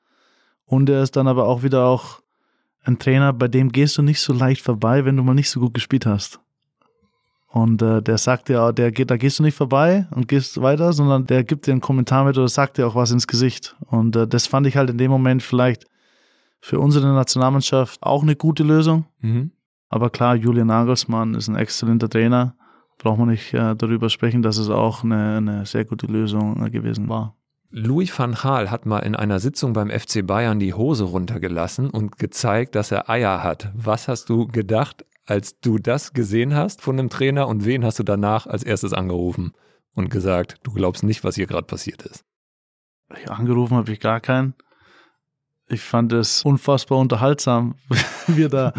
Und 0.66 0.88
er 0.88 1.02
ist 1.02 1.16
dann 1.16 1.28
aber 1.28 1.46
auch 1.46 1.62
wieder 1.62 1.84
auch 1.86 2.20
ein 2.84 2.98
Trainer, 2.98 3.32
bei 3.32 3.48
dem 3.48 3.72
gehst 3.72 3.98
du 3.98 4.02
nicht 4.02 4.20
so 4.20 4.32
leicht 4.32 4.62
vorbei, 4.62 5.04
wenn 5.04 5.16
du 5.16 5.22
mal 5.22 5.34
nicht 5.34 5.50
so 5.50 5.60
gut 5.60 5.74
gespielt 5.74 6.06
hast. 6.06 6.40
Und 7.48 7.82
äh, 7.82 8.02
der 8.02 8.18
sagt 8.18 8.48
ja, 8.48 8.72
der 8.72 8.90
geht, 8.90 9.10
da 9.10 9.16
gehst 9.16 9.38
du 9.38 9.42
nicht 9.42 9.56
vorbei 9.56 10.06
und 10.10 10.26
gehst 10.26 10.60
weiter, 10.60 10.92
sondern 10.92 11.26
der 11.26 11.44
gibt 11.44 11.66
dir 11.66 11.72
einen 11.72 11.80
Kommentar 11.80 12.24
mit 12.24 12.36
oder 12.36 12.48
sagt 12.48 12.78
dir 12.78 12.86
auch 12.86 12.96
was 12.96 13.12
ins 13.12 13.26
Gesicht. 13.26 13.76
Und 13.86 14.16
äh, 14.16 14.26
das 14.26 14.46
fand 14.46 14.66
ich 14.66 14.76
halt 14.76 14.90
in 14.90 14.98
dem 14.98 15.10
Moment 15.10 15.42
vielleicht 15.42 15.86
für 16.64 16.80
unsere 16.80 17.12
Nationalmannschaft 17.12 18.02
auch 18.02 18.22
eine 18.22 18.36
gute 18.36 18.62
Lösung. 18.62 19.04
Mhm. 19.20 19.50
Aber 19.90 20.08
klar, 20.08 20.34
Julian 20.34 20.68
Nagelsmann 20.68 21.34
ist 21.34 21.46
ein 21.46 21.56
exzellenter 21.56 22.08
Trainer. 22.08 22.56
Braucht 22.96 23.18
man 23.18 23.28
nicht 23.28 23.52
äh, 23.52 23.76
darüber 23.76 24.08
sprechen, 24.08 24.40
dass 24.40 24.56
es 24.56 24.70
auch 24.70 25.04
eine, 25.04 25.36
eine 25.36 25.66
sehr 25.66 25.84
gute 25.84 26.06
Lösung 26.06 26.64
äh, 26.64 26.70
gewesen 26.70 27.10
war. 27.10 27.36
Louis 27.68 28.18
van 28.18 28.32
Gaal 28.32 28.70
hat 28.70 28.86
mal 28.86 29.00
in 29.00 29.14
einer 29.14 29.40
Sitzung 29.40 29.74
beim 29.74 29.90
FC 29.90 30.26
Bayern 30.26 30.58
die 30.58 30.72
Hose 30.72 31.04
runtergelassen 31.04 31.90
und 31.90 32.16
gezeigt, 32.16 32.76
dass 32.76 32.90
er 32.92 33.10
Eier 33.10 33.42
hat. 33.42 33.70
Was 33.74 34.08
hast 34.08 34.30
du 34.30 34.46
gedacht, 34.46 35.04
als 35.26 35.60
du 35.60 35.76
das 35.76 36.14
gesehen 36.14 36.54
hast 36.54 36.80
von 36.80 36.98
einem 36.98 37.10
Trainer 37.10 37.46
und 37.46 37.66
wen 37.66 37.84
hast 37.84 37.98
du 37.98 38.04
danach 38.04 38.46
als 38.46 38.62
erstes 38.62 38.94
angerufen 38.94 39.52
und 39.92 40.08
gesagt, 40.08 40.60
du 40.62 40.72
glaubst 40.72 41.02
nicht, 41.02 41.24
was 41.24 41.34
hier 41.34 41.46
gerade 41.46 41.66
passiert 41.66 42.02
ist? 42.04 42.24
Ich 43.22 43.30
angerufen 43.30 43.76
habe 43.76 43.92
ich 43.92 44.00
gar 44.00 44.20
keinen. 44.20 44.54
Ich 45.68 45.80
fand 45.80 46.12
es 46.12 46.42
unfassbar 46.42 46.98
unterhaltsam, 46.98 47.74
wie 48.26 48.44
er 48.44 48.48
da, 48.48 48.72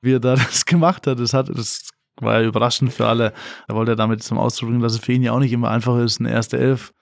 wie 0.00 0.14
er 0.14 0.20
da 0.20 0.34
das 0.34 0.64
gemacht 0.64 1.06
hat. 1.06 1.20
Das 1.20 1.34
hat, 1.34 1.48
das 1.48 1.90
war 2.16 2.40
ja 2.40 2.48
überraschend 2.48 2.92
für 2.92 3.06
alle. 3.06 3.32
Er 3.68 3.74
wollte 3.74 3.96
damit 3.96 4.22
zum 4.22 4.38
Ausdruck 4.38 4.70
bringen, 4.70 4.82
dass 4.82 4.94
es 4.94 5.00
für 5.00 5.12
ihn 5.12 5.22
ja 5.22 5.32
auch 5.32 5.38
nicht 5.38 5.52
immer 5.52 5.70
einfach 5.70 5.98
ist, 5.98 6.20
eine 6.20 6.30
erste 6.30 6.58
Elf 6.58 6.92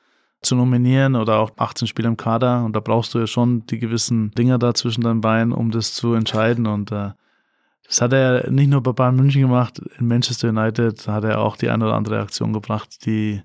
zu 0.40 0.54
nominieren 0.54 1.16
oder 1.16 1.38
auch 1.38 1.50
18 1.56 1.88
Spieler 1.88 2.08
im 2.08 2.16
Kader. 2.16 2.64
Und 2.64 2.74
da 2.74 2.80
brauchst 2.80 3.14
du 3.14 3.18
ja 3.18 3.26
schon 3.26 3.66
die 3.66 3.78
gewissen 3.78 4.30
Dinger 4.32 4.58
da 4.58 4.74
zwischen 4.74 5.02
deinen 5.02 5.20
Beinen, 5.20 5.52
um 5.52 5.70
das 5.70 5.94
zu 5.94 6.14
entscheiden. 6.14 6.66
Und 6.66 6.92
äh, 6.92 7.10
das 7.86 8.00
hat 8.00 8.12
er 8.12 8.50
nicht 8.50 8.68
nur 8.68 8.82
bei 8.82 8.92
Bayern 8.92 9.16
München 9.16 9.42
gemacht, 9.42 9.80
in 9.98 10.06
Manchester 10.06 10.50
United 10.50 11.08
hat 11.08 11.24
er 11.24 11.40
auch 11.40 11.56
die 11.56 11.70
eine 11.70 11.84
oder 11.86 11.94
andere 11.94 12.20
Aktion 12.20 12.52
gebracht, 12.52 13.04
die 13.06 13.42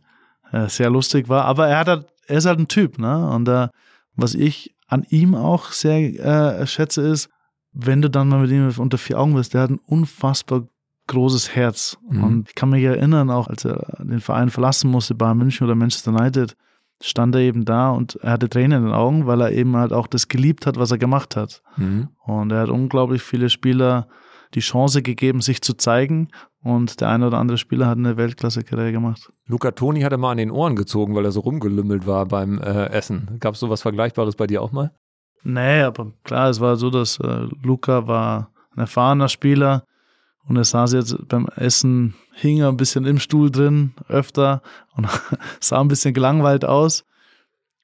äh, 0.52 0.68
sehr 0.68 0.90
lustig 0.90 1.30
war. 1.30 1.46
Aber 1.46 1.68
er 1.68 1.80
hat 1.80 1.88
halt, 1.88 2.08
er 2.28 2.38
ist 2.38 2.46
halt 2.46 2.60
ein 2.60 2.68
Typ, 2.68 3.00
ne? 3.00 3.30
Und 3.30 3.48
äh, 3.48 3.70
was 4.16 4.36
ich 4.36 4.76
an 4.94 5.06
ihm 5.10 5.34
auch 5.34 5.72
sehr 5.72 6.62
äh, 6.62 6.68
schätze, 6.68 7.02
ist, 7.02 7.30
wenn 7.72 8.02
du 8.02 8.10
dann 8.10 8.30
mal 8.30 8.42
mit 8.42 8.52
ihm 8.52 8.72
unter 8.78 9.00
vier 9.00 9.20
Augen 9.20 9.34
bist, 9.34 9.54
der 9.54 9.62
hat 9.62 9.72
ein 9.72 9.80
unfassbar 9.88 10.68
großes 11.08 11.56
Herz. 11.56 11.98
Mhm. 12.08 12.24
Und 12.24 12.50
ich 12.50 12.56
kann 12.56 12.70
mich 12.70 12.84
erinnern, 12.84 13.32
auch 13.32 13.48
als 13.48 13.66
er 13.66 13.98
den 14.00 14.20
Verein 14.20 14.52
verlassen 14.52 14.92
musste, 14.92 15.16
Bayern 15.16 15.40
München 15.40 15.66
oder 15.66 15.76
Manchester 15.76 16.12
United, 16.12 16.56
stand 17.02 17.34
er 17.36 17.42
eben 17.42 17.66
da 17.66 17.90
und 17.90 18.16
er 18.22 18.34
hatte 18.34 18.48
Tränen 18.48 18.84
in 18.84 18.86
den 18.86 18.94
Augen, 18.94 19.26
weil 19.26 19.42
er 19.42 19.52
eben 19.52 19.76
halt 19.76 19.92
auch 19.92 20.08
das 20.08 20.28
geliebt 20.28 20.68
hat, 20.68 20.78
was 20.78 20.92
er 20.92 21.00
gemacht 21.00 21.36
hat. 21.36 21.64
Mhm. 21.76 22.10
Und 22.24 22.52
er 22.52 22.62
hat 22.62 22.70
unglaublich 22.70 23.24
viele 23.24 23.50
Spieler 23.50 24.08
die 24.54 24.60
Chance 24.60 25.02
gegeben, 25.02 25.42
sich 25.42 25.62
zu 25.64 25.74
zeigen. 25.74 26.30
Und 26.64 27.02
der 27.02 27.10
eine 27.10 27.28
oder 27.28 27.40
andere 27.40 27.58
Spieler 27.58 27.88
hat 27.88 27.98
eine 27.98 28.16
Weltklasse-Karriere 28.16 28.94
gemacht. 28.94 29.32
Luca 29.48 29.72
Toni 29.72 30.02
hat 30.02 30.14
er 30.14 30.18
mal 30.18 30.32
an 30.32 30.38
den 30.38 30.50
Ohren 30.50 30.78
gezogen, 30.78 31.14
weil 31.14 31.26
er 31.26 31.32
so 31.32 31.42
rumgelümmelt 31.42 32.08
war 32.08 32.26
beim 32.26 32.60
äh, 32.60 32.86
Essen. 32.86 33.38
Gab 33.42 33.56
es 33.56 33.60
sowas 33.60 33.82
Vergleichbares 33.82 34.36
bei 34.36 34.48
dir 34.48 34.62
auch 34.62 34.72
mal? 34.72 34.92
Nee, 35.44 35.82
aber 35.82 36.14
klar, 36.24 36.50
es 36.50 36.62
war 36.62 36.78
so, 36.78 36.90
dass 36.90 37.20
äh, 37.20 37.48
Luca 37.62 38.08
war 38.08 38.50
ein 38.76 38.80
erfahrener 38.80 39.28
Spieler 39.28 39.84
und 40.46 40.56
er 40.56 40.64
saß 40.64 40.94
jetzt 40.94 41.28
beim 41.28 41.48
Essen, 41.56 42.16
hing 42.34 42.60
er 42.60 42.70
ein 42.70 42.78
bisschen 42.78 43.06
im 43.06 43.20
Stuhl 43.20 43.52
drin, 43.52 43.94
öfter 44.08 44.62
und 44.96 45.08
sah 45.60 45.82
ein 45.82 45.90
bisschen 45.90 46.14
gelangweilt 46.14 46.64
aus. 46.64 47.04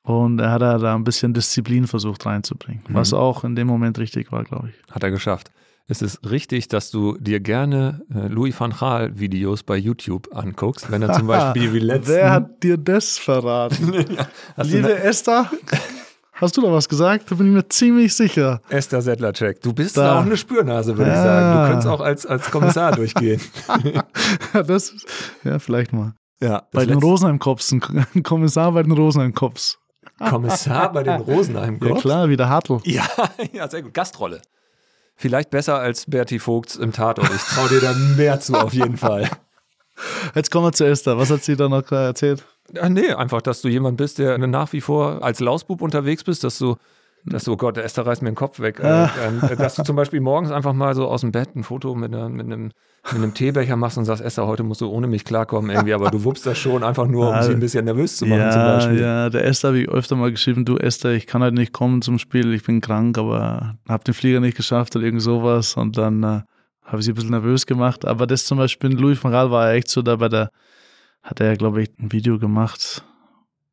Und 0.04 0.40
er 0.40 0.52
hat 0.52 0.62
da 0.62 0.96
ein 0.96 1.04
bisschen 1.04 1.34
Disziplin 1.34 1.86
versucht 1.86 2.26
reinzubringen, 2.26 2.84
mhm. 2.88 2.94
was 2.94 3.14
auch 3.14 3.44
in 3.44 3.56
dem 3.56 3.68
Moment 3.68 4.00
richtig 4.00 4.32
war, 4.32 4.44
glaube 4.46 4.70
ich. 4.70 4.94
Hat 4.94 5.04
er 5.04 5.12
geschafft. 5.12 5.52
Es 5.92 6.04
ist 6.04 6.30
richtig, 6.30 6.68
dass 6.68 6.92
du 6.92 7.18
dir 7.18 7.40
gerne 7.40 8.06
äh, 8.14 8.28
Louis 8.28 8.58
van 8.60 8.72
Gaal 8.80 9.20
Videos 9.20 9.64
bei 9.64 9.76
YouTube 9.76 10.30
anguckst, 10.36 10.92
wenn 10.92 11.02
er 11.02 11.14
zum 11.14 11.26
Beispiel 11.28 11.74
wie 11.74 11.80
letzten... 11.80 12.14
Wer 12.14 12.32
hat 12.32 12.62
dir 12.62 12.78
das 12.78 13.18
verraten? 13.18 13.94
ja, 14.16 14.64
Liebe 14.64 15.00
Esther, 15.00 15.50
hast 16.34 16.56
du 16.56 16.62
da 16.62 16.72
was 16.72 16.88
gesagt? 16.88 17.32
Da 17.32 17.36
bin 17.36 17.48
ich 17.48 17.54
mir 17.54 17.68
ziemlich 17.68 18.14
sicher. 18.14 18.62
Esther 18.70 19.02
Settlercheck, 19.02 19.62
du 19.62 19.74
bist 19.74 19.98
da. 19.98 20.20
auch 20.20 20.26
eine 20.26 20.38
Spürnase, 20.38 20.96
würde 20.96 21.10
ja. 21.10 21.18
ich 21.18 21.24
sagen. 21.24 21.60
Du 21.60 21.68
könntest 21.70 21.88
auch 21.88 22.02
als, 22.02 22.26
als 22.28 22.52
Kommissar 22.52 22.92
durchgehen. 22.96 23.42
das, 24.54 24.94
ja, 25.44 25.58
vielleicht 25.58 25.92
mal. 25.92 26.14
Ja, 26.40 26.68
bei 26.72 26.86
den 26.86 27.00
Rosenheim-Cops, 27.00 27.72
ein 27.72 28.22
Kommissar 28.22 28.74
bei 28.74 28.84
den 28.84 28.92
Rosenheim-Cops. 28.92 29.80
Kommissar 30.20 30.94
bei 30.94 31.02
den 31.02 31.20
Rosenheim-Cops? 31.20 31.90
Ja 31.90 32.00
klar, 32.00 32.30
wie 32.30 32.38
der 32.38 32.50
Hartl. 32.50 32.80
Ja, 32.84 33.08
ja, 33.54 33.68
sehr 33.68 33.82
gut. 33.82 33.96
Gastrolle. 33.96 34.40
Vielleicht 35.22 35.50
besser 35.50 35.78
als 35.78 36.06
Bertie 36.06 36.40
Vogts 36.40 36.78
im 36.78 36.94
Tatort. 36.94 37.30
Ich 37.36 37.42
traue 37.42 37.68
dir 37.68 37.82
da 37.82 37.94
mehr 38.16 38.40
zu, 38.40 38.54
auf 38.54 38.74
jeden 38.74 38.96
Fall. 38.96 39.30
Jetzt 40.34 40.50
kommen 40.50 40.68
wir 40.68 40.72
zu 40.72 40.86
Esther. 40.86 41.18
Was 41.18 41.30
hat 41.30 41.44
sie 41.44 41.58
da 41.58 41.68
noch 41.68 41.92
erzählt? 41.92 42.46
Ja, 42.74 42.88
nee, 42.88 43.12
einfach, 43.12 43.42
dass 43.42 43.62
du 43.62 43.68
jemand 43.68 43.98
bist, 43.98 44.18
der 44.18 44.38
nach 44.38 44.72
wie 44.72 44.80
vor 44.80 45.22
als 45.22 45.42
Lausbub 45.42 45.82
unterwegs 45.82 46.24
bist, 46.24 46.46
dass 46.46 46.58
du 46.58 46.78
dass 47.26 47.44
du, 47.44 47.54
oh 47.54 47.58
Gott, 47.58 47.78
der 47.78 47.84
Esther 47.84 48.06
reißt 48.06 48.22
mir 48.22 48.30
den 48.30 48.36
Kopf 48.36 48.60
weg. 48.60 48.84
Ah. 48.84 49.10
Äh, 49.50 49.56
dass 49.56 49.76
du 49.76 49.84
zum 49.84 49.96
Beispiel 49.96 50.22
morgens 50.22 50.52
einfach 50.52 50.74
mal 50.74 50.96
so 50.96 51.08
aus 51.08 51.22
dem 51.22 51.32
Bett 51.32 51.56
ein 51.56 51.64
Foto 51.64 51.96
mit, 51.96 52.14
einer, 52.14 52.30
mit, 52.30 52.46
einem, 52.46 52.72
mit 53.12 53.16
einem 53.16 53.34
Teebecher 53.34 53.76
machst 53.76 53.98
und 53.98 54.06
sagst, 54.06 54.24
Esther, 54.24 54.48
heute 54.48 54.64
musst 54.64 54.82
du 54.82 54.90
ohne 54.90 55.08
mich 55.08 55.26
klarkommen 55.26 55.70
irgendwie, 55.70 55.94
aber 55.94 56.10
du 56.12 56.24
wuppst 56.24 56.46
das 56.46 56.58
schon 56.58 56.84
einfach 56.84 57.08
nur, 57.08 57.30
um 57.30 57.42
sie 57.42 57.52
ein 57.52 57.60
bisschen 57.60 57.86
nervös 57.86 58.18
zu 58.18 58.26
machen 58.26 58.40
ja, 58.40 58.52
zum 58.52 58.62
Beispiel. 58.62 59.02
Ja, 59.02 59.30
der 59.30 59.46
Esther 59.46 59.70
habe 59.70 59.80
ich 59.80 59.90
öfter 59.90 60.16
mal 60.16 60.32
geschrieben, 60.32 60.66
du 60.66 60.78
Esther, 60.78 61.12
ich 61.12 61.28
kann 61.28 61.44
heute 61.44 61.56
nicht 61.56 61.74
kommen 61.74 62.02
zum 62.02 62.20
Spiel, 62.20 62.54
ich 62.54 62.64
bin 62.64 62.82
krank, 62.82 63.18
aber 63.18 63.76
habe 63.88 64.04
den 64.04 64.14
Flieger 64.14 64.40
nicht 64.40 64.58
geschafft 64.58 64.96
oder 64.96 65.06
irgend 65.06 65.22
sowas 65.22 65.76
und 65.76 65.98
dann 65.98 66.24
äh, 66.24 66.42
habe 66.84 67.00
ich 67.00 67.06
sie 67.06 67.12
ein 67.12 67.16
bisschen 67.16 67.32
nervös 67.32 67.66
gemacht. 67.66 68.06
Aber 68.06 68.28
das 68.28 68.46
zum 68.46 68.58
Beispiel, 68.58 68.92
Louis 68.92 69.24
van 69.24 69.32
Gaal 69.32 69.52
war 69.52 69.72
echt 69.74 69.90
so 69.90 70.02
da 70.02 70.16
bei 70.16 70.30
der, 70.30 70.50
hat 71.22 71.40
er, 71.40 71.56
glaube 71.56 71.84
ich, 71.84 71.90
ein 72.00 72.12
Video 72.12 72.40
gemacht, 72.40 73.04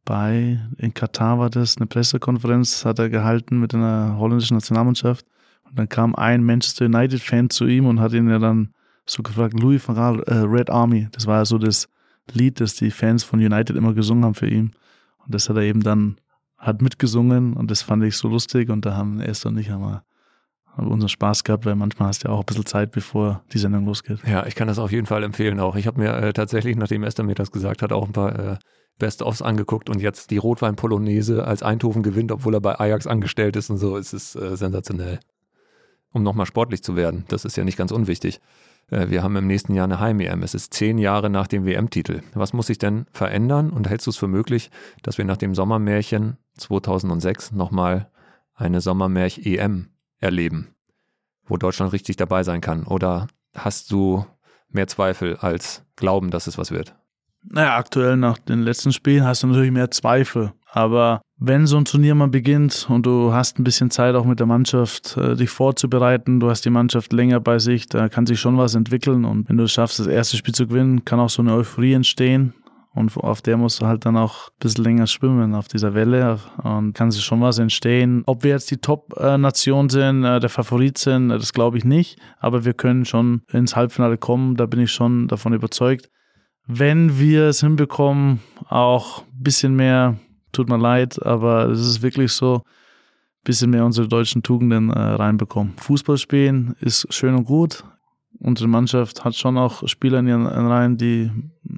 bei, 0.06 0.58
in 0.78 0.94
Katar 0.94 1.38
war 1.38 1.50
das, 1.50 1.76
eine 1.76 1.86
Pressekonferenz 1.86 2.86
hat 2.86 2.98
er 2.98 3.10
gehalten 3.10 3.60
mit 3.60 3.74
einer 3.74 4.16
holländischen 4.18 4.56
Nationalmannschaft. 4.56 5.26
Und 5.64 5.78
dann 5.78 5.88
kam 5.88 6.14
ein 6.14 6.44
Manchester 6.44 6.86
United-Fan 6.86 7.50
zu 7.50 7.66
ihm 7.66 7.86
und 7.86 8.00
hat 8.00 8.12
ihn 8.12 8.30
ja 8.30 8.38
dann 8.38 8.72
so 9.04 9.22
gefragt, 9.22 9.60
Louis 9.60 9.86
van 9.86 9.96
Gaal, 9.96 10.22
äh, 10.22 10.34
Red 10.34 10.70
Army. 10.70 11.08
Das 11.12 11.26
war 11.26 11.38
ja 11.38 11.44
so 11.44 11.58
das 11.58 11.88
Lied, 12.32 12.60
das 12.60 12.74
die 12.74 12.90
Fans 12.90 13.24
von 13.24 13.40
United 13.40 13.76
immer 13.76 13.94
gesungen 13.94 14.24
haben 14.24 14.34
für 14.34 14.48
ihn. 14.48 14.72
Und 15.24 15.34
das 15.34 15.48
hat 15.48 15.56
er 15.56 15.62
eben 15.62 15.82
dann, 15.82 16.16
hat 16.56 16.80
mitgesungen 16.80 17.54
und 17.54 17.70
das 17.70 17.82
fand 17.82 18.02
ich 18.04 18.16
so 18.16 18.28
lustig 18.28 18.70
und 18.70 18.86
da 18.86 18.96
haben 18.96 19.20
Esther 19.20 19.50
und 19.50 19.58
ich 19.58 19.70
haben 19.70 20.00
unseren 20.76 21.08
Spaß 21.08 21.42
gehabt, 21.42 21.66
weil 21.66 21.74
manchmal 21.74 22.08
hast 22.08 22.22
du 22.22 22.28
ja 22.28 22.34
auch 22.34 22.40
ein 22.40 22.46
bisschen 22.46 22.66
Zeit, 22.66 22.92
bevor 22.92 23.42
die 23.52 23.58
Sendung 23.58 23.86
losgeht. 23.86 24.20
Ja, 24.26 24.46
ich 24.46 24.54
kann 24.54 24.68
das 24.68 24.78
auf 24.78 24.92
jeden 24.92 25.06
Fall 25.06 25.24
empfehlen 25.24 25.58
auch. 25.58 25.74
Ich 25.74 25.86
habe 25.86 26.00
mir 26.00 26.14
äh, 26.16 26.32
tatsächlich, 26.32 26.76
nachdem 26.76 27.02
Esther 27.02 27.24
mir 27.24 27.34
das 27.34 27.50
gesagt 27.50 27.82
hat, 27.82 27.92
auch 27.92 28.06
ein 28.06 28.12
paar 28.12 28.38
äh, 28.38 28.56
Best-ofs 28.98 29.42
angeguckt 29.42 29.90
und 29.90 30.00
jetzt 30.00 30.30
die 30.30 30.38
Rotwein-Polonaise 30.38 31.44
als 31.44 31.62
Eindhoven 31.62 32.02
gewinnt, 32.02 32.32
obwohl 32.32 32.54
er 32.54 32.60
bei 32.60 32.78
Ajax 32.78 33.06
angestellt 33.06 33.56
ist 33.56 33.70
und 33.70 33.78
so, 33.78 33.96
ist 33.96 34.12
es 34.12 34.34
äh, 34.34 34.56
sensationell. 34.56 35.20
Um 36.12 36.22
nochmal 36.22 36.46
sportlich 36.46 36.82
zu 36.82 36.96
werden, 36.96 37.24
das 37.28 37.44
ist 37.44 37.56
ja 37.56 37.64
nicht 37.64 37.76
ganz 37.76 37.92
unwichtig. 37.92 38.40
Äh, 38.90 39.10
wir 39.10 39.22
haben 39.22 39.36
im 39.36 39.46
nächsten 39.46 39.74
Jahr 39.74 39.84
eine 39.84 40.00
Heim-EM. 40.00 40.42
Es 40.42 40.54
ist 40.54 40.72
zehn 40.72 40.98
Jahre 40.98 41.30
nach 41.30 41.46
dem 41.46 41.66
WM-Titel. 41.66 42.22
Was 42.34 42.52
muss 42.52 42.68
sich 42.68 42.78
denn 42.78 43.06
verändern 43.12 43.70
und 43.70 43.88
hältst 43.88 44.06
du 44.06 44.10
es 44.10 44.16
für 44.16 44.28
möglich, 44.28 44.70
dass 45.02 45.18
wir 45.18 45.24
nach 45.24 45.36
dem 45.36 45.54
Sommermärchen 45.54 46.38
2006 46.56 47.52
nochmal 47.52 48.10
eine 48.54 48.80
Sommermärch-EM 48.80 49.90
erleben, 50.18 50.68
wo 51.44 51.56
Deutschland 51.56 51.92
richtig 51.92 52.16
dabei 52.16 52.42
sein 52.42 52.60
kann? 52.60 52.84
Oder 52.84 53.28
hast 53.54 53.90
du 53.92 54.24
mehr 54.68 54.86
Zweifel 54.86 55.36
als 55.36 55.84
Glauben, 55.96 56.30
dass 56.30 56.46
es 56.46 56.56
was 56.56 56.70
wird? 56.70 56.94
Naja, 57.48 57.76
aktuell 57.76 58.16
nach 58.16 58.38
den 58.38 58.62
letzten 58.62 58.92
Spielen 58.92 59.24
hast 59.24 59.42
du 59.42 59.46
natürlich 59.46 59.70
mehr 59.70 59.90
Zweifel. 59.90 60.52
Aber 60.76 61.22
wenn 61.38 61.66
so 61.66 61.76
ein 61.78 61.84
Turnier 61.84 62.14
mal 62.14 62.28
beginnt 62.28 62.86
und 62.90 63.06
du 63.06 63.32
hast 63.32 63.58
ein 63.58 63.64
bisschen 63.64 63.90
Zeit 63.90 64.14
auch 64.14 64.24
mit 64.24 64.40
der 64.40 64.46
Mannschaft, 64.46 65.16
äh, 65.16 65.34
dich 65.34 65.48
vorzubereiten, 65.48 66.40
du 66.40 66.50
hast 66.50 66.64
die 66.64 66.70
Mannschaft 66.70 67.12
länger 67.12 67.40
bei 67.40 67.58
sich, 67.58 67.86
da 67.86 68.08
kann 68.08 68.26
sich 68.26 68.40
schon 68.40 68.58
was 68.58 68.74
entwickeln. 68.74 69.24
Und 69.24 69.48
wenn 69.48 69.56
du 69.56 69.64
es 69.64 69.72
schaffst, 69.72 69.98
das 69.98 70.06
erste 70.06 70.36
Spiel 70.36 70.54
zu 70.54 70.66
gewinnen, 70.66 71.04
kann 71.04 71.20
auch 71.20 71.30
so 71.30 71.40
eine 71.40 71.54
Euphorie 71.54 71.94
entstehen. 71.94 72.52
Und 72.94 73.16
auf 73.16 73.42
der 73.42 73.58
musst 73.58 73.80
du 73.80 73.86
halt 73.86 74.06
dann 74.06 74.16
auch 74.16 74.48
ein 74.48 74.54
bisschen 74.58 74.84
länger 74.84 75.06
schwimmen, 75.06 75.54
auf 75.54 75.68
dieser 75.68 75.94
Welle. 75.94 76.38
Und 76.62 76.94
kann 76.94 77.10
sich 77.10 77.22
schon 77.22 77.42
was 77.42 77.58
entstehen. 77.58 78.22
Ob 78.26 78.42
wir 78.42 78.50
jetzt 78.50 78.70
die 78.70 78.78
Top-Nation 78.78 79.88
sind, 79.88 80.24
äh, 80.24 80.40
der 80.40 80.50
Favorit 80.50 80.98
sind, 80.98 81.28
das 81.28 81.52
glaube 81.52 81.78
ich 81.78 81.84
nicht. 81.84 82.18
Aber 82.38 82.64
wir 82.64 82.74
können 82.74 83.04
schon 83.04 83.42
ins 83.52 83.76
Halbfinale 83.76 84.18
kommen, 84.18 84.56
da 84.56 84.66
bin 84.66 84.80
ich 84.80 84.92
schon 84.92 85.28
davon 85.28 85.52
überzeugt 85.52 86.10
wenn 86.66 87.18
wir 87.18 87.44
es 87.44 87.60
hinbekommen, 87.60 88.40
auch 88.68 89.22
ein 89.22 89.42
bisschen 89.42 89.76
mehr, 89.76 90.16
tut 90.52 90.68
mir 90.68 90.78
leid, 90.78 91.24
aber 91.24 91.66
es 91.68 91.80
ist 91.80 92.02
wirklich 92.02 92.32
so, 92.32 92.56
ein 92.56 93.44
bisschen 93.44 93.70
mehr 93.70 93.84
unsere 93.84 94.08
deutschen 94.08 94.42
Tugenden 94.42 94.90
äh, 94.90 94.98
reinbekommen. 94.98 95.74
Fußball 95.76 96.18
spielen 96.18 96.74
ist 96.80 97.06
schön 97.14 97.34
und 97.34 97.44
gut. 97.44 97.84
Unsere 98.38 98.68
Mannschaft 98.68 99.24
hat 99.24 99.36
schon 99.36 99.56
auch 99.56 99.86
Spieler 99.88 100.18
in 100.18 100.26
ihren 100.28 100.46
Reihen, 100.46 100.96
die 100.96 101.30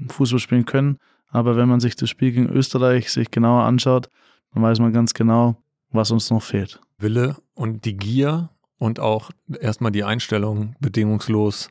Fußball 0.09 0.41
spielen 0.41 0.65
können. 0.65 0.99
Aber 1.31 1.57
wenn 1.57 1.69
man 1.69 1.81
sich 1.81 1.95
das 1.95 2.09
Spiel 2.09 2.33
gegen 2.33 2.49
Österreich 2.49 3.11
sich 3.11 3.31
genauer 3.31 3.65
anschaut, 3.65 4.09
dann 4.55 4.63
weiß 4.63 4.81
man 4.81 4.93
ganz 4.93 5.13
genau, 5.13 5.63
was 5.91 6.11
uns 6.11 6.31
noch 6.31 6.43
fehlt. 6.43 6.81
Wille 6.99 7.37
und 7.55 7.85
die 7.85 7.97
Gier 7.97 8.49
und 8.79 8.99
auch 8.99 9.31
erstmal 9.61 9.93
die 9.93 10.05
Einstellung, 10.05 10.75
bedingungslos 10.81 11.71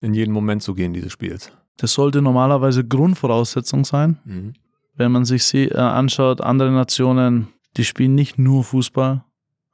in 0.00 0.14
jeden 0.14 0.32
Moment 0.32 0.62
zu 0.62 0.74
gehen 0.74 0.92
dieses 0.92 1.12
Spiels. 1.12 1.52
Das 1.76 1.92
sollte 1.92 2.22
normalerweise 2.22 2.84
Grundvoraussetzung 2.84 3.84
sein. 3.84 4.18
Mhm. 4.24 4.54
Wenn 4.94 5.12
man 5.12 5.24
sich 5.24 5.44
sie, 5.44 5.66
äh, 5.66 5.76
anschaut, 5.76 6.40
andere 6.40 6.70
Nationen, 6.70 7.48
die 7.76 7.84
spielen 7.84 8.14
nicht 8.14 8.38
nur 8.38 8.64
Fußball. 8.64 9.24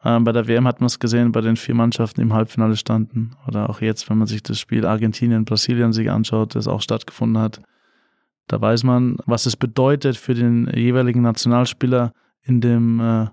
Äh, 0.03 0.21
bei 0.21 0.33
der 0.33 0.49
WM 0.49 0.67
hat 0.67 0.81
man 0.81 0.87
es 0.87 0.99
gesehen, 0.99 1.31
bei 1.33 1.41
den 1.41 1.57
vier 1.57 1.75
Mannschaften 1.75 2.21
im 2.21 2.33
Halbfinale 2.33 2.77
standen. 2.77 3.37
Oder 3.47 3.71
auch 3.71 3.81
jetzt, 3.81 4.11
wenn 4.11 4.19
man 4.19 4.27
sich 4.27 4.43
das 4.43 4.59
Spiel 4.59 4.85
Argentinien, 4.85 5.45
Brasilien 5.45 5.93
sich 5.93 6.11
anschaut, 6.11 6.55
das 6.55 6.67
auch 6.67 6.83
stattgefunden 6.83 7.41
hat. 7.41 7.61
Da 8.49 8.61
weiß 8.61 8.83
man, 8.83 9.17
was 9.27 9.47
es 9.47 9.57
bedeutet 9.57 10.17
für 10.17 10.35
den 10.35 10.69
jeweiligen 10.75 11.23
Nationalspieler 11.23 12.13
in 12.43 12.61
dem 12.61 13.01
äh, 13.01 13.29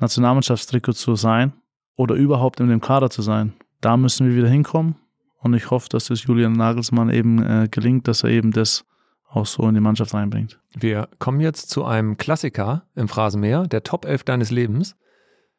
Nationalmannschaftstrikot 0.00 0.94
zu 0.94 1.14
sein 1.14 1.52
oder 1.96 2.14
überhaupt 2.14 2.60
in 2.60 2.68
dem 2.68 2.80
Kader 2.80 3.10
zu 3.10 3.22
sein. 3.22 3.52
Da 3.80 3.96
müssen 3.96 4.26
wir 4.26 4.34
wieder 4.34 4.48
hinkommen. 4.48 4.96
Und 5.44 5.52
ich 5.52 5.70
hoffe, 5.70 5.90
dass 5.90 6.08
es 6.08 6.24
Julian 6.24 6.54
Nagelsmann 6.54 7.10
eben 7.10 7.42
äh, 7.42 7.68
gelingt, 7.70 8.08
dass 8.08 8.22
er 8.22 8.30
eben 8.30 8.50
das 8.50 8.86
auch 9.28 9.44
so 9.44 9.68
in 9.68 9.74
die 9.74 9.80
Mannschaft 9.80 10.14
reinbringt. 10.14 10.58
Wir 10.74 11.06
kommen 11.18 11.38
jetzt 11.40 11.68
zu 11.68 11.84
einem 11.84 12.16
Klassiker 12.16 12.86
im 12.94 13.08
Phrasenmäher, 13.08 13.66
der 13.66 13.82
Top 13.82 14.06
11 14.06 14.24
deines 14.24 14.50
Lebens. 14.50 14.96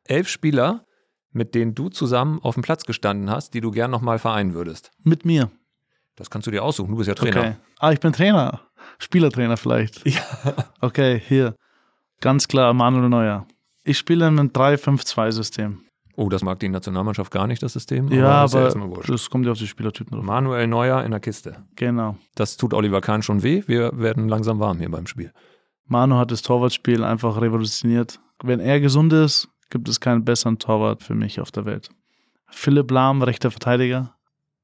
Elf 0.03 0.27
Spieler, 0.27 0.85
mit 1.31 1.53
denen 1.53 1.75
du 1.75 1.89
zusammen 1.89 2.39
auf 2.41 2.55
dem 2.55 2.63
Platz 2.63 2.85
gestanden 2.85 3.29
hast, 3.29 3.53
die 3.53 3.61
du 3.61 3.69
gern 3.69 3.91
nochmal 3.91 4.17
vereinen 4.17 4.55
würdest. 4.55 4.89
Mit 5.03 5.23
mir. 5.23 5.51
Das 6.15 6.31
kannst 6.31 6.47
du 6.47 6.51
dir 6.51 6.63
aussuchen, 6.63 6.89
du 6.89 6.97
bist 6.97 7.07
ja 7.07 7.13
Trainer. 7.13 7.39
Okay. 7.39 7.55
Ah, 7.77 7.91
ich 7.91 7.99
bin 7.99 8.11
Trainer. 8.11 8.61
Spielertrainer 8.97 9.55
vielleicht. 9.55 10.03
Ja. 10.07 10.23
Okay, 10.81 11.21
hier. 11.27 11.55
Ganz 12.21 12.47
klar, 12.47 12.73
Manuel 12.73 13.09
Neuer. 13.09 13.45
Ich 13.83 13.99
spiele 13.99 14.27
in 14.27 14.39
einem 14.39 14.49
3-5-2-System. 14.49 15.84
Oh, 16.17 16.29
das 16.29 16.43
mag 16.43 16.59
die 16.59 16.69
Nationalmannschaft 16.69 17.31
gar 17.31 17.45
nicht, 17.47 17.61
das 17.61 17.73
System. 17.73 18.07
Ja, 18.09 18.43
das 18.43 18.53
ist 18.53 18.75
aber 18.75 18.89
wurscht. 18.89 19.09
das 19.09 19.29
kommt 19.29 19.45
ja 19.45 19.51
auf 19.51 19.57
die 19.57 19.67
Spielertypen 19.67 20.15
drauf. 20.15 20.23
Manuel 20.25 20.67
Neuer 20.67 21.03
in 21.03 21.11
der 21.11 21.19
Kiste. 21.19 21.57
Genau. 21.75 22.17
Das 22.35 22.55
tut 22.57 22.73
Oliver 22.73 23.01
Kahn 23.01 23.21
schon 23.21 23.43
weh. 23.43 23.63
Wir 23.67 23.91
werden 23.99 24.29
langsam 24.29 24.59
warm 24.59 24.79
hier 24.79 24.89
beim 24.89 25.07
Spiel. 25.07 25.31
Manu 25.87 26.15
hat 26.15 26.31
das 26.31 26.41
Torwartspiel 26.41 27.03
einfach 27.03 27.39
revolutioniert. 27.41 28.19
Wenn 28.43 28.59
er 28.59 28.79
gesund 28.79 29.13
ist, 29.13 29.49
gibt 29.69 29.87
es 29.89 29.99
keinen 29.99 30.23
besseren 30.23 30.57
Torwart 30.57 31.03
für 31.03 31.15
mich 31.15 31.39
auf 31.41 31.51
der 31.51 31.65
Welt. 31.65 31.89
Philipp 32.49 32.91
Lahm, 32.91 33.21
rechter 33.21 33.51
Verteidiger. 33.51 34.15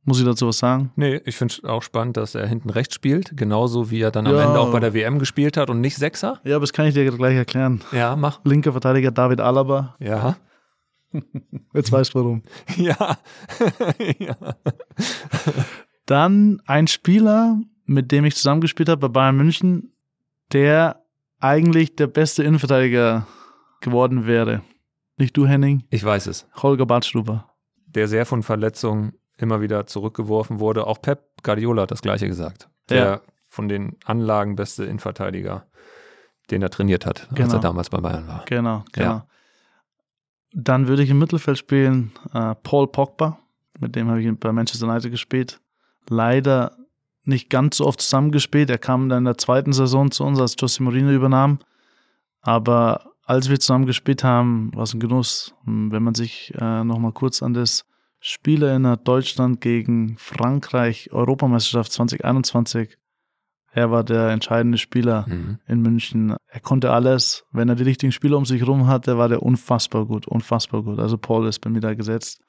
Muss 0.03 0.19
ich 0.19 0.25
dazu 0.25 0.47
was 0.47 0.57
sagen? 0.57 0.91
Nee, 0.95 1.21
ich 1.25 1.35
finde 1.35 1.53
es 1.53 1.63
auch 1.63 1.83
spannend, 1.83 2.17
dass 2.17 2.33
er 2.33 2.47
hinten 2.47 2.71
rechts 2.71 2.95
spielt, 2.95 3.37
genauso 3.37 3.91
wie 3.91 4.01
er 4.01 4.09
dann 4.09 4.25
am 4.25 4.33
Ja. 4.33 4.47
Ende 4.47 4.59
auch 4.59 4.71
bei 4.71 4.79
der 4.79 4.95
WM 4.95 5.19
gespielt 5.19 5.57
hat 5.57 5.69
und 5.69 5.79
nicht 5.79 5.95
Sechser. 5.97 6.39
Ja, 6.43 6.55
aber 6.55 6.61
das 6.63 6.73
kann 6.73 6.87
ich 6.87 6.95
dir 6.95 7.05
gleich 7.11 7.35
erklären. 7.35 7.81
Ja, 7.91 8.15
mach. 8.15 8.39
Linker 8.43 8.71
Verteidiger 8.71 9.11
David 9.11 9.41
Alaba. 9.41 9.95
Ja. 9.99 10.37
Jetzt 11.73 11.91
weißt 11.91 12.13
du 12.13 12.19
warum. 12.19 12.43
Ja. 12.77 13.17
ja. 14.19 14.35
Dann 16.05 16.61
ein 16.65 16.87
Spieler, 16.87 17.59
mit 17.85 18.11
dem 18.11 18.25
ich 18.25 18.35
zusammengespielt 18.35 18.89
habe 18.89 19.07
bei 19.09 19.13
Bayern 19.19 19.37
München, 19.37 19.93
der 20.51 21.03
eigentlich 21.39 21.95
der 21.95 22.07
beste 22.07 22.43
Innenverteidiger 22.43 23.27
geworden 23.81 24.25
wäre. 24.27 24.61
Nicht 25.17 25.35
du, 25.37 25.45
Henning, 25.47 25.83
Ich 25.89 26.03
weiß 26.03 26.27
es. 26.27 26.47
Holger 26.61 26.85
Badstuber. 26.85 27.49
Der 27.85 28.07
sehr 28.07 28.25
von 28.25 28.43
Verletzungen 28.43 29.13
immer 29.37 29.61
wieder 29.61 29.85
zurückgeworfen 29.87 30.59
wurde. 30.59 30.87
Auch 30.87 31.01
Pep 31.01 31.23
Guardiola 31.43 31.83
hat 31.83 31.91
das 31.91 32.01
Gleiche 32.01 32.27
gesagt. 32.27 32.69
Der 32.89 32.97
Ja. 33.05 33.21
von 33.47 33.67
den 33.67 33.97
Anlagen 34.05 34.55
beste 34.55 34.85
Innenverteidiger, 34.85 35.67
den 36.51 36.61
er 36.61 36.69
trainiert 36.69 37.05
hat, 37.05 37.27
als 37.29 37.35
Genau. 37.37 37.53
er 37.55 37.59
damals 37.59 37.89
bei 37.89 37.99
Bayern 37.99 38.27
war. 38.27 38.43
Genau, 38.47 38.83
genau. 38.91 39.05
Ja. 39.07 39.27
Dann 40.53 40.87
würde 40.87 41.03
ich 41.03 41.09
im 41.09 41.19
Mittelfeld 41.19 41.57
spielen 41.57 42.11
äh, 42.33 42.55
Paul 42.63 42.87
Pogba, 42.87 43.39
mit 43.79 43.95
dem 43.95 44.09
habe 44.09 44.21
ich 44.21 44.39
bei 44.39 44.51
Manchester 44.51 44.87
United 44.87 45.11
gespielt. 45.11 45.59
Leider 46.09 46.75
nicht 47.23 47.49
ganz 47.49 47.77
so 47.77 47.85
oft 47.85 48.01
zusammengespielt. 48.01 48.69
Er 48.69 48.77
kam 48.77 49.09
dann 49.09 49.19
in 49.19 49.25
der 49.25 49.37
zweiten 49.37 49.73
Saison 49.73 50.11
zu 50.11 50.23
uns, 50.23 50.39
als 50.39 50.57
José 50.57 50.83
Mourinho 50.83 51.11
übernahm. 51.11 51.59
Aber 52.41 53.11
als 53.23 53.49
wir 53.49 53.59
zusammen 53.59 53.85
gespielt 53.85 54.23
haben, 54.23 54.71
war 54.75 54.83
es 54.83 54.93
ein 54.93 54.99
Genuss. 54.99 55.53
Wenn 55.65 56.03
man 56.03 56.15
sich 56.15 56.53
äh, 56.59 56.83
nochmal 56.83 57.13
kurz 57.13 57.41
an 57.43 57.53
das 57.53 57.85
Spiel 58.19 58.63
erinnert, 58.63 59.07
Deutschland 59.07 59.61
gegen 59.61 60.15
Frankreich, 60.17 61.11
Europameisterschaft 61.11 61.91
2021, 61.91 62.97
er 63.73 63.89
war 63.91 64.03
der 64.03 64.29
entscheidende 64.29 64.77
Spieler 64.77 65.25
Mhm. 65.27 65.59
in 65.67 65.81
München. 65.81 66.35
Er 66.47 66.59
konnte 66.59 66.91
alles. 66.91 67.45
Wenn 67.51 67.69
er 67.69 67.75
die 67.75 67.83
richtigen 67.83 68.11
Spieler 68.11 68.37
um 68.37 68.45
sich 68.45 68.65
rum 68.67 68.87
hatte, 68.87 69.17
war 69.17 69.29
der 69.29 69.41
unfassbar 69.43 70.05
gut, 70.05 70.27
unfassbar 70.27 70.83
gut. 70.83 70.99
Also 70.99 71.17
Paul 71.17 71.47
ist 71.47 71.59
bei 71.59 71.69
mir 71.69 71.79
da 71.81 71.93
gesetzt. 71.93 72.41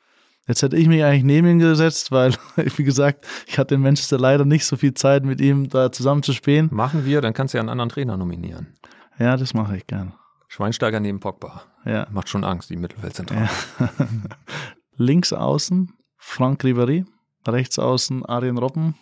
Jetzt 0.48 0.62
hätte 0.62 0.76
ich 0.76 0.88
mich 0.88 1.04
eigentlich 1.04 1.22
neben 1.22 1.46
ihn 1.46 1.58
gesetzt, 1.60 2.10
weil, 2.10 2.32
wie 2.76 2.82
gesagt, 2.82 3.24
ich 3.46 3.58
hatte 3.58 3.76
in 3.76 3.80
Manchester 3.82 4.18
leider 4.18 4.44
nicht 4.44 4.66
so 4.66 4.76
viel 4.76 4.92
Zeit, 4.94 5.24
mit 5.24 5.40
ihm 5.40 5.68
da 5.68 5.92
zusammen 5.92 6.24
zu 6.24 6.32
spielen. 6.32 6.68
Machen 6.72 7.04
wir, 7.04 7.20
dann 7.20 7.32
kannst 7.32 7.54
du 7.54 7.58
ja 7.58 7.62
einen 7.62 7.68
anderen 7.68 7.90
Trainer 7.90 8.16
nominieren. 8.16 8.74
Ja, 9.18 9.36
das 9.36 9.54
mache 9.54 9.76
ich 9.76 9.86
gern. 9.86 10.14
Schweinsteiger 10.48 10.98
neben 10.98 11.20
Pogba. 11.20 11.62
Ja. 11.84 12.08
Macht 12.10 12.28
schon 12.28 12.42
Angst, 12.42 12.70
die 12.70 12.76
Mittelfeldzentrale. 12.76 13.48
ja. 13.78 13.88
Links 14.96 15.32
außen 15.32 15.92
Frank 16.16 16.62
Ribéry, 16.64 17.04
rechts 17.46 17.78
außen 17.78 18.24
Arjen 18.26 18.58
Robben. 18.58 18.94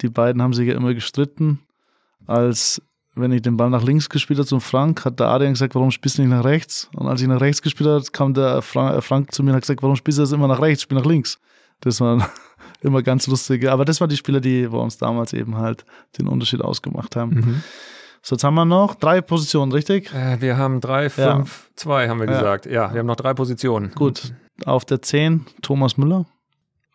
Die 0.00 0.08
beiden 0.08 0.42
haben 0.42 0.52
sich 0.52 0.68
ja 0.68 0.74
immer 0.74 0.94
gestritten, 0.94 1.60
als 2.26 2.82
wenn 3.14 3.30
ich 3.32 3.42
den 3.42 3.56
Ball 3.56 3.70
nach 3.70 3.84
links 3.84 4.08
gespielt 4.08 4.38
habe 4.40 4.46
zum 4.48 4.60
Frank, 4.60 5.04
hat 5.04 5.20
der 5.20 5.28
Adrian 5.28 5.52
gesagt, 5.52 5.74
warum 5.76 5.92
spielst 5.92 6.18
du 6.18 6.22
nicht 6.22 6.30
nach 6.32 6.44
rechts? 6.44 6.90
Und 6.96 7.06
als 7.06 7.20
ich 7.22 7.28
nach 7.28 7.40
rechts 7.40 7.62
gespielt 7.62 7.88
habe, 7.88 8.04
kam 8.12 8.34
der 8.34 8.60
Frank, 8.60 8.96
äh, 8.96 9.00
Frank 9.00 9.32
zu 9.32 9.42
mir 9.44 9.50
und 9.50 9.56
hat 9.56 9.62
gesagt, 9.62 9.82
warum 9.82 9.94
spielst 9.94 10.18
du 10.18 10.22
das 10.22 10.32
immer 10.32 10.48
nach 10.48 10.60
rechts? 10.60 10.82
Spiel 10.82 10.98
nach 10.98 11.06
links. 11.06 11.38
Das 11.80 12.00
war 12.00 12.28
immer 12.80 13.02
ganz 13.02 13.26
lustig. 13.28 13.68
Aber 13.68 13.84
das 13.84 14.00
waren 14.00 14.08
die 14.08 14.16
Spieler, 14.16 14.40
die 14.40 14.66
bei 14.66 14.78
uns 14.78 14.98
damals 14.98 15.32
eben 15.32 15.56
halt 15.56 15.84
den 16.18 16.26
Unterschied 16.26 16.60
ausgemacht 16.60 17.14
haben. 17.14 17.34
Mhm. 17.36 17.62
So, 18.20 18.34
jetzt 18.34 18.42
haben 18.42 18.54
wir 18.54 18.64
noch 18.64 18.94
drei 18.96 19.20
Positionen, 19.20 19.70
richtig? 19.70 20.12
Äh, 20.12 20.40
wir 20.40 20.56
haben 20.56 20.80
drei, 20.80 21.04
Ja. 21.16 21.36
fünf, 21.36 21.70
zwei 21.76 22.08
haben 22.08 22.18
wir 22.18 22.26
Ja. 22.26 22.32
gesagt. 22.32 22.66
Ja, 22.66 22.92
wir 22.92 22.98
haben 23.00 23.06
noch 23.06 23.16
drei 23.16 23.34
Positionen. 23.34 23.92
Gut, 23.94 24.32
auf 24.64 24.84
der 24.86 25.02
10 25.02 25.44
Thomas 25.62 25.96
Müller, 25.98 26.24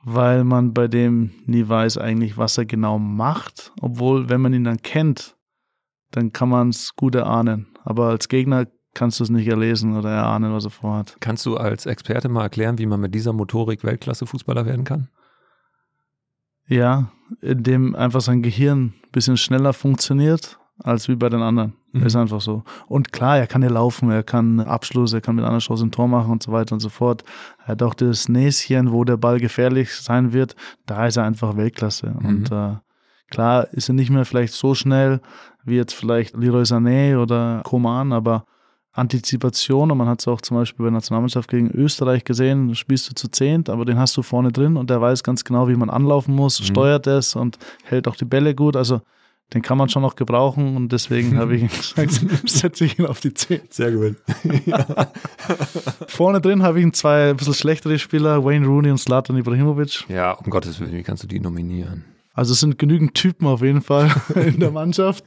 weil 0.04 0.44
man 0.44 0.74
bei 0.74 0.88
dem 0.88 1.32
nie 1.46 1.68
weiß 1.68 1.98
eigentlich, 1.98 2.38
was 2.38 2.58
er 2.58 2.66
genau 2.66 3.00
macht. 3.00 3.74
Obwohl, 3.82 4.30
wenn 4.30 4.42
man 4.42 4.54
ihn 4.54 4.64
dann 4.64 4.82
kennt, 4.82 5.36
dann 6.12 6.32
kann 6.32 6.50
man 6.50 6.70
es 6.70 6.96
gut 6.96 7.16
erahnen. 7.16 7.68
Aber 7.84 8.08
als 8.08 8.30
Gegner 8.30 8.68
kannst 8.94 9.20
du 9.20 9.24
es 9.24 9.30
nicht 9.30 9.48
erlesen 9.48 9.98
oder 9.98 10.10
erahnen, 10.10 10.54
was 10.54 10.66
er 10.66 10.72
vorhat. 10.72 11.18
Kannst 11.20 11.46
du 11.46 11.58
als 11.58 11.86
Experte 11.86 12.30
mal 12.30 12.44
erklären, 12.44 12.78
wie 12.80 12.86
man 12.86 13.00
mit 13.00 13.14
dieser 13.14 13.34
Motorik 13.34 13.84
Weltklasse-Fußballer 13.84 14.66
werden 14.66 14.86
kann? 14.86 15.10
Ja, 16.68 17.12
indem 17.42 17.96
einfach 17.96 18.22
sein 18.22 18.42
Gehirn 18.42 18.94
ein 19.04 19.12
bisschen 19.12 19.38
schneller 19.38 19.74
funktioniert 19.74 20.60
als 20.84 21.08
wie 21.08 21.16
bei 21.16 21.30
den 21.30 21.42
anderen. 21.42 21.74
Mhm. 21.92 22.04
Ist 22.04 22.16
einfach 22.16 22.42
so. 22.42 22.64
Und 22.88 23.12
klar, 23.12 23.38
er 23.38 23.48
kann 23.48 23.62
ja 23.62 23.70
laufen, 23.70 24.10
er 24.12 24.24
kann 24.24 24.60
Abschluss, 24.60 25.14
er 25.14 25.22
kann 25.22 25.36
mit 25.36 25.46
einer 25.46 25.58
Chance 25.60 25.86
ein 25.86 25.92
Tor 25.92 26.08
machen 26.08 26.32
und 26.32 26.44
so 26.44 26.52
weiter 26.52 26.74
und 26.74 26.80
so 26.80 26.90
fort. 26.90 27.24
Er 27.64 27.70
hat 27.70 27.84
auch 27.84 27.94
das 27.94 28.30
Näschen, 28.30 28.92
wo 28.92 29.04
der 29.04 29.18
Ball 29.18 29.40
gefährlich 29.40 29.94
sein 29.94 30.32
wird. 30.34 30.56
Da 30.86 31.08
ist 31.08 31.18
er 31.18 31.24
einfach 31.24 31.58
Weltklasse. 31.58 32.14
Mhm. 32.20 32.26
Und 32.26 32.52
äh, 32.52 32.76
klar 33.32 33.68
ist 33.74 33.90
er 33.90 33.96
nicht 33.96 34.10
mehr 34.12 34.26
vielleicht 34.26 34.54
so 34.54 34.76
schnell 34.76 35.20
wie 35.64 35.76
jetzt 35.76 35.94
vielleicht 35.94 36.36
Leroy 36.36 36.64
Sané 36.64 37.18
oder 37.18 37.62
Koman, 37.64 38.14
aber 38.14 38.46
Antizipation, 38.92 39.92
und 39.92 39.98
man 39.98 40.08
hat 40.08 40.20
es 40.20 40.28
auch 40.28 40.42
zum 40.42 40.58
Beispiel 40.58 40.84
bei 40.84 40.90
der 40.90 40.94
Nationalmannschaft 40.94 41.50
gegen 41.50 41.70
Österreich 41.72 42.24
gesehen, 42.24 42.74
spielst 42.76 43.10
du 43.10 43.16
zu 43.16 43.30
zehnt, 43.30 43.70
aber 43.70 43.86
den 43.86 43.98
hast 43.98 44.16
du 44.18 44.22
vorne 44.22 44.52
drin 44.52 44.78
und 44.78 44.90
der 44.90 45.00
weiß 45.00 45.24
ganz 45.24 45.44
genau, 45.44 45.68
wie 45.68 45.76
man 45.76 45.90
anlaufen 45.90 46.36
muss, 46.36 46.60
Mhm. 46.60 46.66
steuert 46.66 47.08
es 47.08 47.36
und 47.36 47.58
hält 47.84 48.08
auch 48.08 48.16
die 48.16 48.26
Bälle 48.26 48.56
gut. 48.56 48.76
Also 48.76 49.02
den 49.54 49.62
kann 49.64 49.78
man 49.78 49.90
schon 49.90 50.04
noch 50.04 50.16
gebrauchen 50.16 50.76
und 50.76 50.92
deswegen 50.92 51.38
habe 51.38 51.56
ich 51.56 51.68
gesagt, 51.96 52.50
setze 52.50 52.86
ich 52.86 53.00
ihn 53.00 53.06
auf 53.06 53.20
die 53.20 53.34
10. 53.34 53.62
Sehr 53.70 53.92
gut. 53.92 54.16
Vorne 56.08 56.40
drin 56.40 56.62
habe 56.62 56.80
ich 56.80 56.86
ihn 56.86 56.94
zwei 56.94 57.32
ein 57.32 57.38
bisschen 57.38 57.56
schlechtere 57.56 57.98
Spieler, 57.98 58.44
Wayne 58.44 58.68
Rooney 58.68 58.92
und 58.92 59.00
Slatan 59.00 59.38
Ibrahimovic. 59.38 60.06
Ja, 60.08 60.34
um 60.34 60.50
Gottes 60.50 60.80
Willen, 60.80 60.94
wie 60.94 61.04
kannst 61.04 61.24
du 61.24 61.28
die 61.28 61.40
nominieren? 61.40 62.06
Also 62.34 62.54
es 62.54 62.60
sind 62.60 62.78
genügend 62.78 63.16
Typen 63.16 63.48
auf 63.48 63.62
jeden 63.62 63.82
Fall 63.82 64.10
in 64.36 64.60
der 64.60 64.72
Mannschaft. 64.72 65.26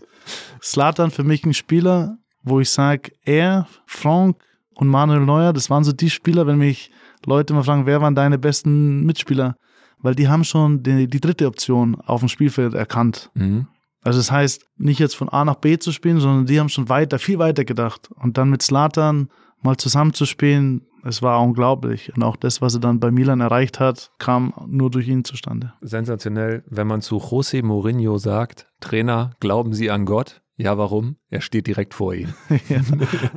Slatan 0.63 1.11
für 1.11 1.25
mich 1.25 1.45
ein 1.45 1.53
Spieler, 1.53 2.17
wo 2.45 2.61
ich 2.61 2.71
sage, 2.71 3.13
er, 3.25 3.67
Frank 3.87 4.37
und 4.75 4.89
Manuel 4.89 5.21
Neuer, 5.21 5.53
das 5.53 5.69
waren 5.69 5.85
so 5.85 5.93
die 5.93 6.11
Spieler, 6.11 6.47
wenn 6.47 6.59
mich 6.59 6.91
Leute 7.27 7.55
mal 7.55 7.65
fragen, 7.65 7.87
wer 7.87 8.01
waren 8.01 8.15
deine 8.15 8.39
besten 8.39 9.05
Mitspieler? 9.05 9.57
Weil 9.99 10.15
die 10.15 10.29
haben 10.29 10.45
schon 10.45 10.83
die, 10.83 11.07
die 11.07 11.21
dritte 11.21 11.47
Option 11.47 12.01
auf 12.01 12.21
dem 12.21 12.29
Spielfeld 12.29 12.75
erkannt. 12.75 13.31
Mhm. 13.35 13.67
Also 14.03 14.19
das 14.19 14.31
heißt, 14.31 14.67
nicht 14.77 14.99
jetzt 14.99 15.17
von 15.17 15.29
A 15.29 15.45
nach 15.45 15.57
B 15.57 15.79
zu 15.79 15.93
spielen, 15.93 16.21
sondern 16.21 16.47
die 16.47 16.59
haben 16.59 16.69
schon 16.69 16.89
weiter, 16.89 17.19
viel 17.19 17.39
weiter 17.39 17.65
gedacht. 17.65 18.11
Und 18.17 18.37
dann 18.37 18.51
mit 18.51 18.63
Slatan 18.63 19.29
mal 19.63 19.77
zusammenzuspielen, 19.77 20.87
es 21.05 21.23
war 21.23 21.41
unglaublich. 21.41 22.13
Und 22.15 22.23
auch 22.23 22.37
das, 22.37 22.61
was 22.61 22.75
er 22.75 22.81
dann 22.81 23.01
bei 23.01 23.11
Milan 23.11 23.41
erreicht 23.41 23.81
hat, 23.81 24.11
kam 24.19 24.55
nur 24.67 24.91
durch 24.91 25.09
ihn 25.09 25.25
zustande. 25.25 25.73
Sensationell, 25.81 26.65
wenn 26.69 26.87
man 26.87 27.01
zu 27.01 27.19
José 27.19 27.65
Mourinho 27.65 28.19
sagt, 28.19 28.69
Trainer, 28.81 29.33
glauben 29.41 29.73
Sie 29.73 29.91
an 29.91 30.05
Gott? 30.05 30.43
Ja, 30.57 30.79
warum? 30.79 31.17
Er 31.29 31.41
steht 31.41 31.67
direkt 31.67 31.95
vor 31.95 32.15
Ihnen. 32.15 32.35
ja. 32.69 32.81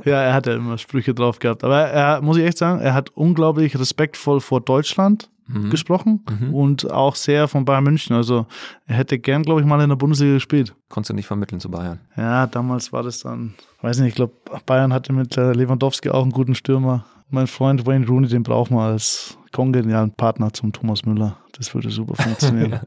ja, 0.04 0.22
er 0.22 0.34
hat 0.34 0.46
ja 0.46 0.54
immer 0.54 0.78
Sprüche 0.78 1.14
drauf 1.14 1.38
gehabt. 1.38 1.64
Aber 1.64 1.80
er, 1.80 2.20
muss 2.22 2.36
ich 2.36 2.44
echt 2.44 2.58
sagen, 2.58 2.80
er 2.80 2.94
hat 2.94 3.10
unglaublich 3.10 3.78
respektvoll 3.78 4.40
vor 4.40 4.60
Deutschland 4.60 5.30
Mhm. 5.48 5.70
gesprochen 5.70 6.24
und 6.52 6.90
auch 6.90 7.14
sehr 7.14 7.46
von 7.46 7.64
Bayern 7.64 7.84
München. 7.84 8.16
Also 8.16 8.46
er 8.86 8.96
hätte 8.96 9.18
gern, 9.18 9.42
glaube 9.42 9.60
ich, 9.60 9.66
mal 9.66 9.80
in 9.80 9.88
der 9.88 9.96
Bundesliga 9.96 10.34
gespielt. 10.34 10.74
Konntest 10.88 11.10
du 11.10 11.14
nicht 11.14 11.26
vermitteln 11.26 11.60
zu 11.60 11.70
Bayern. 11.70 12.00
Ja, 12.16 12.46
damals 12.46 12.92
war 12.92 13.02
das 13.02 13.20
dann, 13.20 13.54
weiß 13.82 14.00
nicht, 14.00 14.08
ich 14.08 14.14
glaube, 14.16 14.32
Bayern 14.66 14.92
hatte 14.92 15.12
mit 15.12 15.36
äh, 15.36 15.52
Lewandowski 15.52 16.10
auch 16.10 16.22
einen 16.22 16.32
guten 16.32 16.54
Stürmer. 16.54 17.04
Mein 17.28 17.46
Freund 17.46 17.86
Wayne 17.86 18.06
Rooney, 18.06 18.28
den 18.28 18.42
braucht 18.42 18.70
man 18.70 18.92
als 18.92 19.38
kongenialen 19.52 20.12
Partner 20.12 20.52
zum 20.52 20.72
Thomas 20.72 21.04
Müller. 21.04 21.36
Das 21.56 21.74
würde 21.74 21.90
super 21.90 22.14
funktionieren. 22.22 22.80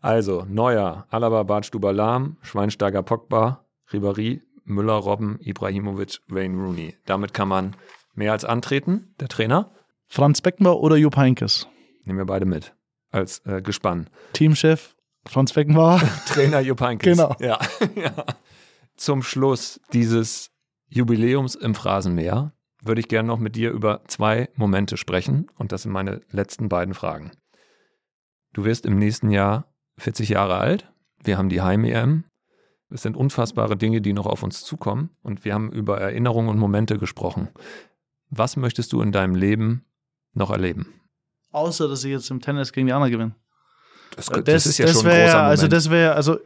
Also, 0.00 0.46
Neuer, 0.48 1.06
Alaba, 1.10 1.42
Badstuber, 1.42 1.92
Lahm, 1.92 2.36
Schweinsteiger, 2.42 3.02
Pogba, 3.02 3.64
Ribéry, 3.90 4.40
Müller, 4.64 4.94
Robben, 4.94 5.38
Ibrahimovic, 5.40 6.20
Wayne 6.28 6.56
Rooney. 6.56 6.96
Damit 7.06 7.34
kann 7.34 7.48
man 7.48 7.76
mehr 8.14 8.32
als 8.32 8.44
antreten, 8.44 9.14
der 9.20 9.28
Trainer. 9.28 9.70
Franz 10.12 10.40
Beckenbauer 10.40 10.82
oder 10.82 10.96
Jupp 10.96 11.16
Heynckes? 11.16 11.68
Nehmen 12.02 12.18
wir 12.18 12.26
beide 12.26 12.44
mit 12.44 12.74
als 13.12 13.38
äh, 13.46 13.62
Gespann. 13.62 14.10
Teamchef 14.32 14.96
Franz 15.24 15.52
Beckenbauer. 15.52 16.00
Trainer 16.26 16.58
Jupp 16.58 16.80
Heynckes. 16.80 17.16
Genau. 17.16 17.36
Ja. 17.38 17.60
ja. 17.94 18.24
Zum 18.96 19.22
Schluss 19.22 19.80
dieses 19.92 20.50
Jubiläums 20.88 21.54
im 21.54 21.76
Phrasenmäher 21.76 22.52
würde 22.82 23.00
ich 23.00 23.06
gerne 23.06 23.28
noch 23.28 23.38
mit 23.38 23.54
dir 23.54 23.70
über 23.70 24.02
zwei 24.08 24.48
Momente 24.56 24.96
sprechen 24.96 25.46
und 25.56 25.70
das 25.70 25.82
sind 25.82 25.92
meine 25.92 26.22
letzten 26.32 26.68
beiden 26.68 26.94
Fragen. 26.94 27.30
Du 28.52 28.64
wirst 28.64 28.86
im 28.86 28.98
nächsten 28.98 29.30
Jahr 29.30 29.72
40 29.98 30.30
Jahre 30.30 30.56
alt. 30.56 30.92
Wir 31.22 31.38
haben 31.38 31.50
die 31.50 31.60
Heim-EM. 31.60 32.24
Es 32.88 33.02
sind 33.02 33.16
unfassbare 33.16 33.76
Dinge, 33.76 34.00
die 34.00 34.12
noch 34.12 34.26
auf 34.26 34.42
uns 34.42 34.64
zukommen 34.64 35.10
und 35.22 35.44
wir 35.44 35.54
haben 35.54 35.70
über 35.70 36.00
Erinnerungen 36.00 36.50
und 36.50 36.58
Momente 36.58 36.98
gesprochen. 36.98 37.48
Was 38.28 38.56
möchtest 38.56 38.92
du 38.92 39.02
in 39.02 39.12
deinem 39.12 39.36
Leben 39.36 39.84
noch 40.32 40.50
erleben? 40.50 41.00
Außer, 41.52 41.88
dass 41.88 42.04
ich 42.04 42.10
jetzt 42.10 42.30
im 42.30 42.40
Tennis 42.40 42.72
gegen 42.72 42.86
die 42.86 42.92
anderen 42.92 43.12
gewinne. 43.12 43.34
Das, 44.16 44.26
Das, 44.26 44.44
das 44.44 44.66
ist 44.66 44.78
ja 44.78 44.86
das 44.86 44.96
schon 44.96 45.06
ein 45.06 45.12
großer 45.12 45.36
Moment. 45.36 45.50
Also 45.50 45.68
das 45.68 45.90
wäre, 45.90 46.14
also 46.14 46.38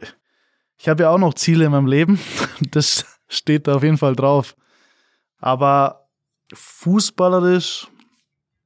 ich 0.77 0.89
habe 0.89 1.03
ja 1.03 1.09
auch 1.09 1.17
noch 1.17 1.33
Ziele 1.33 1.65
in 1.65 1.71
meinem 1.71 1.87
Leben. 1.87 2.19
Das 2.71 3.05
steht 3.27 3.67
da 3.67 3.75
auf 3.75 3.83
jeden 3.83 3.97
Fall 3.97 4.15
drauf. 4.15 4.55
Aber 5.39 6.07
fußballerisch, 6.53 7.87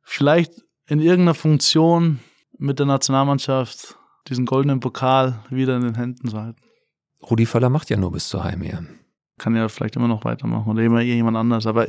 vielleicht 0.04 0.54
in 0.88 1.00
irgendeiner 1.00 1.34
Funktion 1.34 2.20
mit 2.58 2.80
der 2.80 2.86
Nationalmannschaft 2.86 3.98
diesen 4.28 4.46
goldenen 4.46 4.80
Pokal 4.80 5.44
wieder 5.50 5.76
in 5.76 5.84
den 5.84 5.96
Händen 5.96 6.28
zu 6.28 6.38
halten. 6.38 6.62
Rudi 7.24 7.46
Völler 7.46 7.70
macht 7.70 7.90
ja 7.90 7.98
nur 7.98 8.12
bis 8.12 8.30
zur 8.30 8.44
Heim-EM. 8.44 9.00
Kann 9.38 9.56
ja 9.56 9.68
vielleicht 9.70 9.96
immer 9.96 10.08
noch 10.08 10.24
weitermachen 10.24 10.70
oder 10.70 10.84
immer 10.84 11.02
jemand 11.02 11.38
anders. 11.38 11.66
Aber 11.66 11.88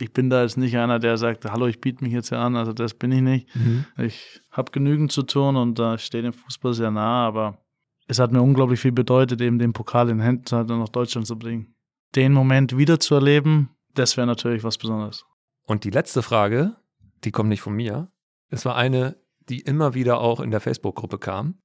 ich 0.00 0.12
bin 0.12 0.30
da 0.30 0.42
jetzt 0.42 0.56
nicht 0.56 0.76
einer, 0.76 0.98
der 0.98 1.16
sagt, 1.16 1.44
hallo, 1.44 1.66
ich 1.66 1.80
biete 1.80 2.02
mich 2.04 2.12
jetzt 2.12 2.28
hier 2.30 2.38
an. 2.38 2.56
Also 2.56 2.72
das 2.72 2.94
bin 2.94 3.12
ich 3.12 3.22
nicht. 3.22 3.54
Mhm. 3.54 3.84
Ich 3.98 4.40
habe 4.50 4.72
genügend 4.72 5.12
zu 5.12 5.22
tun 5.22 5.56
und 5.56 5.78
da 5.78 5.98
steht 5.98 6.24
dem 6.24 6.32
Fußball 6.32 6.74
sehr 6.74 6.90
nah, 6.90 7.26
aber 7.26 7.58
es 8.06 8.18
hat 8.18 8.32
mir 8.32 8.42
unglaublich 8.42 8.80
viel 8.80 8.92
bedeutet, 8.92 9.40
eben 9.40 9.58
den 9.58 9.72
Pokal 9.72 10.08
in 10.08 10.18
den 10.18 10.24
Händen 10.24 10.46
zu 10.46 10.56
halten 10.56 10.72
und 10.72 10.80
nach 10.80 10.88
Deutschland 10.88 11.26
zu 11.26 11.38
bringen. 11.38 11.74
Den 12.16 12.32
Moment 12.32 12.76
wiederzuerleben, 12.76 13.70
das 13.94 14.16
wäre 14.16 14.26
natürlich 14.26 14.64
was 14.64 14.78
Besonderes. 14.78 15.24
Und 15.64 15.84
die 15.84 15.90
letzte 15.90 16.22
Frage, 16.22 16.76
die 17.22 17.30
kommt 17.30 17.48
nicht 17.48 17.60
von 17.60 17.74
mir. 17.74 18.10
Es 18.48 18.64
war 18.64 18.74
eine, 18.74 19.16
die 19.48 19.60
immer 19.60 19.94
wieder 19.94 20.20
auch 20.20 20.40
in 20.40 20.50
der 20.50 20.60
Facebook-Gruppe 20.60 21.18
kam. 21.18 21.60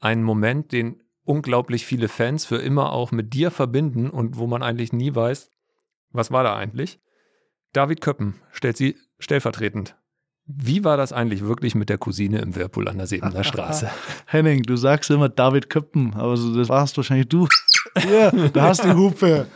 Ein 0.00 0.22
Moment, 0.22 0.72
den 0.72 1.02
unglaublich 1.22 1.86
viele 1.86 2.08
Fans 2.08 2.44
für 2.44 2.56
immer 2.56 2.92
auch 2.92 3.12
mit 3.12 3.32
dir 3.32 3.50
verbinden 3.50 4.10
und 4.10 4.36
wo 4.36 4.46
man 4.46 4.62
eigentlich 4.62 4.92
nie 4.92 5.14
weiß, 5.14 5.50
was 6.10 6.30
war 6.30 6.42
da 6.42 6.56
eigentlich. 6.56 7.00
David 7.72 8.00
Köppen 8.00 8.34
stellt 8.52 8.76
sie 8.76 8.96
stellvertretend. 9.18 9.96
Wie 10.46 10.82
war 10.82 10.96
das 10.96 11.12
eigentlich 11.12 11.44
wirklich 11.44 11.74
mit 11.74 11.88
der 11.88 11.98
Cousine 11.98 12.38
im 12.40 12.56
Whirlpool 12.56 12.88
an 12.88 12.98
der 12.98 13.06
Sebener 13.06 13.44
Straße? 13.44 13.90
Henning, 14.26 14.62
du 14.64 14.76
sagst 14.76 15.10
immer 15.10 15.28
David 15.28 15.70
Köppen, 15.70 16.14
aber 16.14 16.32
das 16.32 16.68
warst 16.68 16.96
wahrscheinlich 16.96 17.28
du. 17.28 17.46
Ja, 18.08 18.30
da 18.30 18.62
hast 18.68 18.84
du 18.84 18.88
die 18.88 18.94
Hupe. 18.94 19.46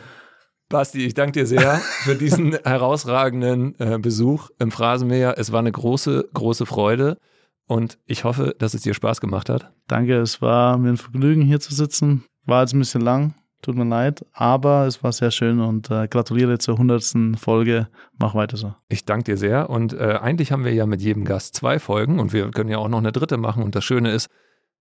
Basti, 0.67 1.05
ich 1.05 1.13
danke 1.13 1.33
dir 1.33 1.45
sehr 1.45 1.75
für 2.03 2.15
diesen 2.15 2.53
herausragenden 2.63 3.79
äh, 3.79 3.97
Besuch 3.97 4.49
im 4.59 4.71
Phrasenmäher. 4.71 5.35
Es 5.37 5.51
war 5.51 5.59
eine 5.59 5.71
große, 5.71 6.29
große 6.33 6.65
Freude 6.65 7.17
und 7.67 7.97
ich 8.05 8.23
hoffe, 8.23 8.55
dass 8.57 8.73
es 8.73 8.81
dir 8.81 8.93
Spaß 8.93 9.21
gemacht 9.21 9.49
hat. 9.49 9.71
Danke, 9.87 10.17
es 10.17 10.41
war 10.41 10.77
mir 10.77 10.89
ein 10.89 10.97
Vergnügen, 10.97 11.43
hier 11.43 11.59
zu 11.59 11.73
sitzen. 11.73 12.25
War 12.45 12.61
jetzt 12.61 12.73
ein 12.73 12.79
bisschen 12.79 13.01
lang, 13.01 13.35
tut 13.65 13.75
mir 13.75 13.85
leid, 13.85 14.25
aber 14.31 14.85
es 14.85 15.03
war 15.03 15.11
sehr 15.11 15.31
schön 15.31 15.59
und 15.59 15.89
äh, 15.89 16.07
gratuliere 16.07 16.59
zur 16.59 16.77
hundertsten 16.77 17.35
Folge. 17.35 17.87
Mach 18.17 18.35
weiter 18.35 18.57
so. 18.57 18.75
Ich 18.89 19.05
danke 19.05 19.23
dir 19.23 19.37
sehr 19.37 19.69
und 19.69 19.93
äh, 19.93 20.19
eigentlich 20.21 20.51
haben 20.51 20.63
wir 20.63 20.73
ja 20.73 20.85
mit 20.85 21.01
jedem 21.01 21.25
Gast 21.25 21.55
zwei 21.55 21.79
Folgen 21.79 22.19
und 22.19 22.31
wir 22.31 22.51
können 22.51 22.69
ja 22.69 22.77
auch 22.77 22.87
noch 22.87 22.99
eine 22.99 23.11
dritte 23.11 23.37
machen 23.37 23.63
und 23.63 23.75
das 23.75 23.83
Schöne 23.83 24.11
ist, 24.11 24.29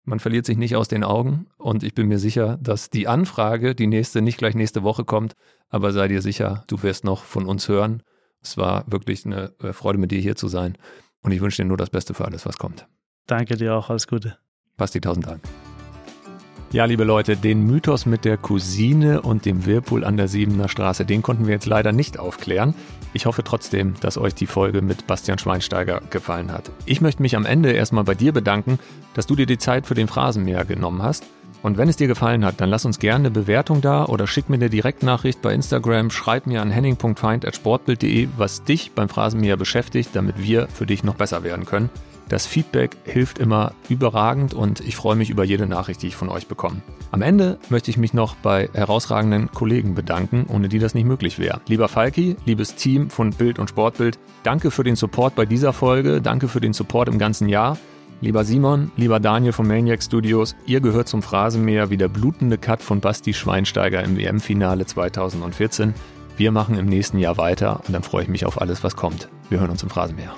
man 0.04 0.20
verliert 0.20 0.44
sich 0.44 0.58
nicht 0.58 0.76
aus 0.76 0.88
den 0.88 1.02
Augen 1.02 1.46
und 1.56 1.82
ich 1.82 1.94
bin 1.94 2.08
mir 2.08 2.18
sicher, 2.18 2.58
dass 2.60 2.90
die 2.90 3.08
Anfrage, 3.08 3.74
die 3.74 3.86
nächste, 3.86 4.20
nicht 4.20 4.36
gleich 4.36 4.54
nächste 4.54 4.82
Woche 4.82 5.04
kommt, 5.04 5.32
aber 5.70 5.92
sei 5.92 6.08
dir 6.08 6.20
sicher, 6.20 6.62
du 6.66 6.82
wirst 6.82 7.04
noch 7.04 7.24
von 7.24 7.46
uns 7.46 7.68
hören. 7.68 8.02
Es 8.42 8.58
war 8.58 8.84
wirklich 8.86 9.24
eine 9.24 9.54
äh, 9.62 9.72
Freude, 9.72 9.98
mit 9.98 10.10
dir 10.10 10.20
hier 10.20 10.36
zu 10.36 10.48
sein 10.48 10.76
und 11.22 11.32
ich 11.32 11.40
wünsche 11.40 11.62
dir 11.62 11.68
nur 11.68 11.78
das 11.78 11.88
Beste 11.88 12.12
für 12.12 12.26
alles, 12.26 12.44
was 12.44 12.58
kommt. 12.58 12.86
Danke 13.26 13.56
dir 13.56 13.74
auch, 13.74 13.88
alles 13.88 14.06
Gute. 14.06 14.36
Basti, 14.76 15.00
tausend 15.00 15.26
Dank. 15.26 15.40
Ja, 16.74 16.86
liebe 16.86 17.04
Leute, 17.04 17.36
den 17.36 17.68
Mythos 17.68 18.04
mit 18.04 18.24
der 18.24 18.36
Cousine 18.36 19.22
und 19.22 19.44
dem 19.44 19.64
Whirlpool 19.64 20.02
an 20.02 20.16
der 20.16 20.26
Siebener 20.26 20.68
Straße, 20.68 21.04
den 21.04 21.22
konnten 21.22 21.46
wir 21.46 21.54
jetzt 21.54 21.66
leider 21.66 21.92
nicht 21.92 22.18
aufklären. 22.18 22.74
Ich 23.12 23.26
hoffe 23.26 23.44
trotzdem, 23.44 23.94
dass 24.00 24.18
euch 24.18 24.34
die 24.34 24.48
Folge 24.48 24.82
mit 24.82 25.06
Bastian 25.06 25.38
Schweinsteiger 25.38 26.02
gefallen 26.10 26.50
hat. 26.50 26.72
Ich 26.84 27.00
möchte 27.00 27.22
mich 27.22 27.36
am 27.36 27.46
Ende 27.46 27.70
erstmal 27.70 28.02
bei 28.02 28.16
dir 28.16 28.32
bedanken, 28.32 28.80
dass 29.14 29.28
du 29.28 29.36
dir 29.36 29.46
die 29.46 29.56
Zeit 29.56 29.86
für 29.86 29.94
den 29.94 30.08
Phrasenmäher 30.08 30.64
genommen 30.64 31.00
hast. 31.00 31.22
Und 31.64 31.78
wenn 31.78 31.88
es 31.88 31.96
dir 31.96 32.08
gefallen 32.08 32.44
hat, 32.44 32.60
dann 32.60 32.68
lass 32.68 32.84
uns 32.84 32.98
gerne 32.98 33.20
eine 33.20 33.30
Bewertung 33.30 33.80
da 33.80 34.04
oder 34.04 34.26
schick 34.26 34.50
mir 34.50 34.56
eine 34.56 34.68
Direktnachricht 34.68 35.40
bei 35.40 35.54
Instagram, 35.54 36.10
schreib 36.10 36.46
mir 36.46 36.60
an 36.60 36.70
henning.feind.sportbild.de, 36.70 38.28
was 38.36 38.64
dich 38.64 38.92
beim 38.92 39.08
Phrasenmäher 39.08 39.56
beschäftigt, 39.56 40.10
damit 40.12 40.42
wir 40.42 40.68
für 40.68 40.84
dich 40.84 41.04
noch 41.04 41.14
besser 41.14 41.42
werden 41.42 41.64
können. 41.64 41.88
Das 42.28 42.46
Feedback 42.46 42.98
hilft 43.04 43.38
immer 43.38 43.72
überragend 43.88 44.52
und 44.52 44.80
ich 44.80 44.94
freue 44.94 45.16
mich 45.16 45.30
über 45.30 45.42
jede 45.42 45.66
Nachricht, 45.66 46.02
die 46.02 46.08
ich 46.08 46.16
von 46.16 46.28
euch 46.28 46.48
bekomme. 46.48 46.82
Am 47.12 47.22
Ende 47.22 47.58
möchte 47.70 47.90
ich 47.90 47.96
mich 47.96 48.12
noch 48.12 48.34
bei 48.34 48.68
herausragenden 48.74 49.50
Kollegen 49.50 49.94
bedanken, 49.94 50.44
ohne 50.52 50.68
die 50.68 50.78
das 50.78 50.92
nicht 50.92 51.06
möglich 51.06 51.38
wäre. 51.38 51.62
Lieber 51.66 51.88
Falki, 51.88 52.36
liebes 52.44 52.74
Team 52.74 53.08
von 53.08 53.30
Bild 53.30 53.58
und 53.58 53.70
Sportbild, 53.70 54.18
danke 54.42 54.70
für 54.70 54.84
den 54.84 54.96
Support 54.96 55.34
bei 55.34 55.46
dieser 55.46 55.72
Folge, 55.72 56.20
danke 56.20 56.48
für 56.48 56.60
den 56.60 56.74
Support 56.74 57.08
im 57.08 57.18
ganzen 57.18 57.48
Jahr. 57.48 57.78
Lieber 58.20 58.44
Simon, 58.44 58.90
lieber 58.96 59.20
Daniel 59.20 59.52
von 59.52 59.66
Maniac 59.66 60.02
Studios, 60.02 60.56
ihr 60.66 60.80
gehört 60.80 61.08
zum 61.08 61.22
Phrasenmäher 61.22 61.90
wie 61.90 61.96
der 61.96 62.08
blutende 62.08 62.56
Cut 62.56 62.82
von 62.82 63.00
Basti 63.00 63.34
Schweinsteiger 63.34 64.02
im 64.02 64.16
WM-Finale 64.16 64.86
2014. 64.86 65.94
Wir 66.36 66.50
machen 66.50 66.78
im 66.78 66.86
nächsten 66.86 67.18
Jahr 67.18 67.36
weiter 67.36 67.80
und 67.86 67.92
dann 67.92 68.02
freue 68.02 68.22
ich 68.22 68.28
mich 68.28 68.46
auf 68.46 68.60
alles, 68.60 68.82
was 68.82 68.96
kommt. 68.96 69.28
Wir 69.50 69.60
hören 69.60 69.70
uns 69.70 69.82
im 69.82 69.90
Phrasenmäher. 69.90 70.34